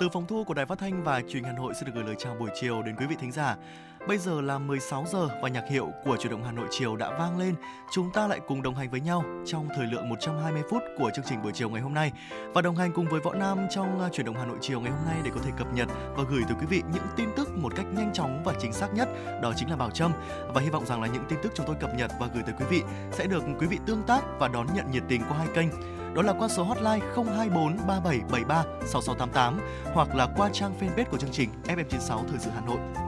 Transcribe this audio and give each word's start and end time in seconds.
Từ 0.00 0.08
phòng 0.08 0.26
thu 0.26 0.44
của 0.44 0.54
Đài 0.54 0.66
Phát 0.66 0.78
thanh 0.78 1.04
và 1.04 1.20
Truyền 1.20 1.44
hình 1.44 1.44
Hà 1.44 1.52
Nội 1.52 1.74
xin 1.74 1.84
được 1.86 1.92
gửi 1.94 2.04
lời 2.04 2.14
chào 2.18 2.34
buổi 2.34 2.50
chiều 2.60 2.82
đến 2.82 2.96
quý 2.96 3.06
vị 3.06 3.16
thính 3.20 3.32
giả. 3.32 3.56
Bây 4.08 4.18
giờ 4.18 4.40
là 4.40 4.58
16 4.58 5.04
giờ 5.12 5.28
và 5.42 5.48
nhạc 5.48 5.64
hiệu 5.70 5.88
của 6.04 6.16
Chuyển 6.16 6.30
động 6.30 6.44
Hà 6.44 6.52
Nội 6.52 6.66
chiều 6.70 6.96
đã 6.96 7.18
vang 7.18 7.38
lên. 7.38 7.54
Chúng 7.92 8.10
ta 8.12 8.26
lại 8.26 8.40
cùng 8.46 8.62
đồng 8.62 8.74
hành 8.74 8.90
với 8.90 9.00
nhau 9.00 9.24
trong 9.46 9.68
thời 9.76 9.86
lượng 9.86 10.08
120 10.08 10.62
phút 10.70 10.82
của 10.98 11.10
chương 11.14 11.24
trình 11.28 11.42
buổi 11.42 11.52
chiều 11.52 11.70
ngày 11.70 11.80
hôm 11.80 11.94
nay 11.94 12.12
và 12.54 12.62
đồng 12.62 12.76
hành 12.76 12.92
cùng 12.92 13.08
với 13.08 13.20
Võ 13.20 13.34
Nam 13.34 13.58
trong 13.70 14.00
à, 14.00 14.08
Chuyển 14.12 14.26
động 14.26 14.36
Hà 14.38 14.46
Nội 14.46 14.58
chiều 14.60 14.80
ngày 14.80 14.92
hôm 14.92 15.04
nay 15.06 15.16
để 15.24 15.30
có 15.34 15.40
thể 15.44 15.50
cập 15.56 15.74
nhật 15.74 15.88
và 16.16 16.24
gửi 16.30 16.42
tới 16.48 16.56
quý 16.60 16.66
vị 16.70 16.82
những 16.92 17.06
tin 17.16 17.28
tức 17.36 17.56
một 17.56 17.72
cách 17.76 17.86
nhanh 17.96 18.12
chóng 18.12 18.42
và 18.44 18.54
chính 18.60 18.72
xác 18.72 18.94
nhất. 18.94 19.08
Đó 19.42 19.52
chính 19.56 19.70
là 19.70 19.76
Bảo 19.76 19.90
Trâm 19.90 20.12
và 20.54 20.60
hy 20.60 20.70
vọng 20.70 20.86
rằng 20.86 21.02
là 21.02 21.08
những 21.08 21.24
tin 21.28 21.38
tức 21.42 21.52
chúng 21.54 21.66
tôi 21.66 21.76
cập 21.80 21.94
nhật 21.94 22.10
và 22.20 22.28
gửi 22.34 22.42
tới 22.42 22.54
quý 22.58 22.64
vị 22.70 22.82
sẽ 23.12 23.26
được 23.26 23.42
quý 23.58 23.66
vị 23.66 23.78
tương 23.86 24.02
tác 24.02 24.24
và 24.38 24.48
đón 24.48 24.66
nhận 24.74 24.90
nhiệt 24.90 25.02
tình 25.08 25.22
qua 25.28 25.38
hai 25.38 25.48
kênh 25.54 25.68
đó 26.14 26.22
là 26.22 26.32
qua 26.32 26.48
số 26.48 26.64
hotline 26.64 27.06
024 27.16 27.76
3773 27.86 28.64
6688 28.86 29.60
hoặc 29.94 30.14
là 30.14 30.28
qua 30.36 30.50
trang 30.52 30.72
fanpage 30.80 31.04
của 31.10 31.18
chương 31.18 31.32
trình 31.32 31.50
FM96 31.66 32.24
Thời 32.28 32.38
sự 32.38 32.50
Hà 32.54 32.60
Nội 32.60 33.07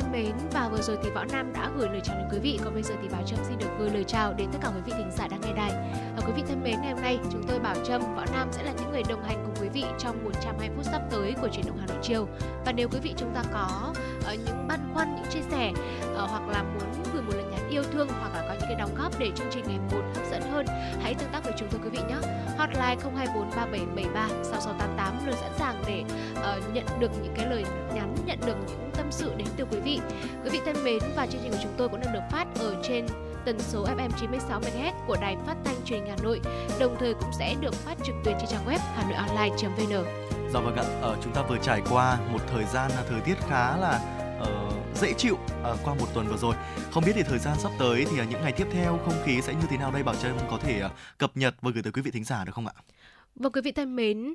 thân 0.00 0.12
mến. 0.12 0.32
Và 0.52 0.68
vừa 0.68 0.82
rồi 0.82 0.98
thì 1.02 1.10
võ 1.10 1.24
nam 1.24 1.52
đã 1.52 1.70
gửi 1.76 1.88
lời 1.88 2.00
chào 2.04 2.16
đến 2.16 2.28
quý 2.32 2.38
vị. 2.38 2.58
Còn 2.64 2.74
bây 2.74 2.82
giờ 2.82 2.94
thì 3.02 3.08
bảo 3.08 3.22
trâm 3.26 3.38
xin 3.48 3.58
được 3.58 3.66
gửi 3.78 3.90
lời 3.90 4.04
chào 4.04 4.32
đến 4.32 4.48
tất 4.52 4.58
cả 4.62 4.68
quý 4.74 4.80
vị 4.86 4.92
thính 4.96 5.10
giả 5.18 5.28
đang 5.28 5.40
nghe 5.40 5.52
đài. 5.56 5.70
Và 6.16 6.22
quý 6.26 6.32
vị 6.36 6.42
thân 6.48 6.62
mến 6.62 6.74
ngày 6.82 6.92
hôm 6.92 7.02
nay 7.02 7.18
chúng 7.32 7.42
tôi 7.48 7.58
bảo 7.58 7.74
trâm 7.84 8.00
võ 8.16 8.24
nam 8.32 8.48
sẽ 8.52 8.62
là 8.62 8.72
những 8.72 8.90
người 8.90 9.02
đồng 9.08 9.22
hành 9.22 9.44
cùng 9.44 9.54
quý 9.62 9.68
vị 9.68 9.84
trong 9.98 10.24
120 10.24 10.68
phút 10.76 10.84
sắp 10.84 11.02
tới 11.10 11.34
của 11.40 11.48
truyền 11.48 11.66
động 11.66 11.78
hà 11.80 11.86
nội 11.86 11.98
chiều. 12.02 12.28
Và 12.66 12.72
nếu 12.72 12.88
quý 12.88 12.98
vị 13.02 13.14
chúng 13.16 13.34
ta 13.34 13.42
có 13.52 13.92
uh, 14.18 14.40
những 14.46 14.68
băn 14.68 14.80
khoăn 14.94 15.16
những 15.16 15.30
chia 15.30 15.42
sẻ 15.50 15.72
uh, 16.12 16.30
hoặc 16.30 16.48
là 16.48 16.62
muốn 16.62 17.02
gửi 17.12 17.22
một 17.22 17.32
lời 17.34 17.44
nhắn 17.50 17.68
yêu 17.70 17.82
thương 17.92 18.08
hoặc 18.08 18.34
là 18.34 18.42
có 18.48 18.54
những 18.54 18.68
cái 18.68 18.74
đóng 18.78 18.94
góp 18.98 19.18
để 19.18 19.30
chương 19.34 19.48
trình 19.50 19.64
ngày 19.68 19.78
một 19.92 20.02
hấp 20.14 20.30
dẫn 20.30 20.42
hơn 20.42 20.66
hãy 21.02 21.14
tương 21.14 21.30
tác 21.32 21.44
với 21.44 21.52
chúng 21.58 21.68
tôi 21.70 21.80
quý 21.84 21.88
vị 21.88 21.98
nhé 22.08 22.29
hotline 22.60 22.96
024 23.16 23.50
3773 23.56 24.28
6688 24.44 25.26
luôn 25.26 25.34
sẵn 25.36 25.52
sàng 25.58 25.82
để 25.86 26.04
uh, 26.32 26.74
nhận 26.74 26.84
được 27.00 27.10
những 27.22 27.34
cái 27.36 27.46
lời 27.46 27.64
nhắn 27.94 28.14
nhận 28.26 28.38
được 28.46 28.56
những 28.68 28.90
tâm 28.94 29.06
sự 29.10 29.34
đến 29.36 29.48
từ 29.56 29.64
quý 29.70 29.78
vị 29.80 30.00
quý 30.44 30.50
vị 30.50 30.60
thân 30.64 30.84
mến 30.84 30.98
và 31.16 31.26
chương 31.26 31.40
trình 31.42 31.52
của 31.52 31.58
chúng 31.62 31.74
tôi 31.76 31.88
cũng 31.88 32.00
đang 32.00 32.12
được 32.12 32.22
phát 32.30 32.46
ở 32.60 32.76
trên 32.82 33.06
tần 33.44 33.58
số 33.58 33.86
FM 33.86 34.10
96 34.20 34.60
MHz 34.60 34.92
của 35.06 35.16
Đài 35.20 35.36
Phát 35.46 35.56
thanh 35.64 35.76
Truyền 35.84 36.00
hình 36.00 36.10
Hà 36.10 36.24
Nội, 36.24 36.40
đồng 36.80 36.96
thời 36.98 37.14
cũng 37.14 37.30
sẽ 37.38 37.54
được 37.60 37.74
phát 37.74 37.94
trực 38.04 38.14
tuyến 38.24 38.36
trên 38.38 38.48
trang 38.48 38.66
web 38.66 38.78
hanoionline.vn. 38.94 40.04
Dạ 40.52 40.60
vâng 40.60 40.76
ạ, 40.76 40.84
ờ, 41.02 41.16
chúng 41.22 41.32
ta 41.32 41.42
vừa 41.42 41.58
trải 41.62 41.82
qua 41.90 42.18
một 42.32 42.38
thời 42.52 42.64
gian 42.64 42.90
thời 43.10 43.20
tiết 43.20 43.36
khá 43.48 43.76
là 43.76 44.00
uh, 44.40 44.79
dễ 45.00 45.12
chịu 45.12 45.34
uh, 45.34 45.78
qua 45.84 45.94
một 45.94 46.06
tuần 46.14 46.28
vừa 46.28 46.36
rồi. 46.36 46.54
Không 46.90 47.04
biết 47.06 47.12
thì 47.14 47.22
thời 47.22 47.38
gian 47.38 47.56
sắp 47.58 47.72
tới 47.78 48.06
thì 48.10 48.20
uh, 48.22 48.28
những 48.30 48.42
ngày 48.42 48.52
tiếp 48.52 48.66
theo 48.72 49.00
không 49.04 49.22
khí 49.24 49.40
sẽ 49.42 49.54
như 49.54 49.66
thế 49.70 49.76
nào 49.76 49.90
đây 49.90 50.02
Bảo 50.02 50.14
Trâm 50.14 50.38
có 50.50 50.58
thể 50.62 50.82
uh, 50.84 50.92
cập 51.18 51.36
nhật 51.36 51.54
và 51.62 51.70
gửi 51.74 51.82
tới 51.82 51.92
quý 51.92 52.02
vị 52.02 52.10
thính 52.10 52.24
giả 52.24 52.44
được 52.44 52.54
không 52.54 52.66
ạ? 52.66 52.72
Vâng 53.40 53.52
quý 53.52 53.60
vị 53.60 53.72
thân 53.72 53.96
mến, 53.96 54.34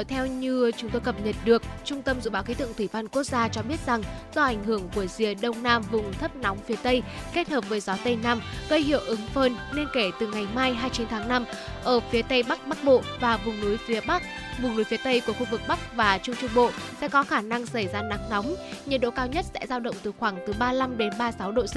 uh, 0.00 0.08
theo 0.08 0.26
như 0.26 0.70
chúng 0.76 0.90
tôi 0.90 1.00
cập 1.00 1.20
nhật 1.24 1.36
được, 1.44 1.62
Trung 1.84 2.02
tâm 2.02 2.20
Dự 2.20 2.30
báo 2.30 2.42
Khí 2.42 2.54
tượng 2.54 2.74
Thủy 2.74 2.88
văn 2.92 3.08
Quốc 3.08 3.22
gia 3.22 3.48
cho 3.48 3.62
biết 3.62 3.76
rằng 3.86 4.02
do 4.34 4.42
ảnh 4.42 4.64
hưởng 4.64 4.88
của 4.94 5.06
rìa 5.06 5.34
đông 5.34 5.62
nam 5.62 5.82
vùng 5.90 6.12
thấp 6.12 6.36
nóng 6.36 6.58
phía 6.66 6.76
Tây 6.82 7.02
kết 7.34 7.48
hợp 7.48 7.68
với 7.68 7.80
gió 7.80 7.96
Tây 8.04 8.18
Nam 8.22 8.40
gây 8.68 8.82
hiệu 8.82 9.00
ứng 9.06 9.20
phơn 9.34 9.56
nên 9.74 9.86
kể 9.94 10.10
từ 10.20 10.26
ngày 10.26 10.46
mai 10.54 10.74
29 10.74 11.06
tháng 11.08 11.28
5, 11.28 11.44
ở 11.84 12.00
phía 12.00 12.22
Tây 12.22 12.42
Bắc 12.42 12.66
Bắc 12.66 12.84
Bộ 12.84 13.02
và 13.20 13.36
vùng 13.36 13.60
núi 13.60 13.76
phía 13.76 14.00
Bắc 14.00 14.22
vùng 14.62 14.76
núi 14.76 14.84
phía 14.84 14.96
Tây 15.04 15.22
của 15.26 15.32
khu 15.32 15.46
vực 15.50 15.60
Bắc 15.68 15.96
và 15.96 16.18
Trung 16.18 16.36
Trung 16.40 16.50
Bộ 16.54 16.70
sẽ 17.00 17.08
có 17.08 17.22
khả 17.22 17.40
năng 17.40 17.66
xảy 17.66 17.88
ra 17.88 18.02
nắng 18.02 18.30
nóng. 18.30 18.54
Nhiệt 18.86 19.00
độ 19.00 19.10
cao 19.10 19.26
nhất 19.26 19.44
sẽ 19.54 19.66
dao 19.66 19.80
động 19.80 19.94
từ 20.02 20.12
khoảng 20.18 20.38
từ 20.46 20.54
35 20.58 20.98
đến 20.98 21.10
36 21.18 21.52
độ 21.52 21.62
C 21.62 21.76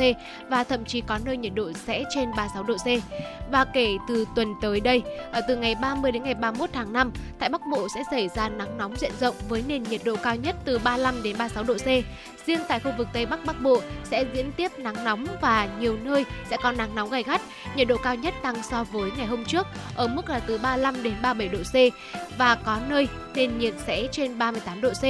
và 0.49 0.63
thậm 0.63 0.85
chí 0.85 1.01
có 1.01 1.19
nơi 1.25 1.37
nhiệt 1.37 1.53
độ 1.55 1.71
sẽ 1.73 2.03
trên 2.15 2.31
36 2.37 2.63
độ 2.63 2.75
C. 2.77 2.87
Và 3.51 3.65
kể 3.65 3.87
từ 4.07 4.25
tuần 4.35 4.53
tới 4.61 4.79
đây, 4.79 5.01
ở 5.31 5.41
từ 5.47 5.55
ngày 5.55 5.75
30 5.81 6.11
đến 6.11 6.23
ngày 6.23 6.33
31 6.33 6.68
tháng 6.73 6.93
5, 6.93 7.11
tại 7.39 7.49
Bắc 7.49 7.61
Bộ 7.71 7.87
sẽ 7.95 8.03
xảy 8.11 8.29
ra 8.35 8.49
nắng 8.49 8.77
nóng 8.77 8.95
diện 8.97 9.11
rộng 9.19 9.35
với 9.49 9.63
nền 9.67 9.83
nhiệt 9.83 10.01
độ 10.05 10.15
cao 10.23 10.35
nhất 10.35 10.55
từ 10.65 10.79
35 10.79 11.23
đến 11.23 11.35
36 11.37 11.63
độ 11.63 11.73
C. 11.73 11.87
Riêng 12.45 12.59
tại 12.67 12.79
khu 12.79 12.91
vực 12.97 13.07
Tây 13.13 13.25
Bắc 13.25 13.45
Bắc 13.45 13.61
Bộ 13.61 13.81
sẽ 14.03 14.25
diễn 14.33 14.51
tiếp 14.51 14.71
nắng 14.77 15.03
nóng 15.03 15.25
và 15.41 15.69
nhiều 15.79 15.97
nơi 16.03 16.25
sẽ 16.49 16.57
có 16.63 16.71
nắng 16.71 16.95
nóng 16.95 17.09
gay 17.09 17.23
gắt. 17.23 17.41
Nhiệt 17.75 17.87
độ 17.87 17.97
cao 18.03 18.15
nhất 18.15 18.33
tăng 18.41 18.63
so 18.63 18.83
với 18.83 19.11
ngày 19.17 19.25
hôm 19.25 19.45
trước 19.45 19.67
ở 19.95 20.07
mức 20.07 20.29
là 20.29 20.39
từ 20.39 20.57
35 20.57 21.03
đến 21.03 21.13
37 21.21 21.57
độ 21.57 21.63
C 21.63 21.93
và 22.37 22.55
có 22.55 22.79
nơi 22.89 23.07
nền 23.35 23.59
nhiệt 23.59 23.73
sẽ 23.87 24.07
trên 24.11 24.37
38 24.37 24.81
độ 24.81 24.89
C. 24.89 25.03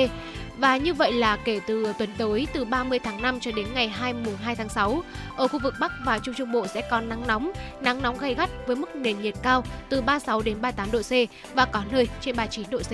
Và 0.59 0.77
như 0.77 0.93
vậy 0.93 1.13
là 1.13 1.35
kể 1.35 1.59
từ 1.67 1.93
tuần 1.99 2.09
tới 2.17 2.47
từ 2.53 2.65
30 2.65 2.99
tháng 2.99 3.21
5 3.21 3.39
cho 3.39 3.51
đến 3.51 3.65
ngày 3.73 3.87
2 3.87 4.13
mùng 4.13 4.35
2 4.35 4.55
tháng 4.55 4.69
6, 4.69 5.03
ở 5.35 5.47
khu 5.47 5.59
vực 5.59 5.73
Bắc 5.79 5.91
và 6.05 6.19
Trung 6.19 6.35
Trung 6.35 6.51
Bộ 6.51 6.67
sẽ 6.67 6.81
có 6.91 7.01
nắng 7.01 7.27
nóng, 7.27 7.51
nắng 7.81 8.01
nóng 8.01 8.17
gay 8.17 8.33
gắt 8.33 8.49
với 8.67 8.75
mức 8.75 8.95
nền 8.95 9.21
nhiệt 9.21 9.35
cao 9.43 9.63
từ 9.89 10.01
36 10.01 10.41
đến 10.41 10.61
38 10.61 10.91
độ 10.91 11.01
C 11.01 11.11
và 11.55 11.65
có 11.65 11.83
nơi 11.91 12.07
trên 12.21 12.35
39 12.35 12.65
độ 12.69 12.79
C. 12.79 12.91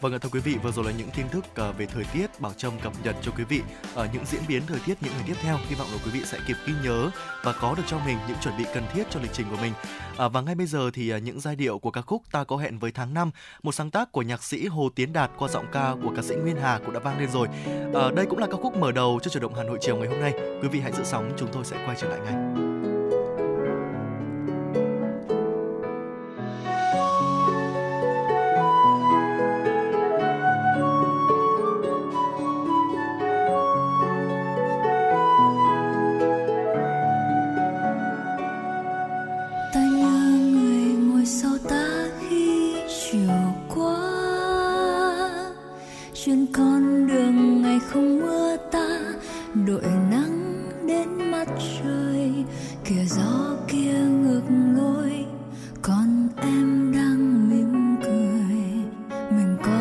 Vâng 0.00 0.20
thưa 0.20 0.28
quý 0.32 0.40
vị, 0.40 0.56
vừa 0.62 0.72
rồi 0.72 0.84
là 0.84 0.90
những 0.90 1.08
tin 1.16 1.26
tức 1.28 1.44
ờ, 1.54 1.72
về 1.72 1.86
thời 1.86 2.04
tiết 2.04 2.40
Bảo 2.40 2.52
Trâm 2.52 2.72
cập 2.82 2.92
nhật 3.04 3.16
cho 3.22 3.32
quý 3.36 3.44
vị 3.44 3.60
ở 3.94 4.08
những 4.12 4.24
diễn 4.26 4.40
biến 4.48 4.62
thời 4.66 4.80
tiết 4.86 5.02
những 5.02 5.12
ngày 5.12 5.24
tiếp 5.26 5.34
theo. 5.42 5.58
Hy 5.68 5.74
vọng 5.74 5.88
là 5.92 5.98
quý 6.04 6.10
vị 6.10 6.20
sẽ 6.24 6.38
kịp 6.48 6.56
ghi 6.66 6.72
nhớ 6.84 7.10
và 7.44 7.52
có 7.52 7.74
được 7.76 7.82
cho 7.86 7.98
mình 8.06 8.18
những 8.28 8.36
chuẩn 8.42 8.58
bị 8.58 8.64
cần 8.74 8.84
thiết 8.92 9.04
cho 9.10 9.20
lịch 9.20 9.32
trình 9.32 9.46
của 9.50 9.56
mình. 9.62 9.72
À, 10.18 10.28
và 10.28 10.40
ngay 10.40 10.54
bây 10.54 10.66
giờ 10.66 10.90
thì 10.94 11.08
ờ, 11.08 11.18
những 11.18 11.40
giai 11.40 11.56
điệu 11.56 11.78
của 11.78 11.90
ca 11.90 12.00
khúc 12.00 12.22
Ta 12.32 12.44
có 12.44 12.56
hẹn 12.56 12.78
với 12.78 12.92
tháng 12.92 13.14
5, 13.14 13.30
một 13.62 13.72
sáng 13.72 13.90
tác 13.90 14.12
của 14.12 14.22
nhạc 14.22 14.42
sĩ 14.42 14.66
Hồ 14.66 14.88
Tiến 14.94 15.12
Đạt 15.12 15.30
qua 15.38 15.48
giọng 15.48 15.66
ca 15.72 15.94
của 16.02 16.12
ca 16.16 16.22
sĩ 16.22 16.34
Nguyên 16.34 16.56
Hà 16.56 16.80
cũng 16.84 16.94
đã 16.94 17.00
vang 17.00 17.18
lên 17.18 17.30
rồi. 17.30 17.48
À, 17.94 18.10
đây 18.16 18.26
cũng 18.26 18.38
là 18.38 18.46
ca 18.46 18.56
khúc 18.56 18.76
mở 18.76 18.92
đầu 18.92 19.20
cho 19.22 19.28
chủ 19.28 19.40
động 19.40 19.54
Hà 19.54 19.62
Nội 19.62 19.78
chiều 19.80 19.96
ngày 19.96 20.08
hôm 20.08 20.20
nay. 20.20 20.32
Quý 20.62 20.68
vị 20.68 20.80
hãy 20.80 20.92
giữ 20.92 21.04
sóng, 21.04 21.32
chúng 21.38 21.48
tôi 21.52 21.64
sẽ 21.64 21.86
quay 21.86 21.96
trở 22.00 22.08
lại 22.08 22.18
ngay. 22.20 22.77
đội 49.54 49.82
nắng 50.10 50.62
đến 50.86 51.30
mắt 51.30 51.48
trời, 51.58 52.44
kìa 52.84 53.04
gió 53.04 53.56
kia 53.68 53.92
ngược 53.92 54.42
lối 54.76 55.24
còn 55.82 56.28
em 56.36 56.92
đang 56.94 57.48
mỉm 57.50 57.96
cười, 58.02 58.60
mình 59.30 59.56
có 59.62 59.77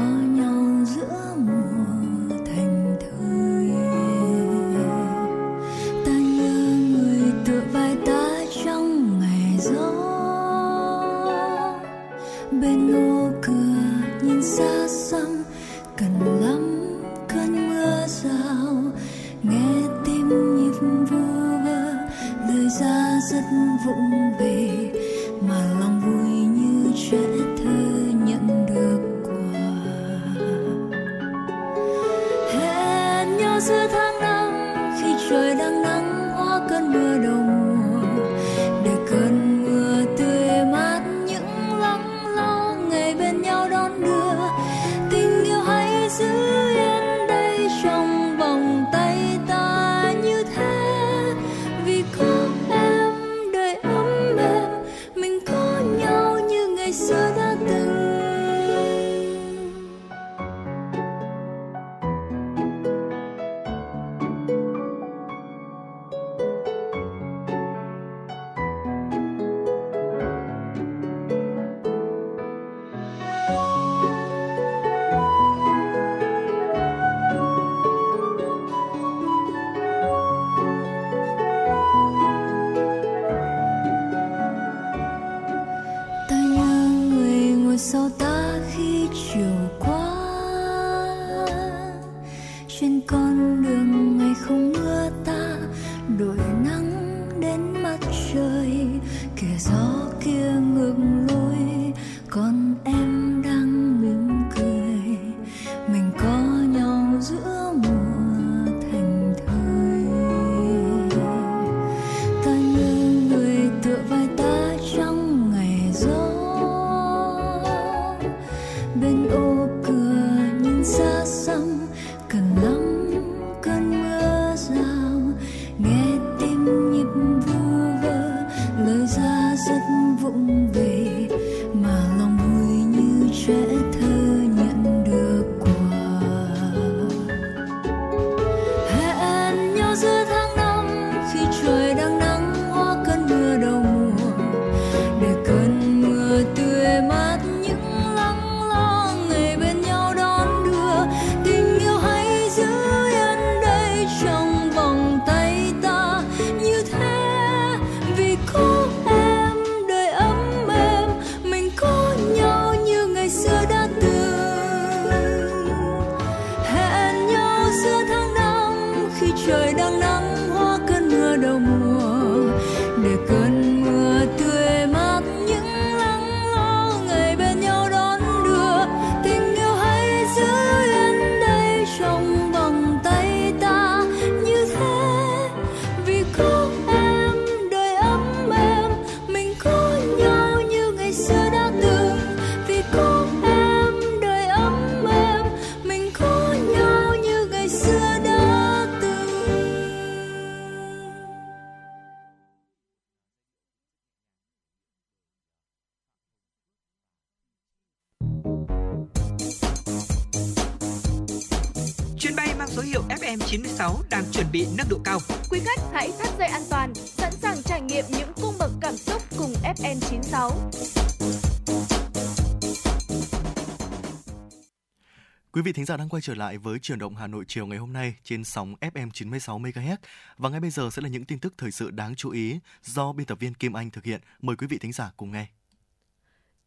giả 225.87 225.97
đang 225.97 226.09
quay 226.09 226.21
trở 226.21 226.35
lại 226.35 226.57
với 226.57 226.79
chuyển 226.79 226.99
động 226.99 227.15
Hà 227.15 227.27
Nội 227.27 227.45
chiều 227.47 227.67
ngày 227.67 227.77
hôm 227.77 227.93
nay 227.93 228.15
trên 228.23 228.43
sóng 228.43 228.75
FM 228.81 229.09
96 229.13 229.59
MHz 229.59 229.97
và 230.37 230.49
ngay 230.49 230.59
bây 230.59 230.69
giờ 230.69 230.89
sẽ 230.91 231.01
là 231.01 231.09
những 231.09 231.25
tin 231.25 231.39
tức 231.39 231.53
thời 231.57 231.71
sự 231.71 231.91
đáng 231.91 232.15
chú 232.15 232.29
ý 232.29 232.59
do 232.83 233.13
biên 233.13 233.25
tập 233.25 233.39
viên 233.39 233.53
Kim 233.53 233.73
Anh 233.73 233.89
thực 233.89 234.03
hiện. 234.03 234.21
Mời 234.41 234.55
quý 234.55 234.67
vị 234.67 234.77
thính 234.77 234.93
giả 234.93 235.11
cùng 235.17 235.31
nghe. 235.31 235.47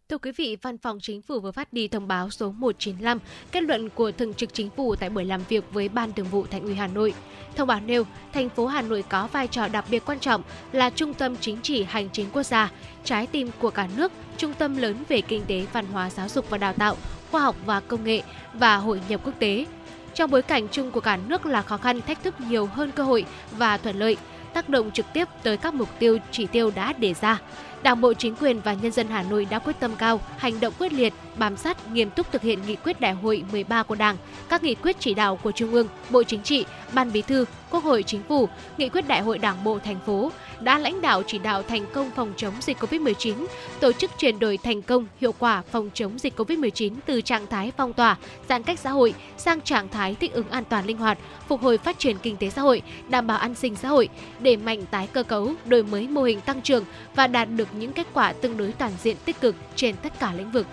Thưa 0.08 0.18
quý 0.18 0.32
vị, 0.36 0.56
Văn 0.62 0.78
phòng 0.78 0.98
Chính 1.02 1.22
phủ 1.22 1.40
vừa 1.40 1.52
phát 1.52 1.72
đi 1.72 1.88
thông 1.88 2.08
báo 2.08 2.30
số 2.30 2.52
195, 2.52 3.18
kết 3.52 3.62
luận 3.62 3.88
của 3.88 4.12
Thường 4.12 4.34
trực 4.34 4.54
Chính 4.54 4.70
phủ 4.70 4.96
tại 4.96 5.10
buổi 5.10 5.24
làm 5.24 5.40
việc 5.48 5.64
với 5.72 5.88
Ban 5.88 6.12
Thường 6.12 6.26
vụ 6.26 6.46
Thành 6.46 6.62
ủy 6.62 6.74
Hà 6.74 6.86
Nội. 6.86 7.14
Thông 7.56 7.68
báo 7.68 7.80
nêu, 7.80 8.04
thành 8.32 8.48
phố 8.48 8.66
Hà 8.66 8.82
Nội 8.82 9.04
có 9.08 9.26
vai 9.26 9.48
trò 9.48 9.68
đặc 9.68 9.84
biệt 9.90 10.02
quan 10.06 10.20
trọng 10.20 10.42
là 10.72 10.90
trung 10.90 11.14
tâm 11.14 11.36
chính 11.36 11.62
trị 11.62 11.82
hành 11.82 12.08
chính 12.12 12.30
quốc 12.32 12.42
gia, 12.42 12.72
trái 13.04 13.26
tim 13.26 13.50
của 13.58 13.70
cả 13.70 13.88
nước, 13.96 14.12
trung 14.36 14.54
tâm 14.58 14.76
lớn 14.76 15.04
về 15.08 15.20
kinh 15.20 15.44
tế, 15.46 15.66
văn 15.72 15.86
hóa, 15.86 16.10
giáo 16.10 16.28
dục 16.28 16.50
và 16.50 16.58
đào 16.58 16.72
tạo, 16.72 16.96
khoa 17.30 17.40
học 17.40 17.56
và 17.66 17.80
công 17.80 18.04
nghệ 18.04 18.22
và 18.54 18.76
hội 18.76 19.00
nhập 19.08 19.20
quốc 19.24 19.34
tế. 19.38 19.66
Trong 20.14 20.30
bối 20.30 20.42
cảnh 20.42 20.68
chung 20.72 20.90
của 20.90 21.00
cả 21.00 21.16
nước 21.16 21.46
là 21.46 21.62
khó 21.62 21.76
khăn, 21.76 22.00
thách 22.00 22.22
thức 22.22 22.34
nhiều 22.40 22.66
hơn 22.66 22.90
cơ 22.90 23.02
hội 23.02 23.24
và 23.50 23.76
thuận 23.76 23.96
lợi, 23.98 24.16
tác 24.52 24.68
động 24.68 24.90
trực 24.90 25.06
tiếp 25.12 25.28
tới 25.42 25.56
các 25.56 25.74
mục 25.74 25.88
tiêu 25.98 26.18
chỉ 26.30 26.46
tiêu 26.46 26.70
đã 26.74 26.92
đề 26.92 27.14
ra. 27.14 27.38
Đảng 27.82 28.00
bộ 28.00 28.14
chính 28.14 28.36
quyền 28.36 28.60
và 28.60 28.74
nhân 28.74 28.92
dân 28.92 29.08
Hà 29.08 29.22
Nội 29.22 29.46
đã 29.50 29.58
quyết 29.58 29.80
tâm 29.80 29.96
cao, 29.98 30.20
hành 30.36 30.60
động 30.60 30.74
quyết 30.78 30.92
liệt, 30.92 31.12
bám 31.36 31.56
sát, 31.56 31.92
nghiêm 31.92 32.10
túc 32.10 32.32
thực 32.32 32.42
hiện 32.42 32.58
nghị 32.66 32.76
quyết 32.76 33.00
Đại 33.00 33.12
hội 33.12 33.44
13 33.52 33.82
của 33.82 33.94
Đảng, 33.94 34.16
các 34.48 34.62
nghị 34.62 34.74
quyết 34.74 34.96
chỉ 34.98 35.14
đạo 35.14 35.36
của 35.42 35.52
Trung 35.52 35.72
ương, 35.72 35.88
Bộ 36.10 36.22
Chính 36.22 36.42
trị, 36.42 36.64
Ban 36.92 37.12
Bí 37.12 37.22
thư, 37.22 37.44
Quốc 37.70 37.84
hội 37.84 38.02
Chính 38.02 38.22
phủ, 38.28 38.48
nghị 38.78 38.88
quyết 38.88 39.08
Đại 39.08 39.20
hội 39.20 39.38
Đảng 39.38 39.64
bộ 39.64 39.78
thành 39.84 39.98
phố 40.06 40.30
đã 40.60 40.78
lãnh 40.78 41.00
đạo 41.00 41.22
chỉ 41.26 41.38
đạo 41.38 41.62
thành 41.62 41.86
công 41.92 42.10
phòng 42.10 42.32
chống 42.36 42.54
dịch 42.60 42.78
COVID-19, 42.78 43.46
tổ 43.80 43.92
chức 43.92 44.10
chuyển 44.18 44.38
đổi 44.38 44.56
thành 44.56 44.82
công 44.82 45.06
hiệu 45.20 45.34
quả 45.38 45.62
phòng 45.72 45.90
chống 45.94 46.18
dịch 46.18 46.40
COVID-19 46.40 46.94
từ 47.06 47.20
trạng 47.20 47.46
thái 47.46 47.72
phong 47.76 47.92
tỏa, 47.92 48.16
giãn 48.48 48.62
cách 48.62 48.78
xã 48.78 48.90
hội 48.90 49.14
sang 49.36 49.60
trạng 49.60 49.88
thái 49.88 50.14
thích 50.14 50.32
ứng 50.32 50.48
an 50.50 50.64
toàn 50.64 50.86
linh 50.86 50.96
hoạt, 50.96 51.18
phục 51.48 51.60
hồi 51.62 51.78
phát 51.78 51.98
triển 51.98 52.16
kinh 52.22 52.36
tế 52.36 52.50
xã 52.50 52.62
hội, 52.62 52.82
đảm 53.08 53.26
bảo 53.26 53.38
an 53.38 53.54
sinh 53.54 53.76
xã 53.76 53.88
hội, 53.88 54.08
đẩy 54.40 54.56
mạnh 54.56 54.86
tái 54.90 55.08
cơ 55.12 55.22
cấu, 55.22 55.52
đổi 55.66 55.82
mới 55.82 56.08
mô 56.08 56.22
hình 56.22 56.40
tăng 56.40 56.62
trưởng 56.62 56.84
và 57.14 57.26
đạt 57.26 57.48
được 57.56 57.69
những 57.72 57.92
kết 57.92 58.06
quả 58.14 58.32
tương 58.32 58.56
đối 58.56 58.72
toàn 58.72 58.92
diện 59.02 59.16
tích 59.24 59.40
cực 59.40 59.56
trên 59.76 59.96
tất 59.96 60.12
cả 60.18 60.32
lĩnh 60.32 60.50
vực. 60.50 60.66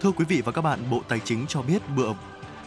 Thưa 0.00 0.10
quý 0.10 0.24
vị 0.24 0.42
và 0.44 0.52
các 0.52 0.62
bạn, 0.62 0.80
Bộ 0.90 1.02
Tài 1.08 1.20
chính 1.24 1.46
cho 1.48 1.62
biết 1.62 1.82
bữa 1.96 2.12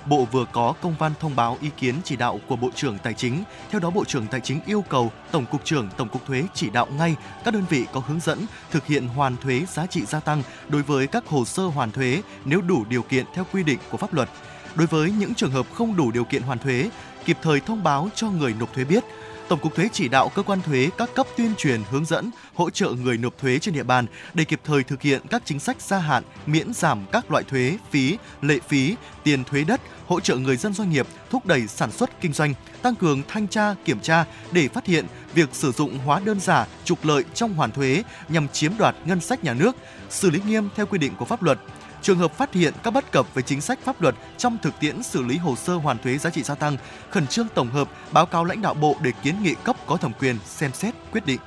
Bộ 0.05 0.27
vừa 0.31 0.45
có 0.51 0.73
công 0.81 0.95
văn 0.99 1.11
thông 1.19 1.35
báo 1.35 1.57
ý 1.61 1.69
kiến 1.77 1.95
chỉ 2.03 2.15
đạo 2.15 2.39
của 2.47 2.55
Bộ 2.55 2.69
trưởng 2.75 2.97
Tài 3.03 3.13
chính. 3.13 3.43
Theo 3.69 3.79
đó, 3.79 3.89
Bộ 3.89 4.05
trưởng 4.05 4.27
Tài 4.27 4.41
chính 4.41 4.59
yêu 4.65 4.83
cầu 4.89 5.11
Tổng 5.31 5.45
cục 5.45 5.65
trưởng 5.65 5.89
Tổng 5.97 6.09
cục 6.09 6.25
Thuế 6.25 6.43
chỉ 6.53 6.69
đạo 6.69 6.87
ngay 6.97 7.15
các 7.45 7.53
đơn 7.53 7.63
vị 7.69 7.85
có 7.93 8.01
hướng 8.07 8.19
dẫn 8.19 8.45
thực 8.71 8.85
hiện 8.85 9.07
hoàn 9.07 9.37
thuế 9.37 9.65
giá 9.65 9.85
trị 9.85 10.05
gia 10.05 10.19
tăng 10.19 10.43
đối 10.69 10.81
với 10.81 11.07
các 11.07 11.27
hồ 11.27 11.45
sơ 11.45 11.63
hoàn 11.63 11.91
thuế 11.91 12.21
nếu 12.45 12.61
đủ 12.61 12.85
điều 12.89 13.01
kiện 13.01 13.25
theo 13.33 13.45
quy 13.53 13.63
định 13.63 13.79
của 13.91 13.97
pháp 13.97 14.13
luật. 14.13 14.29
Đối 14.75 14.87
với 14.87 15.11
những 15.11 15.35
trường 15.35 15.51
hợp 15.51 15.65
không 15.73 15.95
đủ 15.95 16.11
điều 16.11 16.23
kiện 16.23 16.41
hoàn 16.41 16.59
thuế, 16.59 16.89
kịp 17.25 17.37
thời 17.41 17.59
thông 17.59 17.83
báo 17.83 18.09
cho 18.15 18.29
người 18.29 18.53
nộp 18.59 18.73
thuế 18.73 18.83
biết. 18.83 19.03
Tổng 19.47 19.59
cục 19.59 19.75
Thuế 19.75 19.89
chỉ 19.93 20.07
đạo 20.07 20.31
cơ 20.35 20.43
quan 20.43 20.61
thuế 20.61 20.89
các 20.97 21.09
cấp 21.15 21.27
tuyên 21.37 21.53
truyền, 21.57 21.81
hướng 21.91 22.05
dẫn, 22.05 22.31
hỗ 22.59 22.69
trợ 22.69 22.89
người 22.89 23.17
nộp 23.17 23.37
thuế 23.37 23.59
trên 23.59 23.73
địa 23.73 23.83
bàn 23.83 24.05
để 24.33 24.43
kịp 24.43 24.61
thời 24.63 24.83
thực 24.83 25.01
hiện 25.01 25.21
các 25.29 25.41
chính 25.45 25.59
sách 25.59 25.81
gia 25.81 25.99
hạn, 25.99 26.23
miễn 26.45 26.73
giảm 26.73 27.05
các 27.11 27.31
loại 27.31 27.43
thuế, 27.43 27.77
phí, 27.91 28.17
lệ 28.41 28.59
phí, 28.67 28.95
tiền 29.23 29.43
thuế 29.43 29.63
đất, 29.63 29.81
hỗ 30.07 30.19
trợ 30.19 30.35
người 30.35 30.57
dân 30.57 30.73
doanh 30.73 30.89
nghiệp 30.89 31.07
thúc 31.29 31.45
đẩy 31.45 31.67
sản 31.67 31.91
xuất 31.91 32.21
kinh 32.21 32.33
doanh, 32.33 32.53
tăng 32.81 32.95
cường 32.95 33.23
thanh 33.27 33.47
tra, 33.47 33.75
kiểm 33.85 33.99
tra 33.99 34.25
để 34.51 34.67
phát 34.67 34.85
hiện 34.85 35.05
việc 35.33 35.49
sử 35.53 35.71
dụng 35.71 35.97
hóa 35.97 36.21
đơn 36.25 36.39
giả, 36.39 36.67
trục 36.85 37.05
lợi 37.05 37.23
trong 37.33 37.53
hoàn 37.53 37.71
thuế 37.71 38.03
nhằm 38.29 38.47
chiếm 38.47 38.77
đoạt 38.77 38.95
ngân 39.05 39.21
sách 39.21 39.43
nhà 39.43 39.53
nước, 39.53 39.75
xử 40.09 40.29
lý 40.29 40.39
nghiêm 40.47 40.69
theo 40.75 40.85
quy 40.85 40.97
định 40.97 41.15
của 41.15 41.25
pháp 41.25 41.43
luật. 41.43 41.59
Trường 42.01 42.17
hợp 42.17 42.37
phát 42.37 42.53
hiện 42.53 42.73
các 42.83 42.91
bất 42.91 43.11
cập 43.11 43.33
về 43.33 43.41
chính 43.41 43.61
sách 43.61 43.79
pháp 43.83 44.01
luật 44.01 44.15
trong 44.37 44.57
thực 44.61 44.79
tiễn 44.79 45.03
xử 45.03 45.23
lý 45.23 45.37
hồ 45.37 45.55
sơ 45.55 45.75
hoàn 45.75 45.97
thuế 45.97 46.17
giá 46.17 46.29
trị 46.29 46.43
gia 46.43 46.55
tăng, 46.55 46.77
khẩn 47.09 47.27
trương 47.27 47.47
tổng 47.55 47.69
hợp 47.69 47.89
báo 48.11 48.25
cáo 48.25 48.45
lãnh 48.45 48.61
đạo 48.61 48.73
bộ 48.73 48.95
để 49.01 49.11
kiến 49.23 49.43
nghị 49.43 49.55
cấp 49.63 49.75
có 49.87 49.97
thẩm 49.97 50.11
quyền 50.19 50.37
xem 50.45 50.71
xét 50.73 50.95
quyết 51.11 51.25
định. 51.25 51.39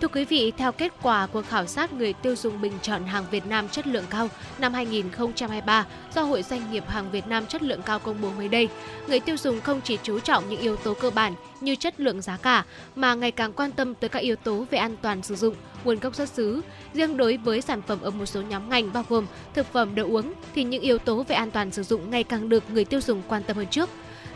Thưa 0.00 0.08
quý 0.08 0.24
vị, 0.24 0.52
theo 0.56 0.72
kết 0.72 0.92
quả 1.02 1.26
cuộc 1.26 1.46
khảo 1.46 1.66
sát 1.66 1.92
người 1.92 2.12
tiêu 2.12 2.36
dùng 2.36 2.60
bình 2.60 2.72
chọn 2.82 3.06
hàng 3.06 3.24
Việt 3.30 3.46
Nam 3.46 3.68
chất 3.68 3.86
lượng 3.86 4.04
cao 4.10 4.28
năm 4.58 4.74
2023 4.74 5.86
do 6.14 6.22
Hội 6.22 6.42
Doanh 6.42 6.72
nghiệp 6.72 6.84
hàng 6.88 7.10
Việt 7.10 7.26
Nam 7.26 7.46
chất 7.46 7.62
lượng 7.62 7.82
cao 7.82 7.98
công 7.98 8.20
bố 8.20 8.30
mới 8.36 8.48
đây, 8.48 8.68
người 9.08 9.20
tiêu 9.20 9.36
dùng 9.36 9.60
không 9.60 9.80
chỉ 9.84 9.98
chú 10.02 10.20
trọng 10.20 10.48
những 10.48 10.60
yếu 10.60 10.76
tố 10.76 10.94
cơ 10.94 11.10
bản 11.10 11.34
như 11.60 11.74
chất 11.74 12.00
lượng 12.00 12.22
giá 12.22 12.36
cả 12.36 12.64
mà 12.96 13.14
ngày 13.14 13.30
càng 13.30 13.52
quan 13.52 13.72
tâm 13.72 13.94
tới 13.94 14.08
các 14.08 14.18
yếu 14.18 14.36
tố 14.36 14.66
về 14.70 14.78
an 14.78 14.96
toàn 15.02 15.22
sử 15.22 15.36
dụng, 15.36 15.54
nguồn 15.84 15.98
gốc 15.98 16.14
xuất 16.14 16.28
xứ. 16.28 16.60
Riêng 16.94 17.16
đối 17.16 17.36
với 17.36 17.60
sản 17.60 17.82
phẩm 17.82 18.00
ở 18.02 18.10
một 18.10 18.26
số 18.26 18.42
nhóm 18.42 18.70
ngành 18.70 18.92
bao 18.92 19.04
gồm 19.08 19.26
thực 19.54 19.72
phẩm 19.72 19.94
đồ 19.94 20.04
uống 20.04 20.32
thì 20.54 20.64
những 20.64 20.82
yếu 20.82 20.98
tố 20.98 21.22
về 21.22 21.36
an 21.36 21.50
toàn 21.50 21.70
sử 21.70 21.82
dụng 21.82 22.10
ngày 22.10 22.24
càng 22.24 22.48
được 22.48 22.64
người 22.70 22.84
tiêu 22.84 23.00
dùng 23.00 23.22
quan 23.28 23.42
tâm 23.42 23.56
hơn 23.56 23.66
trước. 23.66 23.90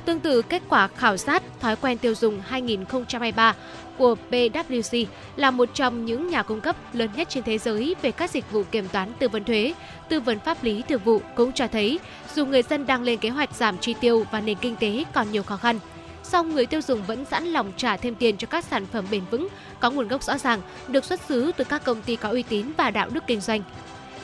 Tương 0.04 0.20
tự, 0.20 0.42
kết 0.42 0.62
quả 0.68 0.88
khảo 0.88 1.16
sát 1.16 1.42
thói 1.60 1.76
quen 1.76 1.98
tiêu 1.98 2.14
dùng 2.14 2.40
2023 2.46 3.54
của 3.98 4.16
PwC 4.30 5.06
là 5.36 5.50
một 5.50 5.68
trong 5.74 6.04
những 6.04 6.28
nhà 6.28 6.42
cung 6.42 6.60
cấp 6.60 6.76
lớn 6.92 7.10
nhất 7.16 7.28
trên 7.30 7.44
thế 7.44 7.58
giới 7.58 7.94
về 8.02 8.10
các 8.10 8.30
dịch 8.30 8.52
vụ 8.52 8.62
kiểm 8.70 8.88
toán 8.88 9.12
tư 9.18 9.28
vấn 9.28 9.44
thuế, 9.44 9.74
tư 10.08 10.20
vấn 10.20 10.38
pháp 10.40 10.64
lý 10.64 10.82
thường 10.88 11.00
vụ 11.04 11.20
cũng 11.34 11.52
cho 11.52 11.66
thấy 11.66 11.98
dù 12.34 12.46
người 12.46 12.62
dân 12.62 12.86
đang 12.86 13.02
lên 13.02 13.18
kế 13.18 13.28
hoạch 13.28 13.56
giảm 13.56 13.78
chi 13.78 13.94
tiêu 14.00 14.26
và 14.30 14.40
nền 14.40 14.58
kinh 14.58 14.76
tế 14.76 15.04
còn 15.12 15.32
nhiều 15.32 15.42
khó 15.42 15.56
khăn, 15.56 15.78
song 16.22 16.54
người 16.54 16.66
tiêu 16.66 16.80
dùng 16.80 17.02
vẫn 17.02 17.24
sẵn 17.24 17.44
lòng 17.44 17.72
trả 17.76 17.96
thêm 17.96 18.14
tiền 18.14 18.36
cho 18.36 18.46
các 18.46 18.64
sản 18.64 18.86
phẩm 18.86 19.04
bền 19.10 19.22
vững, 19.30 19.48
có 19.80 19.90
nguồn 19.90 20.08
gốc 20.08 20.22
rõ 20.22 20.38
ràng, 20.38 20.60
được 20.88 21.04
xuất 21.04 21.20
xứ 21.28 21.52
từ 21.56 21.64
các 21.64 21.84
công 21.84 22.02
ty 22.02 22.16
có 22.16 22.28
uy 22.28 22.42
tín 22.42 22.66
và 22.76 22.90
đạo 22.90 23.08
đức 23.12 23.24
kinh 23.26 23.40
doanh. 23.40 23.62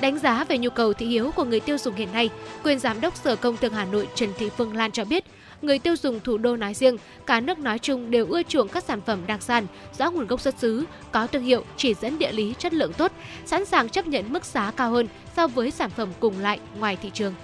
Đánh 0.01 0.19
giá 0.19 0.45
về 0.45 0.59
nhu 0.59 0.71
cầu 0.71 0.93
thị 0.93 1.07
hiếu 1.07 1.31
của 1.37 1.45
người 1.45 1.61
tiêu 1.61 1.79
dùng 1.79 1.95
hiện 1.95 2.13
nay, 2.13 2.31
quyền 2.65 2.79
giám 2.79 3.01
đốc 3.01 3.17
Sở 3.17 3.37
Công 3.37 3.57
Thương 3.57 3.73
Hà 3.73 3.85
Nội 3.85 4.09
Trần 4.15 4.31
Thị 4.39 4.49
Phương 4.57 4.77
Lan 4.77 4.93
cho 4.93 5.05
biết, 5.05 5.25
người 5.63 5.79
tiêu 5.79 5.97
dùng 5.97 6.21
thủ 6.21 6.39
đô 6.39 6.57
nói 6.57 6.75
riêng, 6.75 6.97
cả 7.27 7.41
nước 7.41 7.59
nói 7.59 7.79
chung 7.79 8.11
đều 8.11 8.27
ưa 8.27 8.43
chuộng 8.43 8.69
các 8.69 8.85
sản 8.85 9.01
phẩm 9.01 9.21
đặc 9.27 9.43
sản, 9.43 9.67
rõ 9.99 10.11
nguồn 10.11 10.27
gốc 10.27 10.41
xuất 10.41 10.59
xứ, 10.59 10.85
có 11.13 11.27
thương 11.27 11.43
hiệu, 11.43 11.65
chỉ 11.77 11.95
dẫn 11.95 12.19
địa 12.19 12.33
lý 12.33 12.55
chất 12.59 12.75
lượng 12.75 12.93
tốt, 12.93 13.13
sẵn 13.47 13.65
sàng 13.65 13.89
chấp 13.89 14.07
nhận 14.07 14.33
mức 14.33 14.45
giá 14.45 14.71
cao 14.71 14.91
hơn 14.91 15.09
so 15.37 15.47
với 15.47 15.71
sản 15.71 15.91
phẩm 15.91 16.09
cùng 16.21 16.41
loại 16.41 16.61
ngoài 16.79 16.97
thị 17.03 17.11
trường. 17.15 17.35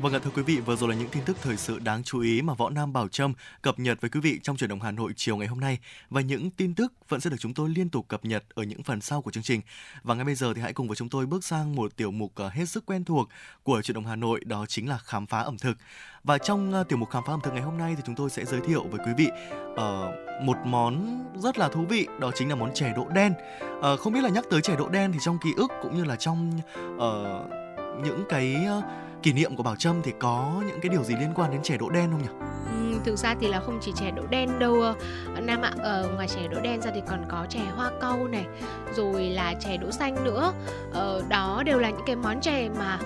Vâng 0.00 0.12
ạ 0.12 0.18
thưa 0.24 0.30
quý 0.34 0.42
vị, 0.42 0.60
vừa 0.60 0.76
rồi 0.76 0.88
là 0.88 0.94
những 0.94 1.08
tin 1.08 1.24
tức 1.24 1.36
thời 1.42 1.56
sự 1.56 1.78
đáng 1.78 2.02
chú 2.02 2.20
ý 2.20 2.42
mà 2.42 2.54
Võ 2.54 2.70
Nam 2.70 2.92
Bảo 2.92 3.08
Trâm 3.08 3.34
cập 3.62 3.78
nhật 3.78 4.00
với 4.00 4.10
quý 4.10 4.20
vị 4.20 4.40
trong 4.42 4.56
chuyển 4.56 4.70
động 4.70 4.80
Hà 4.80 4.90
Nội 4.90 5.12
chiều 5.16 5.36
ngày 5.36 5.46
hôm 5.46 5.60
nay 5.60 5.78
và 6.10 6.20
những 6.20 6.50
tin 6.50 6.74
tức 6.74 6.92
vẫn 7.08 7.20
sẽ 7.20 7.30
được 7.30 7.36
chúng 7.40 7.54
tôi 7.54 7.68
liên 7.68 7.88
tục 7.88 8.08
cập 8.08 8.24
nhật 8.24 8.44
ở 8.54 8.62
những 8.62 8.82
phần 8.82 9.00
sau 9.00 9.22
của 9.22 9.30
chương 9.30 9.42
trình. 9.42 9.60
Và 10.02 10.14
ngay 10.14 10.24
bây 10.24 10.34
giờ 10.34 10.54
thì 10.54 10.60
hãy 10.62 10.72
cùng 10.72 10.88
với 10.88 10.96
chúng 10.96 11.08
tôi 11.08 11.26
bước 11.26 11.44
sang 11.44 11.74
một 11.74 11.96
tiểu 11.96 12.10
mục 12.10 12.32
ờ, 12.34 12.48
hết 12.48 12.68
sức 12.68 12.86
quen 12.86 13.04
thuộc 13.04 13.28
của 13.62 13.82
chuyển 13.82 13.94
động 13.94 14.06
Hà 14.06 14.16
Nội 14.16 14.40
đó 14.44 14.66
chính 14.68 14.88
là 14.88 14.98
khám 14.98 15.26
phá 15.26 15.38
ẩm 15.40 15.58
thực. 15.58 15.76
Và 16.24 16.38
trong 16.38 16.72
ờ, 16.72 16.84
tiểu 16.84 16.98
mục 16.98 17.10
khám 17.10 17.22
phá 17.26 17.32
ẩm 17.32 17.40
thực 17.42 17.54
ngày 17.54 17.62
hôm 17.62 17.78
nay 17.78 17.94
thì 17.96 18.02
chúng 18.06 18.14
tôi 18.14 18.30
sẽ 18.30 18.44
giới 18.44 18.60
thiệu 18.60 18.84
với 18.90 19.00
quý 19.06 19.12
vị 19.16 19.28
uh, 19.72 20.42
một 20.42 20.56
món 20.64 21.24
rất 21.36 21.58
là 21.58 21.68
thú 21.68 21.86
vị 21.88 22.06
đó 22.20 22.30
chính 22.34 22.48
là 22.48 22.54
món 22.54 22.74
chè 22.74 22.92
đỗ 22.96 23.08
đen. 23.08 23.32
Uh, 23.78 24.00
không 24.00 24.12
biết 24.12 24.20
là 24.22 24.28
nhắc 24.28 24.44
tới 24.50 24.60
chè 24.60 24.76
đỗ 24.76 24.88
đen 24.88 25.12
thì 25.12 25.18
trong 25.22 25.38
ký 25.44 25.52
ức 25.56 25.70
cũng 25.82 25.96
như 25.96 26.04
là 26.04 26.16
trong 26.16 26.60
uh, 26.96 27.64
những 28.04 28.24
cái 28.28 28.56
uh, 28.78 28.84
kỷ 29.24 29.32
niệm 29.32 29.56
của 29.56 29.62
Bảo 29.62 29.76
Trâm 29.76 30.02
thì 30.02 30.12
có 30.18 30.62
những 30.66 30.80
cái 30.82 30.88
điều 30.88 31.02
gì 31.02 31.14
liên 31.20 31.32
quan 31.34 31.50
đến 31.50 31.62
chè 31.62 31.76
đỗ 31.76 31.90
đen 31.90 32.10
không 32.10 32.22
nhỉ? 32.22 32.28
Ừ, 32.70 32.98
thực 33.04 33.16
ra 33.16 33.34
thì 33.40 33.48
là 33.48 33.60
không 33.60 33.78
chỉ 33.82 33.92
chè 33.96 34.10
đỗ 34.10 34.22
đen 34.30 34.58
đâu 34.58 34.80
ờ, 34.80 34.94
Nam 35.40 35.62
ạ, 35.62 35.72
ở 35.78 36.10
ngoài 36.14 36.28
chè 36.28 36.48
đỗ 36.48 36.60
đen 36.60 36.80
ra 36.82 36.90
thì 36.94 37.00
còn 37.08 37.24
có 37.28 37.46
chè 37.48 37.60
hoa 37.76 37.90
câu 38.00 38.28
này, 38.28 38.46
rồi 38.94 39.22
là 39.22 39.54
chè 39.60 39.76
đỗ 39.76 39.90
xanh 39.90 40.24
nữa. 40.24 40.52
Ờ, 40.92 41.22
đó 41.28 41.62
đều 41.66 41.78
là 41.78 41.90
những 41.90 42.06
cái 42.06 42.16
món 42.16 42.40
chè 42.40 42.68
mà 42.78 42.98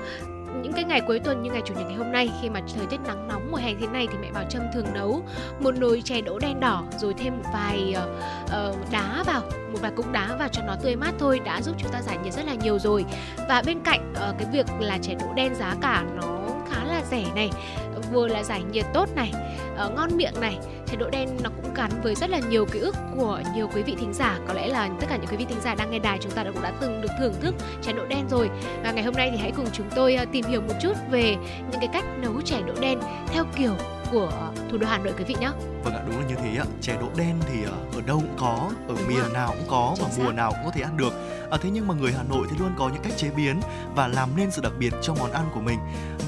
những 0.63 0.73
cái 0.73 0.85
ngày 0.85 1.01
cuối 1.07 1.19
tuần 1.19 1.43
như 1.43 1.51
ngày 1.51 1.63
chủ 1.65 1.75
nhật 1.75 1.87
ngày 1.87 1.97
hôm 1.97 2.13
nay 2.13 2.31
khi 2.43 2.51
mà 2.51 2.61
thời 2.77 2.87
tiết 2.87 3.01
nắng 3.07 3.29
nóng 3.29 3.51
mùa 3.51 3.57
hè 3.57 3.75
thế 3.81 3.87
này 3.87 4.07
thì 4.11 4.19
mẹ 4.21 4.33
Bảo 4.33 4.45
Trâm 4.51 4.63
thường 4.75 4.87
nấu 4.95 5.23
một 5.61 5.75
nồi 5.79 6.03
chè 6.05 6.21
đỗ 6.21 6.39
đen 6.39 6.61
đỏ 6.61 6.85
rồi 6.99 7.15
thêm 7.15 7.37
một 7.37 7.51
vài 7.55 7.95
uh, 8.47 8.93
đá 8.93 9.23
vào 9.27 9.43
một 9.73 9.79
vài 9.83 9.93
cục 9.97 10.13
đá 10.13 10.37
vào 10.39 10.49
cho 10.53 10.63
nó 10.67 10.77
tươi 10.83 10.97
mát 10.97 11.13
thôi 11.19 11.41
đã 11.45 11.63
giúp 11.63 11.75
chúng 11.79 11.93
ta 11.93 12.03
giải 12.03 12.19
nhiệt 12.25 12.35
rất 12.35 12.47
là 12.47 12.55
nhiều 12.55 12.79
rồi. 12.79 13.05
Và 13.49 13.63
bên 13.67 13.81
cạnh 13.85 14.13
uh, 14.13 14.39
cái 14.39 14.47
việc 14.53 14.67
là 14.81 14.99
chè 14.99 15.15
đỗ 15.15 15.27
đen 15.35 15.55
giá 15.55 15.75
cả 15.81 16.05
nó 16.17 16.39
khá 16.71 16.85
là 16.85 17.03
rẻ 17.11 17.25
này 17.35 17.51
vừa 18.13 18.29
là 18.29 18.43
giải 18.43 18.63
nhiệt 18.73 18.87
tốt 18.95 19.09
này 19.17 19.33
uh, 19.87 19.95
ngon 19.95 20.17
miệng 20.17 20.41
này 20.41 20.59
chè 20.91 20.97
đỗ 20.97 21.11
đen 21.11 21.29
nó 21.43 21.51
cũng 21.63 21.75
gắn 21.75 21.91
với 22.03 22.15
rất 22.15 22.31
là 22.31 22.39
nhiều 22.39 22.67
ký 22.67 22.79
ức 22.79 22.97
của 23.17 23.41
nhiều 23.55 23.69
quý 23.75 23.83
vị 23.83 23.97
thính 23.99 24.13
giả 24.13 24.39
có 24.49 24.55
lẽ 24.55 24.69
là 24.69 24.89
tất 25.01 25.07
cả 25.09 25.17
những 25.17 25.27
quý 25.31 25.37
vị 25.37 25.47
thính 25.49 25.61
giả 25.65 25.75
đang 25.75 25.91
nghe 25.91 25.99
đài 25.99 26.19
chúng 26.21 26.33
ta 26.33 26.45
đã 26.45 26.51
cũng 26.53 26.63
đã 26.63 26.73
từng 26.81 27.01
được 27.01 27.09
thưởng 27.19 27.35
thức 27.41 27.55
chè 27.83 27.93
đỗ 27.93 28.07
đen 28.07 28.29
rồi 28.31 28.51
và 28.83 28.93
ngày 28.93 29.05
hôm 29.05 29.15
nay 29.15 29.29
thì 29.33 29.39
hãy 29.39 29.53
cùng 29.57 29.67
chúng 29.73 29.87
tôi 29.95 30.19
uh, 30.23 30.29
tìm 30.33 30.45
hiểu 30.45 30.61
một 30.61 30.75
chút 30.83 30.93
về 31.11 31.37
những 31.71 31.81
cái 31.81 31.89
cách 31.93 32.05
nấu 32.23 32.41
chè 32.41 32.61
đỗ 32.67 32.75
đen 32.81 32.99
theo 33.27 33.45
kiểu 33.57 33.75
của 34.13 34.51
thủ 34.71 34.79
đô 34.79 34.87
Hà 34.87 34.99
Nội 34.99 35.15
quý 35.19 35.25
vị 35.25 35.35
nhé. 35.41 35.51
Vâng 35.85 35.95
ạ, 35.95 36.03
đúng 36.07 36.21
là 36.21 36.27
như 36.29 36.35
thế 36.35 36.57
ạ. 36.59 36.65
Chè 36.81 36.97
đỗ 37.01 37.07
đen 37.17 37.37
thì 37.53 37.63
ở 37.95 38.01
đâu 38.07 38.19
cũng 38.21 38.37
có, 38.39 38.71
ở 38.89 38.95
đúng 38.99 39.09
miền 39.09 39.19
rồi. 39.19 39.33
nào 39.35 39.49
cũng 39.49 39.67
có 39.69 39.93
Chính 39.97 40.05
và 40.05 40.11
xác. 40.11 40.23
mùa 40.25 40.33
nào 40.33 40.51
cũng 40.51 40.65
có 40.65 40.71
thể 40.71 40.83
ăn 40.83 40.97
được. 40.97 41.13
À, 41.51 41.59
thế 41.63 41.71
nhưng 41.73 41.87
mà 41.87 41.95
người 41.95 42.13
Hà 42.13 42.23
Nội 42.23 42.47
thì 42.51 42.57
luôn 42.59 42.71
có 42.79 42.89
những 42.89 43.03
cách 43.03 43.17
chế 43.17 43.31
biến 43.37 43.61
và 43.95 44.09
làm 44.09 44.29
nên 44.37 44.51
sự 44.51 44.63
đặc 44.63 44.73
biệt 44.79 44.93
cho 45.03 45.15
món 45.15 45.33
ăn 45.33 45.45
của 45.55 45.61
mình. 45.61 45.79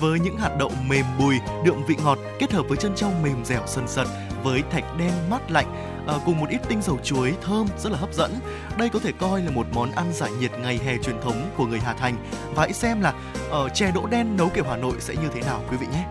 Với 0.01 0.21
những 0.21 0.37
hạt 0.37 0.51
đậu 0.59 0.73
mềm 0.89 1.05
bùi, 1.19 1.39
đượm 1.65 1.85
vị 1.87 1.97
ngọt 2.05 2.19
kết 2.39 2.53
hợp 2.53 2.63
với 2.69 2.77
chân 2.77 2.93
trâu 2.97 3.11
mềm 3.23 3.45
dẻo 3.45 3.63
sần 3.67 3.89
sật 3.89 4.07
với 4.43 4.63
thạch 4.71 4.85
đen 4.99 5.13
mát 5.31 5.51
lạnh 5.51 5.91
à, 6.07 6.15
cùng 6.27 6.41
một 6.41 6.49
ít 6.49 6.61
tinh 6.69 6.83
dầu 6.83 6.99
chuối 7.05 7.35
thơm 7.43 7.67
rất 7.79 7.93
là 7.93 7.99
hấp 7.99 8.15
dẫn. 8.15 8.31
Đây 8.79 8.89
có 8.89 8.99
thể 8.99 9.13
coi 9.19 9.43
là 9.43 9.51
một 9.51 9.67
món 9.73 9.91
ăn 9.93 10.13
giải 10.13 10.31
nhiệt 10.41 10.51
ngày 10.59 10.81
hè 10.85 10.99
truyền 10.99 11.21
thống 11.21 11.51
của 11.57 11.67
người 11.67 11.81
Hà 11.81 11.93
Thành. 11.93 12.17
Và 12.55 12.63
hãy 12.63 12.73
xem 12.73 13.01
là 13.01 13.15
uh, 13.65 13.75
chè 13.75 13.91
đỗ 13.95 14.07
đen 14.07 14.37
nấu 14.37 14.49
kiểu 14.49 14.65
Hà 14.65 14.77
Nội 14.77 14.95
sẽ 14.99 15.15
như 15.15 15.29
thế 15.35 15.41
nào 15.41 15.63
quý 15.71 15.77
vị 15.77 15.87
nhé. 15.93 16.05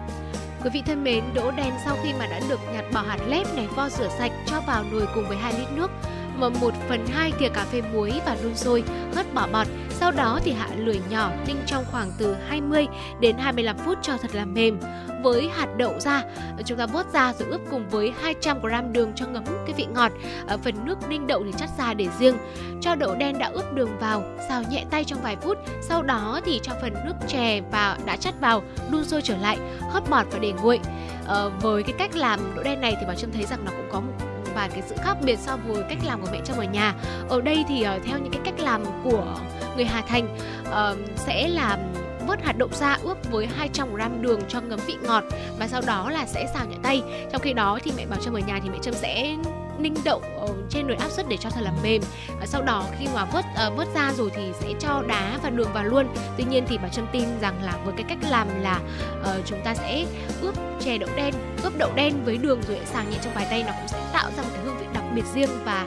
Quý 0.64 0.70
vị 0.74 0.84
thân 0.86 1.04
mến, 1.04 1.24
đỗ 1.34 1.52
đen 1.52 1.74
sau 1.86 1.98
khi 2.04 2.14
mà 2.20 2.28
đã 2.28 2.40
được 2.50 2.60
nhặt 2.74 2.86
bỏ 2.94 3.02
hạt 3.02 3.18
lép 3.28 3.48
này, 3.56 3.68
vo 3.76 3.90
rửa 3.90 4.10
sạch, 4.18 4.32
cho 4.46 4.62
vào 4.68 4.84
nồi 4.92 5.08
cùng 5.16 5.28
với 5.28 5.38
2 5.38 5.54
lít 5.54 5.72
nước, 5.72 5.92
mở 6.40 6.50
1 6.50 6.74
phần 6.90 7.06
2 7.08 7.32
thìa 7.40 7.50
cà 7.50 7.66
phê 7.72 7.82
muối 7.94 8.22
và 8.26 8.38
đun 8.44 8.56
sôi, 8.56 8.84
hớt 9.16 9.34
bỏ 9.34 9.48
bọt. 9.52 9.68
Sau 9.90 10.12
đó 10.12 10.40
thì 10.44 10.52
hạ 10.52 10.68
lửa 10.78 10.96
nhỏ 11.10 11.32
ninh 11.48 11.58
trong 11.66 11.84
khoảng 11.92 12.12
từ 12.18 12.36
20 12.48 12.88
đến 13.20 13.36
25 13.38 13.78
phút 13.78 13.98
cho 14.02 14.18
thật 14.18 14.36
là 14.36 14.46
mềm. 14.46 14.80
Với 15.24 15.50
hạt 15.50 15.68
đậu 15.78 16.00
ra, 16.00 16.24
chúng 16.66 16.78
ta 16.78 16.86
vớt 16.86 17.14
ra 17.14 17.34
rồi 17.34 17.50
ướp 17.50 17.62
cùng 17.72 17.90
với 17.90 18.14
200 18.22 18.62
g 18.62 18.68
đường 18.92 19.12
cho 19.16 19.26
ngấm 19.28 19.44
cái 19.66 19.74
vị 19.78 19.88
ngọt. 19.94 20.12
Ở 20.48 20.58
phần 20.58 20.86
nước 20.86 21.10
ninh 21.10 21.28
đậu 21.28 21.44
thì 21.44 21.52
chắt 21.58 21.70
ra 21.78 21.94
để 21.94 22.08
riêng. 22.20 22.38
Cho 22.82 22.96
đậu 22.96 23.16
đen 23.16 23.40
đã 23.40 23.48
ướp 23.54 23.74
đường 23.74 24.00
vào, 24.00 24.24
xào 24.50 24.64
nhẹ 24.70 24.86
tay 24.90 25.04
trong 25.04 25.22
vài 25.22 25.36
phút. 25.36 25.58
Sau 25.82 26.04
đó 26.04 26.40
thì 26.46 26.60
cho 26.64 26.72
phần 26.82 26.94
nước 27.06 27.14
chè 27.28 27.62
và 27.72 27.98
đã 28.06 28.18
chắt 28.18 28.34
vào, 28.42 28.64
đun 28.92 29.06
sôi 29.06 29.22
trở 29.22 29.38
lại, 29.38 29.58
hớt 29.90 30.10
bọt 30.10 30.26
và 30.32 30.40
để 30.40 30.52
nguội. 30.52 30.80
Ờ, 31.26 31.52
với 31.62 31.84
cái 31.84 31.94
cách 31.98 32.16
làm 32.16 32.40
đậu 32.56 32.64
đen 32.64 32.82
này 32.82 32.96
thì 33.00 33.06
bảo 33.06 33.16
trâm 33.16 33.32
thấy 33.32 33.46
rằng 33.46 33.66
nó 33.66 33.72
cũng 33.72 33.90
có 33.92 34.00
một 34.00 34.29
và 34.56 34.68
cái 34.68 34.82
sự 34.88 34.96
khác 35.04 35.18
biệt 35.22 35.40
so 35.40 35.58
với 35.58 35.84
cách 35.90 35.98
làm 36.06 36.22
của 36.22 36.28
mẹ 36.32 36.40
chồng 36.46 36.60
ở 36.60 36.64
nhà. 36.64 36.94
Ở 37.30 37.42
đây 37.42 37.66
thì 37.68 37.86
uh, 37.96 38.04
theo 38.06 38.18
những 38.18 38.32
cái 38.32 38.42
cách 38.46 38.60
làm 38.60 38.84
của 39.04 39.36
người 39.76 39.86
Hà 39.86 40.02
Thành 40.02 40.38
uh, 40.62 41.20
sẽ 41.20 41.48
làm 41.48 41.80
vớt 42.28 42.44
hạt 42.44 42.58
đậu 42.58 42.70
ra 42.72 42.98
ướp 43.04 43.32
với 43.32 43.48
200 43.58 43.96
g 43.96 44.02
đường 44.22 44.42
cho 44.48 44.62
ngấm 44.62 44.80
vị 44.88 44.96
ngọt 45.04 45.24
và 45.60 45.68
sau 45.68 45.82
đó 45.88 46.10
là 46.10 46.26
sẽ 46.26 46.48
xào 46.54 46.66
nhẹ 46.66 46.78
tay. 46.84 47.02
Trong 47.32 47.42
khi 47.42 47.54
đó 47.54 47.80
thì 47.84 47.92
mẹ 47.98 48.06
bảo 48.06 48.20
trâm 48.20 48.34
ở 48.34 48.40
nhà 48.40 48.60
thì 48.64 48.70
mẹ 48.70 48.78
trâm 48.82 48.94
sẽ 48.94 49.36
ninh 49.80 49.94
đậu 50.04 50.22
ờ, 50.40 50.48
trên 50.70 50.88
nồi 50.88 50.98
áp 50.98 51.12
suất 51.12 51.30
để 51.30 51.38
cho 51.38 51.50
thật 51.50 51.62
là 51.62 51.72
mềm. 51.84 52.02
Và 52.40 52.46
sau 52.46 52.62
đó 52.62 52.86
khi 53.00 53.08
mà 53.14 53.26
vớt 53.26 53.46
uh, 53.68 53.78
vớt 53.78 53.88
ra 53.96 54.14
rồi 54.18 54.30
thì 54.36 54.52
sẽ 54.60 54.74
cho 54.80 55.04
đá 55.08 55.40
và 55.44 55.50
đường 55.50 55.74
vào 55.74 55.84
luôn. 55.84 56.08
Tuy 56.38 56.44
nhiên 56.44 56.66
thì 56.68 56.78
bà 56.78 56.88
trâm 56.88 57.08
tin 57.12 57.24
rằng 57.42 57.64
là 57.64 57.74
với 57.86 57.94
cái 57.98 58.06
cách 58.10 58.18
làm 58.30 58.62
là 58.62 58.80
uh, 59.22 59.46
chúng 59.46 59.62
ta 59.64 59.76
sẽ 59.76 60.06
ướp 60.42 60.56
chè 60.80 60.98
đậu 60.98 61.10
đen 61.16 61.34
ướp 61.64 61.78
đậu 61.78 61.92
đen 61.96 62.14
với 62.26 62.38
đường 62.38 62.62
rồi 62.68 62.80
xào 62.86 63.04
nhẹ 63.04 63.18
trong 63.22 63.34
vài 63.34 63.48
tay 63.50 63.64
nó 63.64 63.74
cũng 63.80 63.88
sẽ 63.88 64.00
tạo 64.14 64.32
ra 64.38 64.44
một 64.44 64.50
cái 64.54 64.64
hương 64.66 64.78
vị 64.78 64.86
đặc 64.94 65.04
biệt 65.16 65.26
riêng 65.34 65.50
và 65.66 65.86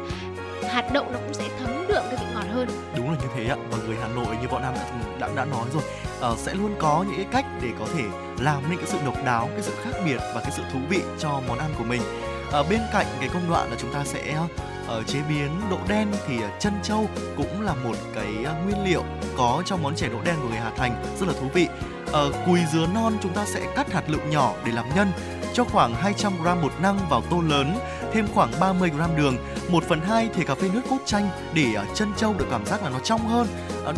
hạt 0.70 0.92
đậu 0.92 1.04
nó 1.12 1.18
cũng 1.18 1.34
sẽ 1.34 1.48
thấm 1.58 1.84
đượm 1.88 2.02
cái 2.10 2.16
vị 2.20 2.26
ngọt 2.34 2.44
hơn. 2.54 2.68
Đúng 2.96 3.10
là 3.10 3.16
như 3.22 3.26
thế 3.34 3.46
ạ. 3.46 3.56
Và 3.70 3.78
người 3.86 3.96
Hà 4.02 4.08
Nội 4.08 4.36
như 4.42 4.48
võ 4.48 4.58
Nam 4.58 4.74
đã 4.74 4.84
đã, 5.18 5.28
đã 5.36 5.44
nói 5.44 5.66
rồi 5.72 5.82
uh, 6.32 6.38
sẽ 6.38 6.54
luôn 6.54 6.74
có 6.78 7.04
những 7.08 7.16
cái 7.16 7.26
cách 7.32 7.44
để 7.62 7.68
có 7.78 7.86
thể 7.94 8.04
làm 8.40 8.62
nên 8.70 8.78
cái 8.78 8.86
sự 8.86 8.98
độc 9.04 9.24
đáo 9.24 9.48
cái 9.52 9.62
sự 9.62 9.72
khác 9.84 9.92
biệt 10.04 10.18
và 10.34 10.40
cái 10.40 10.50
sự 10.56 10.62
thú 10.72 10.78
vị 10.88 11.02
cho 11.18 11.40
món 11.48 11.58
ăn 11.58 11.70
của 11.78 11.84
mình 11.84 12.02
à, 12.52 12.62
bên 12.70 12.80
cạnh 12.92 13.06
cái 13.20 13.28
công 13.28 13.50
đoạn 13.50 13.70
là 13.70 13.76
chúng 13.80 13.92
ta 13.92 14.04
sẽ 14.04 14.36
ở 14.86 15.02
chế 15.02 15.18
biến 15.28 15.50
đậu 15.70 15.80
đen 15.88 16.08
thì 16.26 16.42
ờ, 16.42 16.48
chân 16.58 16.72
trâu 16.82 17.08
cũng 17.36 17.60
là 17.60 17.74
một 17.74 17.96
cái 18.14 18.32
nguyên 18.64 18.84
liệu 18.84 19.04
có 19.36 19.62
trong 19.66 19.82
món 19.82 19.94
chè 19.94 20.08
đậu 20.08 20.20
đen 20.24 20.34
của 20.42 20.48
người 20.48 20.58
Hà 20.58 20.70
Thành 20.70 21.04
rất 21.20 21.28
là 21.28 21.34
thú 21.40 21.46
vị 21.54 21.68
Ở 22.12 22.32
cùi 22.46 22.58
dứa 22.72 22.86
non 22.94 23.12
chúng 23.22 23.32
ta 23.32 23.44
sẽ 23.46 23.72
cắt 23.76 23.92
hạt 23.92 24.02
lựu 24.08 24.20
nhỏ 24.30 24.54
để 24.64 24.72
làm 24.72 24.84
nhân 24.96 25.08
cho 25.54 25.64
khoảng 25.64 25.94
200 25.94 26.32
g 26.42 26.62
bột 26.62 26.72
năng 26.82 26.98
vào 27.10 27.22
tô 27.30 27.40
lớn, 27.40 27.78
thêm 28.12 28.26
khoảng 28.34 28.52
30 28.60 28.90
g 28.90 29.16
đường, 29.16 29.36
1 29.68 29.84
phần 29.88 30.00
2 30.00 30.28
thìa 30.34 30.44
cà 30.44 30.54
phê 30.54 30.68
nước 30.74 30.80
cốt 30.90 30.98
chanh 31.04 31.28
để 31.54 31.66
chân 31.94 32.12
trâu 32.16 32.34
được 32.38 32.46
cảm 32.50 32.66
giác 32.66 32.82
là 32.82 32.90
nó 32.90 32.98
trong 32.98 33.28
hơn. 33.28 33.46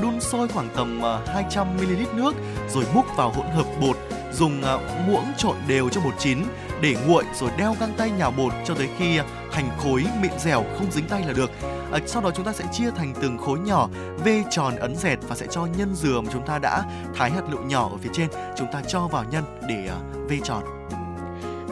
Đun 0.03 0.21
sôi 0.21 0.49
khoảng 0.49 0.69
tầm 0.77 1.01
200 1.27 1.77
ml 1.77 2.17
nước 2.17 2.35
rồi 2.69 2.85
múc 2.95 3.17
vào 3.17 3.31
hỗn 3.31 3.47
hợp 3.47 3.67
bột, 3.81 3.97
dùng 4.33 4.63
muỗng 5.07 5.33
trộn 5.37 5.57
đều 5.69 5.89
cho 5.89 6.01
bột 6.01 6.15
chín 6.19 6.39
để 6.81 6.97
nguội 7.07 7.25
rồi 7.35 7.51
đeo 7.59 7.77
găng 7.81 7.93
tay 7.97 8.11
nhào 8.11 8.31
bột 8.31 8.53
cho 8.65 8.75
tới 8.75 8.89
khi 8.99 9.19
à, 9.19 9.25
thành 9.53 9.69
khối 9.79 10.05
mịn 10.23 10.33
dẻo 10.39 10.65
không 10.79 10.91
dính 10.91 11.09
tay 11.09 11.23
là 11.27 11.33
được. 11.33 11.51
À, 11.93 11.99
sau 12.07 12.23
đó 12.23 12.31
chúng 12.35 12.45
ta 12.45 12.53
sẽ 12.53 12.65
chia 12.73 12.91
thành 12.91 13.15
từng 13.23 13.39
khối 13.39 13.59
nhỏ, 13.59 13.89
vê 14.25 14.43
tròn 14.51 14.77
ấn 14.77 14.97
dẹt 14.97 15.19
và 15.29 15.37
sẽ 15.37 15.47
cho 15.51 15.67
nhân 15.79 15.95
dừa 15.95 16.21
mà 16.21 16.31
chúng 16.33 16.47
ta 16.47 16.59
đã 16.59 16.85
thái 17.15 17.31
hạt 17.31 17.43
lựu 17.51 17.61
nhỏ 17.61 17.89
ở 17.93 17.97
phía 17.97 18.11
trên, 18.13 18.29
chúng 18.57 18.69
ta 18.73 18.83
cho 18.89 19.01
vào 19.01 19.25
nhân 19.31 19.45
để 19.69 19.91
uh, 19.91 20.31
vê 20.31 20.39
tròn. 20.45 20.63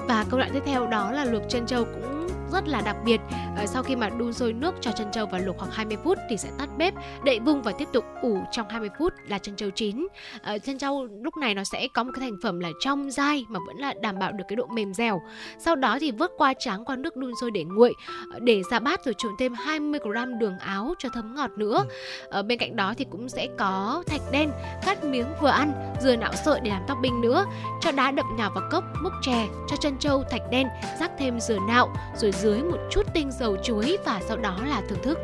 Và 0.09 0.25
công 0.31 0.41
đoạn 0.41 0.51
tiếp 0.53 0.63
theo 0.67 0.87
đó 0.87 1.11
là 1.13 1.25
luộc 1.25 1.43
chân 1.49 1.67
trâu 1.67 1.85
cũng 1.85 2.12
rất 2.53 2.69
là 2.69 2.81
đặc 2.81 2.97
biệt. 3.05 3.21
À, 3.57 3.67
sau 3.67 3.83
khi 3.83 3.97
mà 3.97 4.09
đun 4.09 4.33
sôi 4.33 4.53
nước 4.53 4.75
cho 4.81 4.91
chân 4.93 5.09
trâu 5.13 5.27
và 5.27 5.39
luộc 5.39 5.59
khoảng 5.59 5.71
20 5.71 5.97
phút 6.05 6.19
thì 6.31 6.37
sẽ 6.37 6.49
tắt 6.59 6.69
bếp, 6.79 6.95
đậy 7.25 7.41
vung 7.41 7.63
và 7.63 7.73
tiếp 7.73 7.89
tục 7.93 8.05
ủ 8.23 8.39
trong 8.51 8.69
20 8.69 8.91
phút 8.99 9.13
là 9.29 9.39
chân 9.39 9.57
trâu 9.57 9.71
chín. 9.71 10.07
À, 10.43 10.59
chân 10.59 10.79
trâu 10.79 11.07
lúc 11.23 11.37
này 11.37 11.55
nó 11.55 11.65
sẽ 11.65 11.89
có 11.95 12.05
một 12.05 12.11
cái 12.15 12.21
thành 12.21 12.39
phẩm 12.43 12.61
là 12.61 12.71
trong 12.81 13.11
dai 13.11 13.45
mà 13.49 13.61
vẫn 13.67 13.77
là 13.77 13.95
đảm 14.03 14.19
bảo 14.19 14.33
được 14.33 14.45
cái 14.49 14.57
độ 14.57 14.67
mềm 14.67 14.95
dẻo. 14.95 15.23
Sau 15.59 15.77
đó 15.77 15.99
thì 16.01 16.11
vớt 16.11 16.31
qua 16.39 16.55
tráng 16.59 16.85
qua 16.85 16.97
nước 16.97 17.17
đun 17.17 17.33
sôi 17.41 17.51
để 17.51 17.65
nguội, 17.65 17.95
để 18.41 18.63
ra 18.71 18.79
bát 18.79 19.05
rồi 19.05 19.15
trộn 19.19 19.33
thêm 19.39 19.55
20 19.55 20.01
g 20.05 20.09
đường 20.39 20.59
áo 20.59 20.95
cho 20.99 21.09
thấm 21.15 21.35
ngọt 21.35 21.51
nữa. 21.57 21.85
Ở 22.29 22.43
bên 22.43 22.59
cạnh 22.59 22.77
đó 22.77 22.95
thì 22.99 23.07
cũng 23.11 23.29
sẽ 23.29 23.49
có 23.59 24.03
thạch 24.07 24.21
đen 24.33 24.51
cắt 24.87 25.05
miếng 25.05 25.27
vừa 25.41 25.49
ăn 25.49 25.95
dừa 26.01 26.17
não 26.17 26.33
sợi 26.45 26.61
để 26.61 26.71
làm 26.71 26.83
topping 26.89 27.21
nữa, 27.21 27.45
cho 27.81 27.93
đá 27.93 28.11
đậm 28.11 28.27
nhào 28.37 28.51
vào 28.55 28.69
cốc, 28.71 28.85
múc 29.03 29.13
chè, 29.23 29.49
cho 29.69 29.77
chân 29.77 29.97
trâu 29.99 30.25
thạch 30.31 30.51
đen, 30.51 30.69
rắc 31.01 31.11
thêm 31.19 31.41
dừa 31.41 31.59
nạo, 31.69 31.95
rồi 32.17 32.33
dưới 32.43 32.63
một 32.63 32.79
chút 32.91 33.07
tinh 33.15 33.31
dầu 33.31 33.57
chuối 33.63 33.99
và 34.05 34.21
sau 34.29 34.37
đó 34.37 34.59
là 34.65 34.83
thưởng 34.89 35.03
thức. 35.03 35.19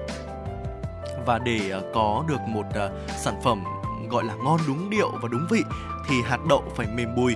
Và 1.26 1.38
để 1.38 1.70
ờ, 1.70 1.82
có 1.94 2.24
được 2.28 2.40
một 2.46 2.64
ờ, 2.74 2.90
sản 3.18 3.40
phẩm 3.42 3.64
gọi 4.10 4.24
là 4.24 4.34
ngon 4.34 4.60
đúng 4.66 4.90
điệu 4.90 5.10
và 5.22 5.28
đúng 5.28 5.46
vị 5.50 5.62
thì 6.08 6.14
hạt 6.24 6.38
đậu 6.48 6.64
phải 6.76 6.86
mềm 6.86 7.14
bùi, 7.14 7.34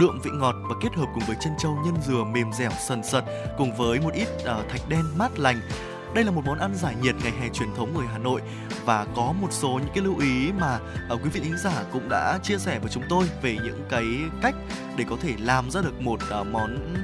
đượm 0.00 0.20
vị 0.24 0.30
ngọt 0.34 0.54
và 0.68 0.74
kết 0.80 0.94
hợp 0.94 1.06
cùng 1.14 1.24
với 1.26 1.36
chân 1.40 1.52
trâu 1.58 1.78
nhân 1.84 1.94
dừa 2.06 2.24
mềm 2.24 2.52
dẻo 2.52 2.70
sần 2.88 3.02
sật 3.02 3.24
cùng 3.58 3.76
với 3.76 4.00
một 4.00 4.14
ít 4.14 4.28
ờ, 4.44 4.64
thạch 4.68 4.88
đen 4.88 5.04
mát 5.16 5.38
lành. 5.38 5.60
Đây 6.14 6.24
là 6.24 6.30
một 6.30 6.42
món 6.46 6.58
ăn 6.58 6.74
giải 6.74 6.94
nhiệt 7.02 7.14
ngày 7.22 7.32
hè 7.40 7.48
truyền 7.48 7.74
thống 7.76 7.94
người 7.94 8.06
Hà 8.12 8.18
Nội 8.18 8.40
và 8.84 9.06
có 9.16 9.34
một 9.40 9.48
số 9.50 9.68
những 9.68 9.92
cái 9.94 10.04
lưu 10.04 10.18
ý 10.18 10.52
mà 10.60 10.78
uh, 11.14 11.22
quý 11.24 11.30
vị 11.30 11.40
thính 11.40 11.58
giả 11.64 11.84
cũng 11.92 12.08
đã 12.08 12.38
chia 12.42 12.58
sẻ 12.58 12.78
với 12.78 12.90
chúng 12.90 13.02
tôi 13.08 13.24
về 13.42 13.56
những 13.64 13.82
cái 13.90 14.04
cách 14.42 14.54
để 14.96 15.04
có 15.10 15.16
thể 15.22 15.34
làm 15.38 15.70
ra 15.70 15.80
được 15.82 16.00
một 16.00 16.20
uh, 16.40 16.46
món 16.46 16.94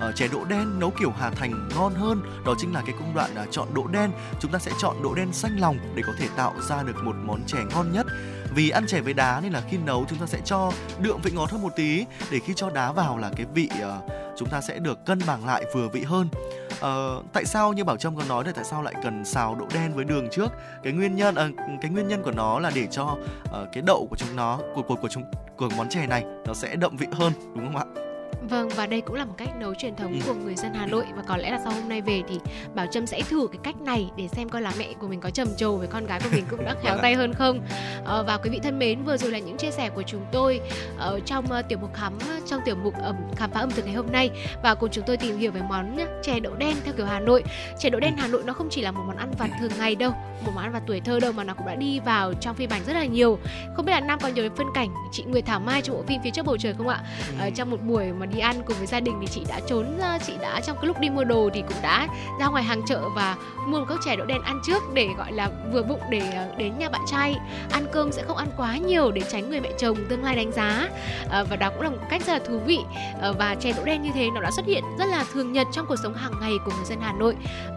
Ờ, 0.00 0.08
uh, 0.08 0.16
chè 0.16 0.28
đỗ 0.28 0.44
đen 0.44 0.78
nấu 0.78 0.90
kiểu 1.00 1.10
Hà 1.10 1.30
Thành 1.30 1.68
ngon 1.76 1.94
hơn. 1.94 2.22
Đó 2.46 2.54
chính 2.58 2.72
là 2.72 2.82
cái 2.86 2.94
công 2.98 3.14
đoạn 3.14 3.30
uh, 3.42 3.48
chọn 3.50 3.68
đỗ 3.74 3.86
đen. 3.86 4.10
Chúng 4.40 4.52
ta 4.52 4.58
sẽ 4.58 4.72
chọn 4.78 5.02
đỗ 5.02 5.14
đen 5.14 5.32
xanh 5.32 5.56
lòng 5.60 5.78
để 5.94 6.02
có 6.06 6.12
thể 6.18 6.28
tạo 6.36 6.54
ra 6.60 6.82
được 6.82 7.04
một 7.04 7.16
món 7.24 7.44
chè 7.46 7.58
ngon 7.70 7.92
nhất. 7.92 8.06
Vì 8.54 8.70
ăn 8.70 8.86
chè 8.86 9.00
với 9.00 9.14
đá 9.14 9.40
nên 9.42 9.52
là 9.52 9.62
khi 9.70 9.76
nấu 9.76 10.04
chúng 10.08 10.18
ta 10.18 10.26
sẽ 10.26 10.40
cho 10.44 10.72
đượm 10.98 11.20
vị 11.22 11.30
ngọt 11.30 11.50
hơn 11.50 11.62
một 11.62 11.76
tí. 11.76 12.04
Để 12.30 12.38
khi 12.38 12.52
cho 12.56 12.70
đá 12.70 12.92
vào 12.92 13.18
là 13.18 13.30
cái 13.36 13.46
vị 13.54 13.68
uh, 13.72 14.12
chúng 14.38 14.48
ta 14.48 14.60
sẽ 14.60 14.78
được 14.78 15.06
cân 15.06 15.18
bằng 15.26 15.46
lại 15.46 15.64
vừa 15.74 15.88
vị 15.88 16.02
hơn. 16.02 16.28
Uh, 16.72 17.24
tại 17.32 17.44
sao 17.44 17.72
như 17.72 17.84
bảo 17.84 17.96
trâm 17.96 18.16
có 18.16 18.22
nói 18.28 18.44
là 18.44 18.52
tại 18.54 18.64
sao 18.64 18.82
lại 18.82 18.94
cần 19.02 19.24
xào 19.24 19.54
đậu 19.54 19.68
đen 19.74 19.94
với 19.94 20.04
đường 20.04 20.28
trước? 20.30 20.52
Cái 20.82 20.92
nguyên 20.92 21.16
nhân 21.16 21.34
uh, 21.34 21.80
cái 21.82 21.90
nguyên 21.90 22.08
nhân 22.08 22.22
của 22.22 22.32
nó 22.32 22.58
là 22.58 22.70
để 22.74 22.86
cho 22.90 23.04
uh, 23.04 23.68
cái 23.72 23.82
đậu 23.86 24.06
của 24.10 24.16
chúng 24.16 24.36
nó 24.36 24.58
của 24.74 24.82
của 24.82 24.96
của 24.96 25.08
chúng 25.08 25.24
của 25.56 25.68
món 25.76 25.88
chè 25.88 26.06
này 26.06 26.24
nó 26.46 26.54
sẽ 26.54 26.76
đậm 26.76 26.96
vị 26.96 27.06
hơn 27.12 27.32
đúng 27.54 27.72
không 27.72 27.76
ạ? 27.76 28.09
Vâng 28.48 28.68
và 28.68 28.86
đây 28.86 29.00
cũng 29.00 29.16
là 29.16 29.24
một 29.24 29.34
cách 29.36 29.48
nấu 29.60 29.74
truyền 29.74 29.96
thống 29.96 30.12
ừ. 30.12 30.18
của 30.26 30.34
người 30.34 30.54
dân 30.54 30.74
Hà 30.74 30.86
Nội 30.86 31.04
và 31.16 31.22
có 31.22 31.36
lẽ 31.36 31.50
là 31.50 31.60
sau 31.64 31.72
hôm 31.72 31.88
nay 31.88 32.00
về 32.00 32.22
thì 32.28 32.38
Bảo 32.74 32.86
Trâm 32.86 33.06
sẽ 33.06 33.22
thử 33.22 33.48
cái 33.52 33.58
cách 33.62 33.80
này 33.80 34.10
để 34.16 34.28
xem 34.28 34.48
coi 34.48 34.62
là 34.62 34.72
mẹ 34.78 34.92
của 34.98 35.08
mình 35.08 35.20
có 35.20 35.30
trầm 35.30 35.48
trồ 35.56 35.76
với 35.76 35.86
con 35.86 36.06
gái 36.06 36.20
của 36.20 36.28
mình 36.32 36.44
cũng 36.50 36.64
đã 36.64 36.74
khéo 36.82 36.98
tay 37.02 37.14
hơn 37.14 37.34
không. 37.34 37.60
À, 38.06 38.22
và 38.22 38.36
quý 38.36 38.50
vị 38.50 38.60
thân 38.62 38.78
mến, 38.78 39.04
vừa 39.04 39.16
rồi 39.16 39.30
là 39.30 39.38
những 39.38 39.56
chia 39.56 39.70
sẻ 39.70 39.90
của 39.90 40.02
chúng 40.02 40.24
tôi 40.32 40.60
ở 40.98 41.10
ờ, 41.10 41.20
trong 41.20 41.44
uh, 41.44 41.68
tiểu 41.68 41.78
mục 41.78 41.94
khám 41.94 42.12
trong 42.46 42.60
tiểu 42.64 42.76
mục 42.82 42.94
ẩm 43.02 43.16
khám 43.36 43.50
phá 43.50 43.60
ẩm 43.60 43.70
thực 43.70 43.84
ngày 43.84 43.94
hôm 43.94 44.12
nay 44.12 44.30
và 44.62 44.74
cùng 44.74 44.90
chúng 44.92 45.04
tôi 45.06 45.16
tìm 45.16 45.38
hiểu 45.38 45.52
về 45.52 45.60
món 45.68 45.96
chè 46.22 46.40
đậu 46.40 46.54
đen 46.54 46.76
theo 46.84 46.94
kiểu 46.96 47.06
Hà 47.06 47.20
Nội. 47.20 47.44
Chè 47.78 47.90
đậu 47.90 48.00
đen 48.00 48.16
Hà 48.16 48.28
Nội 48.28 48.42
nó 48.46 48.52
không 48.52 48.68
chỉ 48.70 48.80
là 48.80 48.90
một 48.90 49.02
món 49.06 49.16
ăn 49.16 49.32
vặt 49.38 49.50
thường 49.60 49.70
ngày 49.78 49.94
đâu, 49.94 50.12
một 50.44 50.52
món 50.54 50.64
ăn 50.64 50.72
vặt 50.72 50.82
tuổi 50.86 51.00
thơ 51.00 51.20
đâu 51.20 51.32
mà 51.32 51.44
nó 51.44 51.54
cũng 51.54 51.66
đã 51.66 51.74
đi 51.74 52.00
vào 52.00 52.32
trong 52.34 52.56
phim 52.56 52.70
ảnh 52.70 52.84
rất 52.86 52.92
là 52.92 53.04
nhiều. 53.04 53.38
Không 53.76 53.84
biết 53.86 53.92
là 53.92 54.00
Nam 54.00 54.18
còn 54.22 54.34
nhớ 54.34 54.42
đến 54.42 54.52
phân 54.56 54.66
cảnh 54.74 54.88
chị 55.12 55.22
Nguyệt 55.22 55.46
Thảo 55.46 55.60
Mai 55.60 55.82
trong 55.82 55.96
bộ 55.96 56.02
phim 56.06 56.20
phía 56.24 56.30
trước 56.30 56.46
bầu 56.46 56.56
trời 56.58 56.74
không 56.74 56.88
ạ? 56.88 57.02
À, 57.38 57.50
trong 57.50 57.70
một 57.70 57.82
buổi 57.82 58.12
mà 58.12 58.26
đi 58.32 58.38
ăn 58.38 58.62
cùng 58.66 58.76
với 58.76 58.86
gia 58.86 59.00
đình 59.00 59.14
thì 59.20 59.26
chị 59.26 59.44
đã 59.48 59.60
trốn 59.66 59.98
ra 59.98 60.18
chị 60.26 60.32
đã 60.40 60.60
trong 60.60 60.76
cái 60.76 60.86
lúc 60.86 61.00
đi 61.00 61.10
mua 61.10 61.24
đồ 61.24 61.50
thì 61.54 61.62
cũng 61.68 61.82
đã 61.82 62.08
ra 62.40 62.46
ngoài 62.46 62.64
hàng 62.64 62.82
chợ 62.86 63.08
và 63.16 63.36
mua 63.66 63.78
một 63.78 63.86
cốc 63.88 63.98
chè 64.04 64.16
đậu 64.16 64.26
đen 64.26 64.42
ăn 64.42 64.60
trước 64.66 64.82
để 64.94 65.08
gọi 65.18 65.32
là 65.32 65.50
vừa 65.72 65.82
bụng 65.82 66.00
để 66.10 66.20
ờ, 66.36 66.46
đến 66.56 66.78
nhà 66.78 66.88
bạn 66.88 67.00
trai. 67.06 67.36
Ăn 67.70 67.86
cơm 67.92 68.12
sẽ 68.12 68.22
không 68.22 68.36
ăn 68.36 68.48
quá 68.56 68.76
nhiều 68.76 69.10
để 69.10 69.22
tránh 69.32 69.50
người 69.50 69.60
mẹ 69.60 69.70
chồng 69.78 69.96
tương 70.08 70.24
lai 70.24 70.36
đánh 70.36 70.52
giá. 70.52 70.88
À, 71.30 71.44
và 71.50 71.56
đó 71.56 71.70
cũng 71.70 71.82
là 71.82 71.90
một 71.90 71.96
cách 72.10 72.22
rất 72.26 72.32
là 72.32 72.38
thú 72.38 72.58
vị. 72.58 72.78
À, 73.22 73.32
và 73.38 73.54
chè 73.54 73.72
đậu 73.72 73.84
đen 73.84 74.02
như 74.02 74.10
thế 74.14 74.30
nó 74.34 74.40
đã 74.40 74.50
xuất 74.50 74.66
hiện 74.66 74.84
rất 74.98 75.06
là 75.06 75.24
thường 75.32 75.52
nhật 75.52 75.66
trong 75.72 75.86
cuộc 75.86 75.96
sống 76.02 76.14
hàng 76.14 76.32
ngày 76.40 76.52
của 76.64 76.72
người 76.76 76.84
dân 76.84 76.98
Hà 77.00 77.12
Nội. 77.12 77.36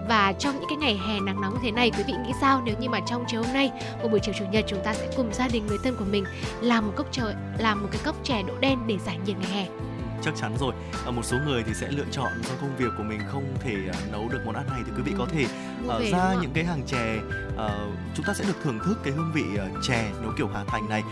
Và 0.10 0.34
trong 0.40 0.60
những 0.60 0.70
cái 0.70 0.78
ngày 0.78 1.00
hè 1.08 1.20
nắng 1.20 1.42
nóng 1.42 1.54
như 1.54 1.60
thế 1.64 1.72
này 1.72 1.92
quý 1.92 2.04
vị 2.08 2.14
nghĩ 2.26 2.32
sao 2.42 2.62
nếu 2.66 2.76
như 2.80 2.90
mà 2.90 3.00
trong 3.00 3.26
chiều 3.28 3.44
hôm 3.44 3.54
nay 3.54 3.72
một 4.04 4.10
buổi 4.12 4.20
chiều 4.20 4.34
chủ 4.40 4.46
nhật 4.52 4.66
chúng 4.68 4.84
ta 4.84 4.94
sẽ 4.94 5.08
cùng 5.18 5.34
gia 5.34 5.48
đình 5.48 5.68
người 5.68 5.78
thân 5.84 5.96
của 5.96 6.06
mình 6.06 6.26
làm 6.62 6.88
một 6.88 6.94
cốc 6.96 7.12
chè 7.12 7.24
làm 7.58 7.82
một 7.82 7.90
cái 7.92 8.02
cốc 8.06 8.16
chè 8.24 8.44
đậu 8.48 8.58
đen 8.60 8.80
để 8.88 8.98
giải 9.06 9.18
nhiệt 9.26 9.36
ngày 9.40 9.52
hè? 9.52 9.83
Chắc 10.26 10.34
chắn 10.36 10.58
rồi. 10.60 10.74
À, 11.06 11.12
một 11.12 11.26
số 11.26 11.38
người 11.46 11.64
thì 11.64 11.74
sẽ 11.74 11.92
lựa 11.92 12.06
chọn 12.12 12.32
do 12.44 12.56
công 12.62 12.76
việc 12.78 12.90
của 12.98 13.04
mình 13.04 13.20
không 13.32 13.46
thể 13.60 13.76
uh, 13.90 14.12
nấu 14.12 14.30
được 14.30 14.40
món 14.46 14.56
ăn 14.56 14.66
này 14.70 14.82
thì 14.86 14.92
quý 14.98 15.04
vị 15.04 15.14
có 15.18 15.26
thể 15.32 15.46
uh, 15.86 16.12
ra 16.12 16.36
những 16.42 16.52
cái 16.54 16.64
hàng 16.64 16.84
chè 16.88 17.18
uh, 17.56 17.72
chúng 18.16 18.26
ta 18.26 18.34
sẽ 18.34 18.46
được 18.48 18.58
thưởng 18.64 18.80
thức 18.86 19.00
cái 19.04 19.14
hương 19.14 19.32
vị 19.34 19.44
uh, 19.56 19.84
chè 19.84 20.12
nấu 20.22 20.32
kiểu 20.38 20.48
Hà 20.54 20.64
Thành 20.68 20.90
này. 20.90 21.04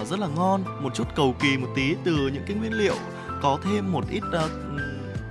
Uh, 0.00 0.08
rất 0.08 0.18
là 0.18 0.26
ngon 0.26 0.64
một 0.82 0.94
chút 0.94 1.08
cầu 1.16 1.34
kỳ 1.40 1.56
một 1.56 1.68
tí 1.76 1.94
từ 2.04 2.12
những 2.12 2.44
cái 2.46 2.56
nguyên 2.56 2.72
liệu 2.72 2.96
có 3.42 3.58
thêm 3.64 3.92
một 3.92 4.04
ít 4.10 4.22
uh, 4.44 4.50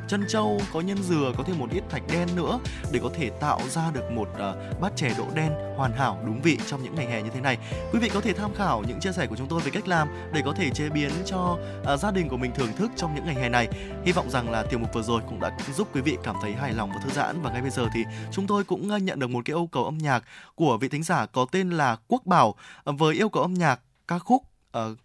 chân 0.09 0.25
trâu 0.27 0.61
có 0.73 0.81
nhân 0.81 1.03
dừa 1.03 1.33
có 1.37 1.43
thêm 1.43 1.59
một 1.59 1.69
ít 1.71 1.83
thạch 1.89 2.03
đen 2.11 2.27
nữa 2.35 2.59
để 2.91 2.99
có 3.03 3.09
thể 3.13 3.29
tạo 3.29 3.59
ra 3.69 3.91
được 3.93 4.11
một 4.11 4.29
uh, 4.31 4.81
bát 4.81 4.95
chè 4.95 5.13
đỗ 5.17 5.25
đen 5.33 5.51
hoàn 5.77 5.91
hảo 5.91 6.19
đúng 6.25 6.41
vị 6.41 6.57
trong 6.67 6.83
những 6.83 6.95
ngày 6.95 7.05
hè 7.05 7.21
như 7.21 7.29
thế 7.33 7.41
này. 7.41 7.57
Quý 7.93 7.99
vị 7.99 8.09
có 8.13 8.21
thể 8.21 8.33
tham 8.33 8.53
khảo 8.55 8.83
những 8.87 8.99
chia 8.99 9.11
sẻ 9.11 9.27
của 9.27 9.35
chúng 9.35 9.47
tôi 9.47 9.59
về 9.59 9.71
cách 9.71 9.87
làm 9.87 10.07
để 10.33 10.41
có 10.45 10.53
thể 10.53 10.69
chế 10.69 10.89
biến 10.89 11.11
cho 11.25 11.57
uh, 11.93 11.99
gia 11.99 12.11
đình 12.11 12.29
của 12.29 12.37
mình 12.37 12.51
thưởng 12.55 12.73
thức 12.77 12.91
trong 12.95 13.15
những 13.15 13.25
ngày 13.25 13.35
hè 13.35 13.49
này. 13.49 13.67
Hy 14.05 14.11
vọng 14.11 14.29
rằng 14.29 14.49
là 14.49 14.63
tiểu 14.63 14.79
mục 14.79 14.93
vừa 14.93 15.01
rồi 15.01 15.21
cũng 15.29 15.39
đã 15.39 15.51
giúp 15.75 15.87
quý 15.95 16.01
vị 16.01 16.17
cảm 16.23 16.35
thấy 16.41 16.53
hài 16.53 16.73
lòng 16.73 16.89
và 16.89 16.99
thư 17.03 17.09
giãn. 17.09 17.41
Và 17.41 17.51
ngay 17.51 17.61
bây 17.61 17.71
giờ 17.71 17.87
thì 17.93 18.03
chúng 18.31 18.47
tôi 18.47 18.63
cũng 18.63 18.89
ờ, 18.89 18.97
nhận 18.97 19.19
được 19.19 19.29
một 19.29 19.41
cái 19.45 19.55
yêu 19.55 19.69
cầu 19.71 19.85
âm 19.85 19.97
nhạc 19.97 20.23
của 20.55 20.77
vị 20.77 20.89
thính 20.89 21.03
giả 21.03 21.25
có 21.25 21.45
tên 21.51 21.69
là 21.69 21.97
Quốc 22.07 22.25
Bảo 22.25 22.55
uh, 22.89 22.99
với 22.99 23.15
yêu 23.15 23.29
cầu 23.29 23.43
âm 23.43 23.53
nhạc 23.53 23.79
ca 24.07 24.19
khúc 24.19 24.43
uh, 24.77 24.97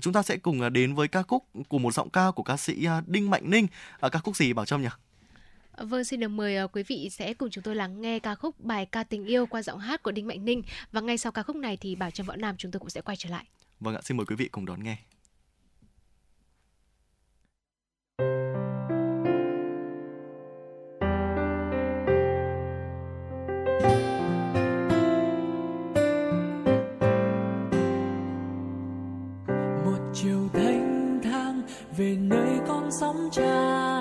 chúng 0.00 0.12
ta 0.12 0.22
sẽ 0.22 0.36
cùng 0.36 0.60
à, 0.60 0.68
đến 0.68 0.94
với 0.94 1.08
ca 1.08 1.22
khúc 1.22 1.44
của 1.68 1.78
một 1.78 1.94
giọng 1.94 2.10
ca 2.10 2.30
của 2.30 2.42
ca 2.42 2.56
sĩ 2.56 2.84
à, 2.84 3.02
Đinh 3.06 3.30
Mạnh 3.30 3.50
Ninh. 3.50 3.66
À, 4.00 4.08
ca 4.08 4.18
khúc 4.18 4.36
gì 4.36 4.52
Bảo 4.52 4.64
Trâm 4.66 4.82
nhỉ? 4.82 4.88
Vâng, 5.78 6.04
xin 6.04 6.20
được 6.20 6.28
mời 6.28 6.68
quý 6.72 6.82
vị 6.82 7.08
sẽ 7.12 7.34
cùng 7.34 7.50
chúng 7.50 7.64
tôi 7.64 7.74
lắng 7.74 8.00
nghe 8.00 8.18
ca 8.18 8.34
khúc 8.34 8.60
bài 8.60 8.86
ca 8.86 9.04
tình 9.04 9.26
yêu 9.26 9.46
qua 9.46 9.62
giọng 9.62 9.78
hát 9.78 10.02
của 10.02 10.12
Đinh 10.12 10.26
Mạnh 10.26 10.44
Ninh 10.44 10.62
và 10.92 11.00
ngay 11.00 11.18
sau 11.18 11.32
ca 11.32 11.42
khúc 11.42 11.56
này 11.56 11.76
thì 11.76 11.94
Bảo 11.94 12.10
Trâm 12.10 12.26
Võ 12.26 12.36
Nam 12.36 12.56
chúng 12.58 12.72
tôi 12.72 12.80
cũng 12.80 12.90
sẽ 12.90 13.00
quay 13.00 13.16
trở 13.16 13.30
lại. 13.30 13.44
Vâng 13.80 13.94
ạ, 13.94 14.00
xin 14.04 14.16
mời 14.16 14.26
quý 14.26 14.36
vị 14.36 14.48
cùng 14.48 14.66
đón 14.66 14.82
nghe. 14.82 14.96
Sóng 33.00 33.28
tràn 33.32 33.95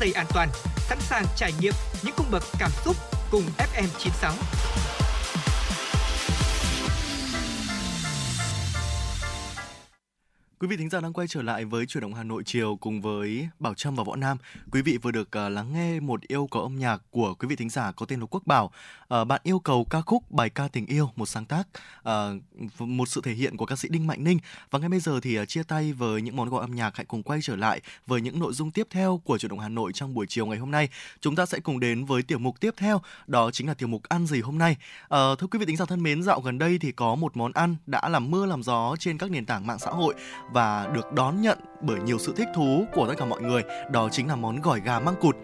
dây 0.00 0.12
an 0.12 0.26
toàn, 0.34 0.48
sẵn 0.76 0.98
sàng 1.00 1.24
trải 1.36 1.52
nghiệm 1.60 1.72
những 2.02 2.14
cung 2.16 2.26
bậc 2.30 2.42
cảm 2.58 2.70
xúc 2.84 2.96
cùng 3.30 3.42
FM 3.58 3.86
96. 3.98 4.32
Quý 10.60 10.68
vị 10.68 10.76
thính 10.76 10.90
giả 10.90 11.00
đang 11.00 11.12
quay 11.12 11.26
trở 11.28 11.42
lại 11.42 11.64
với 11.64 11.86
chuyển 11.86 12.02
động 12.02 12.14
Hà 12.14 12.22
Nội 12.22 12.42
chiều 12.46 12.78
cùng 12.80 13.00
với 13.00 13.48
Bảo 13.58 13.74
Trâm 13.74 13.94
và 13.94 14.04
Võ 14.04 14.16
Nam. 14.16 14.36
Quý 14.72 14.82
vị 14.82 14.98
vừa 15.02 15.10
được 15.10 15.28
uh, 15.46 15.52
lắng 15.52 15.72
nghe 15.72 16.00
một 16.00 16.20
yêu 16.28 16.48
cầu 16.50 16.62
âm 16.62 16.76
nhạc 16.78 17.02
của 17.10 17.34
quý 17.34 17.48
vị 17.48 17.56
thính 17.56 17.70
giả 17.70 17.92
có 17.92 18.06
tên 18.06 18.20
là 18.20 18.26
Quốc 18.30 18.42
Bảo. 18.46 18.72
Uh, 19.14 19.26
bạn 19.26 19.40
yêu 19.44 19.58
cầu 19.58 19.86
ca 19.90 20.00
khúc 20.00 20.30
bài 20.30 20.50
ca 20.50 20.68
tình 20.68 20.86
yêu 20.86 21.10
một 21.16 21.26
sáng 21.26 21.44
tác, 21.44 21.68
uh, 22.00 22.06
một 22.78 23.08
sự 23.08 23.20
thể 23.24 23.32
hiện 23.32 23.56
của 23.56 23.66
ca 23.66 23.76
sĩ 23.76 23.88
Đinh 23.88 24.06
Mạnh 24.06 24.24
Ninh. 24.24 24.38
Và 24.70 24.78
ngay 24.78 24.88
bây 24.88 25.00
giờ 25.00 25.20
thì 25.22 25.36
à, 25.36 25.44
chia 25.44 25.62
tay 25.62 25.92
với 25.92 26.22
những 26.22 26.36
món 26.36 26.54
quà 26.54 26.60
âm 26.60 26.74
nhạc 26.74 26.96
hãy 26.96 27.04
cùng 27.04 27.22
quay 27.22 27.40
trở 27.42 27.56
lại 27.56 27.80
với 28.06 28.20
những 28.20 28.38
nội 28.38 28.52
dung 28.52 28.70
tiếp 28.70 28.86
theo 28.90 29.20
của 29.24 29.38
chuyển 29.38 29.50
động 29.50 29.58
Hà 29.58 29.68
Nội 29.68 29.92
trong 29.94 30.14
buổi 30.14 30.26
chiều 30.28 30.46
ngày 30.46 30.58
hôm 30.58 30.70
nay. 30.70 30.88
Chúng 31.20 31.36
ta 31.36 31.46
sẽ 31.46 31.60
cùng 31.60 31.80
đến 31.80 32.04
với 32.04 32.22
tiểu 32.22 32.38
mục 32.38 32.60
tiếp 32.60 32.74
theo, 32.76 33.00
đó 33.26 33.50
chính 33.50 33.66
là 33.66 33.74
tiểu 33.74 33.88
mục 33.88 34.02
ăn 34.08 34.26
gì 34.26 34.40
hôm 34.40 34.58
nay. 34.58 34.76
à, 35.08 35.18
thưa 35.38 35.46
quý 35.46 35.58
vị 35.58 35.66
tính 35.66 35.76
giả 35.76 35.84
thân 35.84 36.02
mến, 36.02 36.22
dạo 36.22 36.40
gần 36.40 36.58
đây 36.58 36.78
thì 36.78 36.92
có 36.92 37.14
một 37.14 37.36
món 37.36 37.52
ăn 37.52 37.76
đã 37.86 38.08
làm 38.08 38.30
mưa 38.30 38.46
làm 38.46 38.62
gió 38.62 38.96
trên 38.98 39.18
các 39.18 39.30
nền 39.30 39.46
tảng 39.46 39.66
mạng 39.66 39.78
xã 39.78 39.90
hội 39.90 40.14
và 40.52 40.88
được 40.94 41.12
đón 41.12 41.42
nhận 41.42 41.58
bởi 41.82 42.00
nhiều 42.00 42.18
sự 42.18 42.34
thích 42.36 42.48
thú 42.54 42.86
của 42.92 43.08
tất 43.08 43.14
cả 43.18 43.24
mọi 43.24 43.42
người 43.42 43.62
đó 43.92 44.08
chính 44.12 44.28
là 44.28 44.36
món 44.36 44.60
gỏi 44.60 44.80
gà 44.80 45.00
măng 45.00 45.14
cụt 45.20 45.36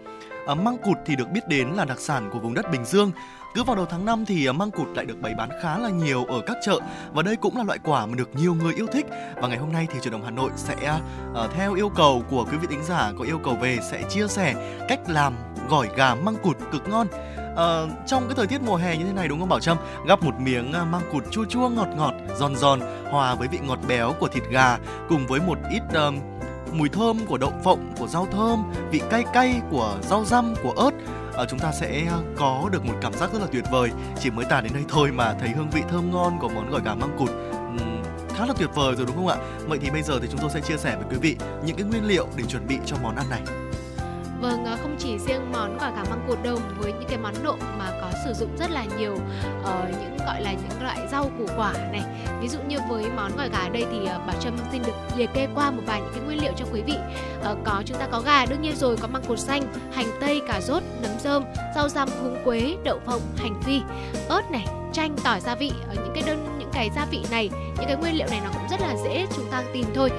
à, 0.47 0.55
măng 0.55 0.77
cụt 0.77 0.97
thì 1.05 1.15
được 1.15 1.31
biết 1.33 1.47
đến 1.47 1.69
là 1.69 1.85
đặc 1.85 1.99
sản 1.99 2.29
của 2.33 2.39
vùng 2.39 2.53
đất 2.53 2.71
Bình 2.71 2.85
Dương 2.85 3.11
cứ 3.57 3.63
vào 3.63 3.75
đầu 3.75 3.85
tháng 3.85 4.05
5 4.05 4.25
thì 4.25 4.47
à, 4.47 4.51
măng 4.51 4.71
cụt 4.71 4.87
lại 4.95 5.05
được 5.05 5.21
bày 5.21 5.33
bán 5.35 5.49
khá 5.61 5.77
là 5.77 5.89
nhiều 5.89 6.25
ở 6.25 6.41
các 6.41 6.57
chợ. 6.65 6.79
Và 7.13 7.23
đây 7.23 7.35
cũng 7.35 7.57
là 7.57 7.63
loại 7.63 7.79
quả 7.83 8.05
mà 8.05 8.15
được 8.15 8.29
nhiều 8.35 8.53
người 8.53 8.73
yêu 8.73 8.87
thích. 8.93 9.05
Và 9.35 9.47
ngày 9.47 9.57
hôm 9.57 9.71
nay 9.71 9.87
thì 9.93 9.99
truyền 9.99 10.11
động 10.11 10.23
Hà 10.23 10.31
Nội 10.31 10.51
sẽ 10.55 10.99
uh, 11.31 11.51
theo 11.53 11.73
yêu 11.73 11.89
cầu 11.89 12.23
của 12.29 12.45
quý 12.51 12.57
vị 12.57 12.67
thính 12.69 12.83
giả 12.83 13.11
có 13.17 13.23
yêu 13.23 13.39
cầu 13.43 13.55
về 13.61 13.77
sẽ 13.91 14.03
chia 14.09 14.27
sẻ 14.27 14.77
cách 14.87 14.99
làm 15.07 15.33
gỏi 15.69 15.89
gà 15.95 16.15
măng 16.15 16.35
cụt 16.43 16.57
cực 16.71 16.89
ngon. 16.89 17.07
Uh, 17.51 18.07
trong 18.07 18.23
cái 18.27 18.35
thời 18.35 18.47
tiết 18.47 18.61
mùa 18.61 18.75
hè 18.75 18.97
như 18.97 19.05
thế 19.05 19.13
này 19.13 19.27
đúng 19.27 19.39
không 19.39 19.49
Bảo 19.49 19.59
Trâm? 19.59 19.77
Gắp 20.07 20.23
một 20.23 20.39
miếng 20.39 20.69
uh, 20.69 20.87
măng 20.91 21.11
cụt 21.11 21.23
chua 21.31 21.45
chua 21.45 21.69
ngọt 21.69 21.89
ngọt 21.97 22.13
giòn 22.35 22.55
giòn 22.55 22.79
hòa 23.11 23.35
với 23.35 23.47
vị 23.47 23.59
ngọt 23.67 23.79
béo 23.87 24.13
của 24.19 24.27
thịt 24.27 24.43
gà 24.49 24.77
cùng 25.09 25.27
với 25.27 25.39
một 25.39 25.57
ít 25.71 25.81
uh, 26.07 26.13
mùi 26.73 26.89
thơm 26.89 27.25
của 27.25 27.37
đậu 27.37 27.53
phộng 27.63 27.93
của 27.99 28.07
rau 28.07 28.27
thơm 28.31 28.63
vị 28.91 29.01
cay 29.09 29.23
cay 29.33 29.61
của 29.71 29.97
rau 30.01 30.25
răm 30.25 30.53
của 30.63 30.71
ớt 30.71 30.91
uh, 31.41 31.49
chúng 31.49 31.59
ta 31.59 31.71
sẽ 31.71 32.05
ờ, 32.09 32.21
có 32.35 32.69
được 32.71 32.85
một 32.85 32.93
cảm 33.01 33.13
giác 33.13 33.33
rất 33.33 33.41
là 33.41 33.47
tuyệt 33.51 33.63
vời. 33.71 33.91
Chỉ 34.19 34.29
mới 34.29 34.45
tàn 34.49 34.63
đến 34.63 34.73
đây 34.73 34.83
thôi 34.89 35.11
mà 35.11 35.33
thấy 35.39 35.49
hương 35.49 35.69
vị 35.69 35.81
thơm 35.89 36.11
ngon 36.11 36.39
của 36.39 36.49
món 36.49 36.71
gỏi 36.71 36.81
gà 36.85 36.95
măng 36.95 37.17
cụt 37.17 37.29
um, 37.29 38.03
khá 38.35 38.45
là 38.45 38.53
tuyệt 38.57 38.69
vời 38.75 38.95
rồi 38.95 39.05
đúng 39.05 39.15
không 39.15 39.27
ạ? 39.27 39.37
Vậy 39.67 39.79
thì 39.81 39.89
bây 39.89 40.01
giờ 40.01 40.19
thì 40.21 40.27
chúng 40.31 40.39
tôi 40.41 40.49
sẽ 40.49 40.61
chia 40.61 40.77
sẻ 40.77 40.95
với 40.95 41.05
quý 41.09 41.17
vị 41.21 41.35
những 41.65 41.75
cái 41.75 41.85
nguyên 41.85 42.05
liệu 42.05 42.27
để 42.35 42.43
chuẩn 42.43 42.67
bị 42.67 42.77
cho 42.85 42.97
món 43.03 43.15
ăn 43.15 43.29
này. 43.29 43.41
Vâng, 44.41 44.65
ờ, 44.65 44.77
không 44.81 44.95
chỉ 44.99 45.19
riêng 45.19 45.51
món 45.51 45.77
gỏi 45.77 45.91
cá 45.95 46.03
măng 46.03 46.25
cụt 46.27 46.43
đâu 46.43 46.59
với 46.77 46.93
những 46.93 47.09
cái 47.09 47.17
món 47.17 47.33
nộm 47.43 47.59
mà 47.79 47.91
có 48.01 48.11
sử 48.25 48.33
dụng 48.33 48.57
rất 48.57 48.71
là 48.71 48.85
nhiều 48.97 49.13
uh, 49.13 49.89
những 49.89 50.17
gọi 50.25 50.41
là 50.41 50.51
những 50.51 50.83
loại 50.83 51.07
rau 51.11 51.31
củ 51.37 51.45
quả 51.57 51.73
này. 51.91 52.03
Ví 52.41 52.47
dụ 52.47 52.59
như 52.67 52.77
với 52.89 53.05
món 53.15 53.37
gỏi 53.37 53.49
gà 53.49 53.57
ở 53.57 53.69
đây 53.69 53.85
thì 53.91 54.05
ờ, 54.05 54.15
uh, 54.15 54.27
Bảo 54.27 54.35
Trâm 54.39 54.57
xin 54.71 54.81
được 54.85 54.93
liệt 55.17 55.29
kê 55.33 55.47
qua 55.55 55.71
một 55.71 55.81
vài 55.85 56.01
những 56.01 56.11
cái 56.13 56.21
nguyên 56.25 56.41
liệu 56.41 56.51
cho 56.57 56.65
quý 56.73 56.81
vị. 56.81 56.95
Uh, 57.51 57.57
có 57.63 57.83
chúng 57.85 57.97
ta 57.97 58.07
có 58.11 58.21
gà 58.21 58.45
đương 58.45 58.61
nhiên 58.61 58.75
rồi, 58.75 58.97
có 58.97 59.07
măng 59.07 59.23
cụt 59.27 59.39
xanh, 59.39 59.63
hành 59.93 60.07
tây, 60.21 60.41
cà 60.47 60.61
rốt, 60.61 60.83
nấm 61.01 61.11
rơm, 61.19 61.43
rau 61.75 61.89
răm, 61.89 62.09
húng 62.21 62.37
quế, 62.43 62.77
đậu 62.83 62.99
phộng, 63.05 63.21
hành 63.37 63.61
phi, 63.61 63.81
ớt 64.27 64.51
này, 64.51 64.65
chanh, 64.93 65.15
tỏi 65.23 65.39
gia 65.39 65.55
vị. 65.55 65.71
Ở 65.89 65.95
những 65.95 66.11
cái 66.15 66.23
đơn 66.27 66.57
những 66.59 66.69
cái 66.73 66.89
gia 66.95 67.05
vị 67.05 67.19
này, 67.31 67.49
những 67.53 67.87
cái 67.87 67.95
nguyên 67.95 68.17
liệu 68.17 68.27
này 68.29 68.41
nó 68.43 68.49
cũng 68.53 68.69
rất 68.71 68.81
là 68.81 68.95
dễ 69.03 69.25
chúng 69.35 69.51
ta 69.51 69.63
tìm 69.73 69.85
thôi 69.95 70.11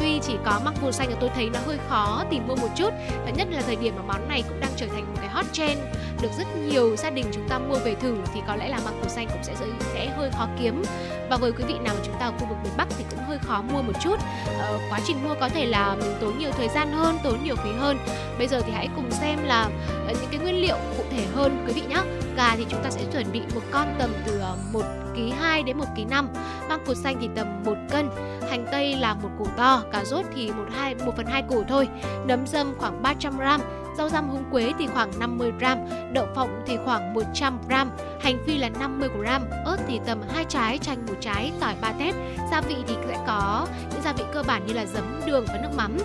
tuy 0.00 0.20
chỉ 0.22 0.32
có 0.44 0.60
măng 0.64 0.74
cụt 0.82 0.94
xanh 0.94 1.10
là 1.10 1.16
tôi 1.20 1.30
thấy 1.34 1.50
nó 1.50 1.60
hơi 1.66 1.78
khó 1.88 2.24
tìm 2.30 2.48
mua 2.48 2.56
một 2.56 2.68
chút 2.76 2.90
và 3.24 3.30
nhất 3.30 3.48
là 3.50 3.62
thời 3.66 3.76
điểm 3.76 3.94
mà 3.96 4.02
món 4.02 4.28
này 4.28 4.42
cũng 4.48 4.60
đang 4.60 4.70
trở 4.76 4.86
thành 4.86 5.04
một 5.06 5.20
cái 5.20 5.28
hot 5.28 5.44
trend. 5.52 5.80
Được 6.22 6.28
rất 6.38 6.44
nhiều 6.56 6.96
gia 6.96 7.10
đình 7.10 7.26
chúng 7.32 7.48
ta 7.48 7.58
mua 7.58 7.78
về 7.84 7.94
thử 7.94 8.16
thì 8.34 8.40
có 8.46 8.56
lẽ 8.56 8.68
là 8.68 8.80
măng 8.84 9.00
cụt 9.02 9.10
xanh 9.10 9.28
cũng 9.28 9.42
sẽ 9.42 9.54
sẽ 9.94 10.06
hơi 10.16 10.30
khó 10.30 10.48
kiếm. 10.60 10.82
Và 11.30 11.36
với 11.36 11.52
quý 11.52 11.64
vị 11.68 11.74
nào 11.74 11.94
mà 11.94 12.00
chúng 12.06 12.14
ta 12.20 12.26
ở 12.26 12.32
khu 12.32 12.46
vực 12.46 12.58
miền 12.64 12.72
Bắc 12.76 12.88
thì 12.98 13.04
cũng 13.10 13.18
hơi 13.28 13.38
khó 13.38 13.62
mua 13.72 13.82
một 13.82 13.92
chút. 14.02 14.16
Ờ, 14.58 14.78
quá 14.90 15.00
trình 15.06 15.24
mua 15.24 15.34
có 15.40 15.48
thể 15.48 15.66
là 15.66 15.94
mình 15.94 16.16
tốn 16.20 16.38
nhiều 16.38 16.50
thời 16.56 16.68
gian 16.68 16.92
hơn 16.92 17.18
tốn 17.22 17.44
nhiều 17.44 17.56
phí 17.56 17.70
hơn. 17.78 17.98
Bây 18.38 18.48
giờ 18.48 18.60
thì 18.66 18.72
hãy 18.72 18.88
cùng 18.96 19.10
xem 19.10 19.38
là 19.44 19.62
ờ, 20.06 20.14
những 20.20 20.30
cái 20.30 20.40
nguyên 20.40 20.60
liệu 20.62 20.76
cụ 20.96 21.04
thể 21.10 21.26
hơn 21.34 21.64
quý 21.66 21.72
vị 21.72 21.82
nhé 21.88 22.02
gà 22.36 22.56
thì 22.56 22.66
chúng 22.68 22.82
ta 22.82 22.90
sẽ 22.90 23.00
chuẩn 23.12 23.32
bị 23.32 23.40
một 23.54 23.60
con 23.70 23.94
tầm 23.98 24.10
từ 24.26 24.40
uh, 24.52 24.74
1 24.74 24.82
kg 25.14 25.30
2 25.40 25.62
đến 25.62 25.78
một 25.78 25.84
kg 25.96 26.10
5 26.10 26.28
măng 26.68 26.84
cụt 26.86 26.96
xanh 26.96 27.16
thì 27.20 27.28
tầm 27.36 27.46
1 27.64 27.74
cân 27.90 28.08
hành 28.50 28.66
tây 28.72 28.96
là 28.96 29.14
một 29.14 29.30
củ 29.38 29.46
to 29.56 29.82
cà 29.92 30.04
rốt 30.04 30.24
thì 30.34 30.50
một 30.52 30.66
hai 30.70 30.94
một 30.94 31.12
phần 31.16 31.26
hai 31.26 31.42
củ 31.42 31.64
thôi 31.68 31.88
nấm 32.26 32.46
dâm 32.46 32.74
khoảng 32.78 33.02
300 33.02 33.38
gram 33.38 33.60
rau 34.00 34.08
răm 34.08 34.28
húng 34.28 34.44
quế 34.50 34.72
thì 34.78 34.86
khoảng 34.86 35.10
50 35.18 35.52
gram, 35.58 35.78
đậu 36.12 36.26
phộng 36.34 36.62
thì 36.66 36.76
khoảng 36.84 37.14
100 37.14 37.58
gram, 37.68 37.90
hành 38.20 38.38
phi 38.46 38.58
là 38.58 38.68
50 38.68 39.08
gram, 39.20 39.42
ớt 39.64 39.76
thì 39.88 40.00
tầm 40.06 40.22
hai 40.34 40.44
trái, 40.48 40.78
chanh 40.78 41.06
một 41.06 41.14
trái, 41.20 41.52
tỏi 41.60 41.74
ba 41.80 41.92
tép. 41.92 42.14
Gia 42.50 42.60
vị 42.60 42.76
thì 42.88 42.94
sẽ 43.08 43.16
có 43.26 43.66
những 43.90 44.02
gia 44.02 44.12
vị 44.12 44.24
cơ 44.32 44.42
bản 44.46 44.66
như 44.66 44.72
là 44.72 44.86
giấm, 44.86 45.20
đường 45.26 45.44
và 45.48 45.58
nước 45.62 45.70
mắm. 45.76 45.98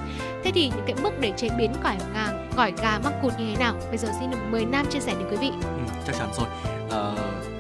Thế 0.44 0.52
thì 0.52 0.70
những 0.70 0.86
cái 0.86 0.96
bước 1.04 1.14
để 1.20 1.34
chế 1.38 1.50
biến 1.58 1.74
gỏi 1.84 1.98
gà, 2.14 2.28
gỏi 2.58 2.74
gà 2.82 3.00
măng 3.04 3.20
cụt 3.22 3.34
như 3.40 3.46
thế 3.46 3.60
nào? 3.60 3.76
Bây 3.90 3.98
giờ 3.98 4.08
xin 4.20 4.32
được 4.32 4.38
mời 4.52 4.66
Nam 4.66 4.86
chia 4.90 5.00
sẻ 5.00 5.14
đến 5.20 5.28
quý 5.32 5.38
vị. 5.38 5.52
Ừ, 5.62 6.02
chắc 6.08 6.16
chắn 6.20 6.30
rồi. 6.38 6.48
À, 6.92 7.12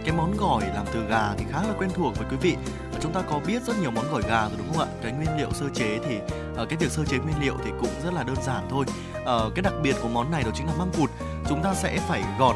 cái 0.05 0.15
món 0.17 0.37
gỏi 0.37 0.63
làm 0.75 0.85
từ 0.93 0.99
gà 1.09 1.33
thì 1.37 1.45
khá 1.51 1.61
là 1.61 1.73
quen 1.77 1.89
thuộc 1.95 2.17
với 2.17 2.27
quý 2.31 2.37
vị 2.41 2.55
chúng 3.05 3.13
ta 3.13 3.21
có 3.29 3.39
biết 3.47 3.63
rất 3.63 3.73
nhiều 3.81 3.91
món 3.91 4.11
gỏi 4.11 4.21
gà 4.27 4.41
rồi 4.41 4.57
đúng 4.57 4.67
không 4.73 4.79
ạ? 4.79 4.87
Cái 5.01 5.11
nguyên 5.11 5.37
liệu 5.37 5.51
sơ 5.53 5.65
chế 5.73 5.99
thì 6.07 6.17
uh, 6.61 6.69
cái 6.69 6.77
việc 6.77 6.91
sơ 6.91 7.05
chế 7.05 7.17
nguyên 7.17 7.39
liệu 7.41 7.53
thì 7.65 7.71
cũng 7.79 7.89
rất 8.03 8.13
là 8.13 8.23
đơn 8.23 8.35
giản 8.45 8.67
thôi. 8.69 8.85
Uh, 9.19 9.55
cái 9.55 9.61
đặc 9.61 9.73
biệt 9.83 9.95
của 10.01 10.07
món 10.07 10.31
này 10.31 10.43
đó 10.43 10.51
chính 10.53 10.67
là 10.67 10.73
măng 10.77 10.91
cụt. 10.97 11.09
Chúng 11.49 11.63
ta 11.63 11.73
sẽ 11.73 11.99
phải 12.07 12.23
gọt 12.39 12.55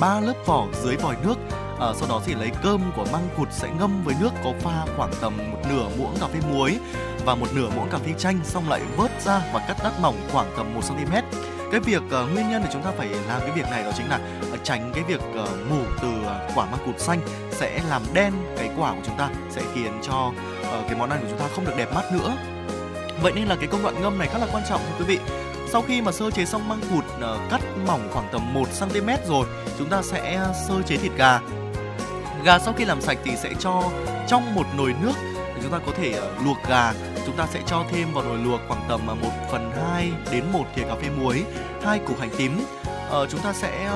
ba 0.00 0.20
lớp 0.20 0.34
vỏ 0.46 0.66
dưới 0.82 0.96
vòi 0.96 1.16
nước 1.24 1.34
À, 1.80 1.92
sau 1.94 2.08
đó 2.08 2.22
thì 2.24 2.34
lấy 2.34 2.50
cơm 2.62 2.92
của 2.96 3.04
măng 3.12 3.28
cụt 3.36 3.48
sẽ 3.52 3.68
ngâm 3.78 4.02
với 4.04 4.14
nước 4.20 4.30
có 4.44 4.52
pha 4.60 4.86
khoảng 4.96 5.10
tầm 5.20 5.36
một 5.52 5.58
nửa 5.68 5.88
muỗng 5.98 6.16
cà 6.20 6.26
phê 6.26 6.40
muối 6.50 6.78
và 7.24 7.34
một 7.34 7.46
nửa 7.54 7.70
muỗng 7.76 7.88
cà 7.90 7.98
phê 7.98 8.12
chanh 8.18 8.40
xong 8.44 8.68
lại 8.68 8.80
vớt 8.96 9.10
ra 9.22 9.42
và 9.52 9.64
cắt 9.68 9.76
đắt 9.84 9.92
mỏng 10.00 10.16
khoảng 10.32 10.52
tầm 10.56 10.74
1 10.74 10.80
cm 10.88 11.12
cái 11.72 11.80
việc 11.80 12.02
uh, 12.06 12.32
nguyên 12.32 12.48
nhân 12.48 12.62
để 12.64 12.70
chúng 12.72 12.82
ta 12.82 12.90
phải 12.96 13.08
làm 13.08 13.40
cái 13.40 13.50
việc 13.50 13.70
này 13.70 13.84
đó 13.84 13.92
chính 13.96 14.08
là 14.08 14.20
tránh 14.64 14.90
cái 14.94 15.04
việc 15.04 15.20
ờ, 15.34 15.42
uh, 15.42 15.70
mủ 15.70 15.82
từ 16.02 16.08
ờ, 16.26 16.48
quả 16.54 16.66
măng 16.66 16.86
cụt 16.86 16.98
xanh 16.98 17.20
sẽ 17.50 17.80
làm 17.88 18.02
đen 18.14 18.32
cái 18.56 18.70
quả 18.78 18.92
của 18.92 19.00
chúng 19.06 19.18
ta 19.18 19.30
sẽ 19.50 19.62
khiến 19.74 19.92
cho 20.02 20.26
uh, 20.26 20.86
cái 20.88 20.94
món 20.98 21.10
ăn 21.10 21.20
của 21.22 21.26
chúng 21.30 21.38
ta 21.38 21.48
không 21.54 21.64
được 21.64 21.76
đẹp 21.76 21.94
mắt 21.94 22.12
nữa. 22.12 22.36
Vậy 23.22 23.32
nên 23.34 23.48
là 23.48 23.56
cái 23.56 23.66
công 23.66 23.82
đoạn 23.82 24.02
ngâm 24.02 24.18
này 24.18 24.28
khá 24.28 24.38
là 24.38 24.46
quan 24.52 24.64
trọng 24.68 24.80
thưa 24.80 25.04
quý 25.04 25.04
vị. 25.04 25.18
Sau 25.68 25.82
khi 25.82 26.02
mà 26.02 26.12
sơ 26.12 26.30
chế 26.30 26.44
xong 26.44 26.68
măng 26.68 26.80
cụt 26.80 27.04
uh, 27.04 27.50
cắt 27.50 27.60
mỏng 27.86 28.08
khoảng 28.12 28.28
tầm 28.32 28.54
1 28.54 28.64
cm 28.80 29.08
rồi 29.28 29.46
chúng 29.78 29.88
ta 29.88 30.02
sẽ 30.02 30.40
sơ 30.68 30.82
chế 30.82 30.96
thịt 30.96 31.12
gà. 31.16 31.40
Gà 32.44 32.58
sau 32.58 32.74
khi 32.76 32.84
làm 32.84 33.00
sạch 33.00 33.18
thì 33.24 33.32
sẽ 33.36 33.50
cho 33.58 33.82
trong 34.28 34.54
một 34.54 34.66
nồi 34.76 34.94
nước 35.02 35.12
chúng 35.62 35.72
ta 35.72 35.78
có 35.86 35.92
thể 35.96 36.14
uh, 36.18 36.46
luộc 36.46 36.56
gà. 36.68 36.92
Chúng 37.26 37.36
ta 37.36 37.46
sẽ 37.50 37.60
cho 37.66 37.84
thêm 37.90 38.12
vào 38.12 38.24
nồi 38.24 38.38
luộc 38.38 38.60
khoảng 38.68 38.82
tầm 38.88 39.06
1 39.06 39.14
phần 39.50 39.70
2 39.92 40.12
đến 40.32 40.44
1 40.52 40.64
thìa 40.74 40.82
cà 40.82 40.94
phê 40.94 41.08
muối, 41.20 41.44
hai 41.84 41.98
củ 41.98 42.14
hành 42.20 42.30
tím. 42.38 42.64
Ờ, 43.10 43.26
chúng 43.30 43.40
ta 43.40 43.52
sẽ 43.52 43.90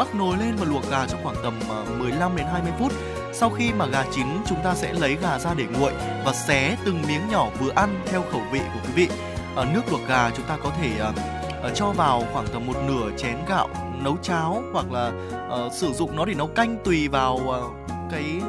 bắc 0.00 0.14
nồi 0.14 0.36
lên 0.36 0.56
và 0.56 0.64
luộc 0.64 0.90
gà 0.90 1.06
trong 1.06 1.20
khoảng 1.22 1.36
tầm 1.42 1.54
ờ, 1.68 1.84
15 1.98 2.36
đến 2.36 2.46
20 2.52 2.72
phút. 2.78 2.92
Sau 3.32 3.50
khi 3.50 3.72
mà 3.72 3.86
gà 3.86 4.04
chín, 4.12 4.26
chúng 4.48 4.58
ta 4.64 4.74
sẽ 4.74 4.92
lấy 4.92 5.16
gà 5.22 5.38
ra 5.38 5.54
để 5.54 5.64
nguội 5.72 5.92
và 6.24 6.32
xé 6.32 6.76
từng 6.84 7.02
miếng 7.08 7.28
nhỏ 7.30 7.48
vừa 7.58 7.70
ăn 7.74 8.00
theo 8.06 8.22
khẩu 8.32 8.40
vị 8.52 8.60
của 8.74 8.80
quý 8.84 8.92
vị. 8.94 9.08
Ở 9.56 9.66
nước 9.74 9.82
luộc 9.90 10.00
gà 10.08 10.30
chúng 10.36 10.46
ta 10.46 10.56
có 10.62 10.70
thể 10.80 10.90
uh, 11.08 11.74
cho 11.74 11.90
vào 11.90 12.24
khoảng 12.32 12.46
tầm 12.46 12.66
một 12.66 12.76
nửa 12.86 13.10
chén 13.16 13.36
gạo 13.48 13.68
nấu 14.04 14.16
cháo 14.22 14.62
hoặc 14.72 14.92
là 14.92 15.12
uh, 15.66 15.72
sử 15.72 15.92
dụng 15.92 16.16
nó 16.16 16.24
để 16.24 16.34
nấu 16.34 16.46
canh 16.46 16.76
tùy 16.84 17.08
vào 17.08 17.34
uh, 17.34 17.90
cái 18.10 18.40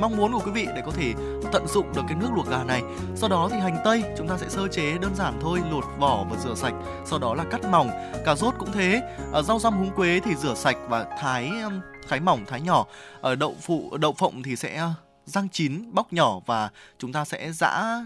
mong 0.00 0.16
muốn 0.16 0.32
của 0.32 0.40
quý 0.44 0.50
vị 0.50 0.66
để 0.76 0.82
có 0.86 0.92
thể 0.92 1.14
tận 1.52 1.66
dụng 1.66 1.92
được 1.94 2.02
cái 2.08 2.16
nước 2.16 2.28
luộc 2.34 2.48
gà 2.48 2.64
này. 2.64 2.82
Sau 3.16 3.28
đó 3.28 3.48
thì 3.52 3.58
hành 3.58 3.76
tây 3.84 4.04
chúng 4.18 4.28
ta 4.28 4.38
sẽ 4.38 4.48
sơ 4.48 4.68
chế 4.68 4.98
đơn 4.98 5.14
giản 5.14 5.38
thôi, 5.40 5.60
lột 5.70 5.84
vỏ 5.98 6.24
và 6.30 6.36
rửa 6.44 6.54
sạch. 6.54 6.74
Sau 7.04 7.18
đó 7.18 7.34
là 7.34 7.44
cắt 7.44 7.60
mỏng. 7.70 7.90
Cà 8.24 8.34
rốt 8.34 8.54
cũng 8.58 8.72
thế. 8.72 9.02
À, 9.32 9.42
rau 9.42 9.58
răm 9.58 9.76
húng 9.76 9.90
quế 9.90 10.20
thì 10.24 10.34
rửa 10.34 10.54
sạch 10.54 10.76
và 10.88 11.04
thái 11.20 11.52
thái 12.08 12.20
mỏng, 12.20 12.44
thái 12.46 12.60
nhỏ. 12.60 12.86
Ở 13.20 13.34
đậu 13.34 13.56
phụ 13.60 13.96
đậu 13.96 14.12
phộng 14.12 14.42
thì 14.42 14.56
sẽ 14.56 14.88
rang 15.24 15.48
chín 15.48 15.94
bóc 15.94 16.12
nhỏ 16.12 16.40
và 16.46 16.70
chúng 16.98 17.12
ta 17.12 17.24
sẽ 17.24 17.52
giã 17.52 18.04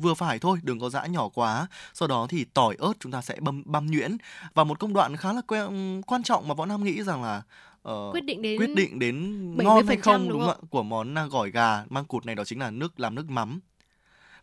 vừa 0.00 0.14
phải 0.14 0.38
thôi 0.38 0.58
đừng 0.62 0.80
có 0.80 0.90
giã 0.90 1.06
nhỏ 1.06 1.28
quá 1.28 1.66
sau 1.94 2.08
đó 2.08 2.26
thì 2.28 2.44
tỏi 2.44 2.76
ớt 2.78 2.92
chúng 3.00 3.12
ta 3.12 3.20
sẽ 3.20 3.36
băm 3.40 3.62
băm 3.66 3.86
nhuyễn 3.86 4.16
và 4.54 4.64
một 4.64 4.78
công 4.78 4.92
đoạn 4.92 5.16
khá 5.16 5.32
là 5.32 5.40
quen, 5.46 6.02
quan 6.06 6.22
trọng 6.22 6.48
mà 6.48 6.54
võ 6.54 6.66
nam 6.66 6.84
nghĩ 6.84 7.02
rằng 7.02 7.22
là 7.22 7.42
uh, 7.88 8.14
quyết 8.14 8.24
định 8.24 8.42
đến 8.42 8.58
quyết 8.58 8.74
định 8.74 8.98
đến 8.98 9.56
ngon 9.56 9.86
hay 9.86 9.96
không 9.96 10.28
đúng, 10.28 10.40
không 10.40 10.50
ạ? 10.50 10.56
Của 10.70 10.82
món 10.82 11.14
uh, 11.26 11.32
gỏi 11.32 11.50
gà 11.50 11.84
mang 11.88 12.04
cụt 12.04 12.26
này 12.26 12.34
đó 12.34 12.44
chính 12.44 12.60
là 12.60 12.70
nước 12.70 13.00
làm 13.00 13.14
nước 13.14 13.30
mắm. 13.30 13.60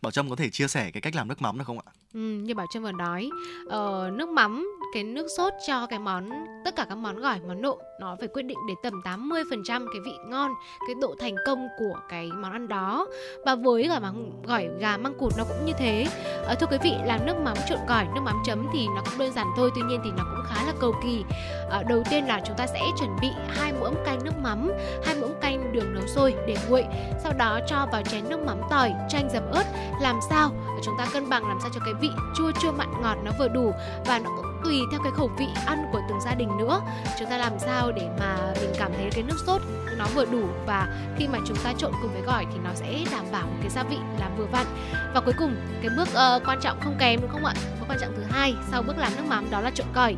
Bảo 0.02 0.10
Trâm 0.10 0.30
có 0.30 0.36
thể 0.36 0.50
chia 0.50 0.68
sẻ 0.68 0.90
cái 0.90 1.00
cách 1.00 1.14
làm 1.14 1.28
nước 1.28 1.42
mắm 1.42 1.58
được 1.58 1.64
không 1.66 1.78
ạ? 1.78 1.92
Ừ, 2.14 2.20
như 2.20 2.54
Bảo 2.54 2.66
Trâm 2.72 2.82
vừa 2.82 2.92
nói, 2.92 3.30
uh, 3.64 4.12
nước 4.12 4.28
mắm 4.28 4.66
cái 4.92 5.04
nước 5.04 5.26
sốt 5.36 5.52
cho 5.66 5.86
cái 5.86 5.98
món 5.98 6.30
tất 6.64 6.76
cả 6.76 6.86
các 6.88 6.98
món 6.98 7.20
gỏi 7.20 7.40
món 7.48 7.62
nộm 7.62 7.78
nó 8.00 8.16
phải 8.18 8.28
quyết 8.28 8.42
định 8.42 8.58
đến 8.68 8.76
tầm 8.82 9.02
80% 9.04 9.86
cái 9.92 10.00
vị 10.04 10.12
ngon 10.26 10.54
cái 10.86 10.94
độ 11.00 11.14
thành 11.18 11.34
công 11.46 11.68
của 11.78 12.00
cái 12.08 12.30
món 12.34 12.52
ăn 12.52 12.68
đó. 12.68 13.06
Và 13.44 13.54
với 13.54 13.88
gỏi 13.88 14.00
măng 14.00 14.42
gỏi 14.46 14.68
gà 14.78 14.96
măng 14.96 15.14
cụt 15.14 15.32
nó 15.38 15.44
cũng 15.44 15.66
như 15.66 15.72
thế. 15.78 16.06
À, 16.48 16.54
thưa 16.54 16.66
quý 16.70 16.78
vị 16.82 16.92
làm 17.04 17.26
nước 17.26 17.36
mắm 17.44 17.56
trộn 17.68 17.78
gỏi 17.88 18.06
nước 18.14 18.20
mắm 18.24 18.36
chấm 18.44 18.66
thì 18.72 18.86
nó 18.96 19.02
cũng 19.04 19.18
đơn 19.18 19.32
giản 19.32 19.46
thôi 19.56 19.70
tuy 19.74 19.82
nhiên 19.82 20.00
thì 20.04 20.10
nó 20.16 20.24
cũng 20.30 20.44
khá 20.46 20.64
là 20.66 20.72
cầu 20.80 20.94
kỳ. 21.02 21.24
À, 21.70 21.82
đầu 21.88 22.02
tiên 22.10 22.26
là 22.26 22.40
chúng 22.46 22.56
ta 22.56 22.66
sẽ 22.66 22.80
chuẩn 22.98 23.16
bị 23.20 23.28
hai 23.48 23.72
muỗng 23.80 23.94
canh 24.04 24.24
nước 24.24 24.38
mắm 24.42 24.72
hai 25.04 25.14
muỗng 25.14 25.34
canh 25.40 25.72
đường 25.72 25.94
nấu 25.94 26.06
sôi 26.06 26.34
để 26.46 26.56
nguội 26.68 26.84
sau 27.22 27.32
đó 27.38 27.60
cho 27.66 27.86
vào 27.92 28.02
chén 28.02 28.28
nước 28.28 28.40
mắm 28.46 28.58
tỏi 28.70 28.94
chanh 29.08 29.28
dầm 29.32 29.50
ớt. 29.50 29.64
Làm 30.00 30.18
sao? 30.30 30.50
Chúng 30.82 30.94
ta 30.98 31.06
cân 31.12 31.28
bằng 31.28 31.48
làm 31.48 31.58
sao 31.60 31.70
cho 31.74 31.80
cái 31.84 31.94
vị 31.94 32.10
chua 32.36 32.52
chua 32.62 32.72
mặn 32.72 32.88
ngọt 33.02 33.16
nó 33.24 33.30
vừa 33.38 33.48
đủ 33.48 33.72
và 34.06 34.18
nó 34.18 34.30
cũng 34.36 34.55
tùy 34.66 34.82
theo 34.90 35.00
cái 35.02 35.12
khẩu 35.16 35.30
vị 35.38 35.46
ăn 35.66 35.86
của 35.92 36.00
từng 36.08 36.20
gia 36.20 36.34
đình 36.34 36.56
nữa. 36.58 36.80
Chúng 37.18 37.30
ta 37.30 37.36
làm 37.36 37.52
sao 37.58 37.92
để 37.92 38.08
mà 38.20 38.36
mình 38.60 38.70
cảm 38.78 38.92
thấy 38.96 39.10
cái 39.12 39.22
nước 39.22 39.36
sốt 39.46 39.62
nó 39.98 40.06
vừa 40.14 40.24
đủ 40.24 40.48
và 40.66 40.88
khi 41.18 41.28
mà 41.28 41.38
chúng 41.46 41.56
ta 41.56 41.72
trộn 41.78 41.92
cùng 42.02 42.12
với 42.12 42.22
gỏi 42.22 42.46
thì 42.52 42.58
nó 42.64 42.70
sẽ 42.74 43.04
đảm 43.12 43.24
bảo 43.32 43.46
một 43.46 43.56
cái 43.60 43.70
gia 43.70 43.82
vị 43.82 43.96
là 44.20 44.30
vừa 44.38 44.46
vặn. 44.46 44.66
Và 45.14 45.20
cuối 45.20 45.34
cùng 45.38 45.56
cái 45.82 45.90
bước 45.96 46.08
uh, 46.08 46.48
quan 46.48 46.60
trọng 46.60 46.80
không 46.80 46.96
kém 46.98 47.20
đúng 47.20 47.30
không 47.30 47.44
ạ? 47.44 47.54
Bước 47.80 47.86
quan 47.88 47.98
trọng 48.00 48.12
thứ 48.16 48.22
hai 48.30 48.54
sau 48.70 48.82
bước 48.82 48.98
làm 48.98 49.12
nước 49.16 49.22
mắm 49.28 49.50
đó 49.50 49.60
là 49.60 49.70
trộn 49.70 49.86
gỏi. 49.94 50.14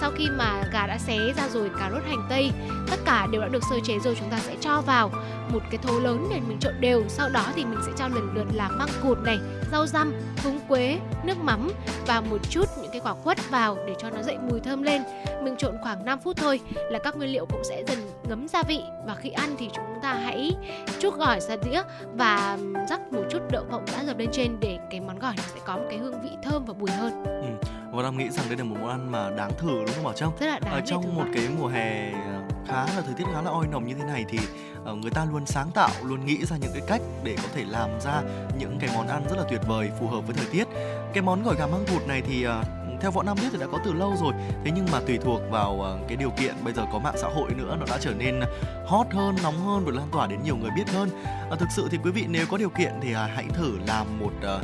Sau 0.00 0.10
khi 0.16 0.28
mà 0.30 0.62
gà 0.72 0.86
đã 0.86 0.98
xé 0.98 1.18
ra 1.36 1.48
rồi 1.48 1.70
cà 1.78 1.90
rốt 1.90 2.02
hành 2.08 2.26
tây 2.28 2.50
tất 2.90 2.96
cả 3.04 3.26
đều 3.32 3.42
đã 3.42 3.48
được 3.48 3.62
sơ 3.70 3.76
chế 3.84 3.98
rồi 3.98 4.16
chúng 4.20 4.30
ta 4.30 4.38
sẽ 4.38 4.56
cho 4.60 4.80
vào 4.80 5.10
một 5.52 5.62
cái 5.70 5.78
thố 5.78 6.00
lớn 6.00 6.26
để 6.30 6.40
mình 6.48 6.58
trộn 6.60 6.74
đều. 6.80 7.04
Sau 7.08 7.28
đó 7.28 7.44
thì 7.54 7.64
mình 7.64 7.80
sẽ 7.86 7.92
cho 7.96 8.08
lần 8.08 8.32
lượt 8.34 8.46
là 8.52 8.68
măng 8.68 8.88
cụt 9.02 9.18
này 9.18 9.38
rau 9.72 9.86
răm 9.86 10.12
húng 10.44 10.60
quế 10.68 10.98
nước 11.24 11.38
mắm 11.38 11.70
và 12.06 12.20
một 12.20 12.38
chút 12.50 12.64
những 12.82 12.90
cái 12.92 13.00
quả 13.04 13.14
quất 13.24 13.50
vào 13.50 13.76
để 13.88 13.94
cho 13.98 14.10
nó 14.10 14.22
dậy 14.22 14.38
mùi 14.50 14.60
thơm 14.60 14.82
lên. 14.82 15.02
Mình 15.42 15.56
trộn 15.56 15.76
khoảng 15.82 16.04
5 16.04 16.18
phút 16.18 16.36
thôi 16.36 16.60
là 16.90 16.98
các 16.98 17.16
nguyên 17.16 17.30
liệu 17.30 17.46
cũng 17.46 17.64
sẽ 17.64 17.84
dần 17.86 17.98
ngấm 18.28 18.48
gia 18.48 18.62
vị. 18.62 18.80
Và 19.06 19.14
khi 19.14 19.30
ăn 19.30 19.56
thì 19.58 19.68
chúng 19.72 19.84
ta 20.02 20.14
hãy 20.14 20.56
chút 21.00 21.18
gỏi 21.18 21.40
ra 21.40 21.56
đĩa 21.56 21.82
và 22.14 22.58
rắc 22.88 23.12
một 23.12 23.22
chút 23.30 23.38
đậu 23.50 23.64
phộng 23.70 23.84
đã 23.92 24.04
dập 24.04 24.18
lên 24.18 24.28
trên 24.32 24.56
để 24.60 24.78
cái 24.90 25.00
món 25.00 25.18
gỏi 25.18 25.34
nó 25.36 25.42
sẽ 25.54 25.60
có 25.64 25.76
một 25.76 25.84
cái 25.90 25.98
hương 25.98 26.22
vị 26.22 26.30
thơm 26.42 26.64
và 26.64 26.74
bùi 26.74 26.90
hơn. 26.90 27.24
Ừ. 27.24 27.68
và 27.92 28.02
đang 28.02 28.16
nghĩ 28.16 28.30
rằng 28.30 28.46
đây 28.48 28.58
là 28.58 28.64
một 28.64 28.76
món 28.80 28.90
ăn 28.90 29.12
mà 29.12 29.30
đáng 29.30 29.50
thử 29.58 29.68
đúng 29.68 29.94
không 29.94 30.04
bảo 30.04 30.14
trâm? 30.14 30.30
Rất 30.40 30.46
là 30.46 30.58
đáng 30.58 30.74
ở 30.74 30.80
trong 30.86 31.14
một 31.14 31.24
cái 31.34 31.48
mùa 31.58 31.66
hè 31.66 32.12
khá 32.68 32.86
là 32.96 33.02
thời 33.06 33.14
tiết 33.16 33.24
khá 33.34 33.42
là 33.42 33.50
oi 33.50 33.66
nồng 33.66 33.86
như 33.86 33.94
thế 33.94 34.04
này 34.04 34.24
thì 34.28 34.38
ờ, 34.84 34.94
người 34.94 35.10
ta 35.10 35.26
luôn 35.32 35.46
sáng 35.46 35.70
tạo 35.74 35.90
luôn 36.02 36.26
nghĩ 36.26 36.44
ra 36.44 36.56
những 36.56 36.70
cái 36.72 36.82
cách 36.86 37.00
để 37.24 37.36
có 37.36 37.48
thể 37.54 37.64
làm 37.68 37.90
ra 38.00 38.22
những 38.58 38.78
cái 38.80 38.90
món 38.94 39.08
ăn 39.08 39.22
rất 39.30 39.36
là 39.36 39.44
tuyệt 39.50 39.60
vời 39.66 39.90
phù 40.00 40.06
hợp 40.08 40.20
với 40.20 40.36
thời 40.36 40.46
tiết. 40.46 40.64
Cái 41.12 41.22
món 41.22 41.42
gỏi 41.42 41.54
gà 41.58 41.66
măng 41.66 41.84
cụt 41.92 42.06
này 42.06 42.22
thì 42.22 42.42
ờ, 42.42 42.62
theo 43.00 43.10
võ 43.10 43.22
nam 43.22 43.36
biết 43.40 43.48
thì 43.52 43.58
đã 43.58 43.66
có 43.72 43.78
từ 43.84 43.92
lâu 43.92 44.14
rồi. 44.20 44.32
Thế 44.64 44.70
nhưng 44.74 44.86
mà 44.92 45.00
tùy 45.06 45.18
thuộc 45.18 45.40
vào 45.50 45.80
ờ, 45.82 45.98
cái 46.08 46.16
điều 46.16 46.30
kiện 46.30 46.54
bây 46.64 46.74
giờ 46.74 46.82
có 46.92 46.98
mạng 46.98 47.16
xã 47.16 47.28
hội 47.28 47.50
nữa 47.54 47.76
nó 47.80 47.86
đã 47.90 47.98
trở 48.00 48.14
nên 48.14 48.40
hot 48.86 49.06
hơn 49.12 49.36
nóng 49.42 49.66
hơn 49.66 49.84
và 49.84 49.92
lan 49.92 50.08
tỏa 50.12 50.26
đến 50.26 50.42
nhiều 50.44 50.56
người 50.56 50.70
biết 50.76 50.88
hơn. 50.88 51.10
À, 51.50 51.56
thực 51.58 51.68
sự 51.76 51.88
thì 51.90 51.98
quý 52.04 52.10
vị 52.10 52.24
nếu 52.28 52.46
có 52.50 52.56
điều 52.56 52.70
kiện 52.70 52.92
thì 53.00 53.14
à, 53.14 53.28
hãy 53.34 53.44
thử 53.54 53.78
làm 53.86 54.06
một 54.20 54.32
à, 54.42 54.58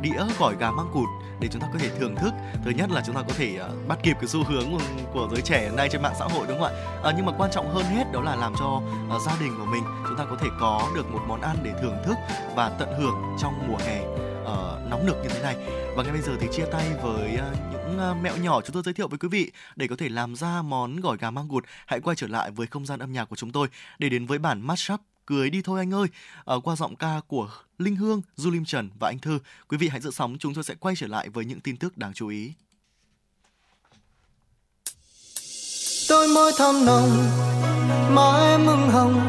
đĩa 0.00 0.24
gỏi 0.38 0.54
gà 0.58 0.70
măng 0.70 0.90
cụt 0.92 1.08
để 1.40 1.48
chúng 1.48 1.62
ta 1.62 1.68
có 1.72 1.78
thể 1.78 1.90
thưởng 1.98 2.16
thức. 2.16 2.34
Thứ 2.64 2.70
nhất 2.70 2.90
là 2.90 3.02
chúng 3.06 3.14
ta 3.14 3.22
có 3.28 3.34
thể 3.38 3.58
uh, 3.60 3.88
bắt 3.88 3.98
kịp 4.02 4.16
cái 4.20 4.28
xu 4.28 4.44
hướng 4.44 4.70
của, 4.70 4.78
của 5.12 5.28
giới 5.32 5.42
trẻ 5.42 5.60
hiện 5.60 5.76
nay 5.76 5.88
trên 5.88 6.02
mạng 6.02 6.14
xã 6.18 6.24
hội 6.24 6.46
đúng 6.48 6.60
không 6.60 6.72
ạ? 6.74 7.08
Uh, 7.08 7.14
nhưng 7.16 7.26
mà 7.26 7.32
quan 7.38 7.50
trọng 7.50 7.74
hơn 7.74 7.84
hết 7.84 8.04
đó 8.12 8.20
là 8.20 8.36
làm 8.36 8.52
cho 8.58 8.80
uh, 9.16 9.22
gia 9.22 9.32
đình 9.40 9.52
của 9.58 9.64
mình 9.64 9.82
chúng 10.08 10.16
ta 10.18 10.24
có 10.30 10.36
thể 10.40 10.48
có 10.60 10.88
được 10.94 11.10
một 11.12 11.20
món 11.28 11.40
ăn 11.40 11.56
để 11.62 11.70
thưởng 11.82 11.96
thức 12.04 12.14
và 12.54 12.70
tận 12.78 12.88
hưởng 12.98 13.36
trong 13.40 13.54
mùa 13.68 13.78
hè 13.86 14.29
uh, 14.50 14.90
nóng 14.90 15.06
nực 15.06 15.16
như 15.22 15.28
thế 15.28 15.42
này 15.42 15.56
và 15.96 16.02
ngay 16.02 16.12
bây 16.12 16.22
giờ 16.22 16.36
thì 16.40 16.46
chia 16.52 16.66
tay 16.72 16.90
với 17.02 17.34
uh, 17.34 17.72
những 17.72 18.10
uh, 18.10 18.22
mẹo 18.22 18.36
nhỏ 18.36 18.60
chúng 18.60 18.74
tôi 18.74 18.82
giới 18.82 18.94
thiệu 18.94 19.08
với 19.08 19.18
quý 19.18 19.28
vị 19.28 19.52
để 19.76 19.86
có 19.88 19.96
thể 19.96 20.08
làm 20.08 20.36
ra 20.36 20.62
món 20.62 21.00
gỏi 21.00 21.16
gà 21.20 21.30
mang 21.30 21.48
gụt 21.48 21.64
hãy 21.86 22.00
quay 22.00 22.16
trở 22.16 22.26
lại 22.26 22.50
với 22.50 22.66
không 22.66 22.86
gian 22.86 22.98
âm 22.98 23.12
nhạc 23.12 23.24
của 23.24 23.36
chúng 23.36 23.52
tôi 23.52 23.68
để 23.98 24.08
đến 24.08 24.26
với 24.26 24.38
bản 24.38 24.66
mashup 24.66 25.00
cười 25.26 25.50
đi 25.50 25.62
thôi 25.62 25.80
anh 25.80 25.94
ơi 25.94 26.06
uh, 26.56 26.64
qua 26.64 26.76
giọng 26.76 26.96
ca 26.96 27.20
của 27.26 27.50
Linh 27.78 27.96
Hương, 27.96 28.22
Du 28.36 28.50
Lim 28.50 28.64
Trần 28.64 28.90
và 28.98 29.08
Anh 29.08 29.18
Thư. 29.18 29.38
Quý 29.68 29.76
vị 29.76 29.88
hãy 29.88 30.00
giữ 30.00 30.10
sóng, 30.10 30.36
chúng 30.38 30.54
tôi 30.54 30.64
sẽ 30.64 30.74
quay 30.74 30.94
trở 30.96 31.06
lại 31.06 31.28
với 31.28 31.44
những 31.44 31.60
tin 31.60 31.76
tức 31.76 31.98
đáng 31.98 32.12
chú 32.14 32.28
ý. 32.28 32.52
Tôi 36.08 36.28
môi 36.28 36.52
thơm 36.58 36.84
nồng, 36.86 37.10
mà 38.14 38.50
em 38.50 38.66
mừng 38.66 38.90
hồng, 38.90 39.20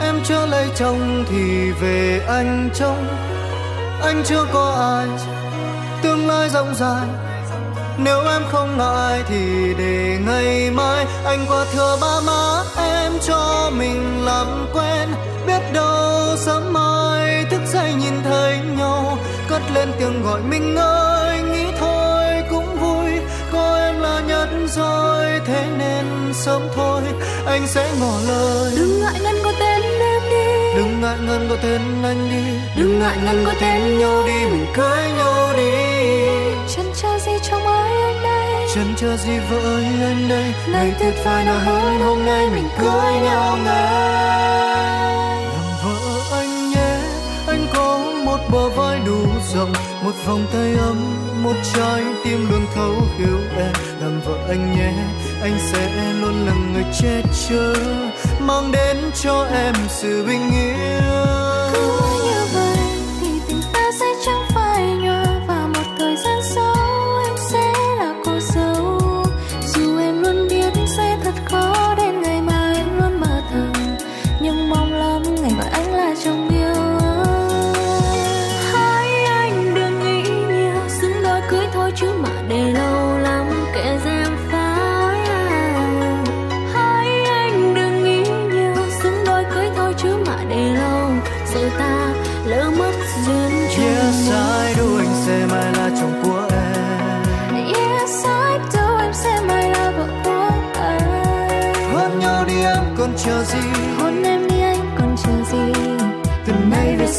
em 0.00 0.20
chưa 0.24 0.46
lấy 0.46 0.70
chồng 0.76 1.24
thì 1.28 1.72
về 1.72 2.24
anh 2.28 2.70
trông. 2.74 3.06
Anh 4.02 4.22
chưa 4.26 4.44
có 4.52 4.94
ai, 4.96 5.06
tương 6.02 6.28
lai 6.28 6.48
rộng 6.50 6.74
dài. 6.74 7.06
Nếu 7.98 8.20
em 8.20 8.42
không 8.52 8.78
ngại 8.78 9.22
thì 9.28 9.74
để 9.78 10.18
ngày 10.26 10.70
mai. 10.70 11.06
Anh 11.24 11.46
qua 11.48 11.64
thừa 11.72 11.98
ba 12.00 12.20
má 12.26 12.62
em 12.76 13.12
cho 13.26 13.70
mình 13.78 14.24
làm 14.24 14.66
quen. 14.74 15.08
Biết 15.46 15.72
đâu 15.72 16.36
sớm 16.36 16.72
mai 16.72 17.44
thức 17.50 17.60
dậy 17.72 17.94
nhìn 17.94 18.14
thấy 18.24 18.58
nhau. 18.78 19.18
Cất 19.48 19.62
lên 19.74 19.88
tiếng 19.98 20.22
gọi 20.22 20.40
mình 20.40 20.76
ơi 20.76 21.42
nghĩ 21.52 21.64
thôi 21.80 22.24
cũng 22.50 22.76
vui. 22.80 23.10
Có 23.52 23.76
em 23.76 24.00
là 24.00 24.20
nhất 24.28 24.48
rồi 24.76 25.26
thế 25.46 25.66
nên 25.78 26.32
sớm 26.34 26.62
thôi. 26.74 27.02
Anh 27.46 27.66
sẽ 27.66 27.90
ngỏ 28.00 28.12
lời. 28.28 28.72
Đừng 28.76 29.00
ngại 29.00 29.20
ngần 29.22 29.42
đừng 30.76 31.00
ngại 31.00 31.16
ngần 31.26 31.46
có 31.50 31.56
tên 31.62 31.80
anh 32.02 32.30
đi. 32.30 32.58
Đừng 32.76 32.98
ngại 32.98 33.16
ngần 33.24 33.44
có 33.46 33.54
tên 33.60 33.98
nhau 33.98 34.22
đi. 34.26 34.46
Mình 34.50 34.66
cưới 34.74 35.12
nhau 35.16 35.52
đi. 35.56 35.70
Chân 36.76 36.86
chờ 37.02 37.18
gì 37.18 37.32
trong 37.42 37.66
ai 37.66 38.02
anh 38.02 38.22
đây? 38.22 38.66
Chân 38.74 38.94
chờ 38.96 39.16
gì 39.16 39.38
vợ 39.50 39.58
ơi 39.58 39.84
anh 39.84 40.28
đây? 40.28 40.54
Ngày 40.72 40.92
tuyệt 41.00 41.14
vời 41.24 41.44
nào 41.44 41.58
hơn 41.58 42.00
hôm 42.00 42.26
nay 42.26 42.48
mình 42.54 42.68
cưới 42.78 43.12
nhau 43.22 43.58
ngay. 43.64 45.42
Làm 45.44 45.64
vợ 45.84 46.20
anh 46.32 46.70
nhé 46.70 46.98
anh 47.46 47.66
có 47.74 48.04
một 48.24 48.38
bờ 48.52 48.68
vai 48.68 49.00
đủ 49.06 49.26
rộng 49.54 49.72
một 50.04 50.12
vòng 50.26 50.46
tay 50.52 50.74
ấm 50.78 50.96
một 51.42 51.54
trái 51.74 52.02
tim 52.24 52.50
luôn 52.50 52.66
thấu 52.74 52.92
hiểu 53.18 53.38
em. 53.56 53.72
Làm 54.00 54.20
vợ 54.20 54.38
anh 54.48 54.76
nhé 54.76 54.92
anh 55.42 55.58
sẽ 55.72 56.12
luôn 56.20 56.46
là 56.46 56.52
người 56.72 56.84
che 57.00 57.22
chở 57.48 57.74
mang 58.48 58.72
đến 58.72 58.96
cho 59.22 59.46
em 59.52 59.74
sự 59.88 60.24
bình 60.26 60.50
yên. 60.50 61.27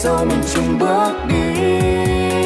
Sau 0.03 0.25
mình 0.25 0.41
chung 0.53 0.79
bước 0.79 1.13
đi. 1.29 1.43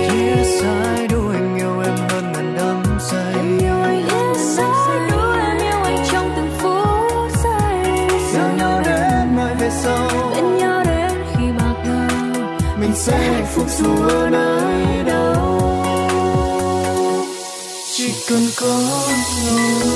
Chia 0.09 0.43
sai 0.59 1.07
đủ 1.07 1.29
anh 1.33 1.55
yêu 1.57 1.81
em 1.83 1.95
hơn 2.09 2.31
ngàn 2.33 2.55
đắm 2.57 2.99
say. 2.99 3.33
Em 3.35 3.59
yêu 3.59 3.81
anh 3.81 4.03
hết 4.07 4.33
sai 4.37 5.09
đủ 5.11 5.17
em 5.47 5.57
yêu 5.57 5.83
anh 5.83 6.05
trong 6.11 6.29
từng 6.35 6.49
phút 6.59 7.31
giây. 7.43 8.07
Yêu 8.33 8.57
nhau 8.57 8.81
đến 8.85 9.35
mai 9.35 9.55
về 9.55 9.69
sau. 9.83 10.09
Bên 10.35 10.57
nhau 10.57 10.83
đến 10.85 11.11
khi 11.31 11.43
bạc 11.57 11.75
đầu 11.85 12.43
mình 12.79 12.95
sẽ 12.95 13.17
hạnh 13.17 13.45
phúc 13.55 13.65
dù 13.77 14.07
ở 14.07 14.29
nơi 14.29 15.03
đâu. 15.05 15.59
Chỉ 17.95 18.13
cần 18.29 18.41
có 18.61 18.79
nhau 19.45 19.92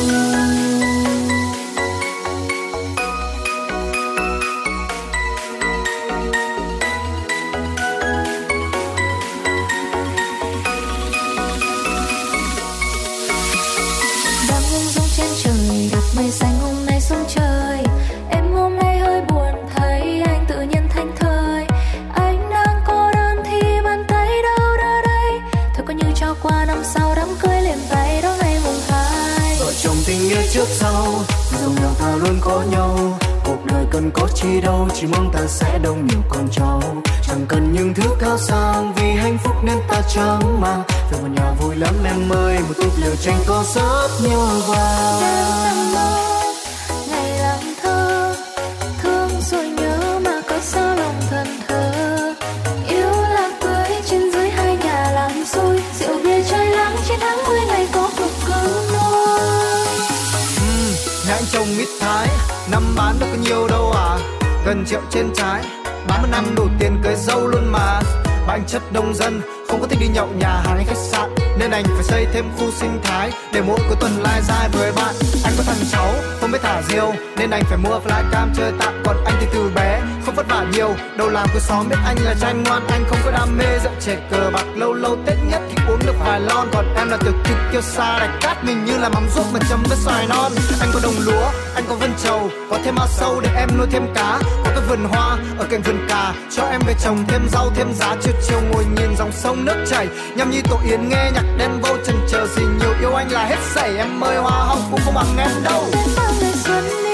chi 34.41 34.61
đâu, 34.61 34.87
chỉ 34.93 35.07
mong 35.07 35.31
ta 35.33 35.39
sẽ 35.47 35.79
đông 35.83 36.07
nhiều 36.07 36.19
con 36.29 36.47
cháu. 36.51 36.81
Chẳng 37.27 37.45
cần 37.47 37.73
những 37.73 37.93
thứ 37.93 38.09
cao 38.19 38.37
sang, 38.37 38.93
vì 38.95 39.11
hạnh 39.11 39.37
phúc 39.43 39.55
nên 39.63 39.77
ta 39.87 40.01
chẳng 40.15 40.61
mang 40.61 40.83
về 41.11 41.21
một 41.21 41.27
nhà 41.35 41.51
vui 41.61 41.75
lắm, 41.75 41.95
em 42.05 42.29
ơi, 42.29 42.59
một 42.67 42.73
túp 42.77 42.91
lều 43.01 43.15
tranh 43.15 43.39
có 43.47 43.63
rất 43.75 44.29
nhau 44.29 44.47
vàng 44.67 46.36
Gần 64.67 64.85
triệu 64.85 65.01
trên 65.09 65.29
trái. 65.35 65.63
Bán 66.07 66.21
một 66.21 66.27
năm 66.31 66.55
đủ 66.55 66.67
tiền 66.79 66.97
cưới 67.03 67.15
dâu 67.15 67.47
luôn 67.47 67.71
mà. 67.71 68.01
Mà 68.47 68.53
anh 68.53 68.63
chất 68.67 68.81
đông 68.93 69.13
dân, 69.15 69.41
Không 69.67 69.81
có 69.81 69.87
thích 69.87 69.99
đi 70.01 70.07
nhậu 70.07 70.27
nhà 70.39 70.49
hàng 70.49 70.75
hay 70.75 70.85
khách 70.85 70.97
sạn. 70.97 71.35
Nên 71.59 71.71
anh 71.71 71.83
phải 71.83 72.03
xây 72.03 72.25
thêm 72.33 72.45
khu 72.57 72.71
sinh 72.71 72.99
thái 73.03 73.31
Để 73.53 73.61
mỗi 73.61 73.79
cuối 73.87 73.97
tuần 73.99 74.11
lai 74.23 74.41
dai 74.41 74.69
với 74.69 74.91
bạn. 74.91 75.15
Anh 75.43 75.53
có 75.57 75.63
thằng 75.63 75.85
cháu, 75.91 76.13
không 76.39 76.51
biết 76.51 76.59
thả 76.61 76.81
diều 76.81 77.13
Nên 77.37 77.49
anh 77.49 77.63
phải 77.65 77.77
mua 77.77 77.99
flycam 77.99 78.47
chơi 78.55 78.71
tạm. 78.79 78.93
Còn 79.05 79.17
anh 79.25 79.35
thì 79.39 79.47
từ 79.53 79.71
bé 79.75 80.01
không 80.27 80.35
vất 80.35 80.47
vả 80.49 80.65
nhiều. 80.73 80.95
Đầu 81.17 81.29
làm 81.29 81.47
của 81.53 81.59
xóm 81.59 81.89
biết 81.89 81.95
anh 82.05 82.17
là 82.23 82.35
trai 82.41 82.53
ngoan 82.53 82.87
Anh 82.87 83.03
không 83.07 83.19
có 83.25 83.31
đam 83.31 83.57
mê. 83.57 83.79
Dậm 83.83 83.93
trẻ 83.99 84.17
cờ 84.31 84.49
bạc 84.53 84.65
Lâu 84.75 84.93
lâu 84.93 85.17
Tết 85.25 85.37
nhất 85.49 85.61
thì 85.69 85.75
uống 85.87 85.99
được 86.05 86.15
vài 86.19 86.39
lon. 86.39 86.67
Còn 86.73 86.85
em 86.95 87.09
là 87.09 87.17
tiểu 87.17 87.33
kịch 87.43 87.57
kiêu 87.71 87.81
sa 87.81 88.19
đạch 88.19 88.39
cát 88.41 88.63
Mình 88.63 88.85
như 88.85 88.97
là 88.97 89.09
mắm 89.09 89.23
ruốc 89.35 89.45
mà 89.53 89.59
chấm 89.69 89.83
với 89.89 89.97
xoài 89.97 90.27
non. 90.27 90.51
Anh 90.79 90.89
có 90.93 90.99
đồng 91.03 91.13
lúa, 91.25 91.49
anh 91.75 91.83
có 91.89 91.95
vân 91.95 92.11
trầu 92.23 92.49
Có 92.69 92.79
thêm 92.83 92.95
ao 92.95 93.07
sâu 93.07 93.41
để 93.41 93.49
em 93.55 93.69
nuôi 93.77 93.87
thêm 93.91 94.03
cá. 94.15 94.39
Có 94.65 94.71
cái 94.71 94.81
vườn 94.89 95.03
hoa 95.09 95.37
ở 95.57 95.65
cạnh 95.69 95.81
vườn 95.81 96.05
cà 96.09 96.33
Cho 96.55 96.63
em 96.63 96.81
về 96.87 96.93
trồng 97.03 97.23
thêm 97.27 97.47
rau 97.51 97.71
thêm 97.75 97.87
giá. 97.93 98.15
Chiều 98.21 98.33
chiều 98.47 98.59
ngồi 98.71 98.85
nhìn 98.85 99.15
dòng 99.17 99.31
sông 99.31 99.65
nước 99.65 99.85
chảy 99.89 100.07
Nhâm 100.35 100.51
nhi 100.51 100.61
tổ 100.69 100.79
yến 100.89 101.09
nghe 101.09 101.31
nhạc 101.33 101.45
đen 101.57 101.81
vô 101.81 101.97
chân 102.05 102.15
chờ. 102.31 102.47
Gì 102.47 102.63
nhiều 102.79 102.93
Yêu 102.99 103.13
anh 103.13 103.31
là 103.31 103.45
hết 103.45 103.59
sảy 103.75 103.97
Em 103.97 104.23
ơi 104.23 104.37
hoa 104.37 104.63
hồng 104.63 104.81
cũng 104.91 104.99
không 105.05 105.13
bằng 105.13 105.37
em 105.37 105.63
đâu. 105.63 105.83
Bao 106.17 106.33
ngày 106.41 106.53
xuân 106.53 107.06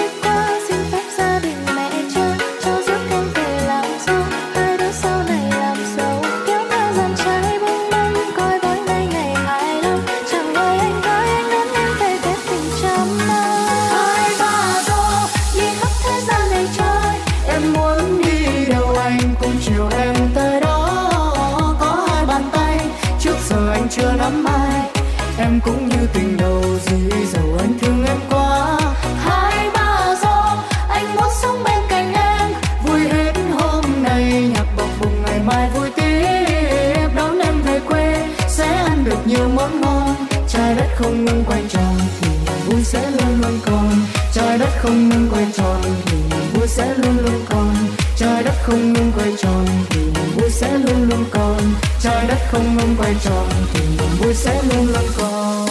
Ngừng 52.77 52.95
quay 52.97 53.15
tròn 53.23 53.47
thì 53.73 53.79
niềm 53.87 54.09
vui 54.19 54.33
sẽ 54.33 54.61
luôn 54.63 54.87
luôn 54.87 55.03
còn 55.17 55.65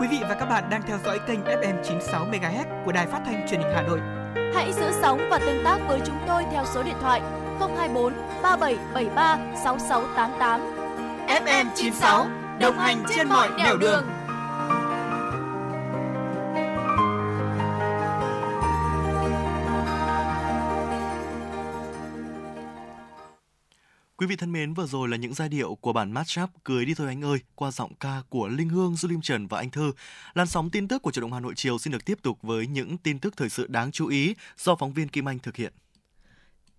Quý 0.00 0.08
vị 0.10 0.18
và 0.28 0.34
các 0.34 0.46
bạn 0.46 0.70
đang 0.70 0.82
theo 0.86 0.98
dõi 1.04 1.18
kênh 1.26 1.40
FM 1.40 1.82
96 1.82 2.26
MHz 2.26 2.84
của 2.84 2.92
Đài 2.92 3.06
Phát 3.06 3.20
thanh 3.26 3.46
Truyền 3.48 3.60
hình 3.60 3.72
Hà 3.74 3.82
Nội. 3.82 4.00
Hãy 4.54 4.72
giữ 4.72 4.86
sóng 5.02 5.20
và 5.30 5.38
tương 5.38 5.64
tác 5.64 5.78
với 5.88 6.00
chúng 6.06 6.18
tôi 6.26 6.42
theo 6.52 6.64
số 6.74 6.82
điện 6.82 6.96
thoại 7.00 7.20
024 7.60 8.12
3773 8.42 9.38
6688. 9.64 10.60
FM 11.28 11.66
96 11.74 12.26
đồng 12.60 12.78
hành 12.78 13.04
trên 13.08 13.28
mọi 13.28 13.50
nẻo 13.58 13.76
đường. 13.76 14.04
Quý 24.16 24.26
vị 24.26 24.36
thân 24.36 24.52
mến, 24.52 24.74
vừa 24.74 24.86
rồi 24.86 25.08
là 25.08 25.16
những 25.16 25.34
giai 25.34 25.48
điệu 25.48 25.74
của 25.74 25.92
bản 25.92 26.12
mashup 26.12 26.50
Cười 26.64 26.84
đi 26.84 26.94
thôi 26.94 27.06
anh 27.06 27.24
ơi 27.24 27.38
qua 27.54 27.70
giọng 27.70 27.94
ca 27.94 28.22
của 28.28 28.48
Linh 28.48 28.68
Hương, 28.68 28.96
Du 28.96 29.08
Lim 29.08 29.20
Trần 29.20 29.46
và 29.46 29.58
Anh 29.58 29.70
Thư. 29.70 29.92
Làn 30.34 30.46
sóng 30.46 30.70
tin 30.70 30.88
tức 30.88 31.02
của 31.02 31.10
Truyền 31.10 31.20
động 31.20 31.32
Hà 31.32 31.40
Nội 31.40 31.52
chiều 31.56 31.78
xin 31.78 31.92
được 31.92 32.04
tiếp 32.04 32.18
tục 32.22 32.38
với 32.42 32.66
những 32.66 32.98
tin 32.98 33.18
tức 33.18 33.36
thời 33.36 33.48
sự 33.48 33.66
đáng 33.66 33.92
chú 33.92 34.06
ý 34.06 34.34
do 34.58 34.76
phóng 34.76 34.92
viên 34.92 35.08
Kim 35.08 35.28
Anh 35.28 35.38
thực 35.38 35.56
hiện. 35.56 35.72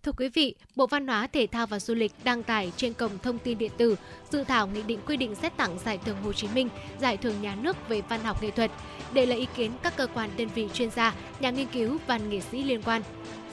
Thưa 0.06 0.12
quý 0.12 0.30
vị, 0.30 0.56
Bộ 0.76 0.88
Văn 0.88 1.08
hóa, 1.08 1.28
Thể 1.28 1.47
thao 1.47 1.68
và 1.68 1.80
Du 1.80 1.93
lịch 1.93 2.12
đăng 2.24 2.43
tải 2.43 2.72
trên 2.78 2.93
cổng 2.93 3.12
thông 3.24 3.39
tin 3.39 3.58
điện 3.58 3.72
tử 3.78 3.95
dự 4.32 4.43
thảo 4.43 4.68
nghị 4.68 4.82
định 4.82 4.99
quy 5.06 5.18
định 5.18 5.36
xét 5.36 5.58
tặng 5.58 5.78
giải 5.86 5.99
thưởng 6.06 6.18
Hồ 6.24 6.34
Chí 6.34 6.47
Minh, 6.56 6.70
giải 7.01 7.18
thưởng 7.18 7.41
nhà 7.41 7.56
nước 7.62 7.89
về 7.89 8.01
văn 8.10 8.20
học 8.24 8.43
nghệ 8.43 8.51
thuật 8.51 8.72
để 9.14 9.26
lấy 9.26 9.39
ý 9.39 9.47
kiến 9.56 9.72
các 9.84 9.97
cơ 9.97 10.08
quan 10.08 10.30
đơn 10.38 10.47
vị 10.56 10.68
chuyên 10.74 10.91
gia, 10.91 11.14
nhà 11.39 11.49
nghiên 11.49 11.68
cứu 11.68 11.97
và 12.08 12.18
nghệ 12.18 12.39
sĩ 12.51 12.64
liên 12.64 12.82
quan. 12.82 13.01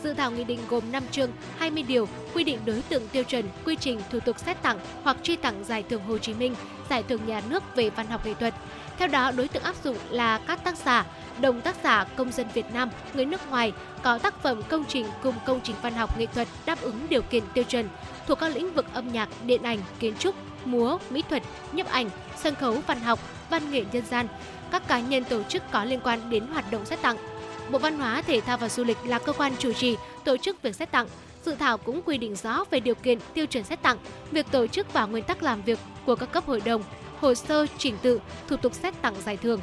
Dự 0.03 0.15
thảo 0.15 0.31
nghị 0.31 0.45
định 0.45 0.59
gồm 0.69 0.93
5 0.93 1.03
chương, 1.11 1.31
20 1.59 1.83
điều 1.83 2.09
quy 2.35 2.45
định 2.45 2.59
đối 2.65 2.83
tượng 2.83 3.09
tiêu 3.09 3.25
chuẩn, 3.25 3.45
quy 3.65 3.77
trình, 3.77 4.01
thủ 4.11 4.21
tục 4.21 4.39
xét 4.39 4.63
tặng 4.63 4.79
hoặc 5.03 5.17
truy 5.23 5.37
tặng 5.37 5.65
giải 5.65 5.85
thưởng 5.89 6.03
Hồ 6.03 6.19
Chí 6.19 6.35
Minh, 6.35 6.55
giải 6.91 7.03
thưởng 7.03 7.21
nhà 7.27 7.43
nước 7.51 7.63
về 7.77 7.91
văn 7.91 8.07
học 8.07 8.27
nghệ 8.27 8.35
thuật. 8.35 8.55
Theo 8.99 9.09
đó, 9.09 9.31
đối 9.31 9.49
tượng 9.49 9.63
áp 9.63 9.75
dụng 9.85 9.97
là 10.11 10.39
các 10.39 10.65
tác 10.65 10.77
giả, 10.77 11.07
đồng 11.41 11.61
tác 11.61 11.77
giả 11.85 12.05
công 12.05 12.33
dân 12.33 12.47
Việt 12.55 12.67
Nam, 12.75 12.91
người 13.15 13.25
nước 13.25 13.51
ngoài 13.51 13.73
có 14.03 14.19
tác 14.19 14.43
phẩm 14.43 14.63
công 14.69 14.85
trình 14.89 15.07
cùng 15.23 15.35
công 15.47 15.61
trình 15.65 15.77
văn 15.83 15.95
học 15.95 16.19
nghệ 16.19 16.27
thuật 16.27 16.49
đáp 16.67 16.81
ứng 16.81 17.07
điều 17.09 17.23
kiện 17.23 17.43
tiêu 17.55 17.65
chuẩn 17.65 17.89
thuộc 18.27 18.39
các 18.39 18.49
lĩnh 18.55 18.75
vực 18.75 18.87
âm 18.95 19.13
nhạc, 19.13 19.29
điện 19.47 19.63
ảnh, 19.63 19.79
kiến 19.99 20.15
trúc, 20.19 20.35
múa, 20.65 20.99
mỹ 21.11 21.23
thuật, 21.31 21.43
nhiếp 21.73 21.87
ảnh, 21.87 22.11
sân 22.37 22.55
khấu 22.55 22.81
văn 22.87 23.01
học, 23.01 23.19
văn 23.51 23.71
nghệ 23.71 23.85
dân 23.93 24.07
gian, 24.07 24.27
các 24.71 24.89
cá 24.89 25.01
nhân 25.01 25.25
tổ 25.25 25.43
chức 25.43 25.63
có 25.71 25.85
liên 25.85 26.01
quan 26.05 26.31
đến 26.31 26.47
hoạt 26.47 26.71
động 26.71 26.85
xét 26.85 27.03
tặng. 27.03 27.17
Bộ 27.71 27.79
Văn 27.79 27.99
hóa, 27.99 28.23
Thể 28.23 28.41
thao 28.41 28.59
và 28.59 28.69
Du 28.69 28.85
lịch 28.85 28.99
là 29.05 29.19
cơ 29.19 29.33
quan 29.33 29.53
chủ 29.59 29.73
trì 29.73 29.97
tổ 30.25 30.37
chức 30.37 30.63
việc 30.63 30.75
xét 30.75 30.91
tặng. 30.91 31.07
Dự 31.45 31.55
thảo 31.55 31.79
cũng 31.79 32.03
quy 32.03 32.19
định 32.19 32.37
rõ 32.37 32.65
về 32.71 32.81
điều 32.81 32.95
kiện 32.95 33.19
tiêu 33.35 33.47
chuẩn 33.47 33.65
xét 33.65 33.83
tặng, 33.83 33.99
việc 34.31 34.47
tổ 34.51 34.67
chức 34.67 34.93
và 34.93 35.05
nguyên 35.07 35.25
tắc 35.25 35.43
làm 35.43 35.63
việc 35.63 35.79
của 36.07 36.17
các 36.17 36.33
cấp 36.33 36.47
hội 36.47 36.63
đồng, 36.65 36.83
hồ 37.23 37.35
sơ, 37.35 37.67
trình 37.79 37.97
tự, 38.03 38.21
thủ 38.49 38.57
tục 38.57 38.75
xét 38.75 38.95
tặng 39.03 39.15
giải 39.25 39.37
thưởng. 39.37 39.61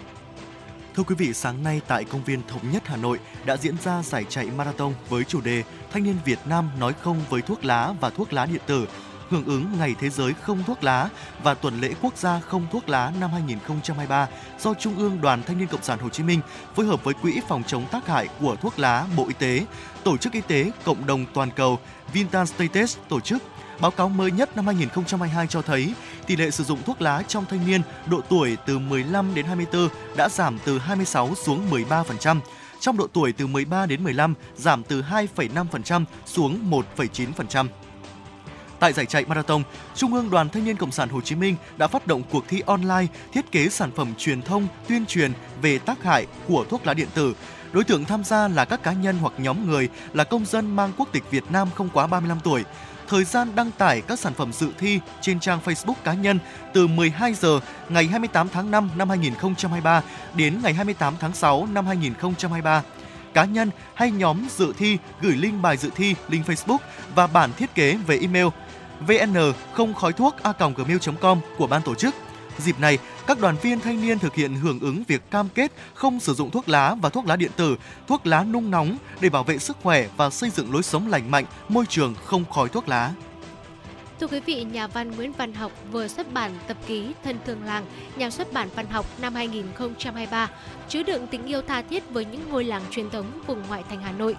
Thưa 0.96 1.04
quý 1.04 1.16
vị, 1.16 1.34
sáng 1.34 1.64
nay 1.64 1.82
tại 1.88 2.04
công 2.04 2.24
viên 2.24 2.42
Thống 2.48 2.72
nhất 2.72 2.84
Hà 2.86 2.98
Nội 2.98 3.20
đã 3.46 3.58
diễn 3.58 3.76
ra 3.84 4.04
giải 4.04 4.26
chạy 4.30 4.46
marathon 4.58 4.94
với 5.10 5.24
chủ 5.24 5.42
đề 5.42 5.64
Thanh 5.92 6.04
niên 6.04 6.16
Việt 6.26 6.40
Nam 6.46 6.70
nói 6.80 6.94
không 7.02 7.22
với 7.30 7.42
thuốc 7.42 7.66
lá 7.66 7.94
và 8.02 8.10
thuốc 8.10 8.34
lá 8.34 8.46
điện 8.46 8.62
tử, 8.66 8.88
hưởng 9.30 9.46
ứng 9.46 9.66
Ngày 9.80 9.96
Thế 10.00 10.10
giới 10.10 10.34
không 10.34 10.64
thuốc 10.68 10.84
lá 10.84 11.10
và 11.44 11.54
tuần 11.54 11.82
lễ 11.82 11.94
quốc 12.02 12.18
gia 12.18 12.40
không 12.40 12.68
thuốc 12.72 12.90
lá 12.90 13.12
năm 13.20 13.32
2023 13.32 14.28
do 14.60 14.74
Trung 14.74 14.98
ương 14.98 15.22
Đoàn 15.22 15.44
Thanh 15.44 15.58
niên 15.58 15.68
Cộng 15.68 15.84
sản 15.84 16.00
Hồ 16.00 16.10
Chí 16.10 16.24
Minh 16.24 16.40
phối 16.76 16.86
hợp 16.86 17.04
với 17.04 17.14
Quỹ 17.14 17.42
phòng 17.48 17.64
chống 17.64 17.86
tác 17.92 18.08
hại 18.08 18.28
của 18.40 18.56
thuốc 18.56 18.80
lá 18.80 19.06
Bộ 19.18 19.28
Y 19.28 19.34
tế, 19.34 19.66
Tổ 20.04 20.18
chức 20.18 20.34
Y 20.34 20.42
tế 20.42 20.72
Cộng 20.84 21.06
đồng 21.06 21.26
Toàn 21.34 21.50
cầu 21.56 21.80
Vintan 22.14 22.48
Status 22.48 22.98
tổ 23.10 23.20
chức 23.20 23.44
Báo 23.82 23.92
cáo 23.92 24.10
mới 24.10 24.32
nhất 24.32 24.56
năm 24.56 24.66
2022 24.66 25.48
cho 25.48 25.62
thấy 25.62 25.94
tỷ 26.28 26.36
lệ 26.36 26.52
sử 26.52 26.64
dụng 26.64 26.84
thuốc 26.86 27.02
lá 27.02 27.24
trong 27.28 27.46
thanh 27.46 27.68
niên 27.68 27.82
độ 28.06 28.22
tuổi 28.30 28.58
từ 28.66 28.80
15 28.80 29.36
đến 29.36 29.46
24 29.46 29.90
đã 30.16 30.30
giảm 30.30 30.60
từ 30.66 30.80
26 30.80 31.36
xuống 31.36 31.70
13%. 31.72 32.40
Trong 32.80 32.98
độ 32.98 33.08
tuổi 33.14 33.32
từ 33.32 33.48
13 33.48 33.86
đến 33.86 34.04
15 34.04 34.34
giảm 34.56 34.84
từ 34.84 35.02
2,5% 35.02 36.06
xuống 36.26 36.72
1,9%. 36.98 37.68
Tại 38.80 38.94
giải 38.94 39.06
chạy 39.06 39.26
marathon, 39.26 39.64
Trung 39.96 40.14
ương 40.14 40.30
Đoàn 40.30 40.50
Thanh 40.50 40.66
niên 40.66 40.76
Cộng 40.76 40.92
sản 40.92 41.10
Hồ 41.10 41.22
Chí 41.22 41.36
Minh 41.36 41.56
đã 41.78 41.88
phát 41.88 42.08
động 42.08 42.24
cuộc 42.32 42.44
thi 42.48 42.62
online 42.66 43.06
thiết 43.34 43.52
kế 43.52 43.70
sản 43.70 43.92
phẩm 43.96 44.14
truyền 44.18 44.42
thông 44.42 44.68
tuyên 44.88 45.06
truyền 45.06 45.32
về 45.62 45.80
tác 45.80 46.04
hại 46.04 46.28
của 46.48 46.66
thuốc 46.70 46.88
lá 46.88 46.94
điện 46.94 47.08
tử. 47.14 47.36
Đối 47.72 47.84
tượng 47.84 48.06
tham 48.06 48.24
gia 48.24 48.48
là 48.48 48.66
các 48.66 48.84
cá 48.84 48.94
nhân 48.94 49.18
hoặc 49.18 49.34
nhóm 49.38 49.68
người 49.68 49.90
là 50.14 50.24
công 50.24 50.46
dân 50.46 50.76
mang 50.76 50.92
quốc 50.98 51.10
tịch 51.12 51.24
Việt 51.32 51.44
Nam 51.50 51.68
không 51.76 51.90
quá 51.94 52.08
35 52.08 52.40
tuổi. 52.44 52.64
Thời 53.10 53.24
gian 53.24 53.56
đăng 53.56 53.72
tải 53.72 54.02
các 54.02 54.20
sản 54.20 54.34
phẩm 54.34 54.54
dự 54.54 54.70
thi 54.80 55.00
trên 55.22 55.40
trang 55.40 55.60
Facebook 55.66 55.94
cá 56.04 56.14
nhân 56.14 56.40
từ 56.74 56.88
12 56.88 57.34
giờ 57.34 57.60
ngày 57.90 58.08
28 58.08 58.50
tháng 58.50 58.72
5 58.72 58.90
năm 58.96 59.10
2023 59.10 60.02
đến 60.36 60.60
ngày 60.64 60.74
28 60.74 61.14
tháng 61.20 61.34
6 61.34 61.68
năm 61.72 61.86
2023. 61.86 62.84
cá 63.34 63.46
nhân 63.46 63.70
hay 63.94 64.12
nhóm 64.12 64.48
dự 64.58 64.74
thi 64.78 64.98
gửi 65.22 65.36
link 65.36 65.62
bài 65.62 65.78
dự 65.78 65.90
thi, 65.96 66.16
link 66.30 66.48
Facebook 66.48 66.78
và 67.16 67.28
bản 67.28 67.54
thiết 67.58 67.76
kế 67.76 67.98
về 68.08 68.18
email 68.22 68.48
vn 69.00 69.54
không 69.74 69.94
khói 69.94 70.14
thuốc 70.14 70.36
a 70.44 70.54
gmail.com 70.60 71.40
của 71.58 71.68
ban 71.68 71.82
tổ 71.82 71.96
chức. 71.96 72.16
Dịp 72.58 72.80
này, 72.80 72.98
các 73.30 73.40
đoàn 73.42 73.56
viên 73.62 73.80
thanh 73.80 74.02
niên 74.02 74.20
thực 74.20 74.36
hiện 74.36 74.56
hưởng 74.56 74.80
ứng 74.80 75.04
việc 75.08 75.22
cam 75.32 75.50
kết 75.50 75.72
không 75.94 76.20
sử 76.20 76.34
dụng 76.34 76.52
thuốc 76.52 76.70
lá 76.70 76.96
và 77.02 77.10
thuốc 77.10 77.26
lá 77.26 77.36
điện 77.36 77.52
tử, 77.56 77.78
thuốc 78.08 78.28
lá 78.28 78.44
nung 78.44 78.72
nóng 78.72 78.98
để 79.22 79.30
bảo 79.30 79.44
vệ 79.44 79.58
sức 79.58 79.78
khỏe 79.84 80.08
và 80.18 80.30
xây 80.30 80.50
dựng 80.50 80.74
lối 80.74 80.84
sống 80.84 81.08
lành 81.08 81.32
mạnh, 81.32 81.46
môi 81.70 81.86
trường 81.86 82.16
không 82.26 82.46
khói 82.46 82.70
thuốc 82.70 82.90
lá. 82.90 83.12
Thưa 84.20 84.28
quý 84.28 84.40
vị, 84.40 84.64
nhà 84.64 84.88
văn 84.88 85.12
Nguyễn 85.12 85.34
Văn 85.34 85.54
Học 85.54 85.72
vừa 85.92 86.08
xuất 86.08 86.34
bản 86.34 86.52
tập 86.68 86.78
ký 86.88 87.14
Thân 87.24 87.38
thương 87.46 87.64
làng, 87.64 87.86
nhà 88.16 88.30
xuất 88.30 88.54
bản 88.54 88.70
văn 88.76 88.88
học 88.88 89.06
năm 89.22 89.36
2023, 89.36 90.50
chứa 90.88 91.04
đựng 91.04 91.28
tình 91.28 91.46
yêu 91.46 91.62
tha 91.62 91.82
thiết 91.82 92.10
với 92.10 92.26
những 92.26 92.50
ngôi 92.50 92.64
làng 92.64 92.84
truyền 92.92 93.10
thống 93.10 93.26
vùng 93.48 93.64
ngoại 93.68 93.84
thành 93.90 94.02
Hà 94.02 94.12
Nội. 94.12 94.36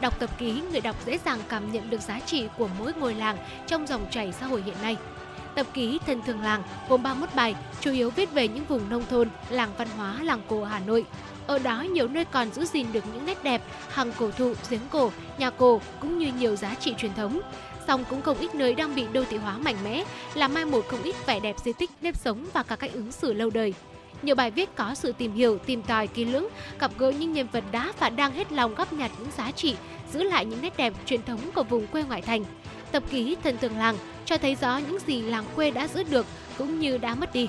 Đọc 0.00 0.18
tập 0.20 0.38
ký, 0.38 0.62
người 0.72 0.80
đọc 0.80 0.96
dễ 1.06 1.18
dàng 1.24 1.38
cảm 1.48 1.72
nhận 1.72 1.90
được 1.90 2.00
giá 2.00 2.20
trị 2.20 2.48
của 2.58 2.68
mỗi 2.78 2.92
ngôi 2.92 3.14
làng 3.14 3.36
trong 3.66 3.86
dòng 3.86 4.06
chảy 4.10 4.32
xã 4.32 4.46
hội 4.46 4.62
hiện 4.62 4.76
nay. 4.82 4.96
Tập 5.54 5.66
ký 5.74 5.98
Thân 6.06 6.22
thương 6.26 6.42
làng 6.42 6.62
gồm 6.88 7.02
31 7.02 7.34
bài, 7.34 7.54
chủ 7.80 7.92
yếu 7.92 8.10
viết 8.10 8.32
về 8.32 8.48
những 8.48 8.64
vùng 8.64 8.88
nông 8.90 9.04
thôn, 9.10 9.28
làng 9.50 9.70
văn 9.78 9.88
hóa, 9.96 10.22
làng 10.22 10.40
cổ 10.48 10.64
Hà 10.64 10.78
Nội. 10.78 11.04
Ở 11.46 11.58
đó 11.58 11.82
nhiều 11.82 12.08
nơi 12.08 12.24
còn 12.24 12.52
giữ 12.52 12.64
gìn 12.64 12.86
được 12.92 13.04
những 13.14 13.26
nét 13.26 13.44
đẹp, 13.44 13.62
hàng 13.90 14.12
cổ 14.18 14.30
thụ, 14.30 14.54
giếng 14.70 14.88
cổ, 14.90 15.12
nhà 15.38 15.50
cổ 15.50 15.80
cũng 16.00 16.18
như 16.18 16.32
nhiều 16.38 16.56
giá 16.56 16.74
trị 16.74 16.94
truyền 16.98 17.14
thống 17.14 17.40
song 17.86 18.04
cũng 18.10 18.22
không 18.22 18.38
ít 18.38 18.54
nơi 18.54 18.74
đang 18.74 18.94
bị 18.94 19.06
đô 19.12 19.24
thị 19.24 19.36
hóa 19.36 19.58
mạnh 19.58 19.76
mẽ, 19.84 20.04
làm 20.34 20.54
mai 20.54 20.64
một 20.64 20.88
không 20.88 21.02
ít 21.02 21.26
vẻ 21.26 21.40
đẹp 21.40 21.56
di 21.64 21.72
tích, 21.72 21.90
nếp 22.02 22.16
sống 22.16 22.46
và 22.52 22.62
cả 22.62 22.76
cách 22.76 22.92
ứng 22.92 23.12
xử 23.12 23.32
lâu 23.32 23.50
đời. 23.50 23.74
Nhiều 24.22 24.34
bài 24.34 24.50
viết 24.50 24.76
có 24.76 24.94
sự 24.94 25.12
tìm 25.12 25.32
hiểu, 25.32 25.58
tìm 25.58 25.82
tòi 25.82 26.06
kỹ 26.06 26.24
lưỡng, 26.24 26.48
gặp 26.80 26.90
gỡ 26.98 27.10
những 27.10 27.32
nhân 27.32 27.46
vật 27.52 27.64
đã 27.72 27.92
và 27.98 28.10
đang 28.10 28.32
hết 28.32 28.52
lòng 28.52 28.74
góp 28.74 28.92
nhặt 28.92 29.10
những 29.18 29.30
giá 29.38 29.50
trị, 29.50 29.76
giữ 30.12 30.22
lại 30.22 30.44
những 30.44 30.62
nét 30.62 30.76
đẹp 30.76 30.92
truyền 31.06 31.22
thống 31.22 31.40
của 31.54 31.62
vùng 31.62 31.86
quê 31.86 32.02
ngoại 32.02 32.22
thành. 32.22 32.44
Tập 32.94 33.02
ký 33.10 33.36
Thần 33.42 33.56
tường 33.56 33.78
làng 33.78 33.96
cho 34.24 34.38
thấy 34.38 34.54
rõ 34.54 34.78
những 34.78 34.98
gì 35.06 35.22
làng 35.22 35.44
quê 35.56 35.70
đã 35.70 35.88
giữ 35.88 36.02
được 36.02 36.26
cũng 36.58 36.78
như 36.78 36.98
đã 36.98 37.14
mất 37.14 37.32
đi. 37.32 37.48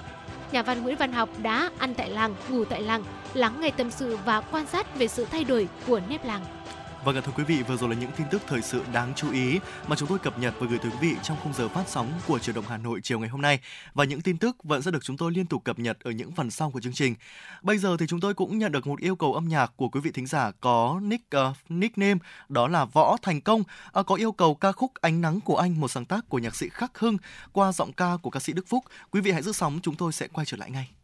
Nhà 0.51 0.61
văn 0.61 0.83
Nguyễn 0.83 0.95
Văn 0.95 1.11
Học 1.11 1.29
đã 1.37 1.69
ăn 1.77 1.93
tại 1.93 2.09
làng, 2.09 2.35
ngủ 2.49 2.65
tại 2.65 2.81
làng, 2.81 3.03
lắng 3.33 3.61
nghe 3.61 3.71
tâm 3.71 3.91
sự 3.91 4.17
và 4.25 4.41
quan 4.41 4.65
sát 4.65 4.95
về 4.99 5.07
sự 5.07 5.25
thay 5.31 5.43
đổi 5.43 5.67
của 5.87 5.99
nếp 6.09 6.25
làng. 6.25 6.41
Vâng 7.05 7.15
ạ 7.15 7.21
thưa 7.25 7.31
quý 7.35 7.43
vị, 7.43 7.63
vừa 7.63 7.77
rồi 7.77 7.89
là 7.89 7.95
những 7.95 8.11
tin 8.17 8.27
tức 8.31 8.41
thời 8.47 8.61
sự 8.61 8.81
đáng 8.93 9.13
chú 9.15 9.31
ý 9.31 9.59
mà 9.87 9.95
chúng 9.95 10.09
tôi 10.09 10.19
cập 10.19 10.39
nhật 10.39 10.53
và 10.59 10.67
gửi 10.69 10.79
tới 10.79 10.91
quý 10.91 10.97
vị 11.01 11.15
trong 11.23 11.37
khung 11.43 11.53
giờ 11.53 11.67
phát 11.67 11.83
sóng 11.87 12.11
của 12.27 12.39
Truyền 12.39 12.55
động 12.55 12.65
Hà 12.67 12.77
Nội 12.77 12.99
chiều 13.03 13.19
ngày 13.19 13.29
hôm 13.29 13.41
nay. 13.41 13.59
Và 13.93 14.03
những 14.03 14.21
tin 14.21 14.37
tức 14.37 14.63
vẫn 14.63 14.81
sẽ 14.81 14.91
được 14.91 15.03
chúng 15.03 15.17
tôi 15.17 15.31
liên 15.31 15.45
tục 15.45 15.63
cập 15.63 15.79
nhật 15.79 15.97
ở 15.99 16.11
những 16.11 16.31
phần 16.31 16.51
sau 16.51 16.71
của 16.71 16.79
chương 16.79 16.93
trình. 16.93 17.15
Bây 17.61 17.77
giờ 17.77 17.97
thì 17.99 18.07
chúng 18.07 18.19
tôi 18.19 18.33
cũng 18.33 18.57
nhận 18.57 18.71
được 18.71 18.87
một 18.87 18.99
yêu 18.99 19.15
cầu 19.15 19.33
âm 19.33 19.47
nhạc 19.47 19.71
của 19.75 19.89
quý 19.89 19.99
vị 19.99 20.11
thính 20.11 20.27
giả 20.27 20.51
có 20.61 20.99
nick 21.03 21.35
uh, 21.37 21.55
nickname 21.69 22.19
đó 22.49 22.67
là 22.67 22.85
Võ 22.85 23.17
Thành 23.21 23.41
Công 23.41 23.63
uh, 23.99 24.05
có 24.05 24.15
yêu 24.15 24.31
cầu 24.31 24.55
ca 24.55 24.71
khúc 24.71 24.91
Ánh 25.01 25.21
nắng 25.21 25.41
của 25.41 25.57
anh 25.57 25.81
một 25.81 25.87
sáng 25.87 26.05
tác 26.05 26.29
của 26.29 26.39
nhạc 26.39 26.55
sĩ 26.55 26.69
Khắc 26.69 26.99
Hưng 26.99 27.17
qua 27.51 27.71
giọng 27.71 27.93
ca 27.93 28.17
của 28.21 28.29
ca 28.29 28.39
sĩ 28.39 28.53
Đức 28.53 28.67
Phúc. 28.67 28.83
Quý 29.11 29.21
vị 29.21 29.31
hãy 29.31 29.41
giữ 29.41 29.51
sóng, 29.51 29.79
chúng 29.83 29.95
tôi 29.95 30.13
sẽ 30.13 30.27
quay 30.27 30.45
trở 30.45 30.57
lại 30.57 30.71
ngay. 30.71 30.94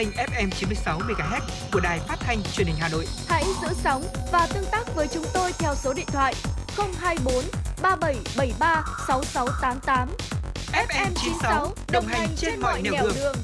Kênh 0.00 0.10
FM 0.10 0.50
96 0.50 0.98
MHz 0.98 1.40
của 1.72 1.80
đài 1.80 1.98
phát 1.98 2.16
thanh 2.20 2.42
truyền 2.42 2.66
hình 2.66 2.76
Hà 2.78 2.88
Nội. 2.88 3.06
Hãy 3.28 3.44
giữ 3.62 3.68
sóng 3.74 4.02
và 4.32 4.48
tương 4.54 4.64
tác 4.72 4.94
với 4.94 5.08
chúng 5.08 5.24
tôi 5.34 5.52
theo 5.58 5.74
số 5.74 5.94
điện 5.94 6.06
thoại 6.06 6.34
024 6.98 7.34
3773 7.82 8.84
6688. 9.06 10.08
FM 10.72 11.10
96 11.14 11.74
đồng 11.92 12.06
hành 12.06 12.28
trên 12.36 12.60
mọi 12.60 12.82
nẻo 12.82 12.92
đường. 13.14 13.34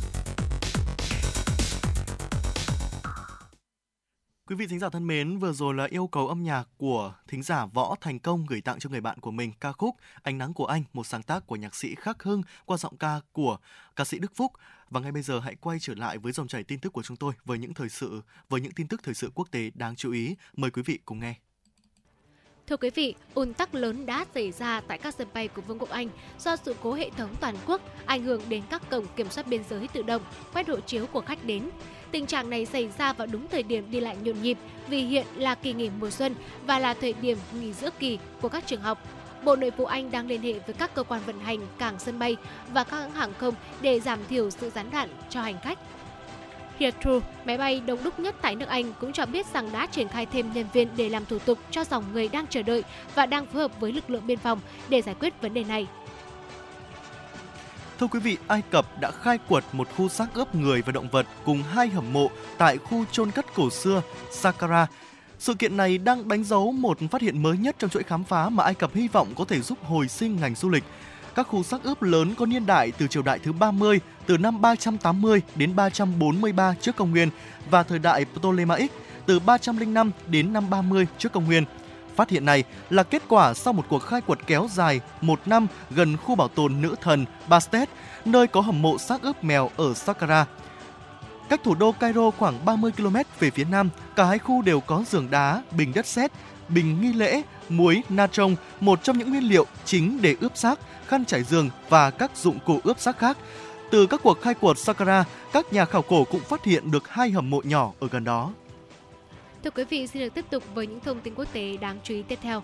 Quý 4.49 4.57
vị 4.57 4.67
thính 4.67 4.79
giả 4.79 4.89
thân 4.89 5.07
mến, 5.07 5.39
vừa 5.39 5.53
rồi 5.53 5.75
là 5.75 5.87
yêu 5.91 6.07
cầu 6.07 6.29
âm 6.29 6.43
nhạc 6.43 6.65
của 6.77 7.15
thính 7.29 7.43
giả 7.43 7.67
Võ 7.67 7.95
Thành 8.01 8.19
Công 8.19 8.47
gửi 8.47 8.61
tặng 8.61 8.79
cho 8.79 8.91
người 8.91 9.01
bạn 9.01 9.21
của 9.21 9.31
mình 9.31 9.53
ca 9.61 9.73
khúc 9.73 9.97
Ánh 10.23 10.39
nắng 10.39 10.55
của 10.55 10.67
anh, 10.67 10.83
một 10.93 11.07
sáng 11.07 11.23
tác 11.23 11.47
của 11.47 11.57
nhạc 11.57 11.75
sĩ 11.75 11.95
Khắc 11.95 12.23
Hưng 12.23 12.43
qua 12.65 12.77
giọng 12.77 12.97
ca 12.97 13.21
của 13.33 13.59
ca 13.97 14.05
sĩ 14.05 14.19
Đức 14.19 14.33
Phúc. 14.35 14.53
Và 14.91 15.01
ngay 15.01 15.13
bây 15.13 15.23
giờ 15.23 15.41
hãy 15.41 15.55
quay 15.61 15.79
trở 15.81 15.95
lại 15.95 16.19
với 16.19 16.33
dòng 16.33 16.49
chảy 16.49 16.65
tin 16.65 16.79
tức 16.79 16.93
của 16.93 17.03
chúng 17.03 17.17
tôi 17.17 17.33
với 17.45 17.59
những 17.59 17.75
thời 17.75 17.89
sự 17.89 18.21
với 18.49 18.61
những 18.61 18.73
tin 18.73 18.89
tức 18.89 19.01
thời 19.03 19.15
sự 19.15 19.31
quốc 19.35 19.49
tế 19.51 19.71
đáng 19.75 19.97
chú 19.97 20.13
ý. 20.13 20.37
Mời 20.57 20.71
quý 20.71 20.83
vị 20.83 20.99
cùng 21.05 21.21
nghe. 21.21 21.35
Thưa 22.67 22.77
quý 22.77 22.91
vị, 22.91 23.15
ùn 23.35 23.55
tắc 23.55 23.75
lớn 23.75 24.07
đã 24.07 24.27
xảy 24.35 24.53
ra 24.53 24.81
tại 24.81 24.99
các 24.99 25.15
sân 25.15 25.29
bay 25.35 25.49
của 25.49 25.63
Vương 25.63 25.79
quốc 25.79 25.91
Anh 25.91 26.09
do 26.39 26.57
sự 26.57 26.75
cố 26.83 26.95
hệ 26.95 27.11
thống 27.11 27.35
toàn 27.41 27.57
quốc 27.67 27.81
ảnh 28.07 28.23
hưởng 28.23 28.43
đến 28.49 28.63
các 28.71 28.91
cổng 28.91 29.07
kiểm 29.17 29.31
soát 29.31 29.47
biên 29.47 29.63
giới 29.71 29.89
tự 29.89 30.03
động, 30.03 30.23
quét 30.53 30.69
hộ 30.69 30.81
chiếu 30.81 31.07
của 31.07 31.21
khách 31.21 31.45
đến. 31.45 31.71
Tình 32.11 32.27
trạng 32.27 32.51
này 32.51 32.67
xảy 32.67 32.89
ra 32.99 33.13
vào 33.13 33.27
đúng 33.27 33.49
thời 33.49 33.63
điểm 33.63 33.91
đi 33.91 34.01
lại 34.01 34.17
nhộn 34.17 34.43
nhịp 34.43 34.59
vì 34.89 35.03
hiện 35.03 35.27
là 35.37 35.55
kỳ 35.55 35.73
nghỉ 35.73 35.91
mùa 36.01 36.11
xuân 36.11 36.35
và 36.67 36.79
là 36.79 36.95
thời 36.95 37.13
điểm 37.13 37.39
nghỉ 37.61 37.73
giữa 37.73 37.91
kỳ 37.99 38.19
của 38.41 38.49
các 38.49 38.67
trường 38.67 38.83
học. 38.83 38.99
Bộ 39.47 39.57
Nội 39.57 39.71
vụ 39.71 39.85
Anh 39.85 40.11
đang 40.11 40.27
liên 40.27 40.43
hệ 40.43 40.53
với 40.53 40.75
các 40.79 40.95
cơ 40.95 41.03
quan 41.03 41.21
vận 41.27 41.41
hành 41.41 41.59
cảng 41.79 41.99
sân 41.99 42.19
bay 42.19 42.37
và 42.73 42.85
các 42.85 42.97
hãng 42.97 43.13
hàng 43.13 43.33
không 43.39 43.55
để 43.81 44.01
giảm 44.01 44.19
thiểu 44.29 44.51
sự 44.51 44.71
gián 44.71 44.91
đoạn 44.91 45.09
cho 45.31 45.41
hành 45.41 45.61
khách. 45.63 45.79
Heathrow, 46.79 47.21
máy 47.45 47.59
bay 47.59 47.81
đông 47.81 48.05
đúc 48.05 48.19
nhất 48.19 48.35
tại 48.43 48.55
nước 48.55 48.69
Anh 48.69 48.93
cũng 49.01 49.13
cho 49.13 49.27
biết 49.27 49.47
rằng 49.47 49.73
đã 49.73 49.87
triển 49.87 50.09
khai 50.09 50.27
thêm 50.27 50.53
nhân 50.53 50.67
viên 50.73 50.89
để 50.97 51.09
làm 51.09 51.25
thủ 51.25 51.39
tục 51.39 51.59
cho 51.71 51.85
dòng 51.85 52.05
người 52.13 52.29
đang 52.29 52.47
chờ 52.47 52.63
đợi 52.63 52.85
và 53.15 53.27
đang 53.27 53.47
phối 53.47 53.63
hợp 53.63 53.81
với 53.81 53.93
lực 53.93 54.11
lượng 54.11 54.27
biên 54.27 54.39
phòng 54.39 54.61
để 54.89 55.03
giải 55.03 55.15
quyết 55.21 55.41
vấn 55.41 55.55
đề 55.55 55.65
này. 55.65 55.87
Thưa 58.01 58.07
quý 58.07 58.21
vị, 58.21 58.37
Ai 58.47 58.63
Cập 58.71 59.01
đã 59.01 59.11
khai 59.11 59.39
quật 59.49 59.65
một 59.73 59.89
khu 59.97 60.09
xác 60.09 60.27
ướp 60.35 60.55
người 60.55 60.83
và 60.83 60.93
động 60.93 61.09
vật 61.13 61.27
cùng 61.45 61.63
hai 61.63 61.89
hầm 61.89 62.13
mộ 62.13 62.31
tại 62.59 62.79
khu 62.79 63.05
chôn 63.13 63.31
cất 63.31 63.47
cổ 63.55 63.71
xưa 63.71 64.03
Saqqara. 64.31 64.87
Sự 65.39 65.55
kiện 65.55 65.77
này 65.77 65.99
đang 65.99 66.29
đánh 66.29 66.45
dấu 66.45 66.73
một 66.73 66.99
phát 67.11 67.23
hiện 67.23 67.43
mới 67.43 67.57
nhất 67.57 67.77
trong 67.79 67.91
chuỗi 67.91 68.03
khám 68.03 68.25
phá 68.25 68.49
mà 68.49 68.65
Ai 68.65 68.75
Cập 68.75 68.95
hy 68.95 69.09
vọng 69.09 69.33
có 69.37 69.45
thể 69.45 69.61
giúp 69.61 69.79
hồi 69.85 70.09
sinh 70.09 70.37
ngành 70.41 70.55
du 70.55 70.69
lịch. 70.69 70.85
Các 71.35 71.49
khu 71.49 71.63
xác 71.63 71.83
ướp 71.83 72.03
lớn 72.03 72.35
có 72.35 72.47
niên 72.47 72.67
đại 72.67 72.93
từ 72.99 73.07
triều 73.07 73.23
đại 73.23 73.39
thứ 73.39 73.53
30, 73.53 74.01
từ 74.27 74.39
năm 74.39 74.61
380 74.61 75.43
đến 75.55 75.77
343 75.77 76.75
trước 76.81 76.97
công 76.97 77.11
nguyên 77.11 77.31
và 77.71 77.83
thời 77.83 77.99
đại 77.99 78.25
Ptolemaic 78.25 78.93
từ 79.27 79.39
305 79.39 80.11
đến 80.27 80.53
năm 80.53 80.71
30 80.71 81.07
trước 81.19 81.33
công 81.33 81.45
nguyên. 81.45 81.65
Phát 82.17 82.31
hiện 82.31 82.45
này 82.45 82.65
là 82.91 83.03
kết 83.03 83.23
quả 83.29 83.55
sau 83.55 83.73
một 83.73 83.85
cuộc 83.89 83.99
khai 83.99 84.21
quật 84.21 84.39
kéo 84.47 84.69
dài 84.73 85.01
một 85.21 85.41
năm 85.47 85.67
gần 85.91 86.17
khu 86.17 86.35
bảo 86.35 86.49
tồn 86.49 86.83
nữ 86.83 86.95
thần 87.03 87.25
Bastet, 87.49 87.89
nơi 88.25 88.47
có 88.47 88.61
hầm 88.61 88.83
mộ 88.83 88.99
xác 88.99 89.23
ướp 89.23 89.45
mèo 89.45 89.71
ở 89.77 89.93
Saqqara. 89.93 90.45
Cách 91.49 91.61
thủ 91.65 91.75
đô 91.75 91.93
Cairo 91.93 92.31
khoảng 92.31 92.65
30 92.65 92.93
km 92.97 93.17
về 93.41 93.51
phía 93.51 93.65
nam, 93.65 93.89
cả 94.17 94.25
hai 94.25 94.39
khu 94.39 94.63
đều 94.63 94.81
có 94.81 95.05
giường 95.09 95.31
đá, 95.31 95.63
bình 95.77 95.93
đất 95.95 96.07
sét, 96.07 96.33
bình 96.69 97.01
nghi 97.01 97.13
lễ, 97.13 97.43
muối, 97.69 98.03
natron, 98.09 98.55
một 98.81 99.03
trong 99.03 99.19
những 99.19 99.31
nguyên 99.31 99.49
liệu 99.49 99.67
chính 99.85 100.23
để 100.23 100.37
ướp 100.41 100.57
xác, 100.57 100.79
khăn 101.07 101.25
trải 101.25 101.43
giường 101.43 101.71
và 101.89 102.11
các 102.11 102.37
dụng 102.37 102.59
cụ 102.67 102.81
ướp 102.85 103.01
xác 103.01 103.19
khác. 103.19 103.39
Từ 103.91 104.07
các 104.07 104.21
cuộc 104.23 104.41
khai 104.41 104.55
quật 104.55 104.77
Saqqara, 104.77 105.25
các 105.53 105.73
nhà 105.73 105.85
khảo 105.85 106.03
cổ 106.03 106.25
cũng 106.25 106.41
phát 106.41 106.65
hiện 106.65 106.91
được 106.91 107.09
hai 107.09 107.31
hầm 107.31 107.51
mộ 107.51 107.63
nhỏ 107.65 107.93
ở 108.01 108.09
gần 108.11 108.25
đó. 108.25 108.53
Thưa 109.65 109.71
quý 109.71 109.85
vị, 109.85 110.07
xin 110.07 110.23
được 110.23 110.35
tiếp 110.35 110.45
tục 110.51 110.63
với 110.75 110.87
những 110.87 111.01
thông 111.01 111.21
tin 111.21 111.35
quốc 111.35 111.53
tế 111.53 111.77
đáng 111.77 111.99
chú 112.05 112.15
ý 112.15 112.23
tiếp 112.23 112.39
theo. 112.43 112.63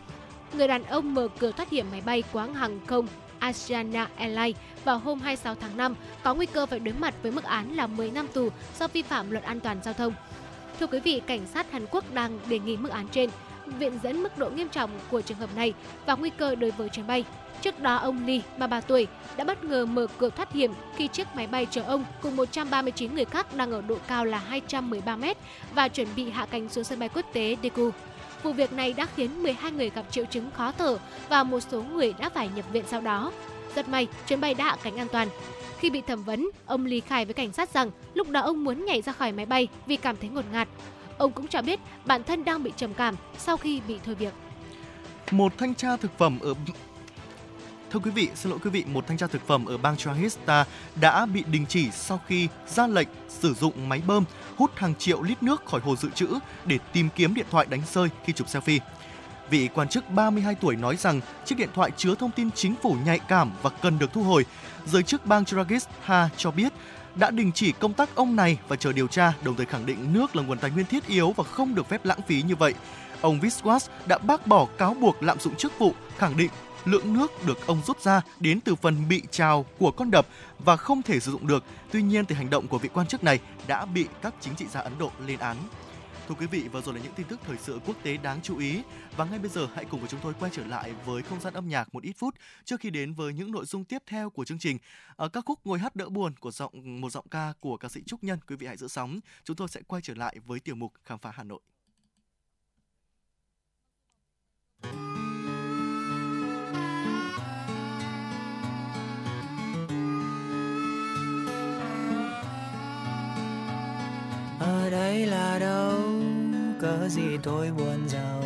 Người 0.53 0.69
đàn 0.69 0.85
ông 0.85 1.15
mở 1.15 1.29
cửa 1.39 1.53
thoát 1.53 1.71
hiểm 1.71 1.87
máy 1.91 2.03
bay 2.07 2.23
quáng 2.33 2.55
hàng 2.55 2.81
không 2.87 3.07
Asiana 3.43 4.09
Airlines 4.17 4.57
vào 4.85 4.99
hôm 4.99 5.21
26 5.21 5.55
tháng 5.55 5.77
5 5.77 5.95
có 6.23 6.35
nguy 6.35 6.47
cơ 6.47 6.67
phải 6.67 6.79
đối 6.79 6.95
mặt 6.95 7.15
với 7.23 7.33
mức 7.33 7.45
án 7.45 7.77
là 7.77 7.87
10 7.87 8.11
năm 8.11 8.29
tù 8.33 8.49
do 8.79 8.89
vi 8.89 9.03
phạm 9.03 9.31
luật 9.31 9.45
an 9.45 9.61
toàn 9.61 9.79
giao 9.85 9.95
thông. 9.95 10.13
Thưa 10.81 10.87
quý 10.87 11.01
vị, 11.01 11.23
cảnh 11.27 11.47
sát 11.55 11.73
Hàn 11.73 11.87
Quốc 11.91 12.15
đang 12.15 12.39
đề 12.49 12.59
nghị 12.59 12.77
mức 12.77 12.91
án 12.91 13.09
trên, 13.09 13.31
viện 13.79 13.99
dẫn 14.03 14.23
mức 14.23 14.39
độ 14.39 14.51
nghiêm 14.51 14.69
trọng 14.69 14.91
của 15.11 15.21
trường 15.21 15.39
hợp 15.39 15.51
này 15.57 15.75
và 16.07 16.15
nguy 16.15 16.31
cơ 16.31 16.55
đối 16.55 16.71
với 16.71 16.89
chuyến 16.89 17.07
bay. 17.07 17.25
Trước 17.63 17.81
đó, 17.81 17.97
ông 17.97 18.27
Lee, 18.27 18.41
33 18.59 18.81
tuổi, 18.81 19.07
đã 19.37 19.45
bất 19.45 19.65
ngờ 19.65 19.87
mở 19.87 20.07
cửa 20.19 20.31
thoát 20.31 20.53
hiểm 20.53 20.73
khi 20.97 21.09
chiếc 21.09 21.27
máy 21.35 21.47
bay 21.47 21.67
chở 21.71 21.83
ông 21.83 22.05
cùng 22.23 22.37
139 22.37 23.15
người 23.15 23.25
khác 23.25 23.57
đang 23.57 23.73
ở 23.73 23.81
độ 23.81 23.97
cao 24.09 24.25
là 24.25 24.39
213 24.39 25.17
mét 25.17 25.37
và 25.75 25.89
chuẩn 25.89 26.09
bị 26.17 26.31
hạ 26.31 26.47
cánh 26.51 26.69
xuống 26.69 26.85
sân 26.85 26.99
bay 26.99 27.09
quốc 27.09 27.27
tế 27.33 27.57
Daegu. 27.63 27.91
Vụ 28.43 28.53
việc 28.53 28.73
này 28.73 28.93
đã 28.93 29.07
khiến 29.17 29.43
12 29.43 29.73
người 29.73 29.91
gặp 29.91 30.05
triệu 30.11 30.25
chứng 30.25 30.51
khó 30.51 30.73
thở 30.73 30.99
và 31.29 31.45
một 31.45 31.61
số 31.61 31.83
người 31.83 32.15
đã 32.19 32.29
phải 32.29 32.49
nhập 32.57 32.65
viện 32.73 32.85
sau 32.89 33.01
đó. 33.01 33.33
Rất 33.75 33.89
may, 33.89 34.07
chuyến 34.29 34.41
bay 34.41 34.55
đã 34.55 34.65
hạ 34.65 34.77
cánh 34.83 34.97
an 34.97 35.09
toàn. 35.13 35.29
Khi 35.79 35.91
bị 35.91 36.01
thẩm 36.01 36.23
vấn, 36.23 36.51
ông 36.67 36.87
Lý 36.87 37.01
khai 37.01 37.25
với 37.25 37.35
cảnh 37.35 37.53
sát 37.53 37.75
rằng 37.75 37.91
lúc 38.15 38.31
đó 38.31 38.41
ông 38.41 38.65
muốn 38.65 38.85
nhảy 38.85 39.03
ra 39.03 39.13
khỏi 39.13 39.33
máy 39.33 39.47
bay 39.47 39.69
vì 39.87 39.97
cảm 39.97 40.17
thấy 40.17 40.31
ngột 40.31 40.45
ngạt. 40.53 40.69
Ông 41.19 41.33
cũng 41.33 41.49
cho 41.49 41.63
biết 41.63 41.81
bản 42.05 42.25
thân 42.25 42.45
đang 42.45 42.63
bị 42.63 42.73
trầm 42.77 42.95
cảm 42.95 43.17
sau 43.39 43.57
khi 43.57 43.81
bị 43.89 43.99
thôi 44.05 44.15
việc. 44.15 44.33
Một 45.31 45.53
thanh 45.59 45.75
tra 45.75 45.97
thực 45.97 46.19
phẩm 46.19 46.39
ở 46.41 46.55
Thưa 47.93 47.99
quý 47.99 48.11
vị, 48.11 48.29
xin 48.35 48.51
lỗi 48.51 48.59
quý 48.65 48.71
vị, 48.71 48.85
một 48.87 49.07
thanh 49.07 49.19
tra 49.19 49.27
thực 49.27 49.47
phẩm 49.47 49.67
ở 49.67 49.77
bang 49.77 49.97
Trahista 49.97 50.65
đã 51.01 51.27
bị 51.27 51.45
đình 51.47 51.67
chỉ 51.69 51.91
sau 51.91 52.21
khi 52.27 52.49
ra 52.67 52.87
lệnh 52.87 53.09
sử 53.29 53.55
dụng 53.55 53.89
máy 53.89 54.03
bơm 54.07 54.25
hút 54.57 54.71
hàng 54.77 54.95
triệu 54.95 55.23
lít 55.23 55.43
nước 55.43 55.65
khỏi 55.67 55.81
hồ 55.81 55.97
dự 55.97 56.09
trữ 56.15 56.29
để 56.65 56.79
tìm 56.93 57.09
kiếm 57.17 57.35
điện 57.35 57.47
thoại 57.51 57.67
đánh 57.71 57.83
rơi 57.93 58.09
khi 58.25 58.33
chụp 58.33 58.47
selfie. 58.47 58.79
Vị 59.51 59.69
quan 59.75 59.89
chức 59.89 60.11
32 60.11 60.55
tuổi 60.55 60.77
nói 60.77 60.97
rằng 60.97 61.21
chiếc 61.45 61.59
điện 61.59 61.69
thoại 61.75 61.91
chứa 61.97 62.15
thông 62.15 62.31
tin 62.31 62.51
chính 62.51 62.75
phủ 62.83 62.97
nhạy 63.05 63.19
cảm 63.19 63.51
và 63.63 63.71
cần 63.71 63.99
được 63.99 64.13
thu 64.13 64.23
hồi. 64.23 64.45
Giới 64.87 65.03
chức 65.03 65.27
bang 65.27 65.45
Tragista 65.45 66.29
cho 66.37 66.51
biết 66.51 66.73
đã 67.15 67.31
đình 67.31 67.53
chỉ 67.55 67.73
công 67.73 67.93
tác 67.93 68.15
ông 68.15 68.37
này 68.37 68.59
và 68.69 68.77
chờ 68.77 68.93
điều 68.93 69.07
tra, 69.07 69.33
đồng 69.45 69.55
thời 69.55 69.67
khẳng 69.67 69.87
định 69.87 70.13
nước 70.13 70.37
là 70.37 70.43
nguồn 70.43 70.59
tài 70.59 70.71
nguyên 70.71 70.87
thiết 70.87 71.07
yếu 71.07 71.33
và 71.33 71.45
không 71.45 71.75
được 71.75 71.89
phép 71.89 72.05
lãng 72.05 72.21
phí 72.27 72.43
như 72.43 72.57
vậy. 72.57 72.75
Ông 73.21 73.41
Viswas 73.41 73.89
đã 74.07 74.19
bác 74.19 74.47
bỏ 74.47 74.67
cáo 74.79 74.95
buộc 74.95 75.23
lạm 75.23 75.41
dụng 75.41 75.57
chức 75.57 75.79
vụ, 75.79 75.95
khẳng 76.19 76.37
định 76.37 76.51
lượng 76.85 77.13
nước 77.13 77.47
được 77.47 77.67
ông 77.67 77.83
rút 77.87 78.01
ra 78.01 78.23
đến 78.41 78.61
từ 78.61 78.75
phần 78.75 79.09
bị 79.09 79.23
trào 79.31 79.67
của 79.79 79.91
con 79.91 80.11
đập 80.11 80.27
và 80.59 80.77
không 80.77 81.03
thể 81.03 81.21
sử 81.21 81.33
dụng 81.33 81.47
được. 81.47 81.65
Tuy 81.91 82.03
nhiên, 82.03 82.25
thì 82.25 82.35
hành 82.35 82.51
động 82.51 82.69
của 82.69 82.79
vị 82.79 82.89
quan 82.93 83.07
chức 83.07 83.25
này 83.25 83.41
đã 83.67 83.85
bị 83.85 84.07
các 84.23 84.35
chính 84.41 84.55
trị 84.55 84.67
gia 84.71 84.81
Ấn 84.81 84.99
Độ 84.99 85.11
lên 85.27 85.39
án. 85.39 85.57
Thưa 86.29 86.35
quý 86.35 86.47
vị, 86.47 86.69
vừa 86.69 86.83
rồi 86.83 86.95
là 86.95 87.01
những 87.01 87.13
tin 87.13 87.27
tức 87.27 87.41
thời 87.47 87.59
sự 87.59 87.81
quốc 87.87 87.97
tế 88.03 88.17
đáng 88.17 88.41
chú 88.43 88.59
ý. 88.59 88.83
Và 89.17 89.25
ngay 89.25 89.39
bây 89.39 89.49
giờ 89.49 89.69
hãy 89.75 89.85
cùng 89.85 90.01
với 90.01 90.09
chúng 90.09 90.21
tôi 90.23 90.35
quay 90.41 90.51
trở 90.55 90.65
lại 90.65 90.95
với 91.05 91.23
không 91.23 91.41
gian 91.41 91.55
âm 91.55 91.69
nhạc 91.69 91.95
một 91.95 92.03
ít 92.03 92.13
phút 92.19 92.35
trước 92.65 92.81
khi 92.81 92.91
đến 92.91 93.15
với 93.15 93.33
những 93.33 93.53
nội 93.53 93.65
dung 93.65 93.85
tiếp 93.85 94.03
theo 94.07 94.31
của 94.31 94.45
chương 94.45 94.59
trình. 94.59 94.79
Ờ, 95.17 95.25
Ở 95.27 95.29
các 95.29 95.45
khúc 95.45 95.59
ngồi 95.65 95.79
hát 95.79 95.97
đỡ 95.97 96.09
buồn 96.09 96.33
của 96.41 96.51
giọng 96.51 97.01
một 97.01 97.11
giọng 97.11 97.29
ca 97.31 97.53
của 97.61 97.77
ca 97.77 97.89
sĩ 97.89 98.03
Trúc 98.07 98.25
Nhân, 98.25 98.39
quý 98.47 98.57
vị 98.57 98.67
hãy 98.67 98.77
giữ 98.77 98.89
sóng. 98.89 99.21
Chúng 99.45 99.57
tôi 99.57 99.69
sẽ 99.69 99.81
quay 99.87 100.03
trở 100.03 100.15
lại 100.15 100.37
với 100.47 100.61
tiểu 100.61 100.75
mục 100.75 100.93
khám 101.05 101.19
phá 101.19 101.31
Hà 101.35 101.45
Nội. 101.45 101.61
Ở 114.63 114.91
đây 114.91 115.27
là 115.27 115.59
đâu? 115.59 115.93
Cớ 116.81 117.09
gì 117.09 117.39
tôi 117.43 117.71
buồn 117.79 118.09
giàu? 118.09 118.43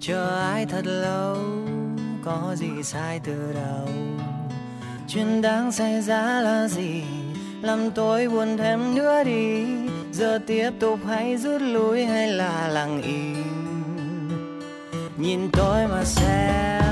Chờ 0.00 0.40
ai 0.40 0.66
thật 0.66 0.82
lâu? 0.84 1.36
Có 2.24 2.54
gì 2.56 2.82
sai 2.82 3.20
từ 3.24 3.52
đầu? 3.54 3.88
Chuyện 5.08 5.42
đang 5.42 5.72
xảy 5.72 6.02
ra 6.02 6.40
là 6.40 6.68
gì? 6.68 7.02
Làm 7.62 7.90
tôi 7.90 8.28
buồn 8.28 8.56
thêm 8.56 8.94
nữa 8.94 9.24
đi. 9.24 9.64
Giờ 10.12 10.38
tiếp 10.46 10.70
tục 10.80 11.00
hay 11.06 11.36
rút 11.36 11.62
lui 11.62 12.04
hay 12.04 12.28
là 12.28 12.68
lặng 12.68 13.02
im? 13.02 13.42
Nhìn 15.16 15.50
tôi 15.52 15.88
mà 15.88 16.04
xem, 16.04 16.82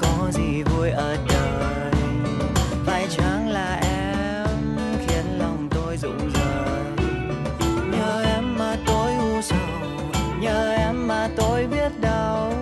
có 0.00 0.30
gì 0.32 0.62
vui 0.62 0.90
ở 0.90 1.16
đây? 1.28 1.31
Tôi 12.02 12.61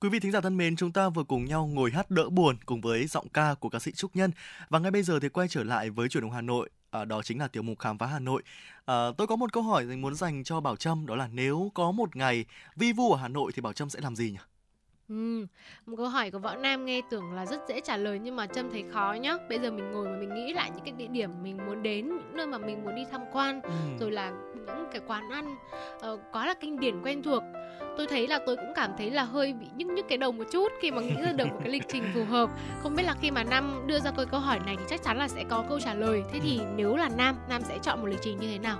Quý 0.00 0.08
vị 0.08 0.20
thính 0.20 0.32
giả 0.32 0.40
thân 0.40 0.56
mến, 0.56 0.76
chúng 0.76 0.92
ta 0.92 1.08
vừa 1.08 1.24
cùng 1.24 1.44
nhau 1.44 1.66
ngồi 1.66 1.90
hát 1.90 2.10
đỡ 2.10 2.28
buồn 2.30 2.56
cùng 2.66 2.80
với 2.80 3.06
giọng 3.06 3.28
ca 3.28 3.54
của 3.54 3.68
ca 3.68 3.78
sĩ 3.78 3.92
Trúc 3.92 4.16
Nhân. 4.16 4.30
Và 4.68 4.78
ngay 4.78 4.90
bây 4.90 5.02
giờ 5.02 5.20
thì 5.20 5.28
quay 5.28 5.48
trở 5.48 5.64
lại 5.64 5.90
với 5.90 6.08
chuyển 6.08 6.22
động 6.22 6.30
Hà 6.32 6.40
Nội, 6.40 6.70
à, 6.90 7.04
đó 7.04 7.22
chính 7.22 7.38
là 7.38 7.48
tiểu 7.48 7.62
mục 7.62 7.78
khám 7.78 7.98
phá 7.98 8.06
Hà 8.06 8.18
Nội. 8.18 8.42
À, 8.84 8.94
tôi 9.16 9.26
có 9.26 9.36
một 9.36 9.52
câu 9.52 9.62
hỏi 9.62 9.84
muốn 9.84 10.14
dành 10.14 10.44
cho 10.44 10.60
Bảo 10.60 10.76
Trâm, 10.76 11.06
đó 11.06 11.16
là 11.16 11.28
nếu 11.32 11.70
có 11.74 11.90
một 11.92 12.16
ngày 12.16 12.44
vi 12.76 12.92
vu 12.92 13.12
ở 13.12 13.18
Hà 13.18 13.28
Nội 13.28 13.52
thì 13.54 13.62
Bảo 13.62 13.72
Trâm 13.72 13.90
sẽ 13.90 14.00
làm 14.02 14.16
gì 14.16 14.30
nhỉ? 14.30 14.38
Ừ, 15.08 15.46
một 15.86 15.96
câu 15.96 16.08
hỏi 16.08 16.30
của 16.30 16.38
võ 16.38 16.54
Nam 16.56 16.84
nghe 16.84 17.00
tưởng 17.10 17.32
là 17.32 17.46
rất 17.46 17.60
dễ 17.68 17.80
trả 17.80 17.96
lời 17.96 18.18
nhưng 18.22 18.36
mà 18.36 18.46
Trâm 18.46 18.70
thấy 18.70 18.84
khó 18.92 19.16
nhá. 19.20 19.34
Bây 19.48 19.58
giờ 19.58 19.70
mình 19.70 19.90
ngồi 19.92 20.08
mà 20.08 20.16
mình 20.20 20.34
nghĩ 20.34 20.52
lại 20.52 20.70
những 20.74 20.84
cái 20.84 20.92
địa 20.92 21.06
điểm 21.06 21.30
mình 21.42 21.56
muốn 21.66 21.82
đến, 21.82 22.08
những 22.08 22.36
nơi 22.36 22.46
mà 22.46 22.58
mình 22.58 22.84
muốn 22.84 22.94
đi 22.94 23.02
tham 23.10 23.20
quan, 23.32 23.60
Ừ. 23.62 23.70
rồi 24.00 24.10
là 24.10 24.32
những 24.76 24.88
cái 24.92 25.00
quán 25.06 25.30
ăn 25.30 25.56
ờ, 26.00 26.18
quá 26.32 26.46
là 26.46 26.54
kinh 26.60 26.80
điển 26.80 27.02
quen 27.02 27.22
thuộc. 27.22 27.42
Tôi 27.96 28.06
thấy 28.06 28.26
là 28.26 28.38
tôi 28.46 28.56
cũng 28.56 28.72
cảm 28.74 28.90
thấy 28.98 29.10
là 29.10 29.22
hơi 29.22 29.52
bị 29.52 29.66
nhức 29.76 29.88
nhức 29.88 30.06
cái 30.08 30.18
đầu 30.18 30.32
một 30.32 30.44
chút 30.52 30.72
khi 30.80 30.90
mà 30.90 31.02
nghĩ 31.02 31.14
ra 31.22 31.32
được 31.32 31.44
một 31.44 31.58
cái 31.60 31.72
lịch 31.72 31.82
trình 31.88 32.04
phù 32.14 32.24
hợp. 32.24 32.50
Không 32.82 32.96
biết 32.96 33.02
là 33.02 33.14
khi 33.20 33.30
mà 33.30 33.44
Nam 33.44 33.82
đưa 33.86 34.00
ra 34.00 34.10
câu 34.10 34.26
câu 34.30 34.40
hỏi 34.40 34.60
này 34.66 34.76
thì 34.76 34.84
chắc 34.88 35.02
chắn 35.02 35.18
là 35.18 35.28
sẽ 35.28 35.44
có 35.50 35.64
câu 35.68 35.80
trả 35.80 35.94
lời. 35.94 36.22
Thế 36.32 36.40
thì 36.40 36.60
nếu 36.76 36.96
là 36.96 37.08
Nam, 37.16 37.36
Nam 37.48 37.62
sẽ 37.62 37.78
chọn 37.82 38.00
một 38.00 38.06
lịch 38.06 38.18
trình 38.22 38.38
như 38.40 38.48
thế 38.50 38.58
nào? 38.58 38.78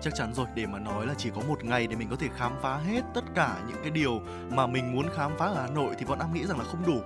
Chắc 0.00 0.14
chắn 0.14 0.34
rồi, 0.34 0.46
để 0.54 0.66
mà 0.66 0.78
nói 0.78 1.06
là 1.06 1.14
chỉ 1.18 1.30
có 1.34 1.42
một 1.48 1.64
ngày 1.64 1.86
để 1.86 1.96
mình 1.96 2.08
có 2.10 2.16
thể 2.16 2.28
khám 2.36 2.52
phá 2.62 2.76
hết 2.76 3.00
tất 3.14 3.24
cả 3.34 3.56
những 3.68 3.78
cái 3.82 3.90
điều 3.90 4.20
mà 4.50 4.66
mình 4.66 4.92
muốn 4.94 5.06
khám 5.16 5.32
phá 5.38 5.46
ở 5.46 5.54
Hà 5.60 5.68
Nội 5.74 5.94
thì 5.98 6.04
bọn 6.04 6.18
em 6.18 6.34
nghĩ 6.34 6.46
rằng 6.46 6.58
là 6.58 6.64
không 6.64 6.86
đủ. 6.86 7.00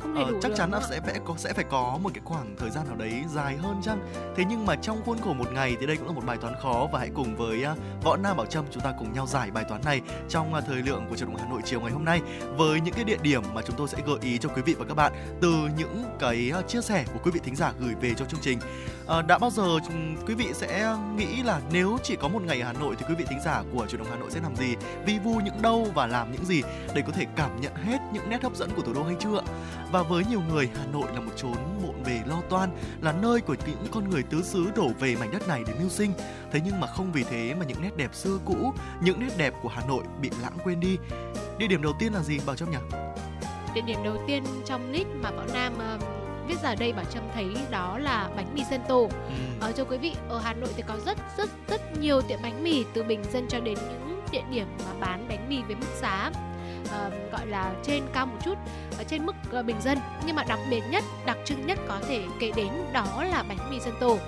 Không 0.00 0.14
đầy 0.14 0.24
Ờ, 0.24 0.30
đủ 0.30 0.38
chắc 0.42 0.48
được, 0.48 0.54
chắn 0.58 0.70
là 0.70 0.80
sẽ 0.90 1.00
phải 1.00 1.20
có 1.24 1.34
sẽ 1.36 1.52
phải 1.52 1.64
có 1.70 1.98
một 2.02 2.10
cái 2.14 2.22
khoảng 2.24 2.56
thời 2.58 2.70
gian 2.70 2.86
nào 2.86 2.96
đấy 2.96 3.12
dài 3.34 3.56
hơn 3.56 3.80
chăng? 3.82 4.00
Thế 4.36 4.44
nhưng 4.48 4.66
mà 4.66 4.76
trong 4.76 5.02
khuôn 5.04 5.18
khổ 5.18 5.34
một 5.34 5.52
ngày 5.52 5.76
thì 5.80 5.86
đây 5.86 5.96
cũng 5.96 6.06
là 6.06 6.12
một 6.12 6.24
bài 6.26 6.36
toán 6.40 6.54
khó 6.62 6.88
và 6.92 6.98
hãy 6.98 7.10
cùng 7.14 7.36
với 7.36 7.64
à, 7.64 7.74
võ 8.02 8.16
nam 8.16 8.36
bảo 8.36 8.46
trâm 8.46 8.64
chúng 8.70 8.82
ta 8.82 8.92
cùng 8.98 9.12
nhau 9.12 9.26
giải 9.26 9.50
bài 9.50 9.64
toán 9.68 9.80
này 9.84 10.00
trong 10.28 10.54
à, 10.54 10.60
thời 10.60 10.82
lượng 10.82 11.06
của 11.10 11.16
truyền 11.16 11.30
động 11.30 11.40
hà 11.40 11.46
nội 11.50 11.60
chiều 11.64 11.80
ngày 11.80 11.90
hôm 11.90 12.04
nay 12.04 12.20
với 12.56 12.80
những 12.80 12.94
cái 12.94 13.04
địa 13.04 13.18
điểm 13.22 13.42
mà 13.54 13.62
chúng 13.62 13.76
tôi 13.76 13.88
sẽ 13.88 13.98
gợi 14.06 14.18
ý 14.22 14.38
cho 14.38 14.48
quý 14.48 14.62
vị 14.62 14.74
và 14.78 14.84
các 14.84 14.94
bạn 14.94 15.12
từ 15.40 15.52
những 15.78 16.04
cái 16.18 16.52
à, 16.54 16.62
chia 16.62 16.80
sẻ 16.80 17.04
của 17.12 17.20
quý 17.24 17.30
vị 17.30 17.40
thính 17.44 17.56
giả 17.56 17.72
gửi 17.80 17.94
về 18.00 18.14
cho 18.14 18.24
chương 18.24 18.40
trình. 18.40 18.58
Ờ, 19.06 19.22
đã 19.22 19.38
bao 19.38 19.50
giờ 19.50 19.78
quý 20.26 20.34
vị 20.34 20.46
sẽ 20.52 20.96
nghĩ 21.16 21.42
là 21.42 21.60
nếu 21.72 21.98
chỉ 22.02 22.16
có 22.16 22.28
một 22.28 22.42
ngày 22.42 22.60
ở 22.60 22.66
hà 22.66 22.72
nội 22.72 22.94
thì 22.98 23.04
quý 23.08 23.14
vị 23.14 23.24
thính 23.28 23.40
giả 23.44 23.62
của 23.72 23.86
truyền 23.86 23.98
động 23.98 24.10
hà 24.10 24.16
nội 24.16 24.30
sẽ 24.30 24.40
làm 24.42 24.56
gì? 24.56 24.74
Vi 25.06 25.18
vu 25.18 25.40
những 25.40 25.62
đâu 25.62 25.86
và 25.94 26.06
làm 26.06 26.32
những 26.32 26.44
gì 26.44 26.62
để 26.94 27.02
có 27.06 27.12
thể 27.12 27.26
cảm 27.36 27.60
nhận 27.60 27.74
hết 27.74 27.98
những 28.12 28.30
nét 28.30 28.42
hấp 28.42 28.56
dẫn 28.56 28.70
của 28.76 28.82
thủ 28.82 28.92
đô 28.92 29.02
hay 29.02 29.16
chưa 29.20 29.40
và 29.92 30.02
với 30.02 30.24
nhiều 30.30 30.40
người, 30.48 30.70
Hà 30.74 30.86
Nội 30.92 31.08
là 31.14 31.20
một 31.20 31.32
chốn 31.36 31.56
bộn 31.82 32.02
bề 32.06 32.20
lo 32.26 32.40
toan, 32.50 32.70
là 33.00 33.12
nơi 33.12 33.40
của 33.40 33.56
những 33.66 33.86
con 33.92 34.10
người 34.10 34.22
tứ 34.22 34.42
xứ 34.42 34.70
đổ 34.76 34.88
về 35.00 35.16
mảnh 35.20 35.30
đất 35.32 35.48
này 35.48 35.62
để 35.66 35.74
mưu 35.80 35.88
sinh. 35.88 36.12
Thế 36.52 36.60
nhưng 36.64 36.80
mà 36.80 36.86
không 36.86 37.12
vì 37.12 37.24
thế 37.24 37.54
mà 37.54 37.66
những 37.66 37.82
nét 37.82 37.96
đẹp 37.96 38.14
xưa 38.14 38.38
cũ, 38.44 38.72
những 39.00 39.20
nét 39.20 39.30
đẹp 39.36 39.54
của 39.62 39.68
Hà 39.68 39.82
Nội 39.88 40.04
bị 40.20 40.30
lãng 40.42 40.58
quên 40.64 40.80
đi. 40.80 40.98
Địa 41.58 41.66
điểm 41.66 41.82
đầu 41.82 41.92
tiên 41.98 42.12
là 42.12 42.22
gì 42.22 42.40
Bảo 42.46 42.56
Trâm 42.56 42.70
nhỉ? 42.70 42.96
Địa 43.74 43.80
điểm 43.86 43.98
đầu 44.04 44.16
tiên 44.26 44.44
trong 44.66 44.92
list 44.92 45.08
mà 45.22 45.30
Võ 45.30 45.44
Nam 45.54 45.72
ờ, 45.78 45.98
viết 46.46 46.56
ra 46.62 46.74
đây 46.74 46.92
Bảo 46.92 47.04
Trâm 47.04 47.22
thấy 47.34 47.46
đó 47.70 47.98
là 47.98 48.30
bánh 48.36 48.54
mì 48.54 48.62
Sento. 48.70 48.94
Ừ. 48.94 49.08
Ờ, 49.60 49.72
cho 49.72 49.84
quý 49.84 49.98
vị, 49.98 50.14
ở 50.28 50.38
Hà 50.38 50.54
Nội 50.54 50.70
thì 50.76 50.82
có 50.86 50.96
rất 51.06 51.18
rất 51.36 51.50
rất 51.68 51.98
nhiều 52.00 52.20
tiệm 52.20 52.38
bánh 52.42 52.64
mì 52.64 52.84
từ 52.94 53.02
bình 53.02 53.22
dân 53.32 53.46
cho 53.48 53.60
đến 53.60 53.74
những 53.74 54.20
địa 54.32 54.42
điểm 54.50 54.66
mà 54.78 55.00
bán 55.00 55.28
bánh 55.28 55.48
mì 55.48 55.62
với 55.62 55.76
mức 55.76 55.86
giá 56.00 56.30
uh, 56.88 57.32
gọi 57.32 57.46
là 57.46 57.74
trên 57.82 58.02
cao 58.12 58.26
một 58.26 58.36
chút 58.44 58.54
ở 58.98 59.04
trên 59.04 59.26
mức 59.26 59.36
uh, 59.58 59.66
bình 59.66 59.80
dân 59.80 59.98
nhưng 60.26 60.36
mà 60.36 60.44
đặc 60.48 60.58
biệt 60.70 60.82
nhất 60.90 61.04
đặc 61.26 61.36
trưng 61.44 61.66
nhất 61.66 61.78
có 61.88 62.00
thể 62.08 62.24
kể 62.40 62.52
đến 62.56 62.68
đó 62.92 63.24
là 63.24 63.44
bánh 63.48 63.70
mì 63.70 63.80
dân 63.80 63.94
tổ 64.00 64.18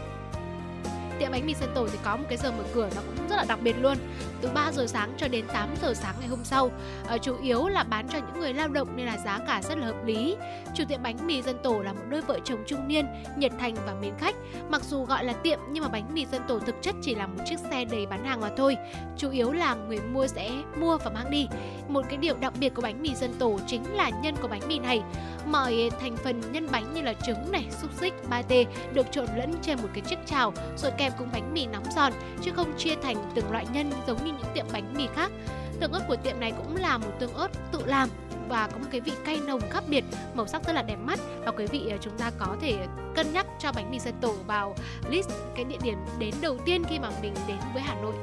tiệm 1.21 1.33
bánh 1.33 1.47
mì 1.47 1.55
Sento 1.55 1.81
thì 1.93 1.99
có 2.05 2.17
một 2.17 2.25
cái 2.29 2.39
giờ 2.39 2.51
mở 2.51 2.65
cửa 2.75 2.89
nó 2.97 3.03
cũng 3.07 3.29
rất 3.29 3.37
là 3.37 3.45
đặc 3.49 3.59
biệt 3.63 3.77
luôn. 3.81 3.97
Từ 4.41 4.49
3 4.55 4.73
giờ 4.73 4.87
sáng 4.87 5.13
cho 5.17 5.29
đến 5.29 5.45
8 5.53 5.69
giờ 5.83 5.95
sáng 5.95 6.15
ngày 6.21 6.29
hôm 6.29 6.45
sau. 6.45 6.71
À, 7.09 7.19
chủ 7.19 7.37
yếu 7.43 7.69
là 7.69 7.83
bán 7.83 8.09
cho 8.09 8.19
những 8.19 8.41
người 8.41 8.55
lao 8.55 8.69
động 8.69 8.89
nên 8.97 9.07
là 9.07 9.19
giá 9.25 9.39
cả 9.47 9.63
rất 9.63 9.79
là 9.79 9.87
hợp 9.87 10.05
lý. 10.05 10.37
Chủ 10.75 10.85
tiệm 10.89 11.03
bánh 11.03 11.27
mì 11.27 11.43
dân 11.43 11.57
tổ 11.63 11.83
là 11.83 11.93
một 11.93 12.03
đôi 12.09 12.21
vợ 12.21 12.39
chồng 12.45 12.65
trung 12.67 12.89
niên 12.89 13.07
nhiệt 13.37 13.53
thành 13.59 13.75
và 13.87 13.95
mến 14.01 14.13
khách. 14.19 14.35
Mặc 14.69 14.83
dù 14.85 15.05
gọi 15.05 15.25
là 15.25 15.33
tiệm 15.33 15.59
nhưng 15.71 15.85
mà 15.85 15.89
bánh 15.89 16.15
mì 16.15 16.27
dân 16.27 16.43
tổ 16.49 16.59
thực 16.59 16.75
chất 16.83 16.95
chỉ 17.03 17.15
là 17.15 17.27
một 17.27 17.43
chiếc 17.47 17.59
xe 17.71 17.85
đầy 17.85 18.07
bán 18.07 18.25
hàng 18.25 18.41
mà 18.41 18.51
thôi. 18.57 18.77
Chủ 19.17 19.31
yếu 19.31 19.53
là 19.53 19.75
người 19.75 20.01
mua 20.01 20.27
sẽ 20.27 20.51
mua 20.81 20.99
và 20.99 21.11
mang 21.11 21.31
đi. 21.31 21.49
Một 21.89 22.03
cái 22.09 22.17
điều 22.17 22.37
đặc 22.37 22.53
biệt 22.61 22.75
của 22.75 22.83
bánh 22.83 23.03
mì 23.03 23.15
dân 23.15 23.35
tổ 23.39 23.59
chính 23.67 23.97
là 23.97 24.11
nhân 24.23 24.35
của 24.43 24.49
bánh 24.49 24.63
mì 24.69 24.79
này. 24.79 25.03
Mọi 25.47 25.91
thành 26.01 26.17
phần 26.17 26.41
nhân 26.53 26.69
bánh 26.73 26.95
như 26.95 27.03
là 27.03 27.13
trứng 27.27 27.53
này 27.53 27.67
xúc 27.71 27.91
xích 28.01 28.15
pate 28.31 28.65
được 28.93 29.07
trộn 29.13 29.27
lẫn 29.37 29.55
trên 29.63 29.79
một 29.83 29.89
cái 29.95 30.01
chiếc 30.01 30.19
chảo 30.27 30.53
rồi 30.77 30.93
kèm 30.99 31.10
cùng 31.19 31.29
bánh 31.33 31.55
mì 31.55 31.67
nóng 31.67 31.85
giòn, 31.97 32.13
chứ 32.43 32.53
không 32.57 32.79
chia 32.79 32.95
thành 33.03 33.17
từng 33.35 33.53
loại 33.53 33.67
nhân 33.73 33.91
giống 34.07 34.25
như 34.25 34.33
những 34.33 34.53
tiệm 34.55 34.67
bánh 34.73 34.95
mì 34.97 35.07
khác. 35.15 35.31
Tương 35.81 35.93
ớt 35.93 36.01
của 36.09 36.17
tiệm 36.17 36.41
này 36.41 36.53
cũng 36.57 36.77
là 36.77 36.99
một 36.99 37.11
tương 37.19 37.35
ớt 37.35 37.49
tự 37.73 37.87
làm 37.87 38.09
và 38.49 38.69
có 38.73 38.79
một 38.79 38.87
cái 38.91 39.01
vị 39.01 39.13
cay 39.25 39.41
nồng 39.47 39.61
khác 39.71 39.85
biệt, 39.89 40.05
màu 40.35 40.47
sắc 40.47 40.67
rất 40.67 40.73
là 40.73 40.83
đẹp 40.83 40.97
mắt. 40.97 41.19
Và 41.45 41.53
quý 41.53 41.67
vị 41.67 41.87
ờ, 41.91 41.97
chúng 42.01 42.19
ta 42.19 42.31
có 42.39 42.57
thể 42.61 42.87
cân 43.15 43.33
nhắc 43.33 43.47
cho 43.59 43.73
bánh 43.73 43.91
mì 43.91 43.99
dân 43.99 44.15
tổ 44.21 44.35
vào 44.47 44.75
list 45.11 45.29
cái 45.55 45.65
địa 45.65 45.79
điểm 45.83 45.99
đến 46.19 46.35
đầu 46.41 46.59
tiên 46.65 46.85
khi 46.89 46.99
mà 46.99 47.11
mình 47.23 47.35
đến 47.49 47.59
với 47.75 47.83
Hà 47.83 47.95
Nội. 47.95 48.15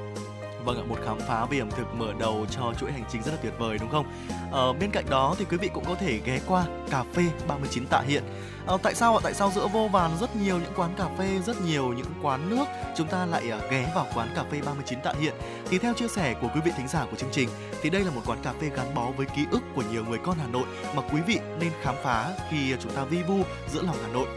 Vâng 0.68 0.78
ạ, 0.78 0.84
một 0.89 0.97
khám 1.05 1.20
phá 1.20 1.45
về 1.45 1.59
ẩm 1.59 1.70
thực 1.72 1.95
mở 1.95 2.13
đầu 2.20 2.45
cho 2.49 2.74
chuỗi 2.80 2.91
hành 2.91 3.03
trình 3.11 3.24
rất 3.24 3.32
là 3.32 3.38
tuyệt 3.41 3.53
vời 3.57 3.78
đúng 3.78 3.89
không? 3.89 4.05
Ờ, 4.51 4.74
bên 4.74 4.91
cạnh 4.91 5.05
đó 5.09 5.36
thì 5.38 5.45
quý 5.45 5.57
vị 5.57 5.70
cũng 5.74 5.86
có 5.88 5.95
thể 5.95 6.20
ghé 6.26 6.39
qua 6.47 6.65
cà 6.89 7.03
phê 7.13 7.24
39 7.47 7.86
Tạ 7.86 8.01
Hiện. 8.07 8.24
Ờ, 8.65 8.78
tại 8.84 8.95
sao 8.95 9.18
ạ? 9.18 9.20
Tại 9.24 9.34
sao 9.34 9.51
giữa 9.55 9.68
vô 9.68 9.88
vàn 9.88 10.11
rất 10.20 10.36
nhiều 10.36 10.59
những 10.59 10.74
quán 10.76 10.93
cà 10.97 11.05
phê, 11.18 11.39
rất 11.45 11.61
nhiều 11.61 11.93
những 11.97 12.05
quán 12.22 12.49
nước 12.49 12.65
chúng 12.97 13.07
ta 13.07 13.26
lại 13.26 13.49
à, 13.49 13.59
ghé 13.72 13.91
vào 13.95 14.05
quán 14.15 14.30
cà 14.36 14.43
phê 14.51 14.61
39 14.65 14.99
Tạ 15.03 15.13
Hiện? 15.20 15.34
Thì 15.70 15.78
theo 15.78 15.93
chia 15.93 16.07
sẻ 16.07 16.36
của 16.41 16.47
quý 16.55 16.61
vị 16.65 16.72
thính 16.78 16.88
giả 16.88 17.05
của 17.11 17.18
chương 17.18 17.32
trình 17.32 17.49
thì 17.82 17.89
đây 17.89 18.03
là 18.03 18.11
một 18.11 18.22
quán 18.26 18.39
cà 18.43 18.53
phê 18.61 18.70
gắn 18.76 18.93
bó 18.95 19.11
với 19.18 19.26
ký 19.26 19.45
ức 19.51 19.61
của 19.76 19.84
nhiều 19.91 20.05
người 20.09 20.20
con 20.24 20.38
Hà 20.39 20.47
Nội 20.47 20.65
mà 20.95 21.01
quý 21.01 21.22
vị 21.28 21.39
nên 21.59 21.72
khám 21.82 21.95
phá 22.03 22.30
khi 22.49 22.74
chúng 22.80 22.91
ta 22.91 23.03
vi 23.03 23.24
vu 23.24 23.39
giữa 23.74 23.82
lòng 23.82 23.97
Hà 24.01 24.07
Nội. 24.07 24.28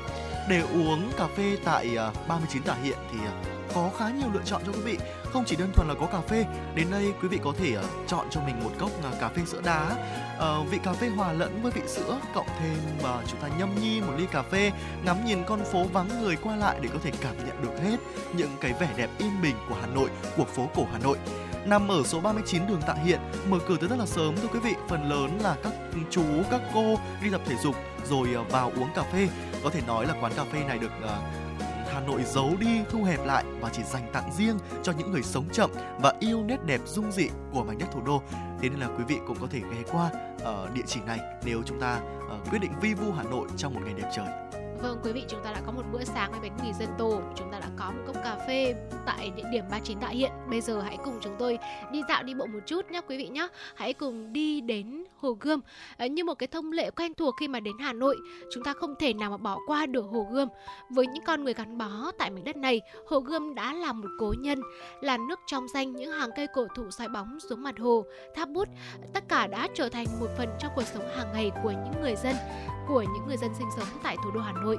Để 0.49 0.61
uống 0.61 1.11
cà 1.17 1.27
phê 1.37 1.57
tại 1.65 1.97
à, 1.97 2.13
39 2.29 2.63
Tạ 2.63 2.75
Hiện 2.83 2.99
thì 3.13 3.19
à, 3.27 3.33
có 3.75 3.91
khá 3.99 4.11
nhiều 4.11 4.29
lựa 4.33 4.43
chọn 4.45 4.63
cho 4.67 4.73
quý 4.73 4.81
vị 4.85 4.99
không 5.33 5.45
chỉ 5.47 5.57
đơn 5.57 5.73
thuần 5.75 5.89
là 5.89 5.95
có 6.01 6.07
cà 6.07 6.21
phê 6.21 6.47
đến 6.75 6.87
đây 6.91 7.13
quý 7.23 7.29
vị 7.29 7.39
có 7.45 7.53
thể 7.59 7.77
uh, 7.79 7.85
chọn 8.07 8.27
cho 8.31 8.41
mình 8.41 8.65
một 8.65 8.71
cốc 8.79 8.91
uh, 8.99 9.21
cà 9.21 9.29
phê 9.29 9.43
sữa 9.47 9.61
đá 9.65 9.97
uh, 10.37 10.71
vị 10.71 10.79
cà 10.85 10.93
phê 10.93 11.09
hòa 11.09 11.33
lẫn 11.33 11.63
với 11.63 11.73
vị 11.73 11.83
sữa 11.87 12.19
cộng 12.35 12.47
thêm 12.61 12.77
uh, 12.99 13.29
chúng 13.29 13.41
ta 13.41 13.49
nhâm 13.59 13.81
nhi 13.81 14.01
một 14.01 14.13
ly 14.19 14.27
cà 14.33 14.43
phê 14.43 14.73
ngắm 15.05 15.25
nhìn 15.25 15.39
con 15.47 15.65
phố 15.65 15.85
vắng 15.93 16.23
người 16.23 16.37
qua 16.43 16.57
lại 16.57 16.79
để 16.83 16.89
có 16.93 16.99
thể 17.03 17.11
cảm 17.21 17.35
nhận 17.47 17.63
được 17.63 17.83
hết 17.83 17.97
những 18.37 18.51
cái 18.61 18.73
vẻ 18.81 18.89
đẹp 18.97 19.11
yên 19.19 19.43
bình 19.43 19.57
của 19.69 19.77
Hà 19.81 19.87
Nội 19.87 20.11
của 20.37 20.45
phố 20.45 20.69
cổ 20.75 20.87
Hà 20.93 20.99
Nội 20.99 21.17
nằm 21.65 21.89
ở 21.89 22.03
số 22.05 22.21
39 22.21 22.67
đường 22.67 22.83
Tạ 22.87 22.95
Hiện, 23.05 23.21
mở 23.49 23.59
cửa 23.69 23.77
từ 23.81 23.89
rất 23.89 23.99
là 23.99 24.07
sớm 24.07 24.37
thưa 24.37 24.49
quý 24.49 24.59
vị. 24.59 24.75
Phần 24.89 25.11
lớn 25.11 25.39
là 25.43 25.57
các 25.63 25.73
chú, 26.11 26.25
các 26.51 26.61
cô 26.75 26.97
đi 27.23 27.31
tập 27.31 27.41
thể 27.47 27.57
dục 27.63 27.75
rồi 28.05 28.29
vào 28.51 28.73
uống 28.77 28.89
cà 28.95 29.03
phê. 29.03 29.29
Có 29.65 29.71
thể 29.71 29.81
nói 29.87 30.07
là 30.07 30.15
quán 30.21 30.33
cà 30.37 30.45
phê 30.45 30.65
này 30.65 30.79
được 30.79 30.93
uh, 31.05 31.11
Hà 31.93 32.01
Nội 32.01 32.23
giấu 32.25 32.57
đi, 32.61 32.81
thu 32.91 33.03
hẹp 33.03 33.27
lại 33.27 33.45
và 33.61 33.71
chỉ 33.73 33.83
dành 33.83 34.11
tặng 34.13 34.31
riêng 34.39 34.59
cho 34.83 34.93
những 34.99 35.11
người 35.11 35.23
sống 35.23 35.49
chậm 35.53 35.71
và 36.01 36.15
yêu 36.21 36.43
nét 36.43 36.59
đẹp 36.67 36.81
dung 36.87 37.13
dị 37.13 37.29
của 37.53 37.65
mảnh 37.65 37.79
đất 37.79 37.87
thủ 37.93 38.01
đô. 38.07 38.23
Thế 38.61 38.69
nên 38.69 38.81
là 38.81 38.87
quý 38.87 39.05
vị 39.09 39.17
cũng 39.27 39.37
có 39.41 39.47
thể 39.51 39.61
ghé 39.61 39.83
qua 39.93 40.11
ở 40.43 40.69
địa 40.75 40.83
chỉ 40.87 41.01
này 41.07 41.19
nếu 41.45 41.63
chúng 41.67 41.81
ta 41.81 42.01
ờ, 42.29 42.39
quyết 42.51 42.59
định 42.59 42.73
vi 42.81 42.95
vu 42.95 43.13
Hà 43.13 43.23
Nội 43.23 43.49
trong 43.57 43.75
một 43.75 43.81
ngày 43.85 43.95
đẹp 43.95 44.11
trời. 44.17 44.50
Vâng, 44.83 44.99
quý 45.05 45.13
vị 45.13 45.25
chúng 45.29 45.41
ta 45.45 45.53
đã 45.53 45.61
có 45.67 45.73
một 45.73 45.83
bữa 45.93 46.05
sáng 46.05 46.31
với 46.31 46.41
bánh 46.41 46.59
mì 46.63 46.73
dân 46.73 46.89
tổ, 46.99 47.21
chúng 47.37 47.53
ta 47.53 47.61
đã 47.61 47.67
có 47.77 47.91
một 47.91 48.03
cốc 48.07 48.17
cà 48.25 48.37
phê 48.47 48.75
tại 49.07 49.31
địa 49.37 49.43
điểm 49.53 49.65
39 49.71 50.01
Tạ 50.01 50.09
Hiện. 50.09 50.31
Bây 50.51 50.61
giờ 50.61 50.81
hãy 50.81 50.99
cùng 51.05 51.15
chúng 51.21 51.37
tôi 51.39 51.59
đi 51.93 52.03
dạo 52.09 52.23
đi 52.23 52.35
bộ 52.35 52.47
một 52.47 52.59
chút 52.67 52.91
nhé 52.91 53.01
quý 53.09 53.19
vị 53.19 53.29
nhé. 53.29 53.49
Hãy 53.75 53.93
cùng 53.93 54.33
đi 54.33 54.61
đến 54.61 55.05
Hồ 55.17 55.37
Gươm. 55.41 55.61
À, 55.97 56.07
như 56.07 56.25
một 56.25 56.35
cái 56.35 56.47
thông 56.47 56.73
lệ 56.73 56.91
quen 56.91 57.15
thuộc 57.15 57.35
khi 57.41 57.49
mà 57.49 57.61
đến 57.61 57.75
Hà 57.81 57.93
Nội, 57.93 58.17
chúng 58.55 58.65
ta 58.65 58.73
không 58.73 58.95
thể 58.99 59.13
nào 59.13 59.31
mà 59.31 59.37
bỏ 59.37 59.59
qua 59.67 59.87
được 59.87 60.05
Hồ 60.11 60.27
Gươm. 60.33 60.49
Với 60.91 61.07
những 61.07 61.25
con 61.25 61.45
người 61.45 61.55
gắn 61.55 61.79
bó 61.79 62.13
tại 62.19 62.31
mảnh 62.31 62.45
đất 62.45 62.57
này, 62.57 62.81
Hồ 63.09 63.21
Gươm 63.21 63.55
đã 63.55 63.73
là 63.73 63.93
một 63.93 64.09
cố 64.19 64.35
nhân, 64.39 64.61
là 65.01 65.19
nước 65.29 65.41
trong 65.47 65.69
xanh 65.69 65.97
những 65.97 66.13
hàng 66.13 66.31
cây 66.37 66.47
cổ 66.55 66.67
thụ 66.77 66.91
soi 66.91 67.09
bóng 67.09 67.39
xuống 67.41 67.63
mặt 67.63 67.79
hồ, 67.79 68.05
tháp 68.35 68.49
bút, 68.49 68.69
tất 69.15 69.25
cả 69.29 69.47
đã 69.47 69.69
trở 69.75 69.89
thành 69.89 70.07
một 70.21 70.29
phần 70.39 70.49
trong 70.61 70.73
cuộc 70.77 70.87
sống 70.95 71.09
hàng 71.17 71.33
ngày 71.33 71.51
của 71.63 71.71
những 71.71 72.03
người 72.03 72.17
dân 72.17 72.37
của 72.89 73.03
những 73.03 73.27
người 73.27 73.37
dân 73.37 73.51
sinh 73.59 73.69
sống 73.77 73.89
tại 74.03 74.17
thủ 74.25 74.31
đô 74.31 74.41
Hà 74.41 74.53
Nội. 74.53 74.70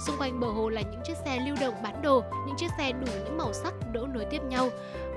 Xung 0.00 0.16
quanh 0.18 0.40
bờ 0.40 0.46
hồ 0.46 0.68
là 0.68 0.80
những 0.80 1.00
chiếc 1.04 1.16
xe 1.24 1.38
lưu 1.46 1.56
động 1.60 1.74
bán 1.82 2.02
đồ, 2.02 2.22
những 2.46 2.56
chiếc 2.56 2.70
xe 2.78 2.92
đủ 2.92 3.06
những 3.24 3.38
màu 3.38 3.52
sắc 3.52 3.74
đỗ 3.92 4.06
nối 4.06 4.24
tiếp 4.24 4.42
nhau. 4.42 4.68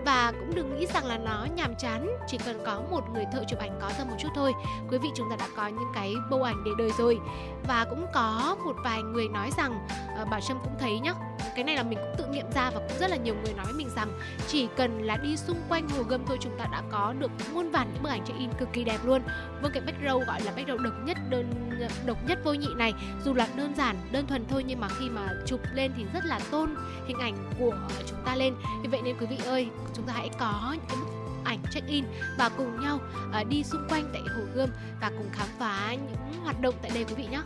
Và 0.06 0.32
cũng 0.40 0.56
đừng 0.56 0.80
nghĩ 0.80 0.86
rằng 0.94 1.06
là 1.06 1.18
nó 1.18 1.48
nhàm 1.56 1.76
chán, 1.76 2.18
chỉ 2.28 2.38
cần 2.46 2.60
có 2.66 2.82
một 2.92 3.02
người 3.14 3.26
thợ 3.34 3.44
chụp 3.48 3.60
ảnh 3.60 3.80
có 3.82 3.92
tâm 3.98 4.08
một 4.08 4.16
chút 4.20 4.30
thôi. 4.36 4.54
Quý 4.92 4.98
vị 4.98 5.10
chúng 5.16 5.30
ta 5.30 5.36
đã 5.36 5.48
có 5.56 5.68
những 5.68 5.92
cái 5.96 6.14
bâu 6.30 6.44
ảnh 6.44 6.64
để 6.66 6.72
đời 6.78 6.92
rồi. 6.98 7.20
Và 7.68 7.86
cũng 7.90 8.06
có 8.14 8.58
một 8.66 8.76
vài 8.84 9.02
người 9.02 9.28
nói 9.28 9.50
rằng 9.58 9.88
uh, 10.22 10.30
Bảo 10.30 10.42
Trâm 10.42 10.58
cũng 10.64 10.74
thấy 10.80 11.00
nhá, 11.00 11.14
cái 11.56 11.64
này 11.64 11.76
là 11.76 11.84
mình 11.84 12.00
cũng 12.02 12.16
tự 12.18 12.26
nghiệm 12.26 12.52
ra 12.52 12.72
và 12.72 12.80
cũng 12.80 12.98
rất 13.00 13.10
là 13.10 13.18
nhiều 13.18 13.36
người 13.44 13.54
nói 13.54 13.66
với 13.66 13.74
mình 13.74 13.90
rằng 13.96 14.10
chỉ 14.48 14.68
cần 14.76 15.04
là 15.04 15.18
đi 15.18 15.38
xung 15.38 15.58
quanh 15.70 15.90
hồ 15.90 16.04
gươm 16.04 16.26
thôi 16.26 16.38
chúng 16.42 16.58
ta 16.58 16.66
đã 16.72 16.84
có 16.92 17.14
được 17.20 17.32
muôn 17.54 17.70
vàn 17.70 17.90
những 17.94 18.04
bức 18.04 18.10
ảnh 18.10 18.26
check 18.26 18.40
in 18.40 18.50
cực 18.60 18.70
kỳ 18.74 18.84
đẹp 18.84 18.98
luôn 19.04 19.22
với 19.62 19.72
cái 19.72 19.84
background 19.86 20.28
gọi 20.28 20.42
là 20.42 20.52
background 20.52 20.82
độc 20.82 20.94
nhất 21.06 21.18
đơn 21.30 21.52
ờ, 21.82 21.88
độc 22.06 22.18
nhất 22.28 22.40
vô 22.44 22.54
nhị 22.54 22.68
này 22.78 22.94
dù 23.26 23.34
là 23.34 23.48
đơn 23.56 23.74
giản 23.78 23.96
đơn 24.12 24.28
thuần 24.28 24.46
thôi 24.50 24.64
nhưng 24.68 24.80
mà 24.80 24.88
khi 25.00 25.10
mà 25.10 25.30
chụp 25.46 25.60
lên 25.74 25.92
thì 25.98 26.06
rất 26.14 26.26
là 26.26 26.40
tôn 26.52 26.76
hình 27.08 27.20
ảnh 27.20 27.36
của 27.60 27.78
chúng 28.10 28.20
ta 28.26 28.36
lên 28.36 28.54
vì 28.82 28.90
vậy 28.90 29.02
nên 29.04 29.16
quý 29.20 29.26
vị 29.26 29.38
ơi 29.46 29.70
chúng 29.94 30.06
ta 30.06 30.14
hãy 30.14 30.30
có 30.40 30.76
những 30.76 30.86
cái 30.88 30.98
bức 30.98 31.20
ảnh 31.44 31.60
check 31.72 31.88
in 31.88 32.06
và 32.38 32.50
cùng 32.58 32.82
nhau 32.82 33.00
uh, 33.42 33.48
đi 33.48 33.64
xung 33.64 33.88
quanh 33.90 34.10
tại 34.14 34.22
hồ 34.36 34.42
gươm 34.54 34.70
và 35.02 35.12
cùng 35.18 35.30
khám 35.32 35.48
phá 35.60 35.94
những 35.94 36.44
hoạt 36.44 36.62
động 36.62 36.76
tại 36.82 36.92
đây 36.94 37.04
quý 37.04 37.14
vị 37.18 37.28
nhé 37.32 37.42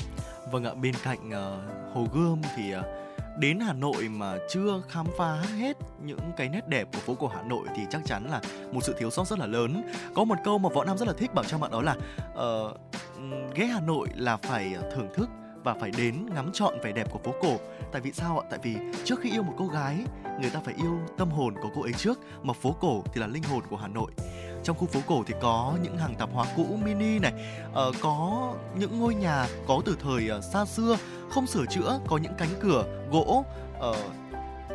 vâng 0.52 0.64
ạ 0.64 0.74
bên 0.82 0.94
cạnh 1.04 1.30
uh, 1.30 1.96
hồ 1.96 2.08
gươm 2.14 2.42
thì 2.56 2.76
uh, 2.76 2.86
đến 3.38 3.60
Hà 3.60 3.74
Nội 3.74 4.10
mà 4.10 4.38
chưa 4.50 4.82
khám 4.90 5.06
phá 5.18 5.42
hết 5.58 5.78
những 6.04 6.32
cái 6.38 6.50
nét 6.50 6.68
đẹp 6.68 6.88
của 6.94 7.00
phố 7.00 7.16
cổ 7.16 7.28
Hà 7.28 7.42
Nội 7.42 7.68
thì 7.76 7.84
chắc 7.90 8.02
chắn 8.06 8.30
là 8.30 8.42
một 8.72 8.84
sự 8.84 8.96
thiếu 9.00 9.10
sót 9.10 9.28
rất 9.28 9.40
là 9.40 9.46
lớn. 9.46 9.84
Có 10.16 10.24
một 10.24 10.36
câu 10.44 10.58
mà 10.58 10.70
võ 10.70 10.84
nam 10.84 10.98
rất 10.98 11.08
là 11.08 11.14
thích 11.18 11.34
bảo 11.34 11.46
cho 11.46 11.58
bạn 11.58 11.72
đó 11.72 11.82
là 11.82 11.96
uh, 12.32 12.78
ghé 13.56 13.66
Hà 13.66 13.80
Nội 13.80 14.08
là 14.16 14.38
phải 14.38 14.76
thưởng 14.96 15.08
thức 15.16 15.30
và 15.64 15.74
phải 15.74 15.92
đến 15.98 16.26
ngắm 16.36 16.52
trọn 16.54 16.74
vẻ 16.84 16.92
đẹp 16.92 17.08
của 17.12 17.20
phố 17.20 17.34
cổ. 17.42 17.58
Tại 17.92 18.02
vì 18.02 18.12
sao 18.12 18.40
ạ? 18.40 18.48
Tại 18.50 18.60
vì 18.64 18.76
trước 19.04 19.20
khi 19.22 19.32
yêu 19.32 19.44
một 19.44 19.54
cô 19.58 19.68
gái, 19.68 19.98
người 20.42 20.50
ta 20.50 20.60
phải 20.66 20.74
yêu 20.78 21.00
tâm 21.18 21.30
hồn 21.30 21.56
của 21.62 21.70
cô 21.76 21.82
ấy 21.82 21.94
trước, 21.94 22.20
mà 22.44 22.54
phố 22.54 22.76
cổ 22.80 23.04
thì 23.14 23.22
là 23.22 23.28
linh 23.28 23.44
hồn 23.44 23.64
của 23.70 23.78
Hà 23.78 23.88
Nội 23.88 24.12
trong 24.64 24.78
khu 24.78 24.88
phố 24.88 25.00
cổ 25.08 25.24
thì 25.28 25.34
có 25.42 25.78
những 25.84 25.98
hàng 25.98 26.16
tạp 26.16 26.30
hóa 26.34 26.46
cũ 26.56 26.66
mini 26.84 27.20
này 27.20 27.34
uh, 27.72 27.96
có 28.02 28.54
những 28.78 29.00
ngôi 29.00 29.16
nhà 29.16 29.48
có 29.68 29.82
từ 29.86 29.98
thời 30.04 30.30
uh, 30.38 30.44
xa 30.44 30.66
xưa 30.66 30.98
không 31.30 31.48
sửa 31.48 31.66
chữa 31.66 32.00
có 32.08 32.18
những 32.18 32.34
cánh 32.38 32.50
cửa 32.60 32.86
gỗ 33.12 33.46
uh, 33.90 33.96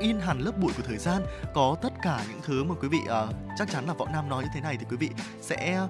in 0.01 0.21
hẳn 0.21 0.39
lớp 0.39 0.53
bụi 0.61 0.73
của 0.77 0.83
thời 0.87 0.97
gian 0.97 1.23
có 1.55 1.77
tất 1.83 1.93
cả 2.03 2.25
những 2.29 2.41
thứ 2.43 2.65
mà 2.65 2.75
quý 2.83 2.89
vị 2.89 2.99
uh, 3.03 3.35
chắc 3.59 3.71
chắn 3.71 3.87
là 3.87 3.93
võ 3.93 4.07
nam 4.13 4.29
nói 4.29 4.43
như 4.43 4.49
thế 4.55 4.61
này 4.61 4.77
thì 4.77 4.87
quý 4.91 4.97
vị 4.97 5.11
sẽ 5.41 5.87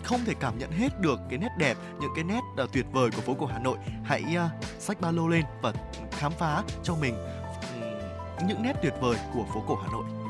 không 0.00 0.20
thể 0.26 0.34
cảm 0.40 0.58
nhận 0.58 0.70
hết 0.70 1.00
được 1.00 1.20
cái 1.30 1.38
nét 1.38 1.50
đẹp 1.58 1.76
những 2.00 2.10
cái 2.14 2.24
nét 2.24 2.40
uh, 2.62 2.72
tuyệt 2.72 2.86
vời 2.92 3.10
của 3.16 3.22
phố 3.22 3.34
cổ 3.34 3.46
Hà 3.46 3.58
Nội. 3.58 3.78
Hãy 4.04 4.24
uh, 4.36 4.64
xách 4.78 5.00
ba 5.00 5.10
lô 5.10 5.28
lên 5.28 5.44
và 5.62 5.72
khám 6.10 6.32
phá 6.32 6.62
cho 6.82 6.94
mình 6.94 7.14
những 8.46 8.62
nét 8.62 8.72
tuyệt 8.82 8.94
vời 9.00 9.16
của 9.34 9.44
phố 9.54 9.64
cổ 9.68 9.74
Hà 9.74 9.92
Nội 9.92 10.21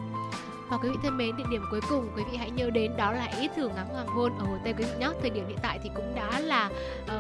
và 0.73 0.79
quý 0.79 0.89
vị 0.89 0.97
thân 1.03 1.17
mến, 1.17 1.37
địa 1.37 1.45
điểm 1.51 1.65
cuối 1.71 1.81
cùng 1.89 2.09
quý 2.17 2.23
vị 2.31 2.37
hãy 2.37 2.51
nhớ 2.51 2.71
đến 2.71 2.97
đó 2.97 3.13
là 3.13 3.25
ý 3.41 3.49
thử 3.57 3.69
ngắm 3.69 3.87
hoàng 3.93 4.07
hôn 4.07 4.39
ở 4.39 4.45
Hồ 4.45 4.59
Tây 4.65 4.75
quý 4.79 4.85
vị 4.85 4.91
nhé. 4.99 5.09
Thời 5.21 5.31
điểm 5.31 5.49
hiện 5.49 5.59
tại 5.63 5.79
thì 5.83 5.91
cũng 5.95 6.15
đã 6.15 6.41
là 6.41 6.71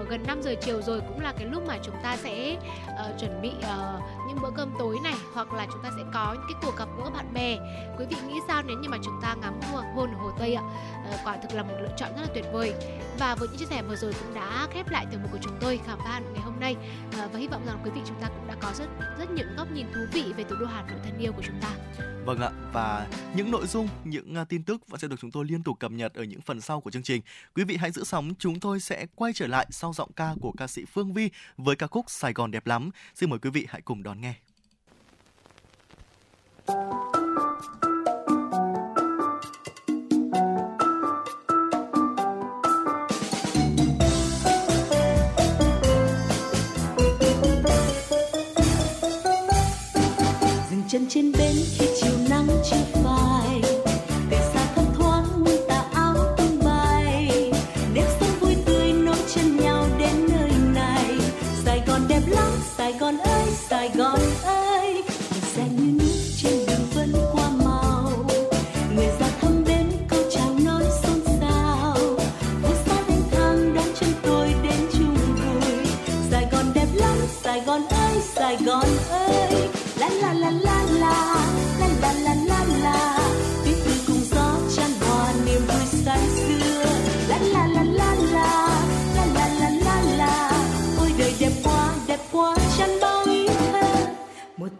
uh, 0.00 0.08
gần 0.08 0.22
5 0.26 0.42
giờ 0.42 0.54
chiều 0.60 0.82
rồi, 0.82 1.00
cũng 1.00 1.20
là 1.20 1.32
cái 1.32 1.46
lúc 1.46 1.62
mà 1.66 1.78
chúng 1.82 1.94
ta 2.02 2.16
sẽ 2.16 2.56
uh, 2.88 3.20
chuẩn 3.20 3.42
bị 3.42 3.48
uh, 3.48 4.02
những 4.28 4.38
bữa 4.42 4.50
cơm 4.56 4.70
tối 4.78 4.96
này 5.04 5.14
hoặc 5.34 5.52
là 5.52 5.66
chúng 5.72 5.82
ta 5.82 5.90
sẽ 5.96 6.02
có 6.14 6.32
những 6.32 6.44
cái 6.48 6.62
cuộc 6.62 6.78
gặp 6.78 6.88
gỡ 6.98 7.10
bạn 7.10 7.34
bè. 7.34 7.58
Quý 7.98 8.04
vị 8.10 8.16
nghĩ 8.28 8.40
sao 8.48 8.62
nếu 8.66 8.76
như 8.78 8.88
mà 8.88 8.98
chúng 9.04 9.20
ta 9.22 9.34
ngắm 9.40 9.60
hoàng 9.72 9.94
hôn 9.94 10.10
ở 10.10 10.16
Hồ 10.22 10.30
Tây 10.38 10.54
ạ? 10.54 10.62
Uh, 11.10 11.20
quả 11.24 11.36
thực 11.36 11.54
là 11.54 11.62
một 11.62 11.74
lựa 11.80 11.94
chọn 11.96 12.10
rất 12.16 12.22
là 12.22 12.28
tuyệt 12.34 12.44
vời. 12.52 12.74
Và 13.18 13.34
với 13.34 13.48
những 13.48 13.58
chia 13.58 13.66
sẻ 13.66 13.82
vừa 13.82 13.96
rồi 13.96 14.12
cũng 14.12 14.34
đã 14.34 14.66
khép 14.70 14.90
lại 14.90 15.06
tiểu 15.10 15.20
mục 15.22 15.32
của 15.32 15.38
chúng 15.42 15.56
tôi 15.60 15.80
khám 15.86 15.98
phá 15.98 16.20
ngày 16.34 16.42
hôm 16.44 16.60
nay 16.60 16.76
uh, 17.08 17.32
và 17.32 17.38
hy 17.38 17.48
vọng 17.48 17.62
rằng 17.66 17.78
quý 17.84 17.90
vị 17.94 18.00
chúng 18.06 18.20
ta 18.20 18.28
cũng 18.28 18.46
đã 18.48 18.54
có 18.60 18.68
rất 18.74 18.86
rất 19.18 19.30
những 19.30 19.56
góc 19.56 19.70
nhìn 19.70 19.86
thú 19.94 20.00
vị 20.12 20.32
về 20.36 20.44
thủ 20.44 20.56
đô 20.60 20.66
Hà 20.66 20.82
Nội 20.82 21.00
thân 21.04 21.18
yêu 21.18 21.32
của 21.32 21.42
chúng 21.42 21.60
ta. 21.60 21.68
Vâng 22.24 22.40
ạ, 22.40 22.50
và 22.72 23.06
những 23.42 23.50
nội 23.50 23.66
dung, 23.66 23.88
những 24.04 24.34
à, 24.34 24.44
tin 24.44 24.62
tức 24.62 24.88
vẫn 24.88 25.00
sẽ 25.00 25.08
được 25.08 25.16
chúng 25.20 25.30
tôi 25.30 25.44
liên 25.44 25.62
tục 25.62 25.78
cập 25.78 25.92
nhật 25.92 26.14
ở 26.14 26.24
những 26.24 26.40
phần 26.40 26.60
sau 26.60 26.80
của 26.80 26.90
chương 26.90 27.02
trình. 27.02 27.22
Quý 27.54 27.64
vị 27.64 27.76
hãy 27.76 27.90
giữ 27.90 28.04
sóng, 28.04 28.32
chúng 28.38 28.60
tôi 28.60 28.80
sẽ 28.80 29.06
quay 29.14 29.32
trở 29.32 29.46
lại 29.46 29.66
sau 29.70 29.92
giọng 29.92 30.12
ca 30.16 30.34
của 30.40 30.52
ca 30.58 30.66
sĩ 30.66 30.84
Phương 30.84 31.12
Vi 31.12 31.30
với 31.56 31.76
ca 31.76 31.86
khúc 31.86 32.04
Sài 32.08 32.32
Gòn 32.32 32.50
đẹp 32.50 32.66
lắm. 32.66 32.90
Xin 33.14 33.30
mời 33.30 33.38
quý 33.38 33.50
vị 33.50 33.66
hãy 33.68 33.80
cùng 33.80 34.02
đón 34.02 34.20
nghe. 34.20 34.34
chân 50.88 51.06
trên 51.08 51.32
bến 51.32 51.56
khi 51.78 51.86
chiều 52.02 52.11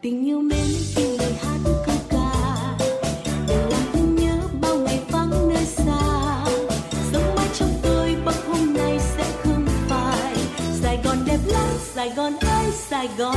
tình 0.03 0.25
yêu 0.25 0.41
mến 0.41 0.67
khi 0.95 1.17
lời 1.19 1.33
hát 1.33 1.59
câu 1.87 1.97
ca 2.11 2.33
để 3.49 3.67
làm 3.71 3.83
thương 3.93 4.17
nhớ 4.17 4.39
bao 4.61 4.77
ngày 4.77 5.01
vắng 5.11 5.49
nơi 5.49 5.65
xa 5.65 6.45
giấc 7.13 7.35
mơ 7.37 7.43
trong 7.55 7.71
tôi 7.83 8.17
bấc 8.25 8.35
hôm 8.47 8.75
nay 8.75 8.99
sẽ 9.17 9.25
không 9.45 9.67
phải. 9.89 10.37
sài 10.83 10.99
gòn 11.05 11.17
đẹp 11.27 11.39
lắm, 11.47 11.69
sài 11.95 12.11
gòn 12.11 12.33
ơi, 12.41 12.71
sài 12.91 13.09
gòn 13.19 13.37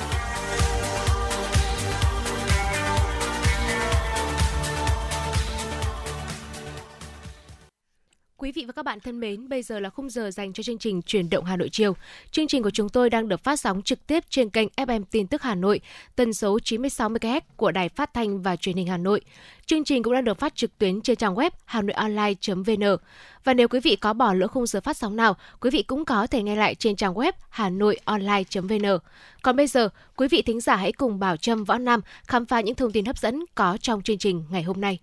Quý 8.51 8.61
vị 8.61 8.65
và 8.65 8.71
các 8.71 8.85
bạn 8.85 8.99
thân 8.99 9.19
mến, 9.19 9.49
bây 9.49 9.63
giờ 9.63 9.79
là 9.79 9.89
khung 9.89 10.09
giờ 10.09 10.31
dành 10.31 10.53
cho 10.53 10.63
chương 10.63 10.77
trình 10.77 11.01
Chuyển 11.01 11.29
động 11.29 11.45
Hà 11.45 11.55
Nội 11.55 11.69
chiều. 11.69 11.95
Chương 12.31 12.47
trình 12.47 12.63
của 12.63 12.69
chúng 12.69 12.89
tôi 12.89 13.09
đang 13.09 13.27
được 13.27 13.43
phát 13.43 13.59
sóng 13.59 13.81
trực 13.81 14.07
tiếp 14.07 14.23
trên 14.29 14.49
kênh 14.49 14.67
FM 14.77 15.03
tin 15.11 15.27
tức 15.27 15.41
Hà 15.41 15.55
Nội, 15.55 15.81
tần 16.15 16.33
số 16.33 16.59
96 16.59 17.09
MHz 17.09 17.41
của 17.55 17.71
Đài 17.71 17.89
Phát 17.89 18.13
thanh 18.13 18.41
và 18.41 18.55
Truyền 18.55 18.75
hình 18.75 18.87
Hà 18.87 18.97
Nội. 18.97 19.21
Chương 19.65 19.83
trình 19.83 20.03
cũng 20.03 20.13
đang 20.13 20.23
được 20.23 20.39
phát 20.39 20.55
trực 20.55 20.77
tuyến 20.77 21.01
trên 21.01 21.15
trang 21.15 21.35
web 21.35 21.51
hanoionline.vn. 21.65 22.97
Và 23.43 23.53
nếu 23.53 23.67
quý 23.67 23.79
vị 23.79 23.95
có 23.95 24.13
bỏ 24.13 24.33
lỡ 24.33 24.47
khung 24.47 24.67
giờ 24.67 24.81
phát 24.81 24.97
sóng 24.97 25.15
nào, 25.15 25.35
quý 25.59 25.69
vị 25.69 25.83
cũng 25.83 26.05
có 26.05 26.27
thể 26.27 26.43
nghe 26.43 26.55
lại 26.55 26.75
trên 26.75 26.95
trang 26.95 27.13
web 27.13 27.31
hanoionline.vn. 27.49 28.97
Còn 29.41 29.55
bây 29.55 29.67
giờ, 29.67 29.89
quý 30.15 30.27
vị 30.27 30.41
thính 30.41 30.61
giả 30.61 30.75
hãy 30.75 30.91
cùng 30.91 31.19
Bảo 31.19 31.37
Trâm 31.37 31.63
Võ 31.63 31.77
Nam 31.77 32.01
khám 32.27 32.45
phá 32.45 32.61
những 32.61 32.75
thông 32.75 32.91
tin 32.91 33.05
hấp 33.05 33.17
dẫn 33.17 33.45
có 33.55 33.77
trong 33.81 34.01
chương 34.01 34.17
trình 34.17 34.43
ngày 34.49 34.63
hôm 34.63 34.81
nay. 34.81 34.99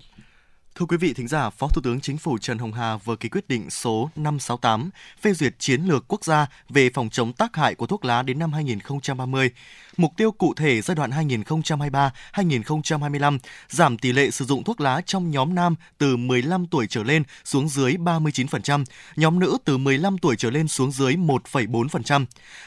Thưa 0.79 0.87
quý 0.87 0.97
vị 0.97 1.13
thính 1.13 1.29
giả, 1.29 1.51
Phó 1.51 1.69
Thủ 1.69 1.81
tướng 1.85 2.01
Chính 2.01 2.19
phủ 2.19 2.39
Trần 2.39 2.59
Hồng 2.59 2.73
Hà 2.73 2.97
vừa 2.97 3.17
ký 3.17 3.29
quyết 3.29 3.49
định 3.49 3.71
số 3.71 4.11
568 4.17 4.91
phê 5.21 5.33
duyệt 5.33 5.55
chiến 5.59 5.83
lược 5.83 6.05
quốc 6.09 6.25
gia 6.25 6.47
về 6.69 6.91
phòng 6.95 7.09
chống 7.11 7.33
tác 7.33 7.57
hại 7.57 7.75
của 7.75 7.87
thuốc 7.87 8.05
lá 8.05 8.23
đến 8.23 8.39
năm 8.39 8.53
2030. 8.53 9.51
Mục 9.97 10.13
tiêu 10.17 10.33
cụ 10.33 10.55
thể 10.55 10.81
giai 10.81 10.95
đoạn 10.95 11.11
2023-2025 11.11 13.39
giảm 13.69 13.99
tỷ 13.99 14.13
lệ 14.13 14.31
sử 14.31 14.45
dụng 14.45 14.65
thuốc 14.65 14.81
lá 14.81 15.01
trong 15.07 15.31
nhóm 15.31 15.55
nam 15.55 15.75
từ 15.99 16.17
15 16.17 16.67
tuổi 16.67 16.87
trở 16.87 17.03
lên 17.03 17.23
xuống 17.45 17.69
dưới 17.69 17.93
39%, 17.93 18.85
nhóm 19.17 19.39
nữ 19.39 19.59
từ 19.65 19.79
15 19.79 20.19
tuổi 20.19 20.37
trở 20.37 20.51
lên 20.51 20.69
xuống 20.69 20.93
dưới 20.93 21.17
1,4%, 21.17 22.25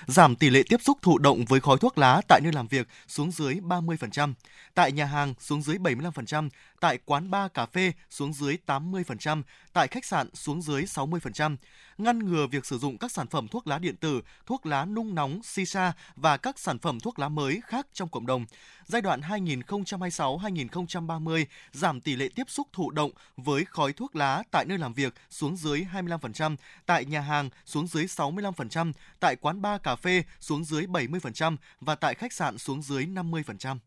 giảm 0.07 0.36
tỷ 0.36 0.49
lệ 0.49 0.64
tiếp 0.70 0.78
xúc 0.84 0.97
thụ 1.01 1.18
động 1.18 1.45
với 1.45 1.59
khói 1.59 1.78
thuốc 1.78 1.97
lá 1.97 2.22
tại 2.28 2.41
nơi 2.43 2.53
làm 2.53 2.68
việc 2.68 2.88
xuống 3.07 3.32
dưới 3.32 3.55
30%, 3.55 4.34
tại 4.74 4.91
nhà 4.91 5.05
hàng 5.05 5.34
xuống 5.39 5.62
dưới 5.62 5.78
75%, 5.78 6.49
tại 6.82 6.97
quán 7.05 7.32
bar 7.32 7.51
cà 7.53 7.65
phê 7.65 7.93
xuống 8.09 8.34
dưới 8.34 8.57
80%, 8.65 9.43
tại 9.73 9.88
khách 9.88 10.05
sạn 10.05 10.36
xuống 10.36 10.61
dưới 10.61 10.84
60%, 10.84 11.57
ngăn 11.97 12.19
ngừa 12.19 12.47
việc 12.47 12.65
sử 12.65 12.77
dụng 12.77 12.97
các 12.97 13.11
sản 13.11 13.27
phẩm 13.27 13.47
thuốc 13.47 13.67
lá 13.67 13.79
điện 13.79 13.97
tử, 13.97 14.21
thuốc 14.45 14.65
lá 14.65 14.86
nung 14.86 15.15
nóng, 15.15 15.43
shisha 15.43 15.93
và 16.15 16.38
các 16.38 16.59
sản 16.59 16.79
phẩm 16.79 16.99
thuốc 16.99 17.19
lá 17.19 17.29
mới 17.29 17.61
khác 17.65 17.88
trong 17.93 18.09
cộng 18.09 18.25
đồng. 18.25 18.45
Giai 18.86 19.01
đoạn 19.01 19.21
2026-2030 19.21 21.45
giảm 21.71 22.01
tỷ 22.01 22.15
lệ 22.15 22.29
tiếp 22.36 22.49
xúc 22.49 22.67
thụ 22.73 22.91
động 22.91 23.11
với 23.38 23.65
khói 23.65 23.93
thuốc 23.93 24.15
lá 24.15 24.43
tại 24.51 24.65
nơi 24.65 24.77
làm 24.77 24.93
việc 24.93 25.13
xuống 25.29 25.57
dưới 25.57 25.86
25%, 25.93 26.55
tại 26.86 27.05
nhà 27.05 27.21
hàng 27.21 27.49
xuống 27.65 27.88
dưới 27.88 28.05
65%, 28.05 28.91
tại 29.19 29.36
quán 29.36 29.61
bar 29.61 29.82
cà 29.82 29.95
phê 29.95 30.23
xuống 30.39 30.63
dưới 30.63 30.86
70% 30.86 31.57
và 31.82 31.95
tại 31.95 32.15
khách 32.15 32.34
sạn 32.34 32.57
xuống 32.57 32.82
dưới 32.82 33.05
50%. 33.05 33.77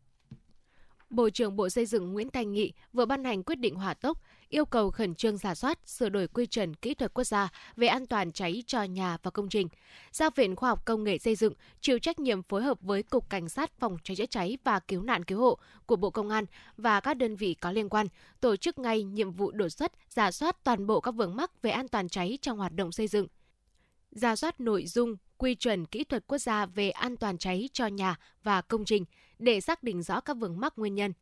Bộ 1.15 1.29
trưởng 1.29 1.55
Bộ 1.55 1.69
Xây 1.69 1.85
dựng 1.85 2.13
Nguyễn 2.13 2.29
Thành 2.29 2.51
Nghị 2.51 2.73
vừa 2.93 3.05
ban 3.05 3.23
hành 3.23 3.43
quyết 3.43 3.55
định 3.55 3.75
hỏa 3.75 3.93
tốc 3.93 4.21
yêu 4.49 4.65
cầu 4.65 4.91
khẩn 4.91 5.15
trương 5.15 5.37
giả 5.37 5.55
soát, 5.55 5.79
sửa 5.85 6.09
đổi 6.09 6.27
quy 6.27 6.45
chuẩn 6.45 6.73
kỹ 6.73 6.93
thuật 6.93 7.13
quốc 7.13 7.23
gia 7.23 7.49
về 7.75 7.87
an 7.87 8.05
toàn 8.05 8.31
cháy 8.31 8.63
cho 8.67 8.83
nhà 8.83 9.17
và 9.23 9.31
công 9.31 9.49
trình. 9.49 9.67
Giao 10.11 10.29
Viện 10.35 10.55
Khoa 10.55 10.69
học 10.69 10.85
Công 10.85 11.03
nghệ 11.03 11.17
Xây 11.17 11.35
dựng 11.35 11.53
chịu 11.81 11.99
trách 11.99 12.19
nhiệm 12.19 12.43
phối 12.43 12.63
hợp 12.63 12.81
với 12.81 13.03
Cục 13.03 13.29
Cảnh 13.29 13.49
sát 13.49 13.79
Phòng 13.79 13.97
cháy 14.03 14.15
chữa 14.15 14.25
cháy 14.25 14.57
và 14.63 14.79
Cứu 14.79 15.01
nạn 15.01 15.23
Cứu 15.23 15.39
hộ 15.39 15.57
của 15.85 15.95
Bộ 15.95 16.09
Công 16.09 16.29
an 16.29 16.45
và 16.77 16.99
các 16.99 17.13
đơn 17.13 17.35
vị 17.35 17.53
có 17.53 17.71
liên 17.71 17.89
quan 17.89 18.07
tổ 18.41 18.55
chức 18.55 18.79
ngay 18.79 19.03
nhiệm 19.03 19.31
vụ 19.31 19.51
đột 19.51 19.69
xuất, 19.69 19.91
giả 20.09 20.31
soát 20.31 20.63
toàn 20.63 20.87
bộ 20.87 20.99
các 20.99 21.11
vướng 21.11 21.35
mắc 21.35 21.61
về 21.61 21.71
an 21.71 21.87
toàn 21.87 22.09
cháy 22.09 22.37
trong 22.41 22.57
hoạt 22.57 22.75
động 22.75 22.91
xây 22.91 23.07
dựng. 23.07 23.27
Giả 24.11 24.35
soát 24.35 24.59
nội 24.59 24.85
dung, 24.85 25.15
quy 25.37 25.55
chuẩn 25.55 25.85
kỹ 25.85 26.03
thuật 26.03 26.23
quốc 26.27 26.37
gia 26.37 26.65
về 26.65 26.89
an 26.89 27.17
toàn 27.17 27.37
cháy 27.37 27.69
cho 27.73 27.87
nhà 27.87 28.15
và 28.43 28.61
công 28.61 28.85
trình 28.85 29.05
để 29.39 29.61
xác 29.61 29.83
định 29.83 30.03
rõ 30.03 30.19
các 30.19 30.37
vướng 30.37 30.59
mắc 30.59 30.73
nguyên 30.77 30.95
nhân. 30.95 31.13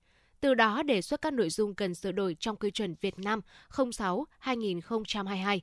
Từ 0.41 0.53
đó 0.53 0.83
đề 0.83 1.01
xuất 1.01 1.21
các 1.21 1.33
nội 1.33 1.49
dung 1.49 1.75
cần 1.75 1.95
sửa 1.95 2.11
đổi 2.11 2.35
trong 2.39 2.55
quy 2.55 2.71
chuẩn 2.71 2.95
Việt 3.01 3.19
Nam 3.19 3.41
06-2022, 3.69 5.59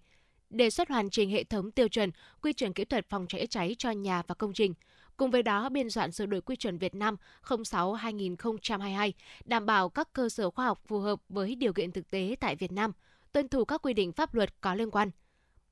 đề 0.51 0.71
xuất 0.71 0.89
hoàn 0.89 1.11
chỉnh 1.11 1.31
hệ 1.31 1.45
thống 1.45 1.71
tiêu 1.71 1.89
chuẩn 1.89 2.11
quy 2.43 2.53
chuẩn 2.53 2.73
kỹ 2.73 2.85
thuật 2.85 3.09
phòng 3.09 3.27
cháy 3.29 3.47
cháy 3.47 3.75
cho 3.79 3.91
nhà 3.91 4.23
và 4.27 4.35
công 4.35 4.53
trình. 4.53 4.75
Cùng 5.17 5.31
với 5.31 5.43
đó, 5.43 5.69
biên 5.69 5.91
soạn 5.91 6.13
sửa 6.13 6.27
đổi 6.27 6.41
quy 6.41 6.57
chuẩn 6.57 6.79
Việt 6.79 6.95
Nam 6.95 7.17
06-2022, 7.45 9.13
đảm 9.45 9.67
bảo 9.67 9.89
các 9.89 10.13
cơ 10.13 10.29
sở 10.29 10.51
khoa 10.51 10.65
học 10.65 10.81
phù 10.87 10.99
hợp 10.99 11.21
với 11.29 11.55
điều 11.55 11.73
kiện 11.73 11.93
thực 11.93 12.11
tế 12.11 12.37
tại 12.41 12.57
Việt 12.57 12.73
Nam, 12.73 12.93
tuân 13.33 13.49
thủ 13.49 13.65
các 13.65 13.83
quy 13.83 13.93
định 13.93 14.13
pháp 14.13 14.35
luật 14.35 14.61
có 14.61 14.75
liên 14.75 14.91
quan. 14.91 15.11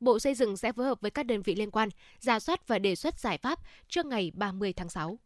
Bộ 0.01 0.19
Xây 0.19 0.35
dựng 0.35 0.57
sẽ 0.57 0.73
phối 0.73 0.87
hợp 0.87 1.01
với 1.01 1.11
các 1.11 1.27
đơn 1.27 1.43
vị 1.43 1.55
liên 1.55 1.71
quan, 1.71 1.89
giả 2.19 2.41
soát 2.41 2.69
và 2.69 2.79
đề 2.79 2.95
xuất 2.95 3.19
giải 3.19 3.39
pháp 3.39 3.59
trước 3.89 4.07
ngày 4.07 4.33
30 4.35 4.73
tháng 4.73 4.89
6. 4.89 5.19